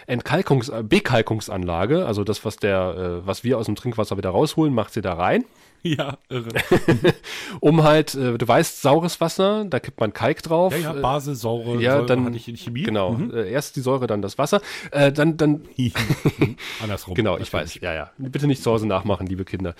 Entkalkungs-, 0.08 0.82
Bekalkungsanlage. 0.82 2.06
Also 2.06 2.24
das, 2.24 2.44
was 2.44 2.56
der, 2.56 3.20
äh, 3.22 3.26
was 3.26 3.44
wir 3.44 3.58
aus 3.58 3.66
dem 3.66 3.76
Trinkwasser 3.76 4.16
wieder 4.16 4.30
rausholen, 4.30 4.74
macht 4.74 4.92
sie 4.92 5.02
da 5.02 5.12
rein. 5.12 5.44
Ja, 5.98 6.18
irre. 6.28 6.48
Um 7.60 7.82
halt, 7.84 8.14
äh, 8.14 8.36
du 8.36 8.46
weißt, 8.48 8.82
saures 8.82 9.20
Wasser, 9.20 9.64
da 9.64 9.78
kippt 9.80 10.00
man 10.00 10.12
Kalk 10.12 10.42
drauf. 10.42 10.72
Ja, 10.72 10.92
ja, 10.92 10.96
Äh, 10.96 11.00
Base, 11.00 11.34
Säure, 11.34 11.80
ja, 11.80 11.92
Säure 11.94 12.06
dann 12.06 12.24
hatte 12.24 12.36
ich 12.36 12.48
in 12.48 12.56
Chemie. 12.56 12.82
Genau, 12.82 13.12
Mhm. 13.12 13.30
äh, 13.32 13.50
erst 13.50 13.76
die 13.76 13.80
Säure, 13.80 14.06
dann 14.06 14.22
das 14.22 14.38
Wasser. 14.38 14.60
Äh, 14.90 15.12
dann, 15.12 15.36
dann 15.36 15.62
Andersrum. 16.82 17.14
Genau, 17.14 17.38
ich 17.38 17.52
weiß. 17.52 17.80
Ja, 17.80 17.94
ja. 17.94 18.10
Bitte 18.18 18.46
nicht 18.46 18.62
zu 18.62 18.70
Hause 18.70 18.86
nachmachen, 18.86 19.26
liebe 19.26 19.44
Kinder. 19.44 19.74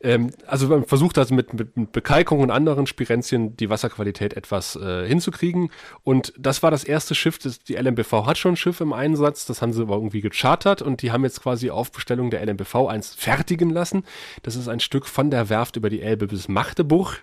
Ähm, 0.00 0.30
also 0.46 0.68
man 0.68 0.84
versucht 0.84 1.18
also 1.18 1.34
mit, 1.34 1.54
mit, 1.54 1.76
mit 1.76 1.92
Bekalkung 1.92 2.40
und 2.40 2.50
anderen 2.50 2.86
Spirenzien 2.86 3.56
die 3.56 3.70
Wasserqualität 3.70 4.34
etwas 4.34 4.76
äh, 4.76 5.06
hinzukriegen. 5.06 5.70
Und 6.02 6.32
das 6.38 6.62
war 6.62 6.70
das 6.70 6.84
erste 6.84 7.14
Schiff, 7.14 7.38
das, 7.38 7.60
die 7.60 7.74
LMBV 7.74 8.26
hat 8.26 8.38
schon 8.38 8.52
ein 8.52 8.56
Schiff 8.56 8.80
im 8.80 8.92
Einsatz, 8.92 9.46
das 9.46 9.62
haben 9.62 9.72
sie 9.72 9.82
aber 9.82 9.94
irgendwie 9.94 10.20
gechartert 10.20 10.82
und 10.82 11.02
die 11.02 11.12
haben 11.12 11.24
jetzt 11.24 11.42
quasi 11.42 11.70
auf 11.70 11.92
Bestellung 11.92 12.30
der 12.30 12.44
LMBV 12.44 12.86
eins 12.88 13.14
fertigen 13.14 13.70
lassen. 13.70 14.04
Das 14.42 14.56
ist 14.56 14.68
ein 14.68 14.80
Stück 14.80 15.06
von 15.06 15.30
der 15.30 15.43
Werft 15.48 15.76
über 15.76 15.90
die 15.90 16.02
Elbe 16.02 16.26
bis 16.26 16.48
Magdeburg. 16.48 17.22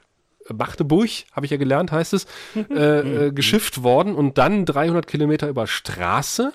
äh, 0.50 0.54
Magdeburg, 0.54 1.10
habe 1.34 1.46
ich 1.46 1.52
ja 1.52 1.58
gelernt, 1.58 1.92
heißt 1.92 2.14
es, 2.14 2.26
äh, 2.56 2.64
äh, 3.28 3.32
geschifft 3.32 3.84
worden 3.84 4.16
und 4.16 4.38
dann 4.38 4.66
300 4.66 5.08
Kilometer 5.08 5.48
über 5.48 5.68
Straße 5.68 6.54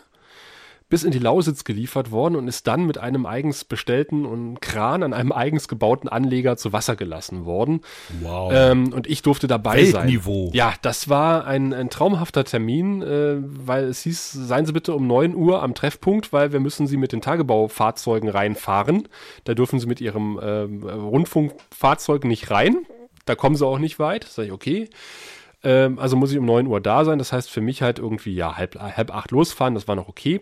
bis 0.88 1.02
in 1.02 1.10
die 1.10 1.18
Lausitz 1.18 1.64
geliefert 1.64 2.12
worden 2.12 2.36
und 2.36 2.46
ist 2.46 2.66
dann 2.68 2.86
mit 2.86 2.96
einem 2.98 3.26
eigens 3.26 3.64
bestellten 3.64 4.24
und 4.24 4.60
Kran 4.60 5.02
an 5.02 5.12
einem 5.12 5.32
eigens 5.32 5.66
gebauten 5.66 6.08
Anleger 6.08 6.56
zu 6.56 6.72
Wasser 6.72 6.94
gelassen 6.94 7.44
worden. 7.44 7.80
Wow. 8.20 8.52
Ähm, 8.54 8.92
und 8.92 9.08
ich 9.08 9.22
durfte 9.22 9.48
dabei 9.48 9.92
Weltniveau. 9.92 10.46
sein. 10.46 10.54
Ja, 10.54 10.74
das 10.82 11.08
war 11.08 11.44
ein, 11.44 11.74
ein 11.74 11.90
traumhafter 11.90 12.44
Termin, 12.44 13.02
äh, 13.02 13.36
weil 13.40 13.84
es 13.84 14.02
hieß, 14.02 14.32
seien 14.32 14.64
Sie 14.64 14.72
bitte 14.72 14.94
um 14.94 15.08
9 15.08 15.34
Uhr 15.34 15.60
am 15.62 15.74
Treffpunkt, 15.74 16.32
weil 16.32 16.52
wir 16.52 16.60
müssen 16.60 16.86
Sie 16.86 16.96
mit 16.96 17.10
den 17.10 17.20
Tagebaufahrzeugen 17.20 18.28
reinfahren. 18.28 19.08
Da 19.42 19.54
dürfen 19.54 19.80
Sie 19.80 19.86
mit 19.86 20.00
Ihrem 20.00 20.38
ähm, 20.40 20.84
Rundfunkfahrzeug 20.84 22.24
nicht 22.24 22.52
rein. 22.52 22.86
Da 23.24 23.34
kommen 23.34 23.56
Sie 23.56 23.66
auch 23.66 23.80
nicht 23.80 23.98
weit. 23.98 24.22
Sag 24.22 24.46
ich, 24.46 24.52
okay. 24.52 24.88
Ähm, 25.64 25.98
also 25.98 26.16
muss 26.16 26.30
ich 26.30 26.38
um 26.38 26.44
9 26.44 26.68
Uhr 26.68 26.80
da 26.80 27.04
sein. 27.04 27.18
Das 27.18 27.32
heißt 27.32 27.50
für 27.50 27.60
mich 27.60 27.82
halt 27.82 27.98
irgendwie, 27.98 28.36
ja, 28.36 28.56
halb, 28.56 28.76
halb 28.76 29.12
acht 29.12 29.32
losfahren. 29.32 29.74
Das 29.74 29.88
war 29.88 29.96
noch 29.96 30.08
okay. 30.08 30.40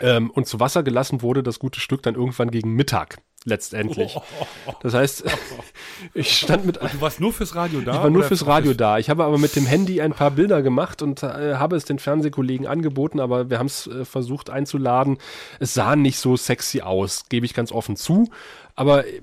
Ähm, 0.00 0.30
und 0.30 0.46
zu 0.46 0.60
Wasser 0.60 0.82
gelassen 0.82 1.22
wurde 1.22 1.42
das 1.42 1.58
gute 1.58 1.80
Stück 1.80 2.02
dann 2.02 2.14
irgendwann 2.14 2.50
gegen 2.50 2.74
Mittag, 2.74 3.18
letztendlich. 3.44 4.16
Das 4.82 4.94
heißt, 4.94 5.24
ich 6.14 6.38
stand 6.38 6.64
mit, 6.64 6.76
du 6.76 7.00
warst 7.00 7.20
nur 7.20 7.32
fürs 7.32 7.54
Radio 7.54 7.80
da? 7.80 7.92
ich 7.92 7.98
war 7.98 8.10
nur 8.10 8.22
fürs 8.22 8.46
Radio 8.46 8.72
da. 8.72 8.98
Ich 8.98 9.10
habe 9.10 9.24
aber 9.24 9.36
mit 9.36 9.56
dem 9.56 9.66
Handy 9.66 10.00
ein 10.00 10.12
paar 10.12 10.30
Bilder 10.30 10.62
gemacht 10.62 11.02
und 11.02 11.22
äh, 11.22 11.56
habe 11.56 11.76
es 11.76 11.84
den 11.84 11.98
Fernsehkollegen 11.98 12.66
angeboten, 12.66 13.20
aber 13.20 13.50
wir 13.50 13.58
haben 13.58 13.66
es 13.66 13.86
äh, 13.88 14.04
versucht 14.04 14.48
einzuladen. 14.48 15.18
Es 15.58 15.74
sah 15.74 15.96
nicht 15.96 16.18
so 16.18 16.36
sexy 16.36 16.80
aus, 16.80 17.24
gebe 17.28 17.44
ich 17.44 17.52
ganz 17.52 17.72
offen 17.72 17.96
zu. 17.96 18.30
Aber 18.74 19.06
äh, 19.06 19.20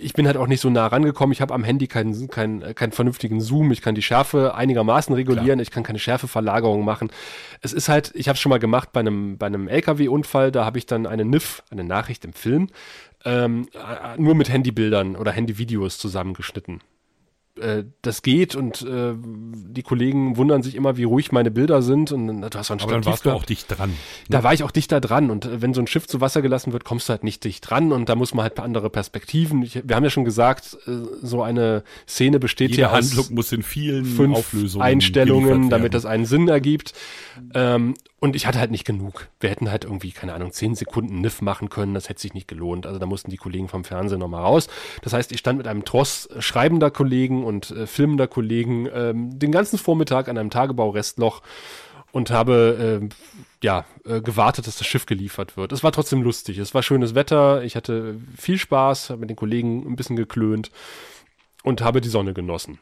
ich 0.00 0.14
bin 0.14 0.26
halt 0.26 0.36
auch 0.36 0.46
nicht 0.46 0.60
so 0.60 0.70
nah 0.70 0.86
rangekommen. 0.86 1.32
Ich 1.32 1.40
habe 1.40 1.54
am 1.54 1.64
Handy 1.64 1.86
keinen, 1.86 2.28
keinen, 2.28 2.74
keinen 2.74 2.92
vernünftigen 2.92 3.40
Zoom. 3.40 3.70
Ich 3.72 3.82
kann 3.82 3.94
die 3.94 4.02
Schärfe 4.02 4.54
einigermaßen 4.54 5.14
regulieren. 5.14 5.60
Ich 5.60 5.70
kann 5.70 5.82
keine 5.82 5.98
Schärfeverlagerung 5.98 6.84
machen. 6.84 7.10
Es 7.60 7.72
ist 7.72 7.88
halt, 7.88 8.12
ich 8.14 8.28
habe 8.28 8.34
es 8.34 8.40
schon 8.40 8.50
mal 8.50 8.58
gemacht 8.58 8.92
bei 8.92 9.00
einem, 9.00 9.38
bei 9.38 9.46
einem 9.46 9.68
LKW-Unfall. 9.68 10.52
Da 10.52 10.64
habe 10.64 10.78
ich 10.78 10.86
dann 10.86 11.06
eine 11.06 11.24
NIF, 11.24 11.62
eine 11.70 11.84
Nachricht 11.84 12.24
im 12.24 12.32
Film, 12.32 12.68
ähm, 13.24 13.68
äh, 13.74 14.20
nur 14.20 14.34
mit 14.34 14.48
Handybildern 14.48 15.16
oder 15.16 15.32
Handyvideos 15.32 15.98
zusammengeschnitten 15.98 16.80
äh, 17.58 17.84
das 18.02 18.22
geht 18.22 18.54
und 18.54 18.82
äh, 18.82 19.12
die 19.16 19.82
Kollegen 19.82 20.36
wundern 20.36 20.62
sich 20.62 20.74
immer, 20.74 20.96
wie 20.96 21.04
ruhig 21.04 21.32
meine 21.32 21.50
Bilder 21.50 21.82
sind 21.82 22.12
und 22.12 22.40
du 22.40 22.58
hast 22.58 22.68
so 22.68 22.74
ein 22.74 22.80
Aber 22.80 22.92
dann 22.92 23.04
warst 23.04 23.26
du 23.26 23.30
auch 23.30 23.44
dicht 23.44 23.66
dran. 23.68 23.94
Da 24.28 24.42
war 24.42 24.54
ich 24.54 24.62
auch 24.62 24.70
dichter 24.70 25.00
dran 25.00 25.30
und 25.30 25.46
äh, 25.46 25.60
wenn 25.60 25.74
so 25.74 25.80
ein 25.80 25.86
Schiff 25.86 26.06
zu 26.06 26.20
Wasser 26.20 26.42
gelassen 26.42 26.72
wird, 26.72 26.84
kommst 26.84 27.08
du 27.08 27.10
halt 27.10 27.24
nicht 27.24 27.44
dicht 27.44 27.68
dran 27.68 27.92
und 27.92 28.08
da 28.08 28.14
muss 28.14 28.34
man 28.34 28.44
halt 28.44 28.58
andere 28.60 28.90
Perspektiven. 28.90 29.62
Ich, 29.62 29.80
wir 29.86 29.96
haben 29.96 30.04
ja 30.04 30.10
schon 30.10 30.24
gesagt, 30.24 30.78
äh, 30.86 30.92
so 31.22 31.42
eine 31.42 31.82
Szene 32.08 32.38
besteht 32.38 32.70
Jede 32.70 32.82
ja 32.82 32.90
aus 32.90 33.10
Handlung 33.10 33.34
muss 33.34 33.52
in 33.52 33.62
vielen 33.62 34.04
fünf 34.04 34.36
Auflösungen 34.36 34.82
Einstellungen, 34.84 35.70
damit 35.70 35.94
das 35.94 36.06
einen 36.06 36.26
Sinn 36.26 36.48
ergibt. 36.48 36.94
Ähm, 37.54 37.94
und 38.20 38.36
ich 38.36 38.46
hatte 38.46 38.58
halt 38.58 38.70
nicht 38.70 38.84
genug. 38.84 39.28
Wir 39.40 39.48
hätten 39.48 39.70
halt 39.70 39.84
irgendwie, 39.84 40.12
keine 40.12 40.34
Ahnung, 40.34 40.52
zehn 40.52 40.74
Sekunden 40.74 41.22
Niff 41.22 41.40
machen 41.40 41.70
können. 41.70 41.94
Das 41.94 42.10
hätte 42.10 42.20
sich 42.20 42.34
nicht 42.34 42.48
gelohnt. 42.48 42.86
Also 42.86 42.98
da 42.98 43.06
mussten 43.06 43.30
die 43.30 43.38
Kollegen 43.38 43.68
vom 43.68 43.82
Fernsehen 43.82 44.20
nochmal 44.20 44.42
raus. 44.42 44.68
Das 45.00 45.14
heißt, 45.14 45.32
ich 45.32 45.38
stand 45.38 45.56
mit 45.56 45.66
einem 45.66 45.86
Tross 45.86 46.28
schreibender 46.38 46.90
Kollegen 46.90 47.44
und 47.44 47.70
äh, 47.70 47.86
filmender 47.86 48.28
Kollegen 48.28 48.86
ähm, 48.92 49.38
den 49.38 49.50
ganzen 49.50 49.78
Vormittag 49.78 50.28
an 50.28 50.36
einem 50.36 50.50
Tagebaurestloch 50.50 51.40
und 52.12 52.30
habe 52.30 53.00
äh, 53.02 53.08
ja 53.64 53.86
äh, 54.04 54.20
gewartet, 54.20 54.66
dass 54.66 54.76
das 54.76 54.86
Schiff 54.86 55.06
geliefert 55.06 55.56
wird. 55.56 55.72
Es 55.72 55.82
war 55.82 55.92
trotzdem 55.92 56.20
lustig. 56.20 56.58
Es 56.58 56.74
war 56.74 56.82
schönes 56.82 57.14
Wetter. 57.14 57.62
Ich 57.62 57.74
hatte 57.74 58.20
viel 58.36 58.58
Spaß, 58.58 59.10
habe 59.10 59.20
mit 59.20 59.30
den 59.30 59.36
Kollegen 59.36 59.90
ein 59.90 59.96
bisschen 59.96 60.16
geklönt 60.16 60.70
und 61.62 61.80
habe 61.80 62.02
die 62.02 62.10
Sonne 62.10 62.34
genossen. 62.34 62.80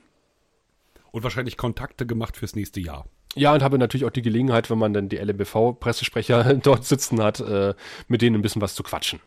Und 1.12 1.23
wahrscheinlich 1.23 1.56
Kontakte 1.56 2.06
gemacht 2.06 2.36
fürs 2.36 2.56
nächste 2.56 2.81
Jahr. 2.81 3.06
Ja, 3.34 3.52
und 3.55 3.62
habe 3.62 3.78
natürlich 3.78 4.05
auch 4.05 4.10
die 4.10 4.22
Gelegenheit, 4.22 4.70
wenn 4.70 4.78
man 4.78 4.92
dann 4.92 5.09
die 5.09 5.16
LMBV-Pressesprecher 5.16 6.55
dort 6.62 6.84
sitzen 6.84 7.22
hat, 7.22 7.40
äh, 7.40 7.74
mit 8.09 8.22
denen 8.22 8.36
ein 8.36 8.42
bisschen 8.42 8.62
was 8.62 8.74
zu 8.74 8.82
quatschen. 8.82 9.20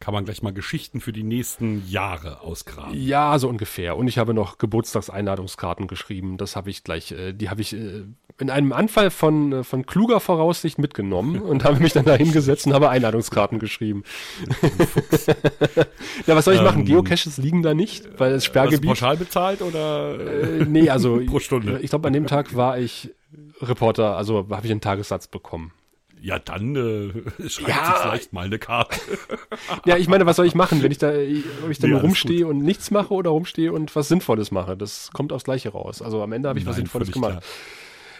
Kann 0.00 0.14
man 0.14 0.24
gleich 0.24 0.42
mal 0.42 0.52
Geschichten 0.52 1.00
für 1.00 1.12
die 1.12 1.22
nächsten 1.22 1.86
Jahre 1.88 2.40
ausgraben. 2.40 2.92
Ja, 2.92 3.38
so 3.38 3.48
ungefähr. 3.48 3.96
Und 3.96 4.08
ich 4.08 4.18
habe 4.18 4.34
noch 4.34 4.58
Geburtstagseinladungskarten 4.58 5.86
geschrieben. 5.86 6.38
Das 6.38 6.56
habe 6.56 6.70
ich 6.70 6.82
gleich, 6.82 7.12
äh, 7.12 7.32
die 7.32 7.50
habe 7.50 7.60
ich 7.60 7.72
äh, 7.72 8.02
in 8.40 8.50
einem 8.50 8.72
Anfall 8.72 9.10
von, 9.10 9.52
äh, 9.52 9.62
von 9.62 9.86
kluger 9.86 10.18
Voraussicht 10.18 10.78
mitgenommen 10.80 11.40
und 11.40 11.62
habe 11.62 11.78
mich 11.78 11.92
dann 11.92 12.04
da 12.04 12.14
hingesetzt 12.16 12.66
und 12.66 12.74
habe 12.74 12.88
Einladungskarten 12.88 13.60
geschrieben. 13.60 14.02
ja, 16.26 16.34
was 16.34 16.46
soll 16.46 16.54
ich 16.54 16.62
machen? 16.62 16.80
Ähm, 16.80 16.86
Geocaches 16.86 17.38
liegen 17.38 17.62
da 17.62 17.72
nicht, 17.74 18.18
weil 18.18 18.32
es 18.32 18.36
Hast 18.36 18.46
du 18.46 18.50
Sperrgebiet. 18.50 18.88
pauschal 18.88 19.16
bezahlt 19.16 19.62
oder? 19.62 20.18
Äh, 20.18 20.64
nee, 20.64 20.90
also 20.90 21.20
Pro 21.26 21.38
Stunde. 21.38 21.78
ich 21.80 21.90
glaube, 21.90 22.08
an 22.08 22.12
dem 22.12 22.26
Tag 22.26 22.56
war 22.56 22.78
ich 22.78 23.14
Reporter, 23.62 24.16
also 24.16 24.46
habe 24.50 24.66
ich 24.66 24.70
einen 24.70 24.80
Tagessatz 24.80 25.26
bekommen. 25.28 25.72
Ja, 26.20 26.38
dann 26.38 26.76
äh, 26.76 27.48
schreibt 27.48 27.68
Ja. 27.68 27.86
sich 27.86 27.96
vielleicht 28.02 28.32
mal 28.32 28.44
eine 28.46 28.58
Karte. 28.58 29.00
Ja, 29.86 29.96
ich 29.96 30.08
meine, 30.08 30.26
was 30.26 30.36
soll 30.36 30.46
ich 30.46 30.54
machen, 30.54 30.82
wenn 30.82 30.92
ich 30.92 30.98
da, 30.98 31.08
ob 31.08 31.70
ich 31.70 31.78
da 31.78 31.86
Ja, 31.86 31.94
nur 31.94 32.00
rumstehe 32.02 32.46
und 32.46 32.58
nichts 32.58 32.90
mache 32.90 33.12
oder 33.14 33.30
rumstehe 33.30 33.72
und 33.72 33.94
was 33.96 34.08
Sinnvolles 34.08 34.50
mache? 34.52 34.76
Das 34.76 35.10
kommt 35.12 35.32
aufs 35.32 35.44
Gleiche 35.44 35.70
raus. 35.70 36.02
Also 36.02 36.22
am 36.22 36.32
Ende 36.32 36.48
habe 36.48 36.58
ich 36.58 36.66
was 36.66 36.76
Nein, 36.76 36.86
Sinnvolles 36.86 37.08
völlig 37.10 37.28
gemacht. 37.28 37.44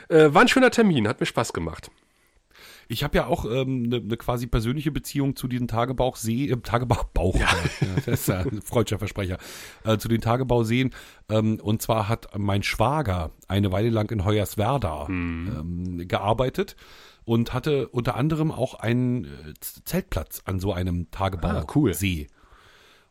Äh, 0.08 0.34
war 0.34 0.42
ein 0.42 0.48
schöner 0.48 0.70
Termin, 0.70 1.06
hat 1.06 1.20
mir 1.20 1.26
Spaß 1.26 1.52
gemacht. 1.52 1.90
Ich 2.92 3.02
habe 3.02 3.16
ja 3.16 3.26
auch 3.26 3.46
eine 3.46 3.60
ähm, 3.60 3.82
ne, 3.84 4.00
ne 4.00 4.16
quasi 4.18 4.46
persönliche 4.46 4.90
Beziehung 4.90 5.34
zu 5.34 5.48
diesen 5.48 5.66
Tagebauchsee, 5.66 6.50
äh, 6.50 6.56
Tagebaubauch, 6.58 7.36
ja. 7.40 7.48
das 7.96 8.06
ist 8.06 8.28
ja 8.28 8.40
ein 8.40 8.60
freudscher 8.60 8.98
Versprecher, 8.98 9.38
äh, 9.84 9.96
zu 9.96 10.08
den 10.08 10.20
Tagebauseen. 10.20 10.90
Ähm, 11.30 11.58
und 11.62 11.80
zwar 11.80 12.10
hat 12.10 12.28
mein 12.38 12.62
Schwager 12.62 13.30
eine 13.48 13.72
Weile 13.72 13.88
lang 13.88 14.10
in 14.10 14.26
Hoyerswerda 14.26 15.06
ähm, 15.08 16.04
gearbeitet 16.06 16.76
und 17.24 17.54
hatte 17.54 17.88
unter 17.88 18.16
anderem 18.16 18.52
auch 18.52 18.74
einen 18.74 19.24
äh, 19.24 19.28
Zeltplatz 19.60 20.42
an 20.44 20.60
so 20.60 20.74
einem 20.74 21.06
Ah, 21.12 21.30
cool. 21.74 21.90
Tagebausee. 21.92 22.26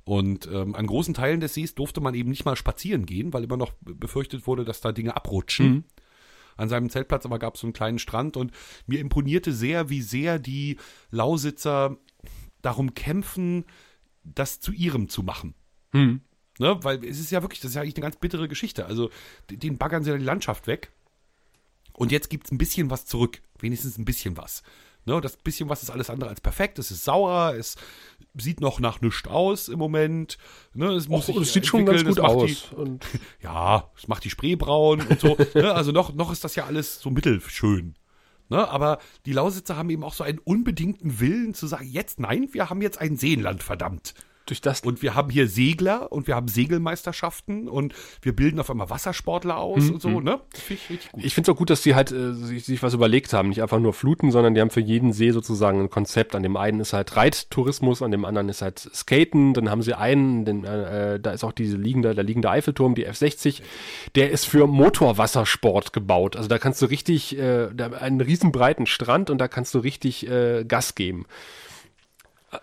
Und 0.04 0.48
ähm, 0.52 0.76
an 0.76 0.86
großen 0.86 1.16
Teilen 1.16 1.40
des 1.40 1.56
Sees 1.56 1.74
durfte 1.74 2.02
man 2.02 2.14
eben 2.14 2.30
nicht 2.30 2.46
mal 2.46 2.56
spazieren 2.56 3.08
gehen, 3.08 3.34
weil 3.34 3.44
immer 3.44 3.58
noch 3.58 3.74
befürchtet 3.82 4.46
wurde, 4.46 4.64
dass 4.64 4.82
da 4.82 4.92
Dinge 4.92 5.16
abrutschen. 5.16 5.86
An 6.62 6.70
seinem 6.70 6.92
Zeltplatz 6.92 7.26
aber 7.26 7.40
gab 7.40 7.56
es 7.56 7.62
so 7.62 7.68
einen 7.68 7.74
kleinen 7.74 7.98
Strand 7.98 8.38
und 8.38 8.52
mir 8.86 9.00
imponierte 9.00 9.52
sehr, 9.52 9.90
wie 9.90 10.04
sehr 10.04 10.38
die 10.38 10.78
Lausitzer 11.10 11.98
darum 12.62 12.94
kämpfen, 12.94 13.66
das 14.24 14.60
zu 14.60 14.72
ihrem 14.72 15.10
zu 15.10 15.24
machen. 15.24 15.56
Hm. 15.92 16.22
Ne? 16.60 16.78
Weil 16.84 17.04
es 17.04 17.20
ist 17.20 17.32
ja 17.32 17.42
wirklich, 17.42 17.62
das 17.62 17.72
ist 17.72 17.76
ja 17.76 17.82
eigentlich 17.82 17.96
eine 17.96 18.04
ganz 18.04 18.18
bittere 18.18 18.48
Geschichte. 18.48 18.86
Also, 18.86 19.10
den 19.50 19.80
baggern 19.80 20.04
sie 20.04 20.12
ja 20.12 20.18
die 20.18 20.24
Landschaft 20.24 20.68
weg. 20.68 20.92
Und 21.94 22.12
jetzt 22.12 22.30
gibt 22.30 22.46
es 22.46 22.52
ein 22.52 22.60
bisschen 22.60 22.92
was 22.92 23.08
zurück. 23.08 23.42
Wenigstens 23.58 23.98
ein 23.98 24.06
bisschen 24.06 24.38
was. 24.38 24.62
Ne, 25.06 25.20
das 25.20 25.38
bisschen 25.38 25.68
was 25.68 25.82
ist 25.82 25.90
alles 25.90 26.10
andere 26.10 26.30
als 26.30 26.42
perfekt. 26.42 26.78
Es 26.78 26.92
ist 26.92 27.04
sauer, 27.04 27.56
es 27.58 27.76
sieht 28.38 28.62
noch 28.62 28.80
nach 28.80 29.02
nichts 29.02 29.28
aus 29.28 29.68
im 29.68 29.80
Moment. 29.80 30.38
Ne, 30.74 30.88
es, 30.90 31.08
muss 31.08 31.28
Och, 31.30 31.42
es 31.42 31.54
sieht 31.54 31.66
schon 31.66 31.86
ganz 31.86 32.04
gut 32.04 32.20
aus. 32.20 32.70
Die, 32.72 33.00
ja, 33.44 33.90
es 33.98 34.08
macht 34.08 34.24
die 34.24 34.30
Spree 34.30 34.56
braun 34.56 35.02
und 35.02 35.20
so. 35.20 35.38
ne, 35.56 35.74
also 35.74 35.92
noch, 35.92 36.14
noch 36.14 36.32
ist 36.32 36.44
das 36.44 36.56
ja 36.56 36.66
alles 36.66 37.00
so 37.00 37.10
mittelschön. 37.10 37.96
Ne, 38.50 38.68
aber 38.68 39.00
die 39.26 39.34
Lausitzer 39.34 39.76
haben 39.78 39.90
eben 39.90 40.04
auch 40.04 40.14
so 40.14 40.24
einen 40.24 40.40
unbedingten 40.40 41.20
Willen 41.20 41.54
zu 41.54 41.68
sagen, 41.68 41.88
jetzt 41.88 42.20
nein, 42.20 42.50
wir 42.52 42.70
haben 42.70 42.82
jetzt 42.82 43.00
ein 43.00 43.18
Seenland, 43.18 43.64
verdammt 43.64 44.14
durch 44.46 44.62
das. 44.62 44.82
Und 44.82 45.02
wir 45.02 45.16
haben 45.16 45.30
hier 45.30 45.48
Segler 45.48 46.12
und 46.12 46.28
wir 46.28 46.36
haben 46.36 46.48
Segelmeisterschaften 46.48 47.68
und 47.68 47.94
wir 48.22 48.36
bilden 48.36 48.60
auf 48.60 48.70
einmal 48.70 48.90
Wassersportler 48.90 49.58
aus 49.58 49.86
hm, 49.86 49.94
und 49.94 50.02
so, 50.02 50.10
hm. 50.10 50.24
ne? 50.24 50.42
Finde 50.54 50.82
ich 50.84 50.90
richtig 50.90 51.12
gut. 51.12 51.24
Ich 51.24 51.34
finde 51.34 51.50
es 51.50 51.56
auch 51.56 51.58
gut, 51.58 51.70
dass 51.70 51.82
die 51.82 51.96
halt 51.96 52.12
äh, 52.12 52.34
sich, 52.34 52.66
sich, 52.66 52.84
was 52.84 52.94
überlegt 52.94 53.34
haben. 53.34 53.50
Nicht 53.50 53.62
einfach 53.62 53.80
nur 53.80 53.94
fluten, 53.94 54.32
sondern 54.32 54.54
die 54.54 54.62
haben 54.62 54.70
für 54.70 54.82
jeden 54.82 55.14
See 55.14 55.32
sozusagen 55.32 55.80
ein 55.80 55.90
Konzept. 55.90 56.36
An 56.36 56.44
dem 56.44 56.58
einen 56.58 56.80
ist 56.80 56.94
halt 56.94 57.16
Reittourismus, 57.16 58.02
an 58.02 58.12
dem 58.12 58.26
anderen 58.26 58.50
ist 58.50 58.62
halt 58.62 58.80
Skaten. 58.80 59.54
Dann 59.54 59.70
haben 59.70 59.82
sie 59.82 59.94
einen, 59.94 60.46
den, 60.46 60.64
äh, 60.64 61.20
da 61.20 61.32
ist 61.32 61.44
auch 61.44 61.54
diese 61.54 61.78
liegende, 61.78 62.16
der 62.16 62.24
liegende 62.24 62.50
Eiffelturm, 62.50 62.96
die 62.96 63.08
F60. 63.08 63.62
Der 64.16 64.32
ist 64.32 64.46
für 64.46 64.68
Motorwassersport 64.68 65.94
gebaut. 65.94 66.36
Also 66.36 66.50
da 66.50 66.58
kannst 66.58 66.82
du 66.82 66.88
richtig, 66.88 67.38
äh, 67.38 67.70
einen 68.00 68.22
riesenbreiten 68.22 68.86
Strand 68.86 69.30
und 69.30 69.38
da 69.38 69.48
kannst 69.48 69.74
du 69.74 69.80
richtig 69.80 70.28
äh, 70.28 70.64
Gas 70.66 70.96
geben. 70.96 71.26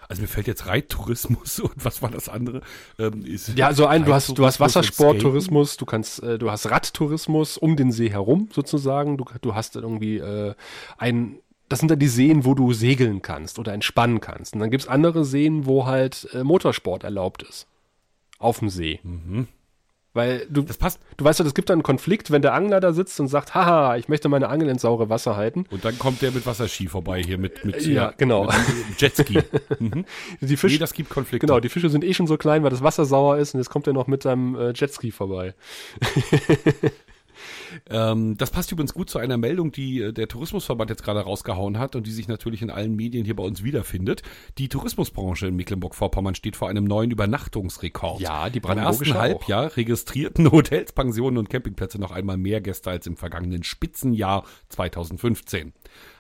Also 0.09 0.23
mir 0.23 0.29
fällt 0.29 0.47
jetzt 0.47 0.67
Reittourismus 0.67 1.61
und 1.61 1.85
was 1.85 2.03
war 2.03 2.11
das 2.11 2.29
andere? 2.29 2.61
Ähm, 2.99 3.25
ja, 3.55 3.67
also 3.67 3.87
ein, 3.87 4.05
du 4.05 4.13
hast, 4.13 4.37
du 4.37 4.45
hast 4.45 4.61
Wassersporttourismus, 4.61 5.77
du 5.77 5.87
kannst, 5.87 6.23
äh, 6.23 6.39
du 6.39 6.51
hast 6.51 6.71
Radtourismus 6.71 7.57
um 7.57 7.77
den 7.77 7.91
See 7.93 8.11
herum 8.11 8.49
sozusagen. 8.53 9.17
Du, 9.17 9.25
du 9.41 9.55
hast 9.55 9.77
irgendwie 9.77 10.19
äh, 10.19 10.55
ein, 10.99 11.39
das 11.69 11.79
sind 11.81 11.91
dann 11.91 11.99
die 11.99 12.09
Seen, 12.09 12.45
wo 12.45 12.55
du 12.55 12.73
segeln 12.73 13.23
kannst 13.23 13.59
oder 13.59 13.73
entspannen 13.73 14.21
kannst. 14.21 14.55
Und 14.55 14.61
dann 14.61 14.71
gibt's 14.71 14.89
andere 14.89 15.25
Seen, 15.25 15.67
wo 15.67 15.87
halt 15.87 16.29
äh, 16.33 16.45
Motorsport 16.45 17.05
erlaubt 17.05 17.43
ist. 17.43 17.67
Auf 18.39 18.61
dem 18.61 18.69
See. 18.69 19.01
Mhm. 19.03 19.49
Weil 20.19 20.49
du, 20.51 20.63
das 20.63 20.79
passt. 20.79 20.99
du 21.17 21.25
weißt 21.25 21.39
ja, 21.39 21.47
es 21.47 21.55
gibt 21.55 21.71
dann 21.71 21.77
einen 21.77 21.85
Konflikt, 21.85 22.33
wenn 22.33 22.43
der 22.43 22.53
Angler 22.53 22.81
da 22.81 22.93
sitzt 22.93 23.21
und 23.21 23.29
sagt, 23.29 23.55
haha, 23.55 23.97
ich 23.99 24.09
möchte 24.09 24.29
meine 24.29 24.49
Angel 24.49 24.69
ins 24.69 24.83
saure 24.83 25.09
Wasser 25.09 25.37
halten. 25.37 25.65
Und 25.71 25.85
dann 25.85 25.97
kommt 25.97 26.23
der 26.23 26.33
mit 26.33 26.45
Wasserski 26.45 26.89
vorbei 26.89 27.23
hier 27.23 27.39
mit, 27.39 27.65
mit 27.65 27.87
ja, 27.87 27.93
ja 27.93 28.15
genau. 28.17 28.47
Mit 28.47 29.01
Jetski. 29.01 29.39
mhm. 29.79 30.05
Die 30.41 30.57
Fische, 30.57 30.75
nee, 30.75 30.81
das 30.81 30.93
gibt 30.93 31.09
Konflikte. 31.09 31.47
Genau, 31.47 31.61
die 31.61 31.69
Fische 31.69 31.89
sind 31.89 32.03
eh 32.03 32.15
schon 32.15 32.27
so 32.27 32.37
klein, 32.37 32.65
weil 32.65 32.71
das 32.71 32.83
Wasser 32.83 33.05
sauer 33.05 33.39
ist 33.39 33.55
und 33.55 33.61
jetzt 33.61 33.71
kommt 33.71 33.87
er 33.87 33.93
noch 33.93 34.09
mit 34.09 34.25
seinem 34.25 34.57
äh, 34.57 34.73
Jetski 34.75 35.13
vorbei. 35.13 35.55
Ähm, 37.89 38.37
das 38.37 38.51
passt 38.51 38.73
übrigens 38.73 38.95
gut 38.95 39.11
zu 39.11 39.19
einer 39.19 39.37
Meldung, 39.37 39.73
die 39.73 40.01
äh, 40.01 40.13
der 40.13 40.29
Tourismusverband 40.29 40.91
jetzt 40.91 41.03
gerade 41.03 41.21
rausgehauen 41.21 41.79
hat 41.79 41.97
und 41.97 42.07
die 42.07 42.11
sich 42.11 42.29
natürlich 42.29 42.63
in 42.63 42.71
allen 42.71 42.95
Medien 42.95 43.25
hier 43.25 43.37
bei 43.37 43.43
uns 43.43 43.63
wiederfindet. 43.63 44.23
Die 44.59 44.69
Tourismusbranche 44.69 45.47
in 45.47 45.57
Mecklenburg-Vorpommern 45.57 46.35
steht 46.35 46.57
vor 46.57 46.69
einem 46.69 46.85
neuen 46.85 47.11
Übernachtungsrekord. 47.11 48.21
Ja, 48.21 48.51
die 48.51 48.59
Im 48.59 48.79
ersten 48.79 49.15
Halbjahr 49.15 49.77
registrierten 49.77 50.51
Hotels, 50.53 50.93
Pensionen 50.93 51.39
und 51.39 51.51
Campingplätze 51.51 51.99
noch 51.99 52.11
einmal 52.11 52.37
mehr 52.37 52.61
Gäste 52.61 52.91
als 52.91 53.07
im 53.07 53.17
vergangenen 53.17 53.63
Spitzenjahr 53.63 54.45
2015. 54.69 55.73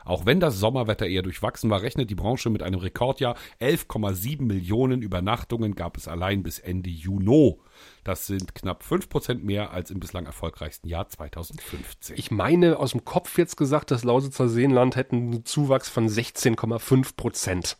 Auch 0.05 0.27
wenn 0.27 0.40
das 0.40 0.59
Sommerwetter 0.59 1.07
eher 1.07 1.23
durchwachsen 1.23 1.70
war, 1.70 1.82
rechnet 1.82 2.11
die 2.11 2.15
Branche 2.15 2.51
mit 2.51 2.62
einem 2.62 2.81
Rekordjahr. 2.81 3.36
11,7 3.61 4.43
Millionen 4.43 5.03
Übernachtungen 5.03 5.74
gab 5.74 5.97
es 5.97 6.09
allein 6.09 6.43
bis 6.43 6.59
Ende 6.59 6.90
Juni. 6.90 7.57
Das 8.05 8.27
sind 8.27 8.55
knapp 8.55 8.82
5% 8.82 9.45
mehr 9.45 9.70
als 9.73 9.90
im 9.90 10.01
bislang 10.01 10.27
erfolgreichsten 10.27 10.89
Jahr 10.89 11.09
2015. 11.09 12.16
Ich 12.19 12.31
meine 12.31 12.78
aus 12.78 12.93
dem 12.93 13.05
Kopf 13.05 13.39
jetzt 13.39 13.57
gesagt, 13.57 13.90
das 13.90 14.05
Lausitzer 14.05 14.49
Seenland 14.49 14.97
hätten 14.97 15.16
einen 15.16 15.45
Zuwachs 15.45 15.89
von 15.89 16.09
16,5 16.09 17.16
Prozent. 17.16 17.77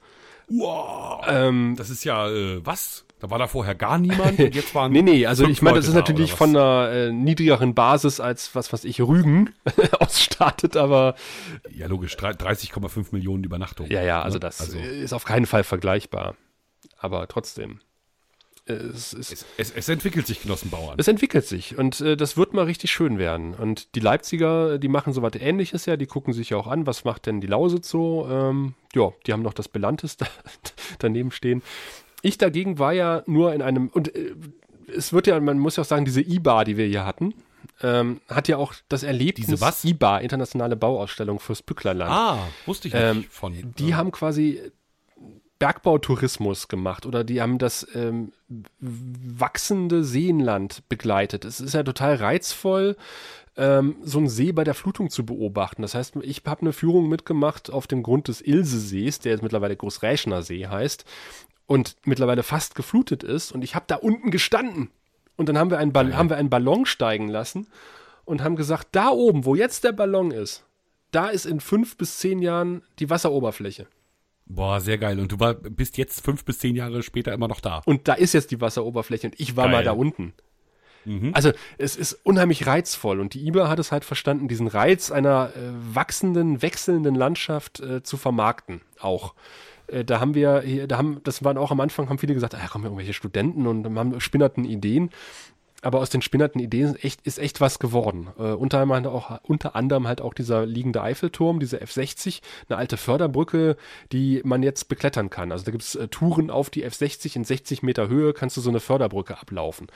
Wow, 0.48 1.24
ähm, 1.28 1.74
das 1.77 1.90
ist 1.90 2.05
ja, 2.05 2.28
äh, 2.31 2.65
was? 2.65 3.05
Da 3.20 3.31
war 3.31 3.39
da 3.39 3.49
vorher 3.49 3.74
gar 3.74 3.99
niemand 3.99 4.39
und 4.39 4.55
jetzt 4.55 4.74
waren. 4.74 4.93
nee, 4.93 5.03
nee, 5.03 5.27
also 5.27 5.47
ich 5.47 5.61
meine, 5.61 5.77
das 5.77 5.89
ist 5.89 5.95
natürlich 5.95 6.32
von 6.32 6.51
einer 6.51 6.90
äh, 6.90 7.12
niedrigeren 7.12 7.74
Basis 7.74 8.20
als 8.20 8.55
was, 8.55 8.73
was 8.73 8.85
ich 8.85 9.01
Rügen 9.01 9.51
ausstartet, 9.99 10.77
aber. 10.77 11.15
Ja, 11.70 11.86
logisch, 11.86 12.16
30,5 12.16 13.07
Millionen 13.11 13.43
Übernachtungen. 13.43 13.90
Ja, 13.90 14.03
ja, 14.03 14.23
also 14.23 14.36
ne? 14.36 14.40
das 14.40 14.61
also. 14.61 14.78
ist 14.78 15.12
auf 15.12 15.24
keinen 15.24 15.47
Fall 15.47 15.65
vergleichbar. 15.65 16.36
Aber 16.99 17.27
trotzdem. 17.27 17.81
Es, 18.66 19.15
es, 19.15 19.47
es, 19.57 19.70
es, 19.70 19.89
entwickelt 19.89 20.27
sich, 20.27 20.43
Genossenbauern. 20.43 20.97
Es 20.99 21.09
entwickelt 21.09 21.47
sich 21.47 21.78
und 21.78 22.03
äh, 22.03 22.19
das 22.19 22.36
wird 22.36 22.53
mal 22.53 22.66
richtig 22.66 22.90
schön 22.90 23.19
werden. 23.19 23.55
Und 23.55 23.95
die 23.95 24.01
Leipziger, 24.01 24.78
die 24.78 24.89
machen 24.89 25.15
so 25.15 25.23
was 25.23 25.35
ähnliches 25.36 25.86
ja, 25.86 25.97
die 25.97 26.07
gucken 26.07 26.35
sich 26.35 26.51
ja 26.51 26.59
auch 26.59 26.66
an, 26.66 26.86
was 26.86 27.05
macht 27.05 27.24
denn 27.24 27.40
die 27.40 27.47
Lausitz 27.47 27.89
so. 27.89 28.28
Ähm, 28.31 28.74
ja, 28.95 29.11
die 29.27 29.32
haben 29.32 29.40
noch 29.40 29.55
das 29.55 29.69
Belantes 29.69 30.19
da, 30.19 30.27
daneben 30.99 31.31
stehen. 31.31 31.62
Ich 32.23 32.39
dagegen 32.39 32.78
war 32.78 32.93
ja 32.93 33.23
nur 33.27 33.55
in 33.55 33.62
einem, 33.62 33.89
und 33.89 34.15
äh, 34.15 34.35
es 34.95 35.12
wird 35.12 35.27
ja, 35.27 35.39
man 35.40 35.59
muss 35.59 35.77
ja 35.77 35.82
auch 35.82 35.86
sagen, 35.86 36.05
diese 36.05 36.20
IBA, 36.20 36.65
die 36.65 36.77
wir 36.77 36.86
hier 36.86 37.05
hatten, 37.05 37.35
ähm, 37.82 38.20
hat 38.28 38.49
ja 38.49 38.57
auch 38.57 38.74
das 38.89 39.03
Erlebnis 39.03 39.47
Diese 39.47 39.61
was? 39.61 39.85
IBA, 39.85 40.19
Internationale 40.19 40.77
Bauausstellung 40.77 41.39
fürs 41.39 41.62
Bücklerland. 41.62 42.11
Ah, 42.11 42.49
wusste 42.66 42.89
ich 42.89 42.95
nicht 42.95 43.03
ähm, 43.03 43.24
von. 43.31 43.74
Die 43.78 43.90
ja. 43.90 43.97
haben 43.97 44.11
quasi 44.11 44.61
Bergbautourismus 45.59 46.69
gemacht 46.69 47.07
oder 47.07 47.24
die 47.24 47.40
haben 47.40 47.59
das 47.59 47.86
ähm, 47.95 48.32
wachsende 48.81 50.05
Seenland 50.05 50.89
begleitet. 50.89 51.45
Es 51.45 51.61
ist 51.61 51.74
ja 51.74 51.82
total 51.82 52.15
reizvoll, 52.16 52.97
ähm, 53.57 53.97
so 54.05 54.19
einen 54.19 54.28
See 54.28 54.53
bei 54.53 54.62
der 54.62 54.74
Flutung 54.74 55.11
zu 55.11 55.27
beobachten. 55.27 55.82
Das 55.82 55.95
heißt, 55.95 56.15
ich 56.23 56.43
habe 56.47 56.61
eine 56.61 56.73
Führung 56.73 57.09
mitgemacht 57.09 57.70
auf 57.70 57.89
dem 57.89 58.05
Grund 58.05 58.28
des 58.28 58.40
Ilsesees, 58.40 59.19
der 59.19 59.32
jetzt 59.32 59.43
mittlerweile 59.43 59.77
Großräschener 59.77 60.43
See 60.43 60.66
heißt 60.66 61.05
und 61.69 61.97
mittlerweile 62.05 62.43
fast 62.43 62.74
geflutet 62.74 63.23
ist. 63.23 63.53
Und 63.53 63.62
ich 63.62 63.77
habe 63.77 63.85
da 63.86 63.97
unten 63.97 64.32
gestanden. 64.32 64.90
Und 65.36 65.49
dann 65.49 65.57
haben 65.57 65.70
wir, 65.70 65.78
einen 65.78 65.93
Ball 65.93 66.16
haben 66.16 66.31
wir 66.31 66.36
einen 66.36 66.51
Ballon 66.51 66.86
steigen 66.86 67.28
lassen 67.28 67.69
und 68.24 68.43
haben 68.43 68.57
gesagt, 68.57 68.89
da 68.93 69.11
oben, 69.11 69.45
wo 69.45 69.55
jetzt 69.55 69.85
der 69.85 69.93
Ballon 69.93 70.32
ist, 70.32 70.65
da 71.12 71.28
ist 71.28 71.47
in 71.47 71.61
fünf 71.61 71.97
bis 71.97 72.19
zehn 72.19 72.43
Jahren 72.43 72.82
die 72.99 73.09
Wasseroberfläche. 73.09 73.86
Boah, 74.47 74.81
sehr 74.81 74.97
geil. 74.97 75.20
Und 75.20 75.31
du 75.31 75.39
war, 75.39 75.55
bist 75.55 75.99
jetzt 75.99 76.24
fünf 76.24 76.45
bis 76.45 76.59
zehn 76.59 76.74
Jahre 76.74 77.03
später 77.03 77.32
immer 77.32 77.49
noch 77.49 77.61
da. 77.61 77.82
Und 77.85 78.09
da 78.09 78.15
ist 78.15 78.32
jetzt 78.32 78.51
die 78.51 78.61
Wasseroberfläche 78.61 79.28
und 79.28 79.39
ich 79.39 79.55
war 79.55 79.65
geil. 79.65 79.73
mal 79.73 79.85
da 79.85 79.93
unten. 79.93 80.32
Mhm. 81.05 81.32
Also 81.35 81.53
es 81.77 81.97
ist 81.97 82.15
unheimlich 82.24 82.66
reizvoll 82.66 83.20
und 83.20 83.35
die 83.35 83.47
IBA 83.47 83.69
hat 83.69 83.78
es 83.78 83.93
halt 83.93 84.07
verstanden, 84.07 84.49
diesen 84.49 84.66
Reiz 84.66 85.11
einer 85.11 85.53
äh, 85.55 85.95
wachsenden, 85.95 86.62
wechselnden 86.62 87.15
Landschaft 87.15 87.81
äh, 87.81 88.03
zu 88.03 88.16
vermarkten 88.16 88.81
auch. 88.99 89.35
Äh, 89.89 90.05
da 90.05 90.20
haben 90.20 90.35
wir, 90.35 90.60
hier, 90.60 90.86
da 90.86 90.98
haben, 90.98 91.20
das 91.24 91.44
waren 91.44 91.59
auch 91.59 91.70
am 91.70 91.81
Anfang, 91.81 92.09
haben 92.09 92.19
viele 92.19 92.35
gesagt, 92.35 92.55
ah, 92.55 92.69
kommen 92.69 92.85
irgendwelche 92.85 93.12
Studenten 93.12 93.66
und 93.66 93.85
haben 93.97 94.20
spinnerten 94.20 94.65
Ideen. 94.65 95.10
Aber 95.81 96.01
aus 96.01 96.10
den 96.10 96.23
spinnerten 96.23 96.60
Ideen 96.60 96.94
ist 96.94 97.05
echt, 97.05 97.20
ist 97.24 97.39
echt 97.39 97.60
was 97.60 97.78
geworden. 97.78 98.28
Äh, 98.36 98.52
unter, 98.52 98.81
anderem 98.81 99.05
halt 99.05 99.06
auch, 99.06 99.40
unter 99.44 99.77
anderem 99.77 100.09
halt 100.09 100.20
auch 100.20 100.35
dieser 100.35 100.66
liegende 100.66 101.02
Eiffelturm, 101.02 101.60
diese 101.60 101.81
F60, 101.81 102.40
eine 102.69 102.78
alte 102.78 102.97
Förderbrücke, 102.97 103.77
die 104.10 104.40
man 104.44 104.65
jetzt 104.65 104.89
beklettern 104.89 105.31
kann. 105.31 105.52
Also 105.52 105.65
da 105.65 105.70
gibt's 105.70 105.94
äh, 105.94 106.09
Touren 106.09 106.51
auf 106.51 106.70
die 106.70 106.85
F60 106.85 107.36
in 107.36 107.44
60 107.44 107.85
Meter 107.85 108.09
Höhe, 108.09 108.32
kannst 108.32 108.56
du 108.56 108.60
so 108.60 108.70
eine 108.70 108.81
Förderbrücke 108.81 109.39
ablaufen. 109.39 109.86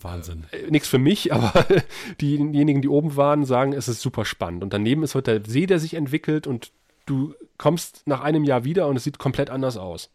Wahnsinn. 0.00 0.44
Äh, 0.52 0.70
Nichts 0.70 0.88
für 0.88 0.98
mich, 0.98 1.32
aber 1.32 1.66
diejenigen, 2.20 2.80
die 2.80 2.88
oben 2.88 3.16
waren, 3.16 3.44
sagen, 3.44 3.72
es 3.72 3.88
ist 3.88 4.02
super 4.02 4.24
spannend. 4.24 4.62
Und 4.62 4.72
daneben 4.72 5.02
ist 5.02 5.16
heute 5.16 5.40
der 5.40 5.50
See, 5.50 5.66
der 5.66 5.80
sich 5.80 5.94
entwickelt 5.94 6.46
und 6.46 6.70
du 7.06 7.34
kommst 7.56 8.02
nach 8.06 8.20
einem 8.20 8.44
Jahr 8.44 8.64
wieder 8.64 8.86
und 8.88 8.96
es 8.96 9.04
sieht 9.04 9.18
komplett 9.18 9.50
anders 9.50 9.76
aus. 9.76 10.10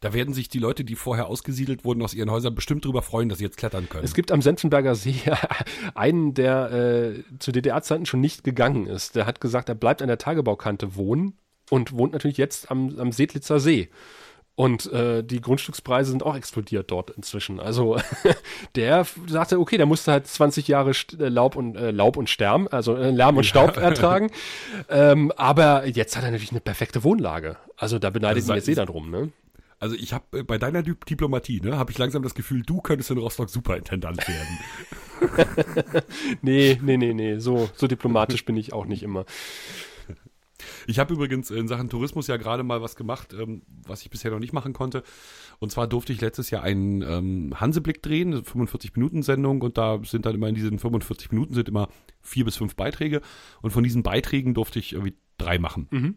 Da 0.00 0.12
werden 0.12 0.34
sich 0.34 0.50
die 0.50 0.58
Leute, 0.58 0.84
die 0.84 0.96
vorher 0.96 1.28
ausgesiedelt 1.28 1.86
wurden 1.86 2.02
aus 2.02 2.12
ihren 2.12 2.30
Häusern, 2.30 2.54
bestimmt 2.54 2.84
darüber 2.84 3.00
freuen, 3.00 3.30
dass 3.30 3.38
sie 3.38 3.44
jetzt 3.44 3.56
klettern 3.56 3.88
können. 3.88 4.04
Es 4.04 4.12
gibt 4.12 4.32
am 4.32 4.42
Senfenberger 4.42 4.94
See 4.94 5.16
einen, 5.94 6.34
der 6.34 6.70
äh, 6.72 7.38
zu 7.38 7.52
DDR-Zeiten 7.52 8.04
schon 8.04 8.20
nicht 8.20 8.44
gegangen 8.44 8.86
ist. 8.86 9.16
Der 9.16 9.24
hat 9.24 9.40
gesagt, 9.40 9.70
er 9.70 9.74
bleibt 9.74 10.02
an 10.02 10.08
der 10.08 10.18
Tagebaukante 10.18 10.94
wohnen 10.96 11.38
und 11.70 11.92
wohnt 11.96 12.12
natürlich 12.12 12.36
jetzt 12.36 12.70
am, 12.70 12.98
am 12.98 13.12
Sedlitzer 13.12 13.60
See. 13.60 13.88
Und 14.56 14.90
äh, 14.92 15.24
die 15.24 15.40
Grundstückspreise 15.40 16.10
sind 16.10 16.22
auch 16.22 16.36
explodiert 16.36 16.88
dort 16.90 17.10
inzwischen. 17.10 17.58
Also 17.58 17.98
der 18.76 19.04
sagte, 19.26 19.58
okay, 19.58 19.76
der 19.76 19.86
musste 19.86 20.12
halt 20.12 20.28
20 20.28 20.68
Jahre 20.68 20.92
äh, 20.92 21.28
Laub 21.28 21.56
und 21.56 21.76
äh, 21.76 21.90
Laub 21.90 22.16
und 22.16 22.30
Stern, 22.30 22.68
also 22.68 22.94
äh, 22.94 23.10
Lärm 23.10 23.36
und 23.36 23.44
Staub 23.44 23.76
ertragen. 23.76 24.30
ähm, 24.88 25.32
aber 25.36 25.86
jetzt 25.86 26.16
hat 26.16 26.22
er 26.22 26.30
natürlich 26.30 26.52
eine 26.52 26.60
perfekte 26.60 27.02
Wohnlage. 27.02 27.56
Also 27.76 27.98
da 27.98 28.10
beneidet 28.10 28.46
ihn 28.46 28.54
jetzt 28.54 28.68
jeder 28.68 28.86
drum, 28.86 29.10
ne? 29.10 29.32
Also 29.80 29.96
ich 29.96 30.12
habe 30.12 30.38
äh, 30.38 30.42
bei 30.44 30.56
deiner 30.56 30.82
Diplomatie, 30.82 31.60
ne, 31.60 31.76
habe 31.76 31.90
ich 31.90 31.98
langsam 31.98 32.22
das 32.22 32.34
Gefühl, 32.34 32.62
du 32.62 32.80
könntest 32.80 33.10
in 33.10 33.18
Rostock 33.18 33.50
Superintendant 33.50 34.22
werden. 34.28 35.44
nee, 36.42 36.78
nee, 36.80 36.96
nee, 36.96 37.12
nee, 37.12 37.38
so, 37.38 37.68
so 37.74 37.86
diplomatisch 37.86 38.44
bin 38.44 38.56
ich 38.56 38.72
auch 38.72 38.86
nicht 38.86 39.02
immer. 39.02 39.24
Ich 40.86 40.98
habe 40.98 41.14
übrigens 41.14 41.50
in 41.50 41.68
Sachen 41.68 41.88
Tourismus 41.88 42.26
ja 42.26 42.36
gerade 42.36 42.62
mal 42.62 42.80
was 42.80 42.96
gemacht, 42.96 43.32
ähm, 43.32 43.62
was 43.86 44.02
ich 44.02 44.10
bisher 44.10 44.30
noch 44.30 44.38
nicht 44.38 44.52
machen 44.52 44.72
konnte. 44.72 45.02
Und 45.58 45.72
zwar 45.72 45.86
durfte 45.86 46.12
ich 46.12 46.20
letztes 46.20 46.50
Jahr 46.50 46.62
einen 46.62 47.02
ähm, 47.02 47.60
Hanseblick 47.60 48.02
drehen, 48.02 48.32
eine 48.32 48.42
45-Minuten-Sendung. 48.42 49.62
Und 49.62 49.78
da 49.78 50.00
sind 50.04 50.26
dann 50.26 50.34
immer 50.34 50.48
in 50.48 50.54
diesen 50.54 50.78
45 50.78 51.32
Minuten 51.32 51.54
sind 51.54 51.68
immer 51.68 51.88
vier 52.20 52.44
bis 52.44 52.56
fünf 52.56 52.76
Beiträge. 52.76 53.20
Und 53.62 53.72
von 53.72 53.84
diesen 53.84 54.02
Beiträgen 54.02 54.54
durfte 54.54 54.78
ich 54.78 54.92
irgendwie 54.92 55.16
drei 55.38 55.58
machen. 55.58 55.88
Mhm. 55.90 56.16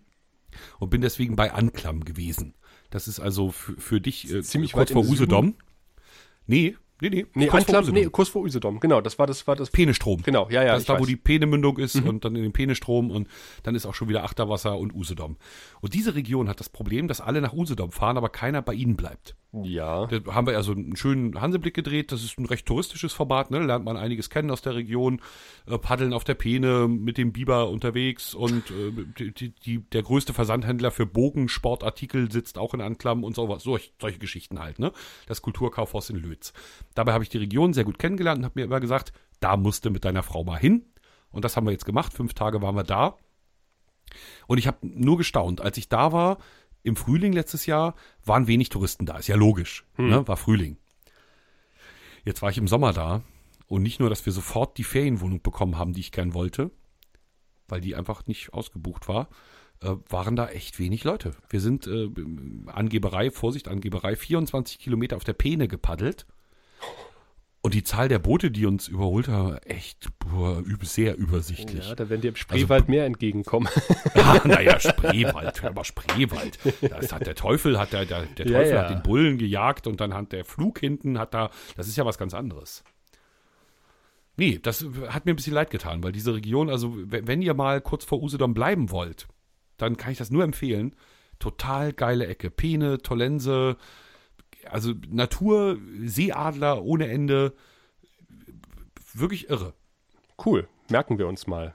Und 0.79 0.89
bin 0.89 1.01
deswegen 1.01 1.35
bei 1.35 1.53
Anklam 1.53 2.05
gewesen. 2.05 2.53
Das 2.89 3.07
ist 3.07 3.19
also 3.19 3.51
für, 3.51 3.79
für 3.79 4.01
dich 4.01 4.31
äh, 4.31 4.43
Ziemlich 4.43 4.73
kurz 4.73 4.89
weit 4.89 4.93
vor. 4.93 5.03
Usedom. 5.03 5.55
Nee, 6.45 6.77
nee, 7.01 7.09
nee. 7.09 7.25
Nee, 7.33 7.47
kurz 7.47 7.65
vor 7.65 7.75
Anklam, 7.75 7.83
Usedom. 7.83 7.95
nee, 7.95 8.09
kurz 8.09 8.29
vor 8.29 8.41
Usedom. 8.43 8.79
Genau, 8.79 9.01
das 9.01 9.19
war 9.19 9.27
das, 9.27 9.47
war 9.47 9.55
das. 9.55 9.69
Penestrom. 9.69 10.21
Genau, 10.23 10.47
ja, 10.49 10.63
ja. 10.63 10.73
das 10.73 10.81
ist 10.81 10.89
da, 10.89 10.93
wo 10.93 10.99
weiß. 10.99 11.07
Mhm. 11.07 11.09
die 11.09 11.15
Peenemündung 11.15 11.77
ist 11.77 11.95
und 12.01 12.25
dann 12.25 12.35
in 12.35 12.43
den 12.43 12.53
Peenestrom 12.53 13.11
und 13.11 13.27
dann 13.63 13.75
ist 13.75 13.85
auch 13.85 13.93
schon 13.93 14.09
wieder 14.09 14.23
Achterwasser 14.23 14.77
und 14.77 14.93
Usedom. 14.93 15.37
Und 15.81 15.93
diese 15.93 16.15
Region 16.15 16.49
hat 16.49 16.59
das 16.59 16.69
Problem, 16.69 17.07
dass 17.07 17.21
alle 17.21 17.41
nach 17.41 17.53
Usedom 17.53 17.91
fahren, 17.91 18.17
aber 18.17 18.29
keiner 18.29 18.61
bei 18.61 18.73
ihnen 18.73 18.95
bleibt. 18.95 19.35
Ja. 19.63 20.05
Da 20.07 20.33
haben 20.33 20.45
wir 20.45 20.53
ja 20.53 20.61
so 20.61 20.73
einen 20.73 20.95
schönen 20.95 21.39
Hanseblick 21.39 21.73
gedreht. 21.73 22.11
Das 22.11 22.23
ist 22.23 22.37
ein 22.37 22.45
recht 22.45 22.65
touristisches 22.65 23.13
Format, 23.13 23.49
ne? 23.49 23.59
Lernt 23.59 23.85
man 23.85 23.97
einiges 23.97 24.29
kennen 24.29 24.51
aus 24.51 24.61
der 24.61 24.75
Region. 24.75 25.21
Äh, 25.67 25.77
paddeln 25.77 26.13
auf 26.13 26.23
der 26.23 26.35
Peene 26.35 26.87
mit 26.87 27.17
dem 27.17 27.31
Biber 27.31 27.69
unterwegs 27.69 28.33
und 28.33 28.69
äh, 28.71 28.91
die, 29.17 29.33
die, 29.33 29.49
die, 29.49 29.79
der 29.89 30.03
größte 30.03 30.33
Versandhändler 30.33 30.91
für 30.91 31.05
Bogensportartikel 31.05 32.31
sitzt 32.31 32.57
auch 32.57 32.73
in 32.73 32.81
Anklam 32.81 33.23
und 33.23 33.35
sowas. 33.35 33.63
Solch, 33.63 33.93
solche 33.99 34.19
Geschichten 34.19 34.59
halt, 34.59 34.79
ne? 34.79 34.91
Das 35.27 35.41
Kulturkaufhaus 35.41 36.09
in 36.09 36.17
Lötz. 36.17 36.53
Dabei 36.97 37.13
habe 37.13 37.23
ich 37.23 37.29
die 37.29 37.37
Region 37.37 37.73
sehr 37.73 37.83
gut 37.83 37.99
kennengelernt 37.99 38.39
und 38.39 38.45
habe 38.45 38.59
mir 38.59 38.65
immer 38.65 38.79
gesagt, 38.79 39.13
da 39.39 39.55
musst 39.55 39.85
du 39.85 39.91
mit 39.91 40.03
deiner 40.03 40.23
Frau 40.23 40.43
mal 40.43 40.57
hin. 40.57 40.83
Und 41.29 41.45
das 41.45 41.55
haben 41.55 41.67
wir 41.67 41.71
jetzt 41.71 41.85
gemacht. 41.85 42.11
Fünf 42.11 42.33
Tage 42.33 42.59
waren 42.63 42.73
wir 42.73 42.83
da. 42.83 43.17
Und 44.47 44.57
ich 44.57 44.65
habe 44.65 44.79
nur 44.81 45.15
gestaunt, 45.15 45.61
als 45.61 45.77
ich 45.77 45.89
da 45.89 46.11
war, 46.11 46.39
im 46.81 46.95
Frühling 46.95 47.33
letztes 47.33 47.67
Jahr, 47.67 47.93
waren 48.25 48.47
wenig 48.47 48.69
Touristen 48.69 49.05
da. 49.05 49.17
Ist 49.17 49.27
ja 49.27 49.35
logisch, 49.35 49.85
ne? 49.97 50.27
war 50.27 50.37
Frühling. 50.37 50.77
Jetzt 52.25 52.41
war 52.41 52.49
ich 52.49 52.57
im 52.57 52.67
Sommer 52.67 52.93
da 52.93 53.21
und 53.67 53.83
nicht 53.83 53.99
nur, 53.99 54.09
dass 54.09 54.25
wir 54.25 54.33
sofort 54.33 54.79
die 54.79 54.83
Ferienwohnung 54.83 55.43
bekommen 55.43 55.77
haben, 55.77 55.93
die 55.93 55.99
ich 55.99 56.11
gern 56.11 56.33
wollte, 56.33 56.71
weil 57.67 57.79
die 57.79 57.95
einfach 57.95 58.25
nicht 58.25 58.53
ausgebucht 58.53 59.07
war, 59.07 59.29
äh, 59.81 59.93
waren 60.09 60.35
da 60.35 60.47
echt 60.47 60.79
wenig 60.79 61.03
Leute. 61.03 61.35
Wir 61.47 61.61
sind 61.61 61.85
äh, 61.85 62.09
Angeberei, 62.65 63.29
Vorsicht, 63.29 63.67
Angeberei, 63.67 64.15
24 64.15 64.79
Kilometer 64.79 65.15
auf 65.15 65.25
der 65.25 65.33
Peene 65.33 65.67
gepaddelt. 65.67 66.25
Und 67.61 67.73
die 67.73 67.83
Zahl 67.83 68.07
der 68.07 68.19
Boote, 68.19 68.49
die 68.49 68.65
uns 68.65 68.87
überholt 68.87 69.27
haben, 69.27 69.57
echt 69.57 70.07
boah, 70.19 70.63
sehr 70.83 71.17
übersichtlich. 71.17 71.89
Ja, 71.89 71.95
da 71.95 72.07
werden 72.07 72.21
dir 72.21 72.29
im 72.29 72.35
Spreewald 72.35 72.87
mehr 72.87 73.05
entgegenkommen. 73.05 73.67
Ah, 74.15 74.41
naja, 74.45 74.79
Spreewald, 74.79 75.61
mal, 75.75 75.83
Spreewald. 75.83 76.59
Das 76.81 77.11
hat 77.11 77.27
der 77.27 77.35
Teufel, 77.35 77.77
hat 77.77 77.93
der, 77.93 78.05
der, 78.05 78.25
der 78.25 78.47
Ja, 78.47 78.57
Teufel 78.59 78.73
ja. 78.73 78.81
hat 78.83 78.89
den 78.89 79.03
Bullen 79.03 79.37
gejagt 79.37 79.85
und 79.85 79.99
dann 79.99 80.13
hat 80.13 80.31
der 80.31 80.43
Flug 80.45 80.79
hinten, 80.79 81.19
hat 81.19 81.33
da, 81.33 81.49
das 81.75 81.87
ist 81.87 81.97
ja 81.97 82.05
was 82.05 82.17
ganz 82.17 82.33
anderes. 82.33 82.83
Nee, 84.37 84.59
das 84.61 84.85
hat 85.09 85.25
mir 85.25 85.33
ein 85.33 85.35
bisschen 85.35 85.53
leid 85.53 85.71
getan, 85.71 86.03
weil 86.03 86.11
diese 86.11 86.33
Region, 86.33 86.69
also 86.69 86.93
wenn 86.95 87.27
wenn 87.27 87.41
ihr 87.41 87.53
mal 87.53 87.81
kurz 87.81 88.05
vor 88.05 88.21
Usedom 88.21 88.53
bleiben 88.53 88.91
wollt, 88.91 89.27
dann 89.77 89.97
kann 89.97 90.11
ich 90.11 90.17
das 90.19 90.29
nur 90.29 90.43
empfehlen. 90.43 90.95
Total 91.39 91.91
geile 91.91 92.27
Ecke. 92.27 92.49
Peene, 92.49 92.99
Tollense, 92.99 93.77
also 94.71 94.93
Natur, 95.09 95.77
Seeadler 96.03 96.83
ohne 96.83 97.07
Ende. 97.07 97.53
Wirklich 99.13 99.49
irre. 99.49 99.73
Cool, 100.43 100.67
merken 100.89 101.17
wir 101.17 101.27
uns 101.27 101.47
mal. 101.47 101.73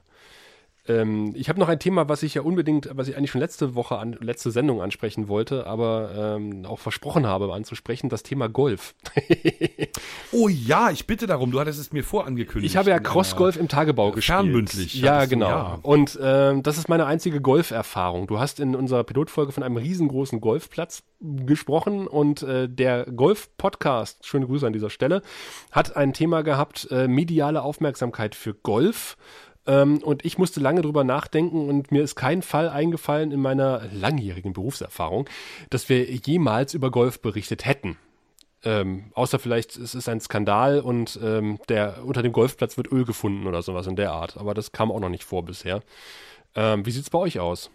Ähm, 0.89 1.33
ich 1.37 1.49
habe 1.49 1.61
noch 1.61 1.69
ein 1.69 1.79
Thema, 1.79 2.09
was 2.09 2.23
ich 2.23 2.35
ja 2.35 2.43
unbedingt, 2.43 2.91
was 2.93 3.07
ich 3.07 3.17
eigentlich 3.17 3.31
schon 3.31 3.41
letzte 3.41 3.75
Woche, 3.75 3.99
an, 3.99 4.17
letzte 4.21 4.51
Sendung 4.51 4.83
ansprechen 4.83 5.29
wollte, 5.29 5.67
aber 5.67 6.37
ähm, 6.37 6.65
auch 6.67 6.81
versprochen 6.81 7.27
habe 7.27 7.53
anzusprechen, 7.53 8.09
das 8.09 8.23
Thema 8.23 8.49
Golf. 8.49 8.95
Oh 10.35 10.49
ja, 10.49 10.91
ich 10.91 11.07
bitte 11.07 11.27
darum, 11.27 11.51
du 11.51 11.61
hattest 11.61 11.79
es 11.79 11.93
mir 11.93 12.03
vorangekündigt. 12.03 12.73
Ich 12.73 12.77
habe 12.79 12.89
ja 12.89 12.99
Crossgolf 12.99 13.57
im 13.57 13.69
Tagebau 13.69 14.13
gespielt. 14.13 14.39
Fernmündlich 14.39 14.95
Ja, 14.95 15.25
du, 15.25 15.29
genau. 15.29 15.49
ja. 15.49 15.79
Und 15.83 16.19
ähm, 16.23 16.63
das 16.63 16.79
ist 16.79 16.89
meine 16.89 17.05
einzige 17.05 17.43
Golferfahrung. 17.43 18.27
Du 18.27 18.39
hast 18.39 18.59
in 18.59 18.75
unserer 18.75 19.05
Pilotfolge 19.05 19.53
von 19.53 19.63
einem 19.63 19.77
riesengroßen 19.77 20.41
Golfplatz 20.41 21.03
gesprochen 21.21 22.07
und 22.07 22.43
äh, 22.43 22.67
der 22.67 23.05
Golf-Podcast, 23.05 24.27
schöne 24.27 24.47
Grüße 24.47 24.67
an 24.67 24.73
dieser 24.73 24.91
Stelle, 24.91 25.21
hat 25.71 25.97
ein 25.97 26.15
Thema 26.15 26.43
gehabt, 26.43 26.89
äh, 26.91 27.09
mediale 27.09 27.63
Aufmerksamkeit 27.63 28.35
für 28.35 28.55
Golf. 28.55 29.19
Ähm, 29.67 29.99
und 30.03 30.25
ich 30.25 30.39
musste 30.39 30.61
lange 30.61 30.83
drüber 30.83 31.05
nachdenken 31.05 31.69
und 31.69 31.93
mir 31.93 32.03
ist 32.03 32.17
kein 32.17 32.43
Fall 32.43 32.69
eingefallen 32.69 33.31
in 33.31 33.41
meiner 33.41 33.83
langjährigen 33.93 34.53
Berufserfahrung, 34.53 35.29
dass 35.71 35.89
wir 35.89 36.05
jemals 36.11 36.75
über 36.75 36.91
Golf 36.91 37.21
berichtet 37.21 37.65
hätten. 37.65 37.97
Ähm, 38.65 39.11
außer 39.15 39.39
vielleicht 39.39 39.77
es 39.77 39.95
ist 39.95 40.09
ein 40.09 40.21
Skandal 40.21 40.81
und 40.81 41.19
ähm, 41.23 41.59
der 41.69 42.05
unter 42.05 42.23
dem 42.23 42.33
Golfplatz 42.33 42.77
wird 42.77 42.93
Öl 42.93 43.05
gefunden 43.05 43.47
oder 43.47 43.63
sowas 43.63 43.87
in 43.87 43.97
der 43.97 44.13
Art. 44.13 44.37
Aber 44.37 44.55
das 44.55 44.73
kam 44.73 44.93
auch 44.93 45.01
noch 45.01 45.09
nicht 45.09 45.25
vor 45.25 45.45
bisher. 45.45 45.83
Ähm, 46.55 46.87
wie 46.87 46.91
sieht's 46.91 47.11
bei 47.11 47.19
euch 47.19 47.41
aus? 47.41 47.71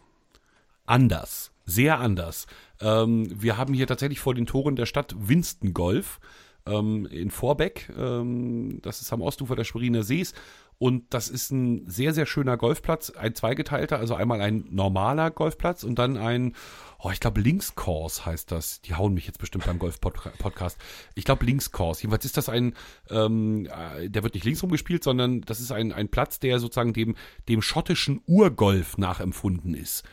anders, 0.88 1.52
sehr 1.66 2.00
anders. 2.00 2.48
Ähm, 2.82 3.30
wir 3.36 3.58
haben 3.58 3.74
hier 3.74 3.88
tatsächlich 3.88 4.20
vor 4.20 4.34
den 4.34 4.48
Toren 4.48 4.76
der 4.76 4.86
Stadt 4.88 5.14
Winston 5.18 5.74
Golf 5.74 6.20
ähm, 6.66 7.06
in 7.08 7.30
Vorbeck. 7.30 7.92
Das 8.82 9.02
ist 9.02 9.14
am 9.14 9.22
Ostufer 9.22 9.56
des 9.56 9.68
Schweriner 9.68 10.04
Sees. 10.04 10.34
Und 10.80 11.06
das 11.12 11.28
ist 11.30 11.50
ein 11.50 11.90
sehr, 11.90 12.14
sehr 12.14 12.28
schöner 12.28 12.56
Golfplatz, 12.56 13.10
ein 13.10 13.34
zweigeteilter, 13.34 13.98
also 13.98 14.14
einmal 14.14 14.42
ein 14.42 14.66
normaler 14.70 15.32
Golfplatz 15.32 15.84
und 15.84 15.98
dann 15.98 16.18
ein, 16.18 16.54
oh, 17.00 17.10
ich 17.10 17.20
glaube 17.20 17.42
Linkskurs 17.42 18.28
heißt 18.28 18.52
das. 18.52 18.82
Die 18.82 18.94
hauen 18.94 19.16
mich 19.16 19.26
jetzt 19.26 19.40
bestimmt 19.40 19.66
beim 19.66 19.80
Golf-Podcast. 19.80 20.78
Ich 21.16 21.26
glaube 21.26 21.46
Linkskurs. 21.46 22.04
Jedenfalls 22.04 22.26
ist 22.26 22.38
das 22.38 22.48
ein, 22.48 22.76
ähm, 23.10 23.66
äh, 23.66 24.08
der 24.08 24.22
wird 24.22 24.36
nicht 24.36 24.44
links 24.46 24.62
rumgespielt, 24.62 25.04
sondern 25.04 25.42
das 25.42 25.60
ist 25.60 25.72
ein, 25.72 25.92
ein 25.92 26.10
Platz, 26.10 26.40
der 26.40 26.60
sozusagen 26.60 26.94
dem, 26.94 27.16
dem 27.50 27.64
schottischen 27.64 28.22
Urgolf 28.28 29.00
nachempfunden 29.00 29.74
ist. 29.74 30.04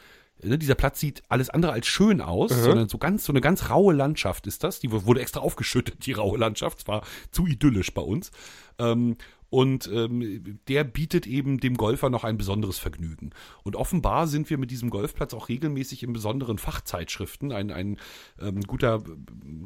Ne, 0.42 0.58
dieser 0.58 0.74
Platz 0.74 1.00
sieht 1.00 1.22
alles 1.28 1.48
andere 1.48 1.72
als 1.72 1.86
schön 1.86 2.20
aus, 2.20 2.50
sondern 2.50 2.88
so 2.88 2.98
ganz, 2.98 3.24
so 3.24 3.32
eine 3.32 3.40
ganz 3.40 3.70
raue 3.70 3.94
Landschaft 3.94 4.46
ist 4.46 4.64
das. 4.64 4.78
Die 4.80 4.90
wurde 4.90 5.20
extra 5.20 5.40
aufgeschüttet, 5.40 6.04
die 6.06 6.12
raue 6.12 6.38
Landschaft. 6.38 6.80
Es 6.80 6.88
war 6.88 7.02
zu 7.30 7.46
idyllisch 7.46 7.94
bei 7.94 8.02
uns. 8.02 8.30
Ähm, 8.78 9.16
und 9.55 9.89
ähm, 9.93 10.59
der 10.66 10.82
bietet 10.82 11.28
eben 11.28 11.60
dem 11.60 11.76
Golfer 11.76 12.10
noch 12.10 12.24
ein 12.24 12.36
besonderes 12.36 12.81
Vergnügen. 12.81 13.31
Und 13.62 13.76
offenbar 13.76 14.26
sind 14.26 14.51
wir 14.51 14.59
mit 14.59 14.72
diesem 14.72 14.90
Golfplatz 14.90 15.32
auch 15.32 15.48
regelmäßig 15.48 16.02
in 16.02 16.12
besonderen 16.12 16.59
Fachzeitschriften. 16.59 17.52
Ein, 17.52 17.70
ein 17.70 17.98
ähm, 18.40 18.62
guter, 18.62 19.05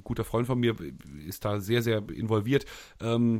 guter 0.04 0.24
Freund 0.24 0.46
von 0.46 0.60
mir 0.60 0.76
ist 1.26 1.46
da 1.46 1.58
sehr, 1.58 1.80
sehr 1.80 2.06
involviert. 2.10 2.66
Ähm, 3.00 3.38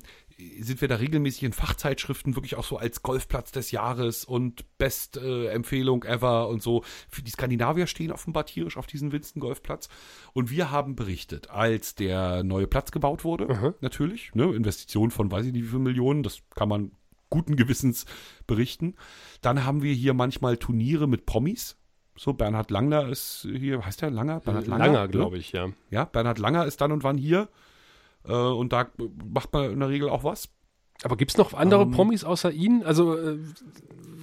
sind 0.61 0.81
wir 0.81 0.89
da 0.89 0.97
regelmäßig 0.97 1.43
in 1.43 1.53
Fachzeitschriften 1.53 2.37
wirklich 2.37 2.57
auch 2.57 2.65
so 2.65 2.77
als 2.77 3.03
Golfplatz 3.03 3.51
des 3.51 3.73
Jahres 3.73 4.25
und 4.25 4.65
Best 4.79 5.17
äh, 5.17 5.49
Empfehlung 5.49 6.05
ever 6.05 6.49
und 6.49 6.63
so. 6.63 6.85
Für 7.09 7.23
die 7.23 7.31
Skandinavier 7.31 7.87
stehen 7.87 8.13
offenbar 8.13 8.47
tierisch 8.47 8.77
auf 8.77 8.87
diesem 8.87 9.11
Winston 9.11 9.41
Golfplatz. 9.41 9.89
Und 10.33 10.51
wir 10.51 10.71
haben 10.71 10.95
berichtet, 10.95 11.51
als 11.51 11.97
der 11.97 12.45
neue 12.45 12.69
Platz 12.69 12.93
gebaut 12.93 13.25
wurde, 13.25 13.75
natürlich, 13.81 14.35
ne, 14.35 14.45
Investition 14.55 15.11
von 15.11 15.31
weiß 15.31 15.47
ich 15.47 15.53
nicht 15.53 15.65
wie 15.65 15.71
viel 15.71 15.79
Millionen, 15.81 16.23
das 16.23 16.43
kann 16.55 16.69
man 16.69 16.93
guten 17.31 17.57
Gewissens 17.57 18.07
berichten. 18.47 18.95
Dann 19.43 19.65
haben 19.65 19.83
wir 19.83 19.93
hier 19.93 20.15
manchmal 20.15 20.57
Turniere 20.57 21.09
mit 21.09 21.27
Promis. 21.27 21.77
So, 22.17 22.33
Bernhard 22.33 22.71
Langner 22.71 23.09
ist 23.09 23.47
hier, 23.51 23.85
heißt 23.85 24.03
der 24.03 24.11
Langer? 24.11 24.41
Bernhard 24.41 24.67
Langer, 24.67 25.03
ne? 25.03 25.09
glaube 25.09 25.39
ich, 25.39 25.53
ja. 25.53 25.69
Ja, 25.91 26.05
Bernhard 26.05 26.39
Langer 26.39 26.65
ist 26.65 26.81
dann 26.81 26.93
und 26.93 27.05
wann 27.05 27.17
hier. 27.17 27.49
Äh, 28.29 28.33
und 28.33 28.73
da 28.73 28.89
macht 29.33 29.53
man 29.53 29.73
in 29.73 29.81
der 29.81 29.89
Regel 29.89 30.09
auch 30.09 30.23
was. 30.25 30.49
Aber 31.03 31.17
gibt's 31.17 31.37
noch 31.37 31.55
andere 31.55 31.83
Ähm, 31.83 31.91
Promis 31.93 32.25
außer 32.25 32.51
ihn? 32.53 32.83
Also 32.85 33.17
äh, 33.17 33.39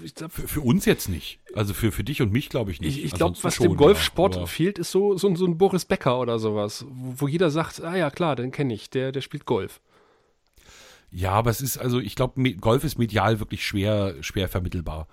ich 0.04 0.14
glaube, 0.14 0.32
Für, 0.34 0.48
für 0.48 0.62
uns 0.62 0.86
jetzt 0.86 1.10
nicht. 1.10 1.40
Also 1.54 1.74
für, 1.74 1.92
für 1.92 2.04
dich 2.04 2.22
und 2.22 2.32
mich 2.32 2.50
glaube 2.50 2.70
ich 2.72 2.80
nicht. 2.82 2.98
ich, 2.98 3.06
ich 3.06 3.12
glaube, 3.14 3.38
was 3.42 3.56
schon, 3.56 3.68
dem 3.70 3.78
Golfsport 3.78 4.36
ja, 4.36 4.46
fehlt, 4.46 4.78
ist 4.78 4.92
so, 4.92 5.18
so, 5.18 5.28
ein- 5.28 5.36
so 5.36 5.46
ein 5.46 5.58
Boris 5.58 5.86
Becker 5.86 6.20
oder 6.20 6.38
sowas, 6.38 6.86
wo, 6.90 7.22
wo 7.22 7.28
jeder 7.28 7.50
sagt, 7.50 7.82
ah 7.82 7.96
ja 7.96 8.10
klar, 8.12 8.36
den 8.36 8.52
kenne 8.52 8.74
ich, 8.74 8.90
der, 8.90 9.12
der 9.12 9.22
spielt 9.22 9.46
Golf. 9.46 9.80
Ja, 11.12 11.32
aber 11.32 11.50
es 11.50 11.62
ist, 11.62 11.78
also 11.78 12.00
ich 12.00 12.16
glaube, 12.16 12.54
Golf 12.56 12.84
ist 12.84 12.98
medial 12.98 13.40
wirklich 13.40 13.66
schwer, 13.66 14.16
schwer 14.22 14.50
vermittelbar. 14.50 15.08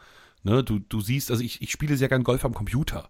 Ne, 0.44 0.64
du, 0.64 0.80
du 0.80 1.00
siehst, 1.00 1.30
also 1.30 1.44
ich, 1.44 1.62
ich 1.62 1.70
spiele 1.70 1.96
sehr 1.96 2.08
gern 2.08 2.24
Golf 2.24 2.44
am 2.44 2.52
Computer. 2.52 3.08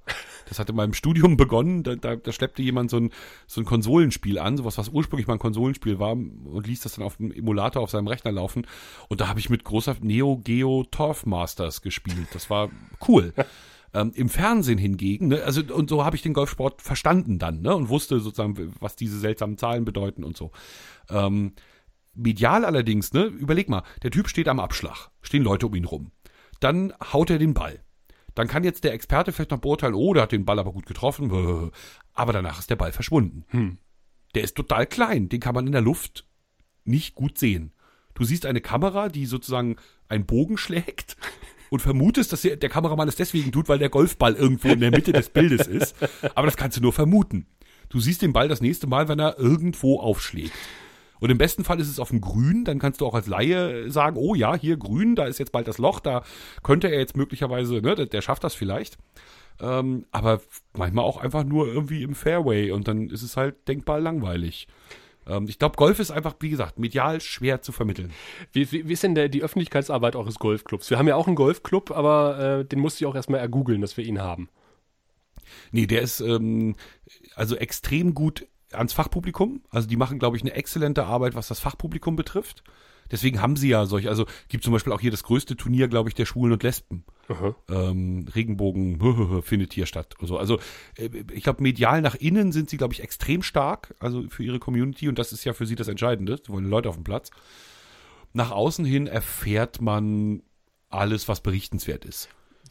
Das 0.49 0.59
hat 0.59 0.69
in 0.69 0.77
meinem 0.77 0.93
Studium 0.93 1.39
begonnen, 1.39 1.83
da, 1.83 1.95
da, 1.95 2.17
da 2.17 2.33
schleppte 2.33 2.61
jemand 2.61 2.91
so 2.91 2.99
ein, 2.99 3.11
so 3.47 3.61
ein 3.63 3.65
Konsolenspiel 3.65 4.39
an, 4.39 4.59
sowas, 4.59 4.77
was 4.77 4.91
ursprünglich 4.91 5.27
mal 5.27 5.35
ein 5.35 5.39
Konsolenspiel 5.39 5.99
war 5.99 6.13
und 6.13 6.67
ließ 6.67 6.81
das 6.81 6.97
dann 6.97 7.05
auf 7.05 7.17
dem 7.17 7.33
Emulator 7.33 7.83
auf 7.83 7.91
seinem 7.91 8.07
Rechner 8.07 8.33
laufen. 8.33 8.67
Und 9.09 9.23
da 9.23 9.29
habe 9.29 9.41
ich 9.41 9.49
mit 9.49 9.65
großer 9.65 9.97
Neo 10.03 10.43
Geo 10.45 10.85
Turf 10.91 11.25
Masters 11.25 11.81
gespielt. 11.81 12.29
Das 12.33 12.51
war 12.51 12.71
cool. 13.09 13.33
Ähm, 13.95 14.13
Im 14.15 14.31
Fernsehen 14.31 14.79
hingegen, 14.79 15.29
ne, 15.29 15.43
also 15.43 15.61
und 15.63 15.91
so 15.91 16.03
habe 16.03 16.17
ich 16.17 16.23
den 16.23 16.33
Golfsport 16.33 16.81
verstanden 16.81 17.39
dann, 17.39 17.61
ne, 17.61 17.77
und 17.77 17.91
wusste 17.91 18.21
sozusagen, 18.21 18.75
was 18.81 18.97
diese 18.97 19.19
seltsamen 19.19 19.59
Zahlen 19.59 19.85
bedeuten 19.85 20.25
und 20.25 20.35
so. 20.35 20.51
Ähm, 21.11 21.53
medial 22.15 22.65
allerdings, 22.65 23.13
ne, 23.13 23.25
überleg 23.25 23.69
mal, 23.69 23.83
der 24.03 24.11
Typ 24.11 24.29
steht 24.29 24.49
am 24.49 24.61
Abschlag, 24.61 25.11
stehen 25.21 25.43
Leute 25.43 25.67
um 25.67 25.75
ihn 25.75 25.85
rum. 25.85 26.11
Dann 26.63 26.93
haut 27.13 27.31
er 27.31 27.39
den 27.39 27.55
Ball. 27.55 27.81
dann 28.35 28.49
kann 28.49 28.65
jetzt 28.65 28.85
der 28.85 28.95
Experte 28.95 29.31
vielleicht 29.31 29.51
noch 29.51 29.59
beurteilen, 29.59 29.95
oh, 29.95 30.15
der 30.15 30.23
hat 30.23 30.33
den 30.33 30.47
Ball 30.47 30.59
aber 30.59 30.73
gut 30.73 30.87
getroffen, 30.87 31.71
aber 32.15 32.33
danach 32.33 32.61
ist 32.61 32.71
der 32.71 32.77
Ball 32.77 32.93
verschwunden. 32.93 33.45
Hm. 33.49 33.79
Der 34.35 34.43
ist 34.43 34.57
total 34.57 34.87
klein, 34.87 35.29
den 35.29 35.41
kann 35.41 35.55
man 35.55 35.67
in 35.67 35.73
der 35.73 35.83
Luft 35.83 36.25
nicht 36.85 37.15
gut 37.15 37.37
sehen. 37.37 37.73
Du 38.15 38.25
siehst 38.25 38.47
eine 38.47 38.61
Kamera, 38.61 39.09
die 39.09 39.27
sozusagen 39.27 39.77
einen 40.09 40.25
Bogen 40.25 40.57
schlägt 40.57 41.17
und 41.71 41.81
vermutest, 41.81 42.33
dass 42.33 42.43
der 42.43 42.57
Kameramann 42.57 43.09
es 43.09 43.17
deswegen 43.17 43.53
tut, 43.53 43.69
weil 43.69 43.79
der 43.79 43.91
Golfball 43.91 44.35
irgendwo 44.35 44.69
in 44.69 44.81
der 44.81 44.91
Mitte 44.91 45.13
des 45.13 45.31
Bildes 45.31 45.67
ist. 45.67 45.97
Aber 46.35 46.47
das 46.47 46.57
kannst 46.57 46.77
du 46.79 46.83
nur 46.83 46.93
vermuten. 46.93 47.47
Du 47.89 48.01
siehst 48.01 48.23
den 48.23 48.33
Ball 48.33 48.49
das 48.49 48.63
nächste 48.63 48.87
Mal, 48.87 49.09
wenn 49.09 49.19
er 49.19 49.39
irgendwo 49.39 50.01
aufschlägt. 50.01 50.53
Und 51.23 51.31
im 51.31 51.39
besten 51.39 51.63
Fall 51.63 51.79
ist 51.79 51.89
es 51.89 52.01
auf 52.01 52.09
dem 52.09 52.21
Grün, 52.21 52.65
dann 52.65 52.81
kannst 52.81 53.01
du 53.01 53.07
auch 53.07 53.15
als 53.15 53.29
Laie 53.29 53.89
sagen, 53.93 54.17
oh 54.17 54.35
ja, 54.35 54.57
hier 54.57 54.77
grün, 54.77 55.15
da 55.15 55.27
ist 55.27 55.39
jetzt 55.39 55.53
bald 55.53 55.69
das 55.69 55.79
Loch, 55.79 56.01
da 56.01 56.25
könnte 56.65 56.89
er 56.89 56.99
jetzt 56.99 57.17
möglicherweise, 57.17 57.75
ne, 57.75 57.95
der, 57.95 58.07
der 58.07 58.23
schafft 58.23 58.43
das 58.43 58.57
vielleicht. 58.57 58.99
Ähm, 59.61 60.05
aber 60.11 60.41
manchmal 60.77 61.05
auch 61.05 61.19
einfach 61.19 61.45
nur 61.45 61.69
irgendwie 61.69 62.03
im 62.03 62.17
Fairway 62.17 62.73
und 62.73 62.89
dann 62.89 63.09
ist 63.09 63.23
es 63.23 63.37
halt 63.37 63.69
denkbar 63.69 64.01
langweilig. 64.01 64.67
Ähm, 65.29 65.47
ich 65.49 65.61
glaube, 65.61 65.77
Golf 65.77 66.01
ist 66.01 66.11
einfach, 66.11 66.35
wie 66.41 66.51
gesagt, 66.51 66.81
medial 66.81 67.21
schwer 67.21 67.63
zu 67.63 67.71
vermitteln. 67.71 68.11
Wie, 68.51 68.73
wie, 68.73 68.89
wie 68.89 68.93
ist 68.93 69.05
denn 69.05 69.15
der, 69.15 69.29
die 69.29 69.45
Öffentlichkeitsarbeit 69.45 70.17
eures 70.17 70.41
Golfclubs? 70.41 70.91
Wir 70.91 70.99
haben 70.99 71.07
ja 71.07 71.15
auch 71.15 71.29
einen 71.29 71.37
Golfclub, 71.37 71.93
aber 71.93 72.63
äh, 72.63 72.65
den 72.65 72.81
musste 72.81 73.05
ich 73.05 73.07
auch 73.07 73.15
erstmal 73.15 73.39
ergoogeln, 73.39 73.81
dass 73.81 73.97
wir 73.97 74.05
ihn 74.05 74.21
haben. 74.21 74.49
Nee, 75.71 75.87
der 75.87 76.03
ist 76.03 76.19
ähm, 76.19 76.75
also 77.37 77.55
extrem 77.55 78.13
gut 78.13 78.45
ans 78.75 78.93
Fachpublikum. 78.93 79.63
Also 79.71 79.89
die 79.89 79.97
machen, 79.97 80.19
glaube 80.19 80.37
ich, 80.37 80.43
eine 80.43 80.55
exzellente 80.55 81.05
Arbeit, 81.05 81.35
was 81.35 81.49
das 81.49 81.61
Fachpublikum 81.61 82.17
betrifft. 82.17 82.63
Deswegen 83.11 83.43
haben 83.43 83.57
sie 83.57 83.69
ja 83.69 83.85
solche, 83.85 84.09
also 84.09 84.27
gibt 84.49 84.65
zum 84.65 84.73
Beispiel 84.73 84.93
auch 84.93 85.01
hier 85.01 85.11
das 85.11 85.23
größte 85.23 85.57
Turnier, 85.57 85.89
glaube 85.89 86.09
ich, 86.09 86.15
der 86.15 86.25
Schwulen 86.25 86.53
und 86.53 86.63
Lesben. 86.63 87.05
Ähm, 87.69 88.27
Regenbogen 88.35 89.43
findet 89.43 89.75
hier 89.75 89.87
statt. 89.87 90.15
Also, 90.21 90.39
also 90.39 90.59
äh, 90.97 91.11
ich 91.33 91.43
glaube, 91.43 91.63
medial 91.63 92.01
nach 92.01 92.15
innen 92.15 92.53
sind 92.53 92.71
sie, 92.71 92.79
glaube 92.79 92.95
ich, 92.95 93.03
extrem 93.03 93.43
stark, 93.43 93.95
also 93.99 94.25
für 94.29 94.43
ihre 94.43 94.59
Community 94.59 95.09
und 95.09 95.19
das 95.19 95.33
ist 95.33 95.45
ja 95.45 95.53
für 95.53 95.67
sie 95.67 95.75
das 95.75 95.89
Entscheidende. 95.89 96.39
Sie 96.45 96.53
wollen 96.53 96.69
Leute 96.69 96.89
auf 96.89 96.95
dem 96.95 97.05
Platz. 97.05 97.31
Nach 98.33 98.51
außen 98.51 98.85
hin 98.85 99.07
erfährt 99.07 99.83
man 99.83 100.43
alles, 100.89 101.29
was 101.29 101.43
berichtenswert 101.43 102.05
ist. 102.05 102.31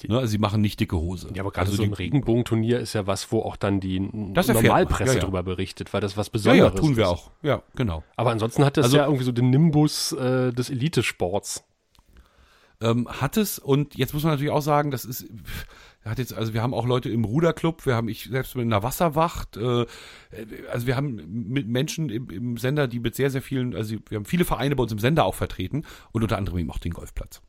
Ne, 0.10 0.18
also 0.18 0.28
sie 0.28 0.38
machen 0.38 0.61
nicht 0.61 0.80
dicke 0.80 0.95
Hose. 0.98 1.30
Ja, 1.34 1.41
aber 1.41 1.52
gerade 1.52 1.68
also 1.69 1.78
so 1.78 1.84
ein 1.84 1.94
Regenbogenturnier 1.94 2.80
ist 2.80 2.94
ja 2.94 3.07
was, 3.07 3.32
wo 3.32 3.41
auch 3.41 3.56
dann 3.56 3.80
die. 3.80 3.99
Normalpresse 3.99 5.14
Ja, 5.14 5.19
ja. 5.19 5.23
drüber 5.26 5.44
berichtet, 5.44 5.94
weil 5.94 6.02
das 6.02 6.18
was 6.18 6.28
ja, 6.28 6.32
Besonderes 6.32 6.73
ja, 6.73 6.80
tun 6.80 6.95
wir 6.98 7.03
ist. 7.03 7.10
auch. 7.10 7.32
Ja, 7.41 7.61
genau. 7.76 8.03
Aber 8.15 8.32
ansonsten 8.32 8.65
hat 8.65 8.78
das 8.78 8.86
Also- 8.86 8.98
ja 8.98 9.06
irgendwie 9.06 9.23
so 9.26 9.32
den 9.32 9.49
Nimbus 9.49 10.11
äh, 10.14 10.52
des 10.53 10.69
Elitesports. 10.69 11.64
ähm, 12.82 13.07
hat 13.07 13.38
es 13.38 13.60
und 13.60 13.94
jetzt 13.95 14.14
muss 14.14 14.23
man 14.23 14.34
natürlich 14.34 14.52
auch 14.52 14.61
sagen, 14.61 14.90
das 14.90 15.06
ist 15.06 15.28
hat 16.03 16.18
jetzt 16.18 16.34
also 16.34 16.56
wir 16.56 16.64
haben 16.64 16.73
auch 16.73 16.88
Leute 16.88 17.10
im 17.10 17.26
Ruderclub, 17.26 17.86
wir 17.86 17.94
haben 17.94 18.10
ich 18.10 18.23
selbst 18.23 18.56
mit 18.56 18.65
einer 18.65 18.82
Wasserwacht, 18.82 19.56
äh, 19.57 19.86
also 20.72 20.88
wir 20.88 20.95
haben 20.95 21.22
mit 21.30 21.68
Menschen 21.68 22.10
im, 22.10 22.28
im 22.32 22.57
Sender, 22.57 22.88
die 22.88 22.99
mit 22.99 23.14
sehr 23.15 23.30
sehr 23.30 23.44
vielen, 23.44 23.76
also 23.76 23.98
wir 24.10 24.15
haben 24.18 24.26
viele 24.26 24.45
Vereine 24.45 24.76
bei 24.76 24.82
uns 24.82 24.91
im 24.91 24.98
Sender 24.98 25.26
auch 25.26 25.36
vertreten 25.36 25.84
und 26.11 26.23
unter 26.23 26.40
anderem 26.40 26.57
eben 26.57 26.72
auch 26.72 26.80
den 26.80 26.91
Golfplatz. 26.94 27.44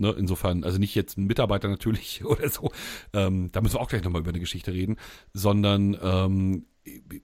Ne, 0.00 0.14
insofern, 0.16 0.62
also 0.62 0.78
nicht 0.78 0.94
jetzt 0.94 1.18
ein 1.18 1.26
Mitarbeiter 1.26 1.68
natürlich 1.68 2.24
oder 2.24 2.48
so, 2.48 2.70
ähm, 3.12 3.50
da 3.50 3.60
müssen 3.60 3.74
wir 3.74 3.80
auch 3.80 3.88
gleich 3.88 4.04
nochmal 4.04 4.20
über 4.22 4.30
eine 4.30 4.40
Geschichte 4.40 4.72
reden, 4.72 4.96
sondern 5.32 5.96
ähm, 6.00 6.66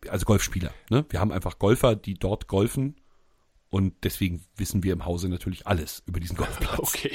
also 0.09 0.27
Golfspieler. 0.27 0.73
Ne? 0.91 1.07
Wir 1.09 1.21
haben 1.21 1.33
einfach 1.33 1.59
Golfer, 1.59 1.95
die 1.97 2.15
dort 2.15 2.49
golfen 2.49 2.97
und 3.75 3.93
deswegen 4.05 4.41
wissen 4.57 4.85
wir 4.85 4.93
im 4.93 5.05
Hause 5.05 5.29
natürlich 5.29 5.67
alles 5.67 6.05
über 6.07 6.21
diesen 6.21 6.37
Golfplatz. 6.37 6.79
Okay. 6.79 7.11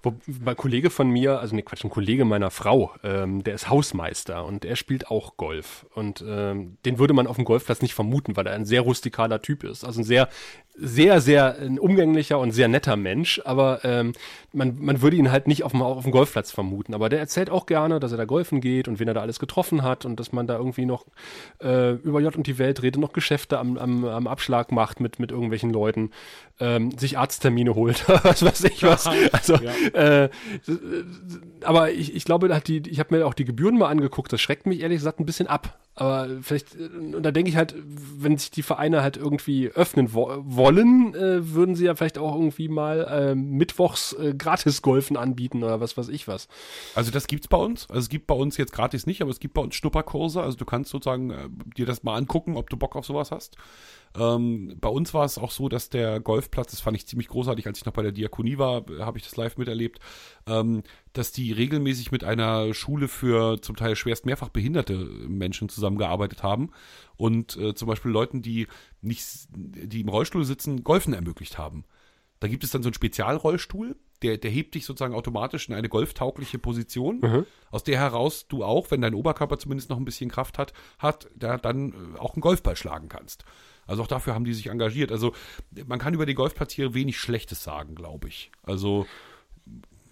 Wo, 0.00 0.14
ein 0.46 0.56
Kollege 0.56 0.90
von 0.90 1.10
mir, 1.10 1.40
also 1.40 1.56
ne 1.56 1.64
Quatsch, 1.64 1.82
ein 1.82 1.90
Kollege 1.90 2.24
meiner 2.24 2.52
Frau, 2.52 2.92
ähm, 3.02 3.42
der 3.42 3.54
ist 3.54 3.68
Hausmeister 3.68 4.44
und 4.44 4.64
er 4.64 4.76
spielt 4.76 5.10
auch 5.10 5.36
Golf. 5.36 5.86
Und 5.92 6.24
ähm, 6.24 6.78
den 6.84 7.00
würde 7.00 7.14
man 7.14 7.26
auf 7.26 7.34
dem 7.34 7.44
Golfplatz 7.44 7.82
nicht 7.82 7.94
vermuten, 7.94 8.36
weil 8.36 8.46
er 8.46 8.54
ein 8.54 8.64
sehr 8.64 8.82
rustikaler 8.82 9.42
Typ 9.42 9.64
ist. 9.64 9.84
Also 9.84 10.02
ein 10.02 10.04
sehr, 10.04 10.28
sehr, 10.76 11.20
sehr 11.20 11.56
umgänglicher 11.80 12.38
und 12.38 12.50
sehr 12.50 12.68
netter 12.68 12.96
Mensch, 12.96 13.40
aber 13.44 13.84
ähm, 13.84 14.12
man, 14.52 14.76
man 14.80 15.02
würde 15.02 15.16
ihn 15.16 15.30
halt 15.30 15.46
nicht 15.46 15.62
auf 15.62 15.72
dem, 15.72 15.82
auf 15.82 16.02
dem 16.02 16.12
Golfplatz 16.12 16.50
vermuten. 16.50 16.94
Aber 16.94 17.08
der 17.08 17.20
erzählt 17.20 17.50
auch 17.50 17.66
gerne, 17.66 18.00
dass 18.00 18.12
er 18.12 18.18
da 18.18 18.24
golfen 18.24 18.60
geht 18.60 18.88
und 18.88 18.98
wen 18.98 19.08
er 19.08 19.14
da 19.14 19.20
alles 19.20 19.38
getroffen 19.38 19.82
hat 19.82 20.04
und 20.04 20.18
dass 20.18 20.32
man 20.32 20.46
da 20.46 20.56
irgendwie 20.56 20.86
noch 20.86 21.06
äh, 21.62 21.92
über 21.92 22.20
J 22.20 22.36
und 22.36 22.46
die 22.46 22.58
Welt 22.58 22.82
redet, 22.82 23.00
noch 23.00 23.12
Geschäfte 23.12 23.58
am, 23.58 23.78
am, 23.78 24.04
am 24.04 24.26
Abschlag 24.26 24.72
macht 24.72 25.00
mit, 25.00 25.20
mit 25.20 25.30
irgendwelchen 25.30 25.70
Leuten, 25.70 26.03
ähm, 26.60 26.96
sich 26.96 27.18
Arzttermine 27.18 27.74
holt, 27.74 28.08
was 28.24 28.44
weiß 28.44 28.64
ich 28.64 28.82
was. 28.82 29.08
Also, 29.32 29.54
äh, 29.54 30.28
aber 31.62 31.92
ich, 31.92 32.14
ich 32.14 32.24
glaube, 32.24 32.48
die, 32.66 32.88
ich 32.88 33.00
habe 33.00 33.16
mir 33.16 33.26
auch 33.26 33.34
die 33.34 33.44
Gebühren 33.44 33.76
mal 33.78 33.88
angeguckt, 33.88 34.32
das 34.32 34.40
schreckt 34.40 34.66
mich 34.66 34.80
ehrlich 34.80 34.98
gesagt 34.98 35.20
ein 35.20 35.26
bisschen 35.26 35.46
ab. 35.46 35.78
Aber 35.96 36.28
vielleicht, 36.42 36.74
äh, 36.74 36.86
und 36.86 37.22
da 37.22 37.30
denke 37.30 37.50
ich 37.50 37.56
halt, 37.56 37.74
wenn 37.76 38.36
sich 38.36 38.50
die 38.50 38.62
Vereine 38.62 39.02
halt 39.02 39.16
irgendwie 39.16 39.68
öffnen 39.68 40.12
wo 40.12 40.28
wollen, 40.44 41.14
äh, 41.14 41.54
würden 41.54 41.74
sie 41.74 41.84
ja 41.84 41.94
vielleicht 41.94 42.18
auch 42.18 42.34
irgendwie 42.34 42.68
mal 42.68 43.04
äh, 43.04 43.34
mittwochs 43.34 44.12
äh, 44.14 44.34
Gratis-Golfen 44.36 45.16
anbieten 45.16 45.62
oder 45.62 45.80
was 45.80 45.96
weiß 45.96 46.08
ich 46.08 46.26
was. 46.26 46.48
Also 46.94 47.10
das 47.10 47.26
gibt's 47.26 47.48
bei 47.48 47.56
uns. 47.56 47.88
Also 47.88 48.00
es 48.00 48.08
gibt 48.08 48.26
bei 48.26 48.34
uns 48.34 48.56
jetzt 48.56 48.72
gratis 48.72 49.06
nicht, 49.06 49.22
aber 49.22 49.30
es 49.30 49.40
gibt 49.40 49.54
bei 49.54 49.62
uns 49.62 49.74
Schnupperkurse. 49.74 50.42
Also 50.42 50.56
du 50.56 50.64
kannst 50.64 50.90
sozusagen 50.90 51.30
äh, 51.30 51.48
dir 51.76 51.86
das 51.86 52.02
mal 52.02 52.16
angucken, 52.16 52.56
ob 52.56 52.70
du 52.70 52.76
Bock 52.76 52.96
auf 52.96 53.06
sowas 53.06 53.30
hast. 53.30 53.56
Ähm, 54.16 54.76
bei 54.80 54.88
uns 54.88 55.12
war 55.12 55.24
es 55.24 55.38
auch 55.38 55.50
so, 55.50 55.68
dass 55.68 55.88
der 55.90 56.20
Golfplatz, 56.20 56.70
das 56.70 56.80
fand 56.80 56.96
ich 56.96 57.06
ziemlich 57.06 57.28
großartig, 57.28 57.66
als 57.66 57.78
ich 57.78 57.84
noch 57.84 57.92
bei 57.92 58.02
der 58.02 58.12
Diakonie 58.12 58.58
war, 58.58 58.88
äh, 58.88 59.00
habe 59.00 59.18
ich 59.18 59.24
das 59.24 59.36
live 59.36 59.56
miterlebt, 59.56 59.98
ähm, 60.46 60.82
dass 61.14 61.32
die 61.32 61.52
regelmäßig 61.52 62.12
mit 62.12 62.24
einer 62.24 62.74
Schule 62.74 63.08
für 63.08 63.62
zum 63.62 63.76
Teil 63.76 63.96
schwerst 63.96 64.26
mehrfach 64.26 64.50
behinderte 64.50 64.96
Menschen 64.96 65.68
zusammengearbeitet 65.68 66.42
haben 66.42 66.70
und 67.16 67.56
äh, 67.56 67.74
zum 67.74 67.88
Beispiel 67.88 68.10
Leuten, 68.10 68.42
die 68.42 68.66
nicht, 69.00 69.24
die 69.50 70.00
im 70.00 70.08
Rollstuhl 70.08 70.44
sitzen, 70.44 70.84
Golfen 70.84 71.14
ermöglicht 71.14 71.56
haben. 71.56 71.84
Da 72.40 72.48
gibt 72.48 72.64
es 72.64 72.72
dann 72.72 72.82
so 72.82 72.88
einen 72.88 72.94
Spezialrollstuhl, 72.94 73.96
der, 74.22 74.38
der 74.38 74.50
hebt 74.50 74.74
dich 74.74 74.84
sozusagen 74.84 75.14
automatisch 75.14 75.68
in 75.68 75.74
eine 75.74 75.88
golftaugliche 75.88 76.58
Position, 76.58 77.20
aus 77.70 77.84
der 77.84 77.98
heraus 77.98 78.48
du 78.48 78.64
auch, 78.64 78.90
wenn 78.90 79.00
dein 79.00 79.14
Oberkörper 79.14 79.58
zumindest 79.58 79.90
noch 79.90 79.98
ein 79.98 80.04
bisschen 80.04 80.30
Kraft 80.30 80.58
hat, 80.58 80.72
hat, 80.98 81.30
da 81.36 81.58
dann 81.58 81.92
äh, 81.92 82.18
auch 82.18 82.34
einen 82.34 82.42
Golfball 82.42 82.74
schlagen 82.74 83.08
kannst. 83.08 83.44
Also 83.86 84.02
auch 84.02 84.08
dafür 84.08 84.34
haben 84.34 84.44
die 84.44 84.54
sich 84.54 84.66
engagiert. 84.66 85.12
Also 85.12 85.32
man 85.86 85.98
kann 85.98 86.14
über 86.14 86.26
den 86.26 86.34
Golfplatz 86.34 86.72
hier 86.72 86.94
wenig 86.94 87.18
Schlechtes 87.18 87.62
sagen, 87.62 87.94
glaube 87.94 88.28
ich. 88.28 88.50
Also 88.62 89.06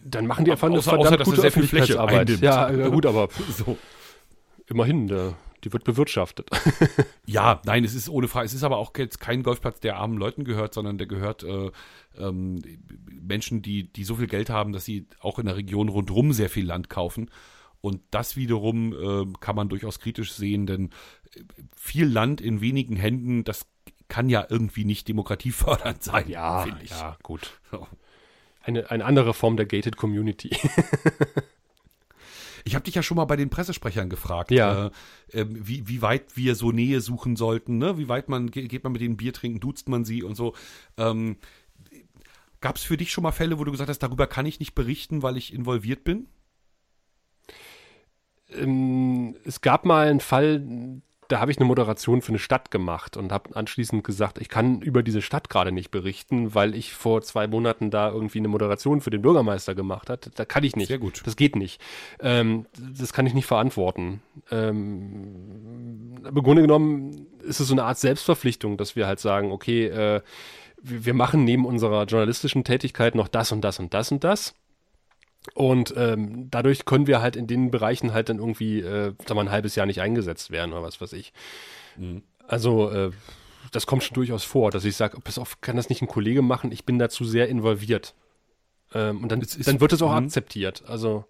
Dann 0.05 0.27
machen 0.27 0.45
die 0.45 0.51
einfach 0.53 0.69
eine 0.69 0.79
Außer- 0.79 0.83
verdammt 0.83 1.07
außer, 1.07 1.17
dass 1.19 1.29
gute 1.29 1.41
sehr 1.43 1.53
viel 1.53 1.67
Fläche 1.67 1.95
Öffentlichkeitsarbeit. 1.95 2.29
einnimmt. 2.29 2.43
Ja, 2.43 2.71
ja, 2.71 2.89
gut, 2.89 3.07
aber 3.07 3.29
so. 3.57 3.79
immerhin, 4.67 5.07
der, 5.07 5.35
die 5.65 5.73
wird 5.73 5.85
bewirtschaftet. 5.85 6.49
Ja, 7.27 7.63
nein, 7.65 7.85
es 7.85 7.95
ist 7.95 8.09
ohne 8.09 8.27
Frage. 8.29 8.47
Es 8.47 8.53
ist 8.53 8.65
aber 8.65 8.77
auch 8.79 8.93
jetzt 8.99 9.21
kein 9.21 9.43
Golfplatz, 9.43 9.81
der 9.81 9.97
armen 9.97 10.19
Leuten 10.19 10.45
gehört, 10.45 10.75
sondern 10.75 10.99
der 10.99 11.07
gehört 11.07 11.45
äh, 11.45 11.71
ähm, 12.19 12.61
Menschen, 13.11 13.63
die, 13.63 13.91
die 13.93 14.05
so 14.05 14.17
viel 14.17 14.27
Geld 14.27 14.51
haben, 14.51 14.73
dass 14.73 14.85
sie 14.85 15.07
auch 15.21 15.39
in 15.39 15.47
der 15.47 15.57
Region 15.57 15.89
rundherum 15.89 16.33
sehr 16.33 16.51
viel 16.51 16.67
Land 16.67 16.91
kaufen. 16.91 17.31
Und 17.81 18.01
das 18.11 18.37
wiederum 18.37 18.93
äh, 18.93 19.33
kann 19.41 19.57
man 19.57 19.69
durchaus 19.69 19.99
kritisch 20.01 20.33
sehen, 20.33 20.67
denn 20.67 20.91
äh, 21.35 21.41
viel 21.77 22.07
Land 22.07 22.41
in 22.41 22.61
wenigen 22.61 22.97
Händen, 22.97 23.45
das 23.45 23.67
kann 24.09 24.29
ja 24.29 24.45
irgendwie 24.49 24.85
nicht 24.85 25.09
demokratiefördernd 25.09 26.03
sein, 26.03 26.29
ja, 26.29 26.63
finde 26.63 26.83
ich. 26.83 26.91
ja, 26.91 27.17
gut. 27.23 27.53
So. 27.71 27.87
Eine, 28.63 28.91
eine 28.91 29.05
andere 29.05 29.35
Form 29.35 29.57
der 29.57 29.67
Gated 29.67 29.97
Community. 29.97 30.51
Ich 32.65 32.77
habe 32.77 32.85
dich 32.85 32.95
ja 32.95 33.03
schon 33.03 33.17
mal 33.17 33.25
bei 33.25 33.35
den 33.35 33.51
Pressesprechern 33.51 34.09
gefragt, 34.09 34.53
Ja. 34.53 34.87
äh, 34.87 34.91
ähm, 35.33 35.67
wie, 35.67 35.89
wie 35.89 36.01
weit 36.01 36.37
wir 36.37 36.55
so 36.55 36.71
Nähe 36.71 37.01
suchen 37.01 37.35
sollten, 37.35 37.79
ne? 37.79 37.99
wie 37.99 38.09
weit 38.09 38.29
man, 38.29 38.53
ge- 38.53 38.69
geht 38.69 38.85
man 38.85 38.93
mit 38.93 39.03
denen 39.03 39.17
Bier 39.17 39.33
trinken, 39.33 39.59
duzt 39.59 39.89
man 39.89 40.05
sie 40.05 40.23
und 40.23 40.37
so. 40.37 40.55
Ähm, 40.97 41.39
Gab 42.61 42.77
es 42.77 42.85
für 42.85 42.97
dich 42.97 43.11
schon 43.11 43.23
mal 43.23 43.33
Fälle, 43.33 43.59
wo 43.59 43.65
du 43.65 43.73
gesagt 43.73 43.91
hast, 43.91 43.99
darüber 43.99 44.29
kann 44.29 44.47
ich 44.47 44.61
nicht 44.61 44.77
berichten, 44.77 45.25
weil 45.25 45.37
ich 45.37 45.53
involviert 45.53 46.05
bin? 46.05 46.29
ähm, 48.51 49.35
es 49.45 49.61
gab 49.61 49.85
mal 49.85 50.07
einen 50.09 50.21
Fall, 50.21 50.63
da 51.33 51.41
habe 51.41 51.51
ich 51.51 51.57
eine 51.57 51.65
Moderation 51.65 52.21
für 52.21 52.29
eine 52.29 52.39
Stadt 52.39 52.71
gemacht 52.71 53.17
und 53.17 53.33
habe 53.33 53.57
anschließend 53.57 54.05
gesagt, 54.05 54.39
ich 54.39 54.51
kann 54.51 54.83
über 54.83 55.03
diese 55.03 55.23
Stadt 55.23 55.49
gerade 55.49 55.73
nicht 55.73 55.91
berichten, 55.91 56.55
weil 56.55 56.75
ich 56.75 56.93
vor 56.93 57.23
zwei 57.23 57.47
Monaten 57.47 57.91
da 57.91 58.11
irgendwie 58.11 58.39
eine 58.39 58.49
Moderation 58.49 59.01
für 59.01 59.09
den 59.09 59.23
Bürgermeister 59.23 59.75
gemacht 59.75 60.11
hat. 60.11 60.31
Da 60.35 60.45
kann 60.45 60.63
ich 60.63 60.77
nicht. 60.77 60.89
Sehr 60.89 60.99
gut. 60.99 61.23
Das 61.25 61.37
geht 61.37 61.57
nicht. 61.57 61.81
Ähm, 62.21 62.67
das 62.77 63.15
kann 63.15 63.25
ich 63.25 63.33
nicht 63.33 63.47
verantworten. 63.47 64.21
Ähm, 64.51 66.19
im 66.23 66.35
Grunde 66.35 66.61
genommen 66.61 67.27
ist 67.43 67.61
es 67.61 67.69
so 67.69 67.75
eine 67.75 67.85
Art 67.85 67.99
Selbstverpflichtung, 67.99 68.77
dass 68.77 68.95
wir 68.95 69.07
halt 69.07 69.19
sagen, 69.19 69.53
okay, 69.53 69.87
äh, 69.87 70.21
wir 70.83 71.15
machen 71.15 71.45
neben 71.45 71.65
unserer 71.65 72.05
journalistischen 72.05 72.63
Tätigkeit 72.63 73.15
noch 73.15 73.29
das 73.29 73.53
und 73.53 73.63
das 73.63 73.79
und 73.79 73.95
das 73.95 74.13
und 74.13 74.23
das. 74.23 74.55
Und 75.55 75.93
ähm, 75.97 76.49
dadurch 76.51 76.85
können 76.85 77.07
wir 77.07 77.21
halt 77.21 77.37
in 77.37 77.47
den 77.47 77.71
Bereichen 77.71 78.13
halt 78.13 78.29
dann 78.29 78.39
irgendwie, 78.39 78.81
äh, 78.81 79.13
sag 79.27 79.35
mal, 79.35 79.43
ein 79.43 79.51
halbes 79.51 79.75
Jahr 79.75 79.87
nicht 79.87 80.01
eingesetzt 80.01 80.51
werden 80.51 80.73
oder 80.73 80.83
was 80.83 81.01
weiß 81.01 81.13
ich. 81.15 81.33
Also, 82.47 82.91
äh, 82.91 83.11
das 83.73 83.87
kommt 83.87 84.03
schon 84.05 84.15
durchaus 84.15 84.45
vor, 84.45 84.71
dass 84.71 84.85
ich 84.85 84.97
sage, 84.97 85.21
pass 85.21 85.39
auf, 85.39 85.61
kann 85.61 85.77
das 85.77 85.89
nicht 85.89 86.03
ein 86.03 86.09
Kollege 86.09 86.43
machen? 86.43 86.73
Ich 86.73 86.85
bin 86.85 86.99
dazu 86.99 87.25
sehr 87.25 87.49
involviert. 87.49 88.15
Ähm, 88.95 89.23
und 89.23 89.33
dann, 89.33 89.41
ist- 89.41 89.67
dann 89.67 89.81
wird 89.81 89.93
es 89.93 90.03
auch 90.03 90.11
Mhm. 90.11 90.25
akzeptiert. 90.27 90.85
Also, 90.87 91.25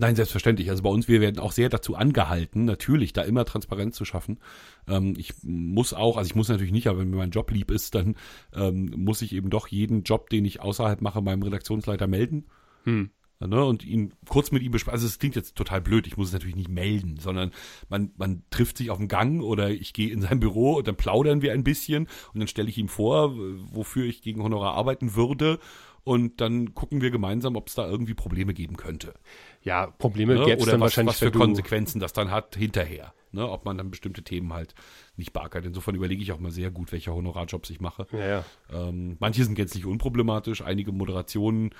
Nein, 0.00 0.14
selbstverständlich. 0.14 0.70
Also 0.70 0.84
bei 0.84 0.90
uns, 0.90 1.08
wir 1.08 1.20
werden 1.20 1.40
auch 1.40 1.50
sehr 1.50 1.68
dazu 1.68 1.96
angehalten, 1.96 2.64
natürlich 2.64 3.12
da 3.12 3.22
immer 3.22 3.44
Transparenz 3.44 3.96
zu 3.96 4.04
schaffen. 4.04 4.38
Ähm, 4.86 5.14
ich 5.18 5.32
muss 5.42 5.92
auch, 5.92 6.16
also 6.16 6.28
ich 6.28 6.36
muss 6.36 6.48
natürlich 6.48 6.70
nicht, 6.70 6.86
aber 6.86 7.00
wenn 7.00 7.10
mir 7.10 7.16
mein 7.16 7.32
Job 7.32 7.50
lieb 7.50 7.72
ist, 7.72 7.96
dann 7.96 8.14
ähm, 8.54 8.92
muss 8.96 9.22
ich 9.22 9.34
eben 9.34 9.50
doch 9.50 9.66
jeden 9.66 10.04
Job, 10.04 10.30
den 10.30 10.44
ich 10.44 10.60
außerhalb 10.60 11.00
mache, 11.00 11.20
meinem 11.20 11.42
Redaktionsleiter 11.42 12.06
melden. 12.06 12.46
Hm. 12.84 13.10
Ne, 13.40 13.64
und 13.64 13.84
ihn 13.84 14.14
kurz 14.28 14.50
mit 14.50 14.64
ihm 14.64 14.72
besprechen. 14.72 14.94
Also 14.94 15.06
es 15.06 15.20
klingt 15.20 15.36
jetzt 15.36 15.54
total 15.54 15.80
blöd, 15.80 16.08
ich 16.08 16.16
muss 16.16 16.28
es 16.28 16.32
natürlich 16.32 16.56
nicht 16.56 16.70
melden, 16.70 17.18
sondern 17.20 17.52
man, 17.88 18.10
man 18.16 18.42
trifft 18.50 18.78
sich 18.78 18.90
auf 18.90 18.98
dem 18.98 19.06
Gang 19.06 19.44
oder 19.44 19.70
ich 19.70 19.92
gehe 19.92 20.10
in 20.10 20.20
sein 20.20 20.40
Büro 20.40 20.74
und 20.74 20.88
dann 20.88 20.96
plaudern 20.96 21.40
wir 21.40 21.52
ein 21.52 21.62
bisschen 21.62 22.08
und 22.34 22.40
dann 22.40 22.48
stelle 22.48 22.68
ich 22.68 22.78
ihm 22.78 22.88
vor, 22.88 23.36
wofür 23.36 24.06
ich 24.06 24.22
gegen 24.22 24.42
Honorar 24.42 24.74
arbeiten 24.74 25.14
würde 25.14 25.60
und 26.02 26.40
dann 26.40 26.74
gucken 26.74 27.00
wir 27.00 27.10
gemeinsam, 27.10 27.54
ob 27.54 27.68
es 27.68 27.74
da 27.74 27.86
irgendwie 27.86 28.14
Probleme 28.14 28.54
geben 28.54 28.76
könnte. 28.76 29.14
Ja, 29.62 29.88
Probleme 29.88 30.34
ne? 30.34 30.44
gäbe 30.44 30.60
es 30.60 30.66
dann 30.66 30.80
was, 30.80 30.86
wahrscheinlich 30.86 31.14
was 31.14 31.18
für 31.18 31.30
Konsequenzen 31.30 32.00
das 32.00 32.12
dann 32.14 32.30
hat 32.30 32.56
hinterher. 32.56 33.12
Ne? 33.30 33.46
Ob 33.46 33.66
man 33.66 33.76
dann 33.76 33.90
bestimmte 33.90 34.22
Themen 34.22 34.52
halt 34.54 34.74
nicht 35.16 35.32
beackert. 35.32 35.66
Insofern 35.66 35.94
überlege 35.94 36.22
ich 36.22 36.32
auch 36.32 36.38
mal 36.38 36.50
sehr 36.50 36.70
gut, 36.70 36.92
welche 36.92 37.12
Honorarjobs 37.12 37.68
ich 37.68 37.80
mache. 37.80 38.06
Ja, 38.12 38.26
ja. 38.26 38.44
Ähm, 38.72 39.16
manche 39.20 39.44
sind 39.44 39.54
gänzlich 39.54 39.84
unproblematisch, 39.84 40.62
einige 40.62 40.92
Moderationen 40.92 41.70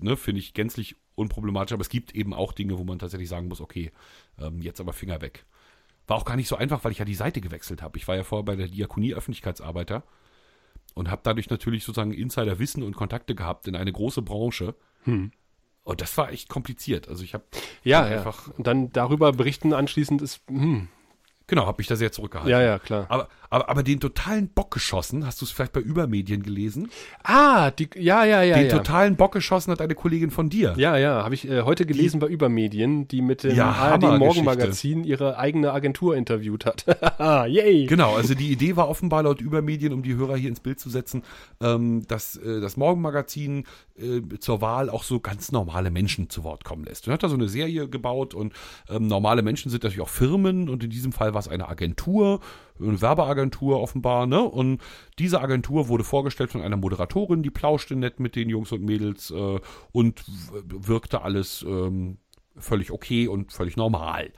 ne, 0.00 0.16
finde 0.16 0.40
ich 0.40 0.54
gänzlich 0.54 0.96
unproblematisch, 1.14 1.72
aber 1.72 1.82
es 1.82 1.88
gibt 1.88 2.14
eben 2.14 2.34
auch 2.34 2.52
Dinge, 2.52 2.78
wo 2.78 2.84
man 2.84 2.98
tatsächlich 2.98 3.28
sagen 3.28 3.48
muss, 3.48 3.60
okay, 3.60 3.92
ähm, 4.38 4.60
jetzt 4.60 4.80
aber 4.80 4.92
Finger 4.92 5.20
weg. 5.20 5.46
War 6.06 6.16
auch 6.16 6.24
gar 6.24 6.36
nicht 6.36 6.48
so 6.48 6.56
einfach, 6.56 6.84
weil 6.84 6.92
ich 6.92 6.98
ja 6.98 7.04
die 7.04 7.14
Seite 7.14 7.40
gewechselt 7.40 7.82
habe. 7.82 7.98
Ich 7.98 8.06
war 8.06 8.16
ja 8.16 8.22
vorher 8.22 8.44
bei 8.44 8.56
der 8.56 8.68
Diakonie 8.68 9.14
Öffentlichkeitsarbeiter 9.14 10.04
und 10.94 11.10
habe 11.10 11.22
dadurch 11.24 11.50
natürlich 11.50 11.84
sozusagen 11.84 12.12
Insiderwissen 12.12 12.82
und 12.82 12.94
Kontakte 12.94 13.34
gehabt 13.34 13.66
in 13.66 13.76
eine 13.76 13.92
große 13.92 14.22
Branche. 14.22 14.74
Hm. 15.04 15.32
Und 15.84 16.00
das 16.00 16.16
war 16.16 16.30
echt 16.32 16.48
kompliziert. 16.48 17.08
Also 17.08 17.22
ich 17.22 17.34
habe 17.34 17.44
ja, 17.82 18.02
einfach 18.02 18.48
ja. 18.48 18.54
und 18.56 18.66
dann 18.66 18.92
darüber 18.92 19.32
berichten 19.32 19.72
anschließend 19.72 20.22
ist 20.22 20.40
hm. 20.48 20.88
Genau, 21.48 21.66
habe 21.66 21.80
ich 21.80 21.86
da 21.86 21.94
sehr 21.94 22.10
zurückgehalten. 22.10 22.50
Ja, 22.50 22.60
ja, 22.60 22.80
klar. 22.80 23.06
Aber, 23.08 23.28
aber, 23.50 23.68
aber 23.68 23.82
den 23.84 24.00
totalen 24.00 24.48
Bock 24.48 24.72
geschossen, 24.72 25.24
hast 25.24 25.40
du 25.40 25.44
es 25.44 25.52
vielleicht 25.52 25.72
bei 25.72 25.80
Übermedien 25.80 26.42
gelesen? 26.42 26.90
Ah, 27.22 27.70
die, 27.70 27.88
ja, 27.94 28.24
ja, 28.24 28.42
ja. 28.42 28.56
Den 28.56 28.68
ja. 28.68 28.76
totalen 28.76 29.14
Bock 29.14 29.32
geschossen 29.32 29.70
hat 29.70 29.80
eine 29.80 29.94
Kollegin 29.94 30.32
von 30.32 30.50
dir. 30.50 30.74
Ja, 30.76 30.96
ja, 30.96 31.22
habe 31.22 31.36
ich 31.36 31.48
äh, 31.48 31.62
heute 31.62 31.86
gelesen 31.86 32.18
die, 32.18 32.26
bei 32.26 32.32
Übermedien, 32.32 33.06
die 33.06 33.22
mit 33.22 33.44
dem 33.44 33.54
ja, 33.54 33.70
ARD 33.70 34.18
Morgenmagazin 34.18 35.04
ihre 35.04 35.38
eigene 35.38 35.72
Agentur 35.72 36.16
interviewt 36.16 36.66
hat. 36.66 36.84
Yay! 37.48 37.86
Genau, 37.86 38.16
also 38.16 38.34
die 38.34 38.50
Idee 38.50 38.74
war 38.74 38.88
offenbar 38.88 39.22
laut 39.22 39.40
Übermedien, 39.40 39.92
um 39.92 40.02
die 40.02 40.16
Hörer 40.16 40.36
hier 40.36 40.48
ins 40.48 40.60
Bild 40.60 40.80
zu 40.80 40.90
setzen, 40.90 41.22
ähm, 41.60 42.04
dass 42.08 42.36
äh, 42.36 42.60
das 42.60 42.76
Morgenmagazin 42.76 43.66
äh, 43.96 44.20
zur 44.40 44.60
Wahl 44.60 44.90
auch 44.90 45.04
so 45.04 45.20
ganz 45.20 45.52
normale 45.52 45.92
Menschen 45.92 46.28
zu 46.28 46.42
Wort 46.42 46.64
kommen 46.64 46.84
lässt. 46.84 47.06
Und 47.06 47.12
hat 47.12 47.22
da 47.22 47.28
so 47.28 47.36
eine 47.36 47.48
Serie 47.48 47.88
gebaut 47.88 48.34
und 48.34 48.52
ähm, 48.90 49.06
normale 49.06 49.42
Menschen 49.42 49.70
sind 49.70 49.84
natürlich 49.84 50.02
auch 50.02 50.08
Firmen 50.08 50.68
und 50.68 50.82
in 50.82 50.90
diesem 50.90 51.12
Fall 51.12 51.35
war 51.36 51.40
es 51.40 51.48
eine 51.48 51.68
Agentur, 51.68 52.40
eine 52.80 53.02
Werbeagentur 53.02 53.78
offenbar, 53.80 54.26
ne? 54.26 54.42
Und 54.42 54.80
diese 55.18 55.42
Agentur 55.42 55.88
wurde 55.88 56.02
vorgestellt 56.02 56.50
von 56.50 56.62
einer 56.62 56.78
Moderatorin, 56.78 57.42
die 57.42 57.50
plauschte 57.50 57.94
nett 57.94 58.20
mit 58.20 58.36
den 58.36 58.48
Jungs 58.48 58.72
und 58.72 58.82
Mädels 58.82 59.30
äh, 59.30 59.60
und 59.92 60.24
wirkte 60.64 61.20
alles 61.20 61.62
ähm, 61.68 62.16
völlig 62.56 62.90
okay 62.90 63.28
und 63.28 63.52
völlig 63.52 63.76
normal. 63.76 64.32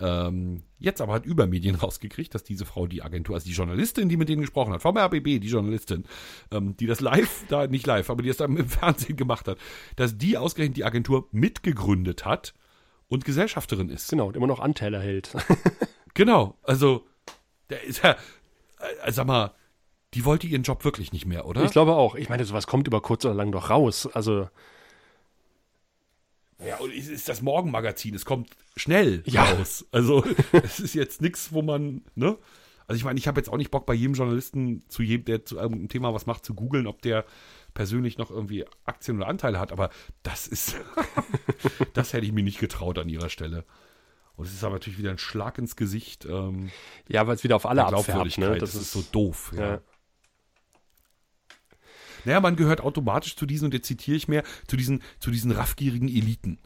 Ähm, 0.00 0.62
jetzt 0.78 1.02
aber 1.02 1.12
hat 1.12 1.26
Übermedien 1.26 1.74
rausgekriegt, 1.82 2.34
dass 2.34 2.44
diese 2.44 2.64
Frau 2.64 2.86
die 2.86 3.02
Agentur, 3.02 3.34
also 3.34 3.46
die 3.46 3.54
Journalistin, 3.54 4.08
die 4.08 4.16
mit 4.16 4.30
denen 4.30 4.40
gesprochen 4.40 4.72
hat, 4.72 4.80
vom 4.80 4.96
RBB, 4.96 5.38
die 5.38 5.48
Journalistin, 5.48 6.04
ähm, 6.50 6.78
die 6.78 6.86
das 6.86 7.00
live, 7.00 7.44
da 7.50 7.66
nicht 7.66 7.86
live, 7.86 8.08
aber 8.08 8.22
die 8.22 8.28
das 8.28 8.38
da 8.38 8.46
im 8.46 8.66
Fernsehen 8.66 9.16
gemacht 9.16 9.48
hat, 9.48 9.58
dass 9.96 10.16
die 10.16 10.38
ausgerechnet 10.38 10.78
die 10.78 10.84
Agentur 10.84 11.28
mitgegründet 11.30 12.24
hat 12.24 12.54
und 13.08 13.26
Gesellschafterin 13.26 13.90
ist. 13.90 14.08
Genau, 14.08 14.28
und 14.28 14.36
immer 14.36 14.46
noch 14.46 14.60
Anteile 14.60 14.98
hält. 14.98 15.36
genau, 16.18 16.58
also 16.64 17.06
der 17.70 17.84
ist 17.84 18.02
ja, 18.02 18.16
äh, 19.04 19.12
sag 19.12 19.26
mal, 19.26 19.54
die 20.14 20.24
wollte 20.24 20.46
ihren 20.46 20.64
Job 20.64 20.84
wirklich 20.84 21.12
nicht 21.12 21.26
mehr, 21.26 21.46
oder? 21.46 21.64
Ich 21.64 21.70
glaube 21.70 21.94
auch. 21.94 22.14
Ich 22.14 22.28
meine, 22.28 22.44
sowas 22.44 22.66
kommt 22.66 22.86
über 22.86 23.00
kurz 23.00 23.24
oder 23.24 23.34
lang 23.34 23.52
doch 23.52 23.70
raus. 23.70 24.08
Also. 24.12 24.48
Ja, 26.66 26.78
und 26.78 26.92
es 26.92 27.06
ist 27.06 27.28
das 27.28 27.40
Morgenmagazin, 27.40 28.14
es 28.14 28.24
kommt 28.24 28.50
schnell 28.76 29.22
ja. 29.26 29.44
raus. 29.44 29.86
Also, 29.92 30.24
es 30.52 30.80
ist 30.80 30.94
jetzt 30.94 31.22
nichts, 31.22 31.52
wo 31.52 31.62
man, 31.62 32.02
ne? 32.14 32.36
Also 32.88 32.98
ich 32.98 33.04
meine, 33.04 33.18
ich 33.18 33.28
habe 33.28 33.38
jetzt 33.38 33.50
auch 33.50 33.58
nicht 33.58 33.70
Bock 33.70 33.84
bei 33.84 33.92
jedem 33.92 34.14
Journalisten 34.14 34.82
zu 34.88 35.02
jedem, 35.02 35.26
der 35.26 35.44
zu 35.44 35.56
irgendeinem 35.56 35.90
Thema 35.90 36.14
was 36.14 36.24
macht, 36.24 36.44
zu 36.44 36.54
googeln, 36.54 36.86
ob 36.86 37.02
der 37.02 37.26
persönlich 37.74 38.16
noch 38.16 38.30
irgendwie 38.30 38.64
Aktien 38.86 39.18
oder 39.18 39.28
Anteile 39.28 39.60
hat, 39.60 39.72
aber 39.72 39.90
das 40.22 40.46
ist, 40.46 40.74
das 41.92 42.14
hätte 42.14 42.24
ich 42.24 42.32
mir 42.32 42.42
nicht 42.42 42.58
getraut 42.58 42.98
an 42.98 43.10
ihrer 43.10 43.28
Stelle. 43.28 43.66
Und 44.38 44.46
es 44.46 44.54
ist 44.54 44.62
aber 44.62 44.74
natürlich 44.74 44.98
wieder 44.98 45.10
ein 45.10 45.18
Schlag 45.18 45.58
ins 45.58 45.74
Gesicht. 45.74 46.24
Ähm, 46.24 46.70
ja, 47.08 47.26
weil 47.26 47.34
es 47.34 47.42
wieder 47.42 47.56
auf 47.56 47.66
alle 47.66 47.84
abfärbt. 47.84 48.38
Ne? 48.38 48.56
Das, 48.56 48.72
das 48.72 48.82
ist 48.82 48.92
so 48.92 49.02
doof. 49.10 49.52
Ja. 49.56 49.66
ja. 49.66 49.80
Naja, 52.24 52.40
man 52.40 52.54
gehört 52.54 52.80
automatisch 52.80 53.34
zu 53.34 53.46
diesen, 53.46 53.66
und 53.66 53.74
jetzt 53.74 53.88
zitiere 53.88 54.16
ich 54.16 54.28
mehr, 54.28 54.44
zu 54.68 54.76
diesen, 54.76 55.02
zu 55.18 55.32
diesen 55.32 55.50
raffgierigen 55.50 56.08
Eliten. 56.08 56.60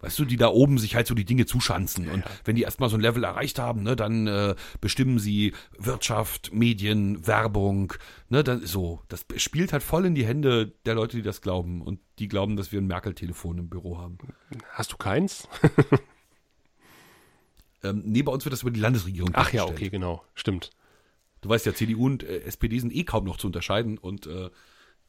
Weißt 0.00 0.18
du, 0.18 0.24
die 0.24 0.38
da 0.38 0.48
oben 0.48 0.78
sich 0.78 0.94
halt 0.96 1.06
so 1.06 1.14
die 1.14 1.26
Dinge 1.26 1.44
zuschanzen. 1.44 2.08
Und 2.08 2.24
wenn 2.44 2.56
die 2.56 2.62
erstmal 2.62 2.88
so 2.88 2.96
ein 2.96 3.02
Level 3.02 3.22
erreicht 3.22 3.58
haben, 3.58 3.82
ne, 3.82 3.94
dann 3.94 4.26
äh, 4.26 4.54
bestimmen 4.80 5.18
sie 5.18 5.52
Wirtschaft, 5.78 6.52
Medien, 6.52 7.26
Werbung, 7.26 7.92
ne, 8.30 8.42
dann 8.42 8.64
so. 8.64 9.00
Das 9.08 9.26
spielt 9.36 9.72
halt 9.72 9.82
voll 9.82 10.06
in 10.06 10.14
die 10.14 10.26
Hände 10.26 10.72
der 10.86 10.94
Leute, 10.94 11.18
die 11.18 11.22
das 11.22 11.42
glauben. 11.42 11.82
Und 11.82 12.00
die 12.18 12.26
glauben, 12.26 12.56
dass 12.56 12.72
wir 12.72 12.80
ein 12.80 12.86
Merkel-Telefon 12.86 13.58
im 13.58 13.68
Büro 13.68 13.98
haben. 13.98 14.18
Hast 14.70 14.92
du 14.92 14.96
keins? 14.96 15.46
Ähm, 17.82 18.02
nee, 18.04 18.22
bei 18.22 18.32
uns 18.32 18.44
wird 18.44 18.52
das 18.52 18.62
über 18.62 18.70
die 18.70 18.80
Landesregierung 18.80 19.30
Ach 19.34 19.52
ja, 19.52 19.64
okay, 19.64 19.88
genau. 19.88 20.24
Stimmt. 20.34 20.70
Du 21.40 21.48
weißt 21.48 21.66
ja, 21.66 21.74
CDU 21.74 22.06
und 22.06 22.22
äh, 22.22 22.42
SPD 22.42 22.78
sind 22.78 22.94
eh 22.94 23.04
kaum 23.04 23.24
noch 23.24 23.36
zu 23.36 23.48
unterscheiden 23.48 23.98
und 23.98 24.26
äh, 24.26 24.50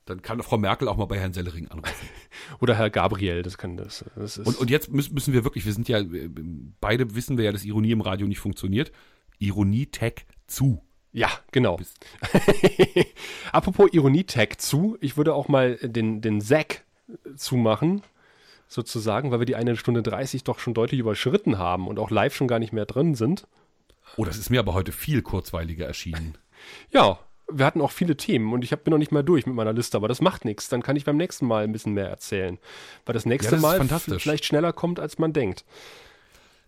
dann 0.06 0.22
kann 0.22 0.42
Frau 0.44 0.58
Merkel 0.58 0.88
auch 0.88 0.98
mal 0.98 1.06
bei 1.06 1.18
Herrn 1.18 1.34
Sellering 1.34 1.68
anrufen. 1.70 2.10
Oder 2.60 2.76
Herr 2.76 2.90
Gabriel, 2.90 3.42
das 3.42 3.58
kann 3.58 3.78
das. 3.78 4.04
das 4.16 4.38
und, 4.40 4.58
und 4.58 4.70
jetzt 4.70 4.92
müssen, 4.92 5.14
müssen 5.14 5.34
wir 5.34 5.44
wirklich, 5.44 5.66
wir 5.66 5.74
sind 5.74 5.88
ja, 5.88 6.02
beide 6.82 7.16
wissen 7.16 7.38
wir 7.38 7.46
ja, 7.46 7.52
dass 7.52 7.64
Ironie 7.64 7.92
im 7.92 8.02
Radio 8.02 8.28
nicht 8.28 8.40
funktioniert. 8.40 8.92
Ironie-Tag 9.40 10.26
zu. 10.48 10.84
Ja, 11.14 11.30
genau. 11.52 11.80
Apropos 13.52 13.94
Ironie-Tag 13.94 14.60
zu, 14.60 14.98
ich 15.00 15.16
würde 15.16 15.34
auch 15.36 15.48
mal 15.48 15.78
den, 15.78 16.22
den 16.22 16.42
Zack 16.42 16.84
zumachen 17.36 18.02
sozusagen, 18.74 19.32
weil 19.32 19.40
wir 19.40 19.46
die 19.46 19.56
eine 19.56 19.76
Stunde 19.76 20.04
30 20.04 20.44
doch 20.44 20.60
schon 20.60 20.74
deutlich 20.74 21.00
überschritten 21.00 21.58
haben 21.58 21.88
und 21.88 22.00
auch 22.00 22.12
live 22.12 22.36
schon 22.36 22.48
gar 22.48 22.60
nicht 22.60 22.74
mehr 22.74 22.86
drin 22.86 23.16
sind. 23.16 23.48
Oh, 24.18 24.26
das 24.26 24.38
ist 24.38 24.50
mir 24.50 24.60
aber 24.60 24.74
heute 24.74 24.92
viel 24.92 25.22
kurzweiliger 25.22 25.86
erschienen. 25.86 26.38
ja, 26.92 27.20
wir 27.52 27.66
hatten 27.66 27.82
auch 27.82 27.92
viele 27.92 28.16
Themen 28.16 28.54
und 28.54 28.64
ich 28.64 28.72
hab, 28.72 28.84
bin 28.84 28.92
noch 28.92 28.98
nicht 28.98 29.12
mal 29.12 29.24
durch 29.24 29.46
mit 29.46 29.56
meiner 29.56 29.74
Liste, 29.74 29.98
aber 29.98 30.08
das 30.08 30.22
macht 30.22 30.46
nichts. 30.46 30.70
Dann 30.70 30.82
kann 30.82 30.96
ich 30.96 31.06
beim 31.06 31.18
nächsten 31.18 31.46
Mal 31.46 31.64
ein 31.64 31.72
bisschen 31.72 31.94
mehr 31.94 32.08
erzählen. 32.08 32.58
Weil 33.06 33.14
das 33.14 33.26
nächste 33.26 33.56
ja, 33.56 33.62
das 33.62 34.08
Mal 34.08 34.20
vielleicht 34.20 34.46
schneller 34.46 34.74
kommt, 34.74 35.00
als 35.00 35.18
man 35.18 35.34
denkt. 35.34 35.66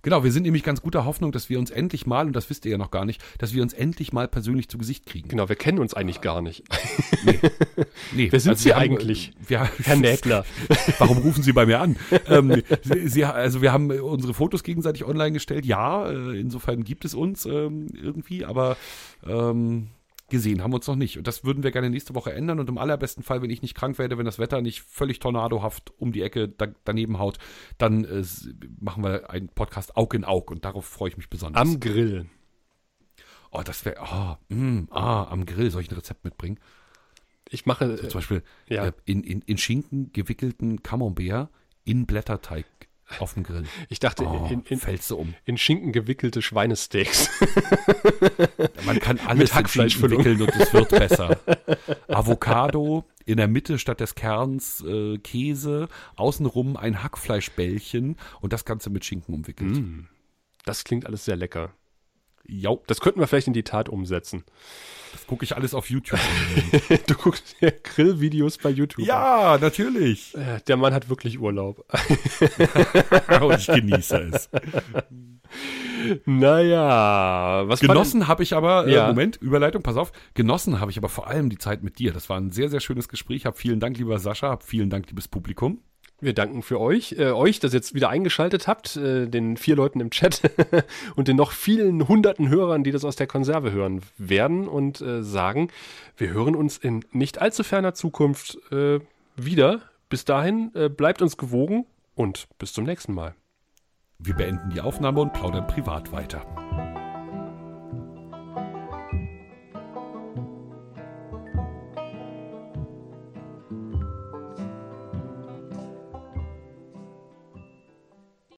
Genau, 0.05 0.23
wir 0.23 0.31
sind 0.31 0.43
nämlich 0.43 0.61
ganz 0.61 0.83
guter 0.83 1.03
Hoffnung, 1.03 1.31
dass 1.31 1.49
wir 1.49 1.57
uns 1.57 1.71
endlich 1.71 2.05
mal, 2.05 2.27
und 2.27 2.35
das 2.35 2.47
wisst 2.51 2.63
ihr 2.65 2.73
ja 2.73 2.77
noch 2.77 2.91
gar 2.91 3.05
nicht, 3.05 3.23
dass 3.39 3.55
wir 3.55 3.63
uns 3.63 3.73
endlich 3.73 4.13
mal 4.13 4.27
persönlich 4.27 4.69
zu 4.69 4.77
Gesicht 4.77 5.07
kriegen. 5.07 5.29
Genau, 5.29 5.49
wir 5.49 5.55
kennen 5.55 5.79
uns 5.79 5.95
eigentlich 5.95 6.21
gar 6.21 6.43
nicht. 6.43 6.63
Nee. 7.25 7.39
nee. 8.15 8.27
Wer 8.31 8.39
sind 8.39 8.51
also 8.51 8.61
Sie 8.61 8.75
haben, 8.75 8.83
eigentlich, 8.83 9.33
wir, 9.47 9.67
Herr 9.83 9.95
Nägler? 9.95 10.45
Warum 10.99 11.17
rufen 11.17 11.41
Sie 11.41 11.53
bei 11.53 11.65
mir 11.65 11.79
an? 11.79 11.95
ähm, 12.29 12.61
Sie, 12.83 13.25
also 13.25 13.63
wir 13.63 13.73
haben 13.73 13.89
unsere 13.89 14.35
Fotos 14.35 14.61
gegenseitig 14.61 15.05
online 15.05 15.31
gestellt. 15.31 15.65
Ja, 15.65 16.07
äh, 16.07 16.39
insofern 16.39 16.83
gibt 16.83 17.03
es 17.03 17.15
uns 17.15 17.47
ähm, 17.47 17.87
irgendwie, 17.99 18.45
aber 18.45 18.77
ähm, 19.25 19.87
gesehen 20.29 20.63
haben 20.63 20.71
wir 20.71 20.77
uns 20.77 20.87
noch 20.87 20.95
nicht. 20.95 21.17
Und 21.17 21.27
das 21.27 21.43
würden 21.43 21.63
wir 21.63 21.71
gerne 21.71 21.89
nächste 21.89 22.15
Woche 22.15 22.33
ändern. 22.33 22.59
Und 22.59 22.69
im 22.69 22.77
allerbesten 22.77 23.23
Fall, 23.23 23.41
wenn 23.41 23.49
ich 23.49 23.61
nicht 23.61 23.75
krank 23.75 23.97
werde, 23.97 24.17
wenn 24.17 24.25
das 24.25 24.39
Wetter 24.39 24.61
nicht 24.61 24.81
völlig 24.81 25.19
tornadohaft 25.19 25.93
um 25.97 26.11
die 26.11 26.21
Ecke 26.21 26.49
da, 26.49 26.67
daneben 26.83 27.19
haut, 27.19 27.37
dann 27.77 28.05
äh, 28.05 28.23
machen 28.79 29.03
wir 29.03 29.29
einen 29.29 29.49
Podcast 29.49 29.95
Aug 29.95 30.15
in 30.15 30.25
Aug. 30.25 30.51
Und 30.51 30.65
darauf 30.65 30.85
freue 30.85 31.09
ich 31.09 31.17
mich 31.17 31.29
besonders. 31.29 31.61
Am 31.61 31.79
Grill. 31.79 32.25
Oh, 33.51 33.61
das 33.63 33.85
wäre, 33.85 33.97
oh, 34.01 34.53
mm, 34.53 34.87
ah, 34.91 35.25
am 35.25 35.45
Grill 35.45 35.71
soll 35.71 35.81
ich 35.81 35.91
ein 35.91 35.95
Rezept 35.95 36.25
mitbringen? 36.25 36.59
Ich 37.49 37.65
mache. 37.65 37.97
So, 37.97 38.07
zum 38.07 38.17
Beispiel 38.19 38.43
ja. 38.67 38.87
äh, 38.87 38.91
in, 39.05 39.23
in, 39.23 39.41
in 39.41 39.57
Schinken 39.57 40.11
gewickelten 40.11 40.81
Camembert 40.81 41.49
in 41.83 42.05
Blätterteig 42.05 42.65
auf 43.19 43.33
dem 43.35 43.43
Grill. 43.43 43.65
Ich 43.89 43.99
dachte, 43.99 44.25
oh, 44.25 44.47
in, 44.49 44.63
in, 44.63 44.79
fällst 44.79 45.11
du 45.11 45.17
um. 45.17 45.35
in 45.45 45.57
Schinken 45.57 45.91
gewickelte 45.91 46.41
Schweinesteaks. 46.41 47.29
Man 48.85 48.99
kann 48.99 49.19
alles 49.19 49.55
in 49.55 49.67
Schinken 49.67 50.11
wickeln 50.11 50.41
und 50.41 50.55
es 50.55 50.73
wird 50.73 50.89
besser. 50.89 51.39
Avocado, 52.07 53.05
in 53.25 53.37
der 53.37 53.47
Mitte 53.47 53.79
statt 53.79 53.99
des 53.99 54.15
Kerns 54.15 54.83
äh, 54.83 55.17
Käse, 55.19 55.87
außenrum 56.15 56.77
ein 56.77 57.03
Hackfleischbällchen 57.03 58.17
und 58.41 58.53
das 58.53 58.65
Ganze 58.65 58.89
mit 58.89 59.05
Schinken 59.05 59.33
umwickelt. 59.35 59.75
Mm, 59.75 60.07
das 60.65 60.83
klingt 60.83 61.05
alles 61.05 61.25
sehr 61.25 61.35
lecker. 61.35 61.73
Ja. 62.47 62.75
Das 62.87 62.99
könnten 63.01 63.19
wir 63.19 63.27
vielleicht 63.27 63.47
in 63.47 63.53
die 63.53 63.63
Tat 63.63 63.89
umsetzen. 63.89 64.43
Das 65.11 65.27
gucke 65.27 65.45
ich 65.45 65.55
alles 65.55 65.73
auf 65.73 65.89
YouTube. 65.89 66.19
du 67.07 67.13
guckst 67.15 67.55
ja 67.61 67.69
Grillvideos 67.71 68.57
bei 68.57 68.69
YouTube. 68.69 69.05
Ja, 69.05 69.57
natürlich. 69.59 70.35
Äh, 70.35 70.59
der 70.67 70.77
Mann 70.77 70.93
hat 70.93 71.09
wirklich 71.09 71.39
Urlaub. 71.39 71.85
Und 73.41 73.57
ich 73.57 73.67
genieße 73.67 74.29
es. 74.33 74.49
Naja, 76.25 77.63
was 77.67 77.79
genossen 77.79 78.27
habe 78.27 78.43
ich 78.43 78.53
aber, 78.53 78.87
äh, 78.87 79.07
Moment, 79.07 79.37
Überleitung, 79.37 79.81
pass 79.81 79.95
auf, 79.95 80.11
genossen 80.33 80.79
habe 80.79 80.91
ich 80.91 80.97
aber 80.97 81.09
vor 81.09 81.27
allem 81.27 81.49
die 81.49 81.57
Zeit 81.57 81.81
mit 81.81 81.97
dir. 81.99 82.11
Das 82.11 82.29
war 82.29 82.37
ein 82.37 82.51
sehr, 82.51 82.69
sehr 82.69 82.79
schönes 82.79 83.07
Gespräch. 83.07 83.45
Hab 83.45 83.57
vielen 83.57 83.79
Dank, 83.79 83.97
lieber 83.97 84.19
Sascha, 84.19 84.49
hab 84.49 84.63
vielen 84.63 84.89
Dank, 84.89 85.07
liebes 85.07 85.27
Publikum. 85.27 85.81
Wir 86.25 86.33
danken 86.33 86.63
für 86.63 86.81
euch, 86.81 87.15
äh, 87.19 87.29
euch, 87.29 87.59
dass 87.59 87.71
ihr 87.71 87.77
jetzt 87.77 87.93
wieder 87.93 88.09
eingeschaltet 88.09 88.67
habt, 88.67 88.95
äh, 88.95 89.27
den 89.27 89.57
vier 89.57 89.75
Leuten 89.75 89.99
im 89.99 90.09
Chat 90.09 90.41
und 91.15 91.27
den 91.27 91.37
noch 91.37 91.51
vielen 91.51 92.07
hunderten 92.07 92.49
Hörern, 92.49 92.83
die 92.83 92.89
das 92.89 93.05
aus 93.05 93.15
der 93.15 93.27
Konserve 93.27 93.71
hören 93.71 94.01
werden 94.17 94.67
und 94.67 95.01
äh, 95.01 95.21
sagen, 95.21 95.69
wir 96.17 96.33
hören 96.33 96.55
uns 96.55 96.77
in 96.79 97.05
nicht 97.11 97.39
allzu 97.39 97.63
ferner 97.63 97.93
Zukunft 97.93 98.57
äh, 98.71 99.01
wieder. 99.35 99.81
Bis 100.09 100.25
dahin, 100.25 100.71
äh, 100.73 100.89
bleibt 100.89 101.21
uns 101.21 101.37
gewogen 101.37 101.85
und 102.15 102.47
bis 102.57 102.73
zum 102.73 102.85
nächsten 102.85 103.13
Mal. 103.13 103.35
Wir 104.17 104.33
beenden 104.33 104.71
die 104.71 104.81
Aufnahme 104.81 105.21
und 105.21 105.31
plaudern 105.31 105.67
privat 105.67 106.11
weiter. 106.11 106.43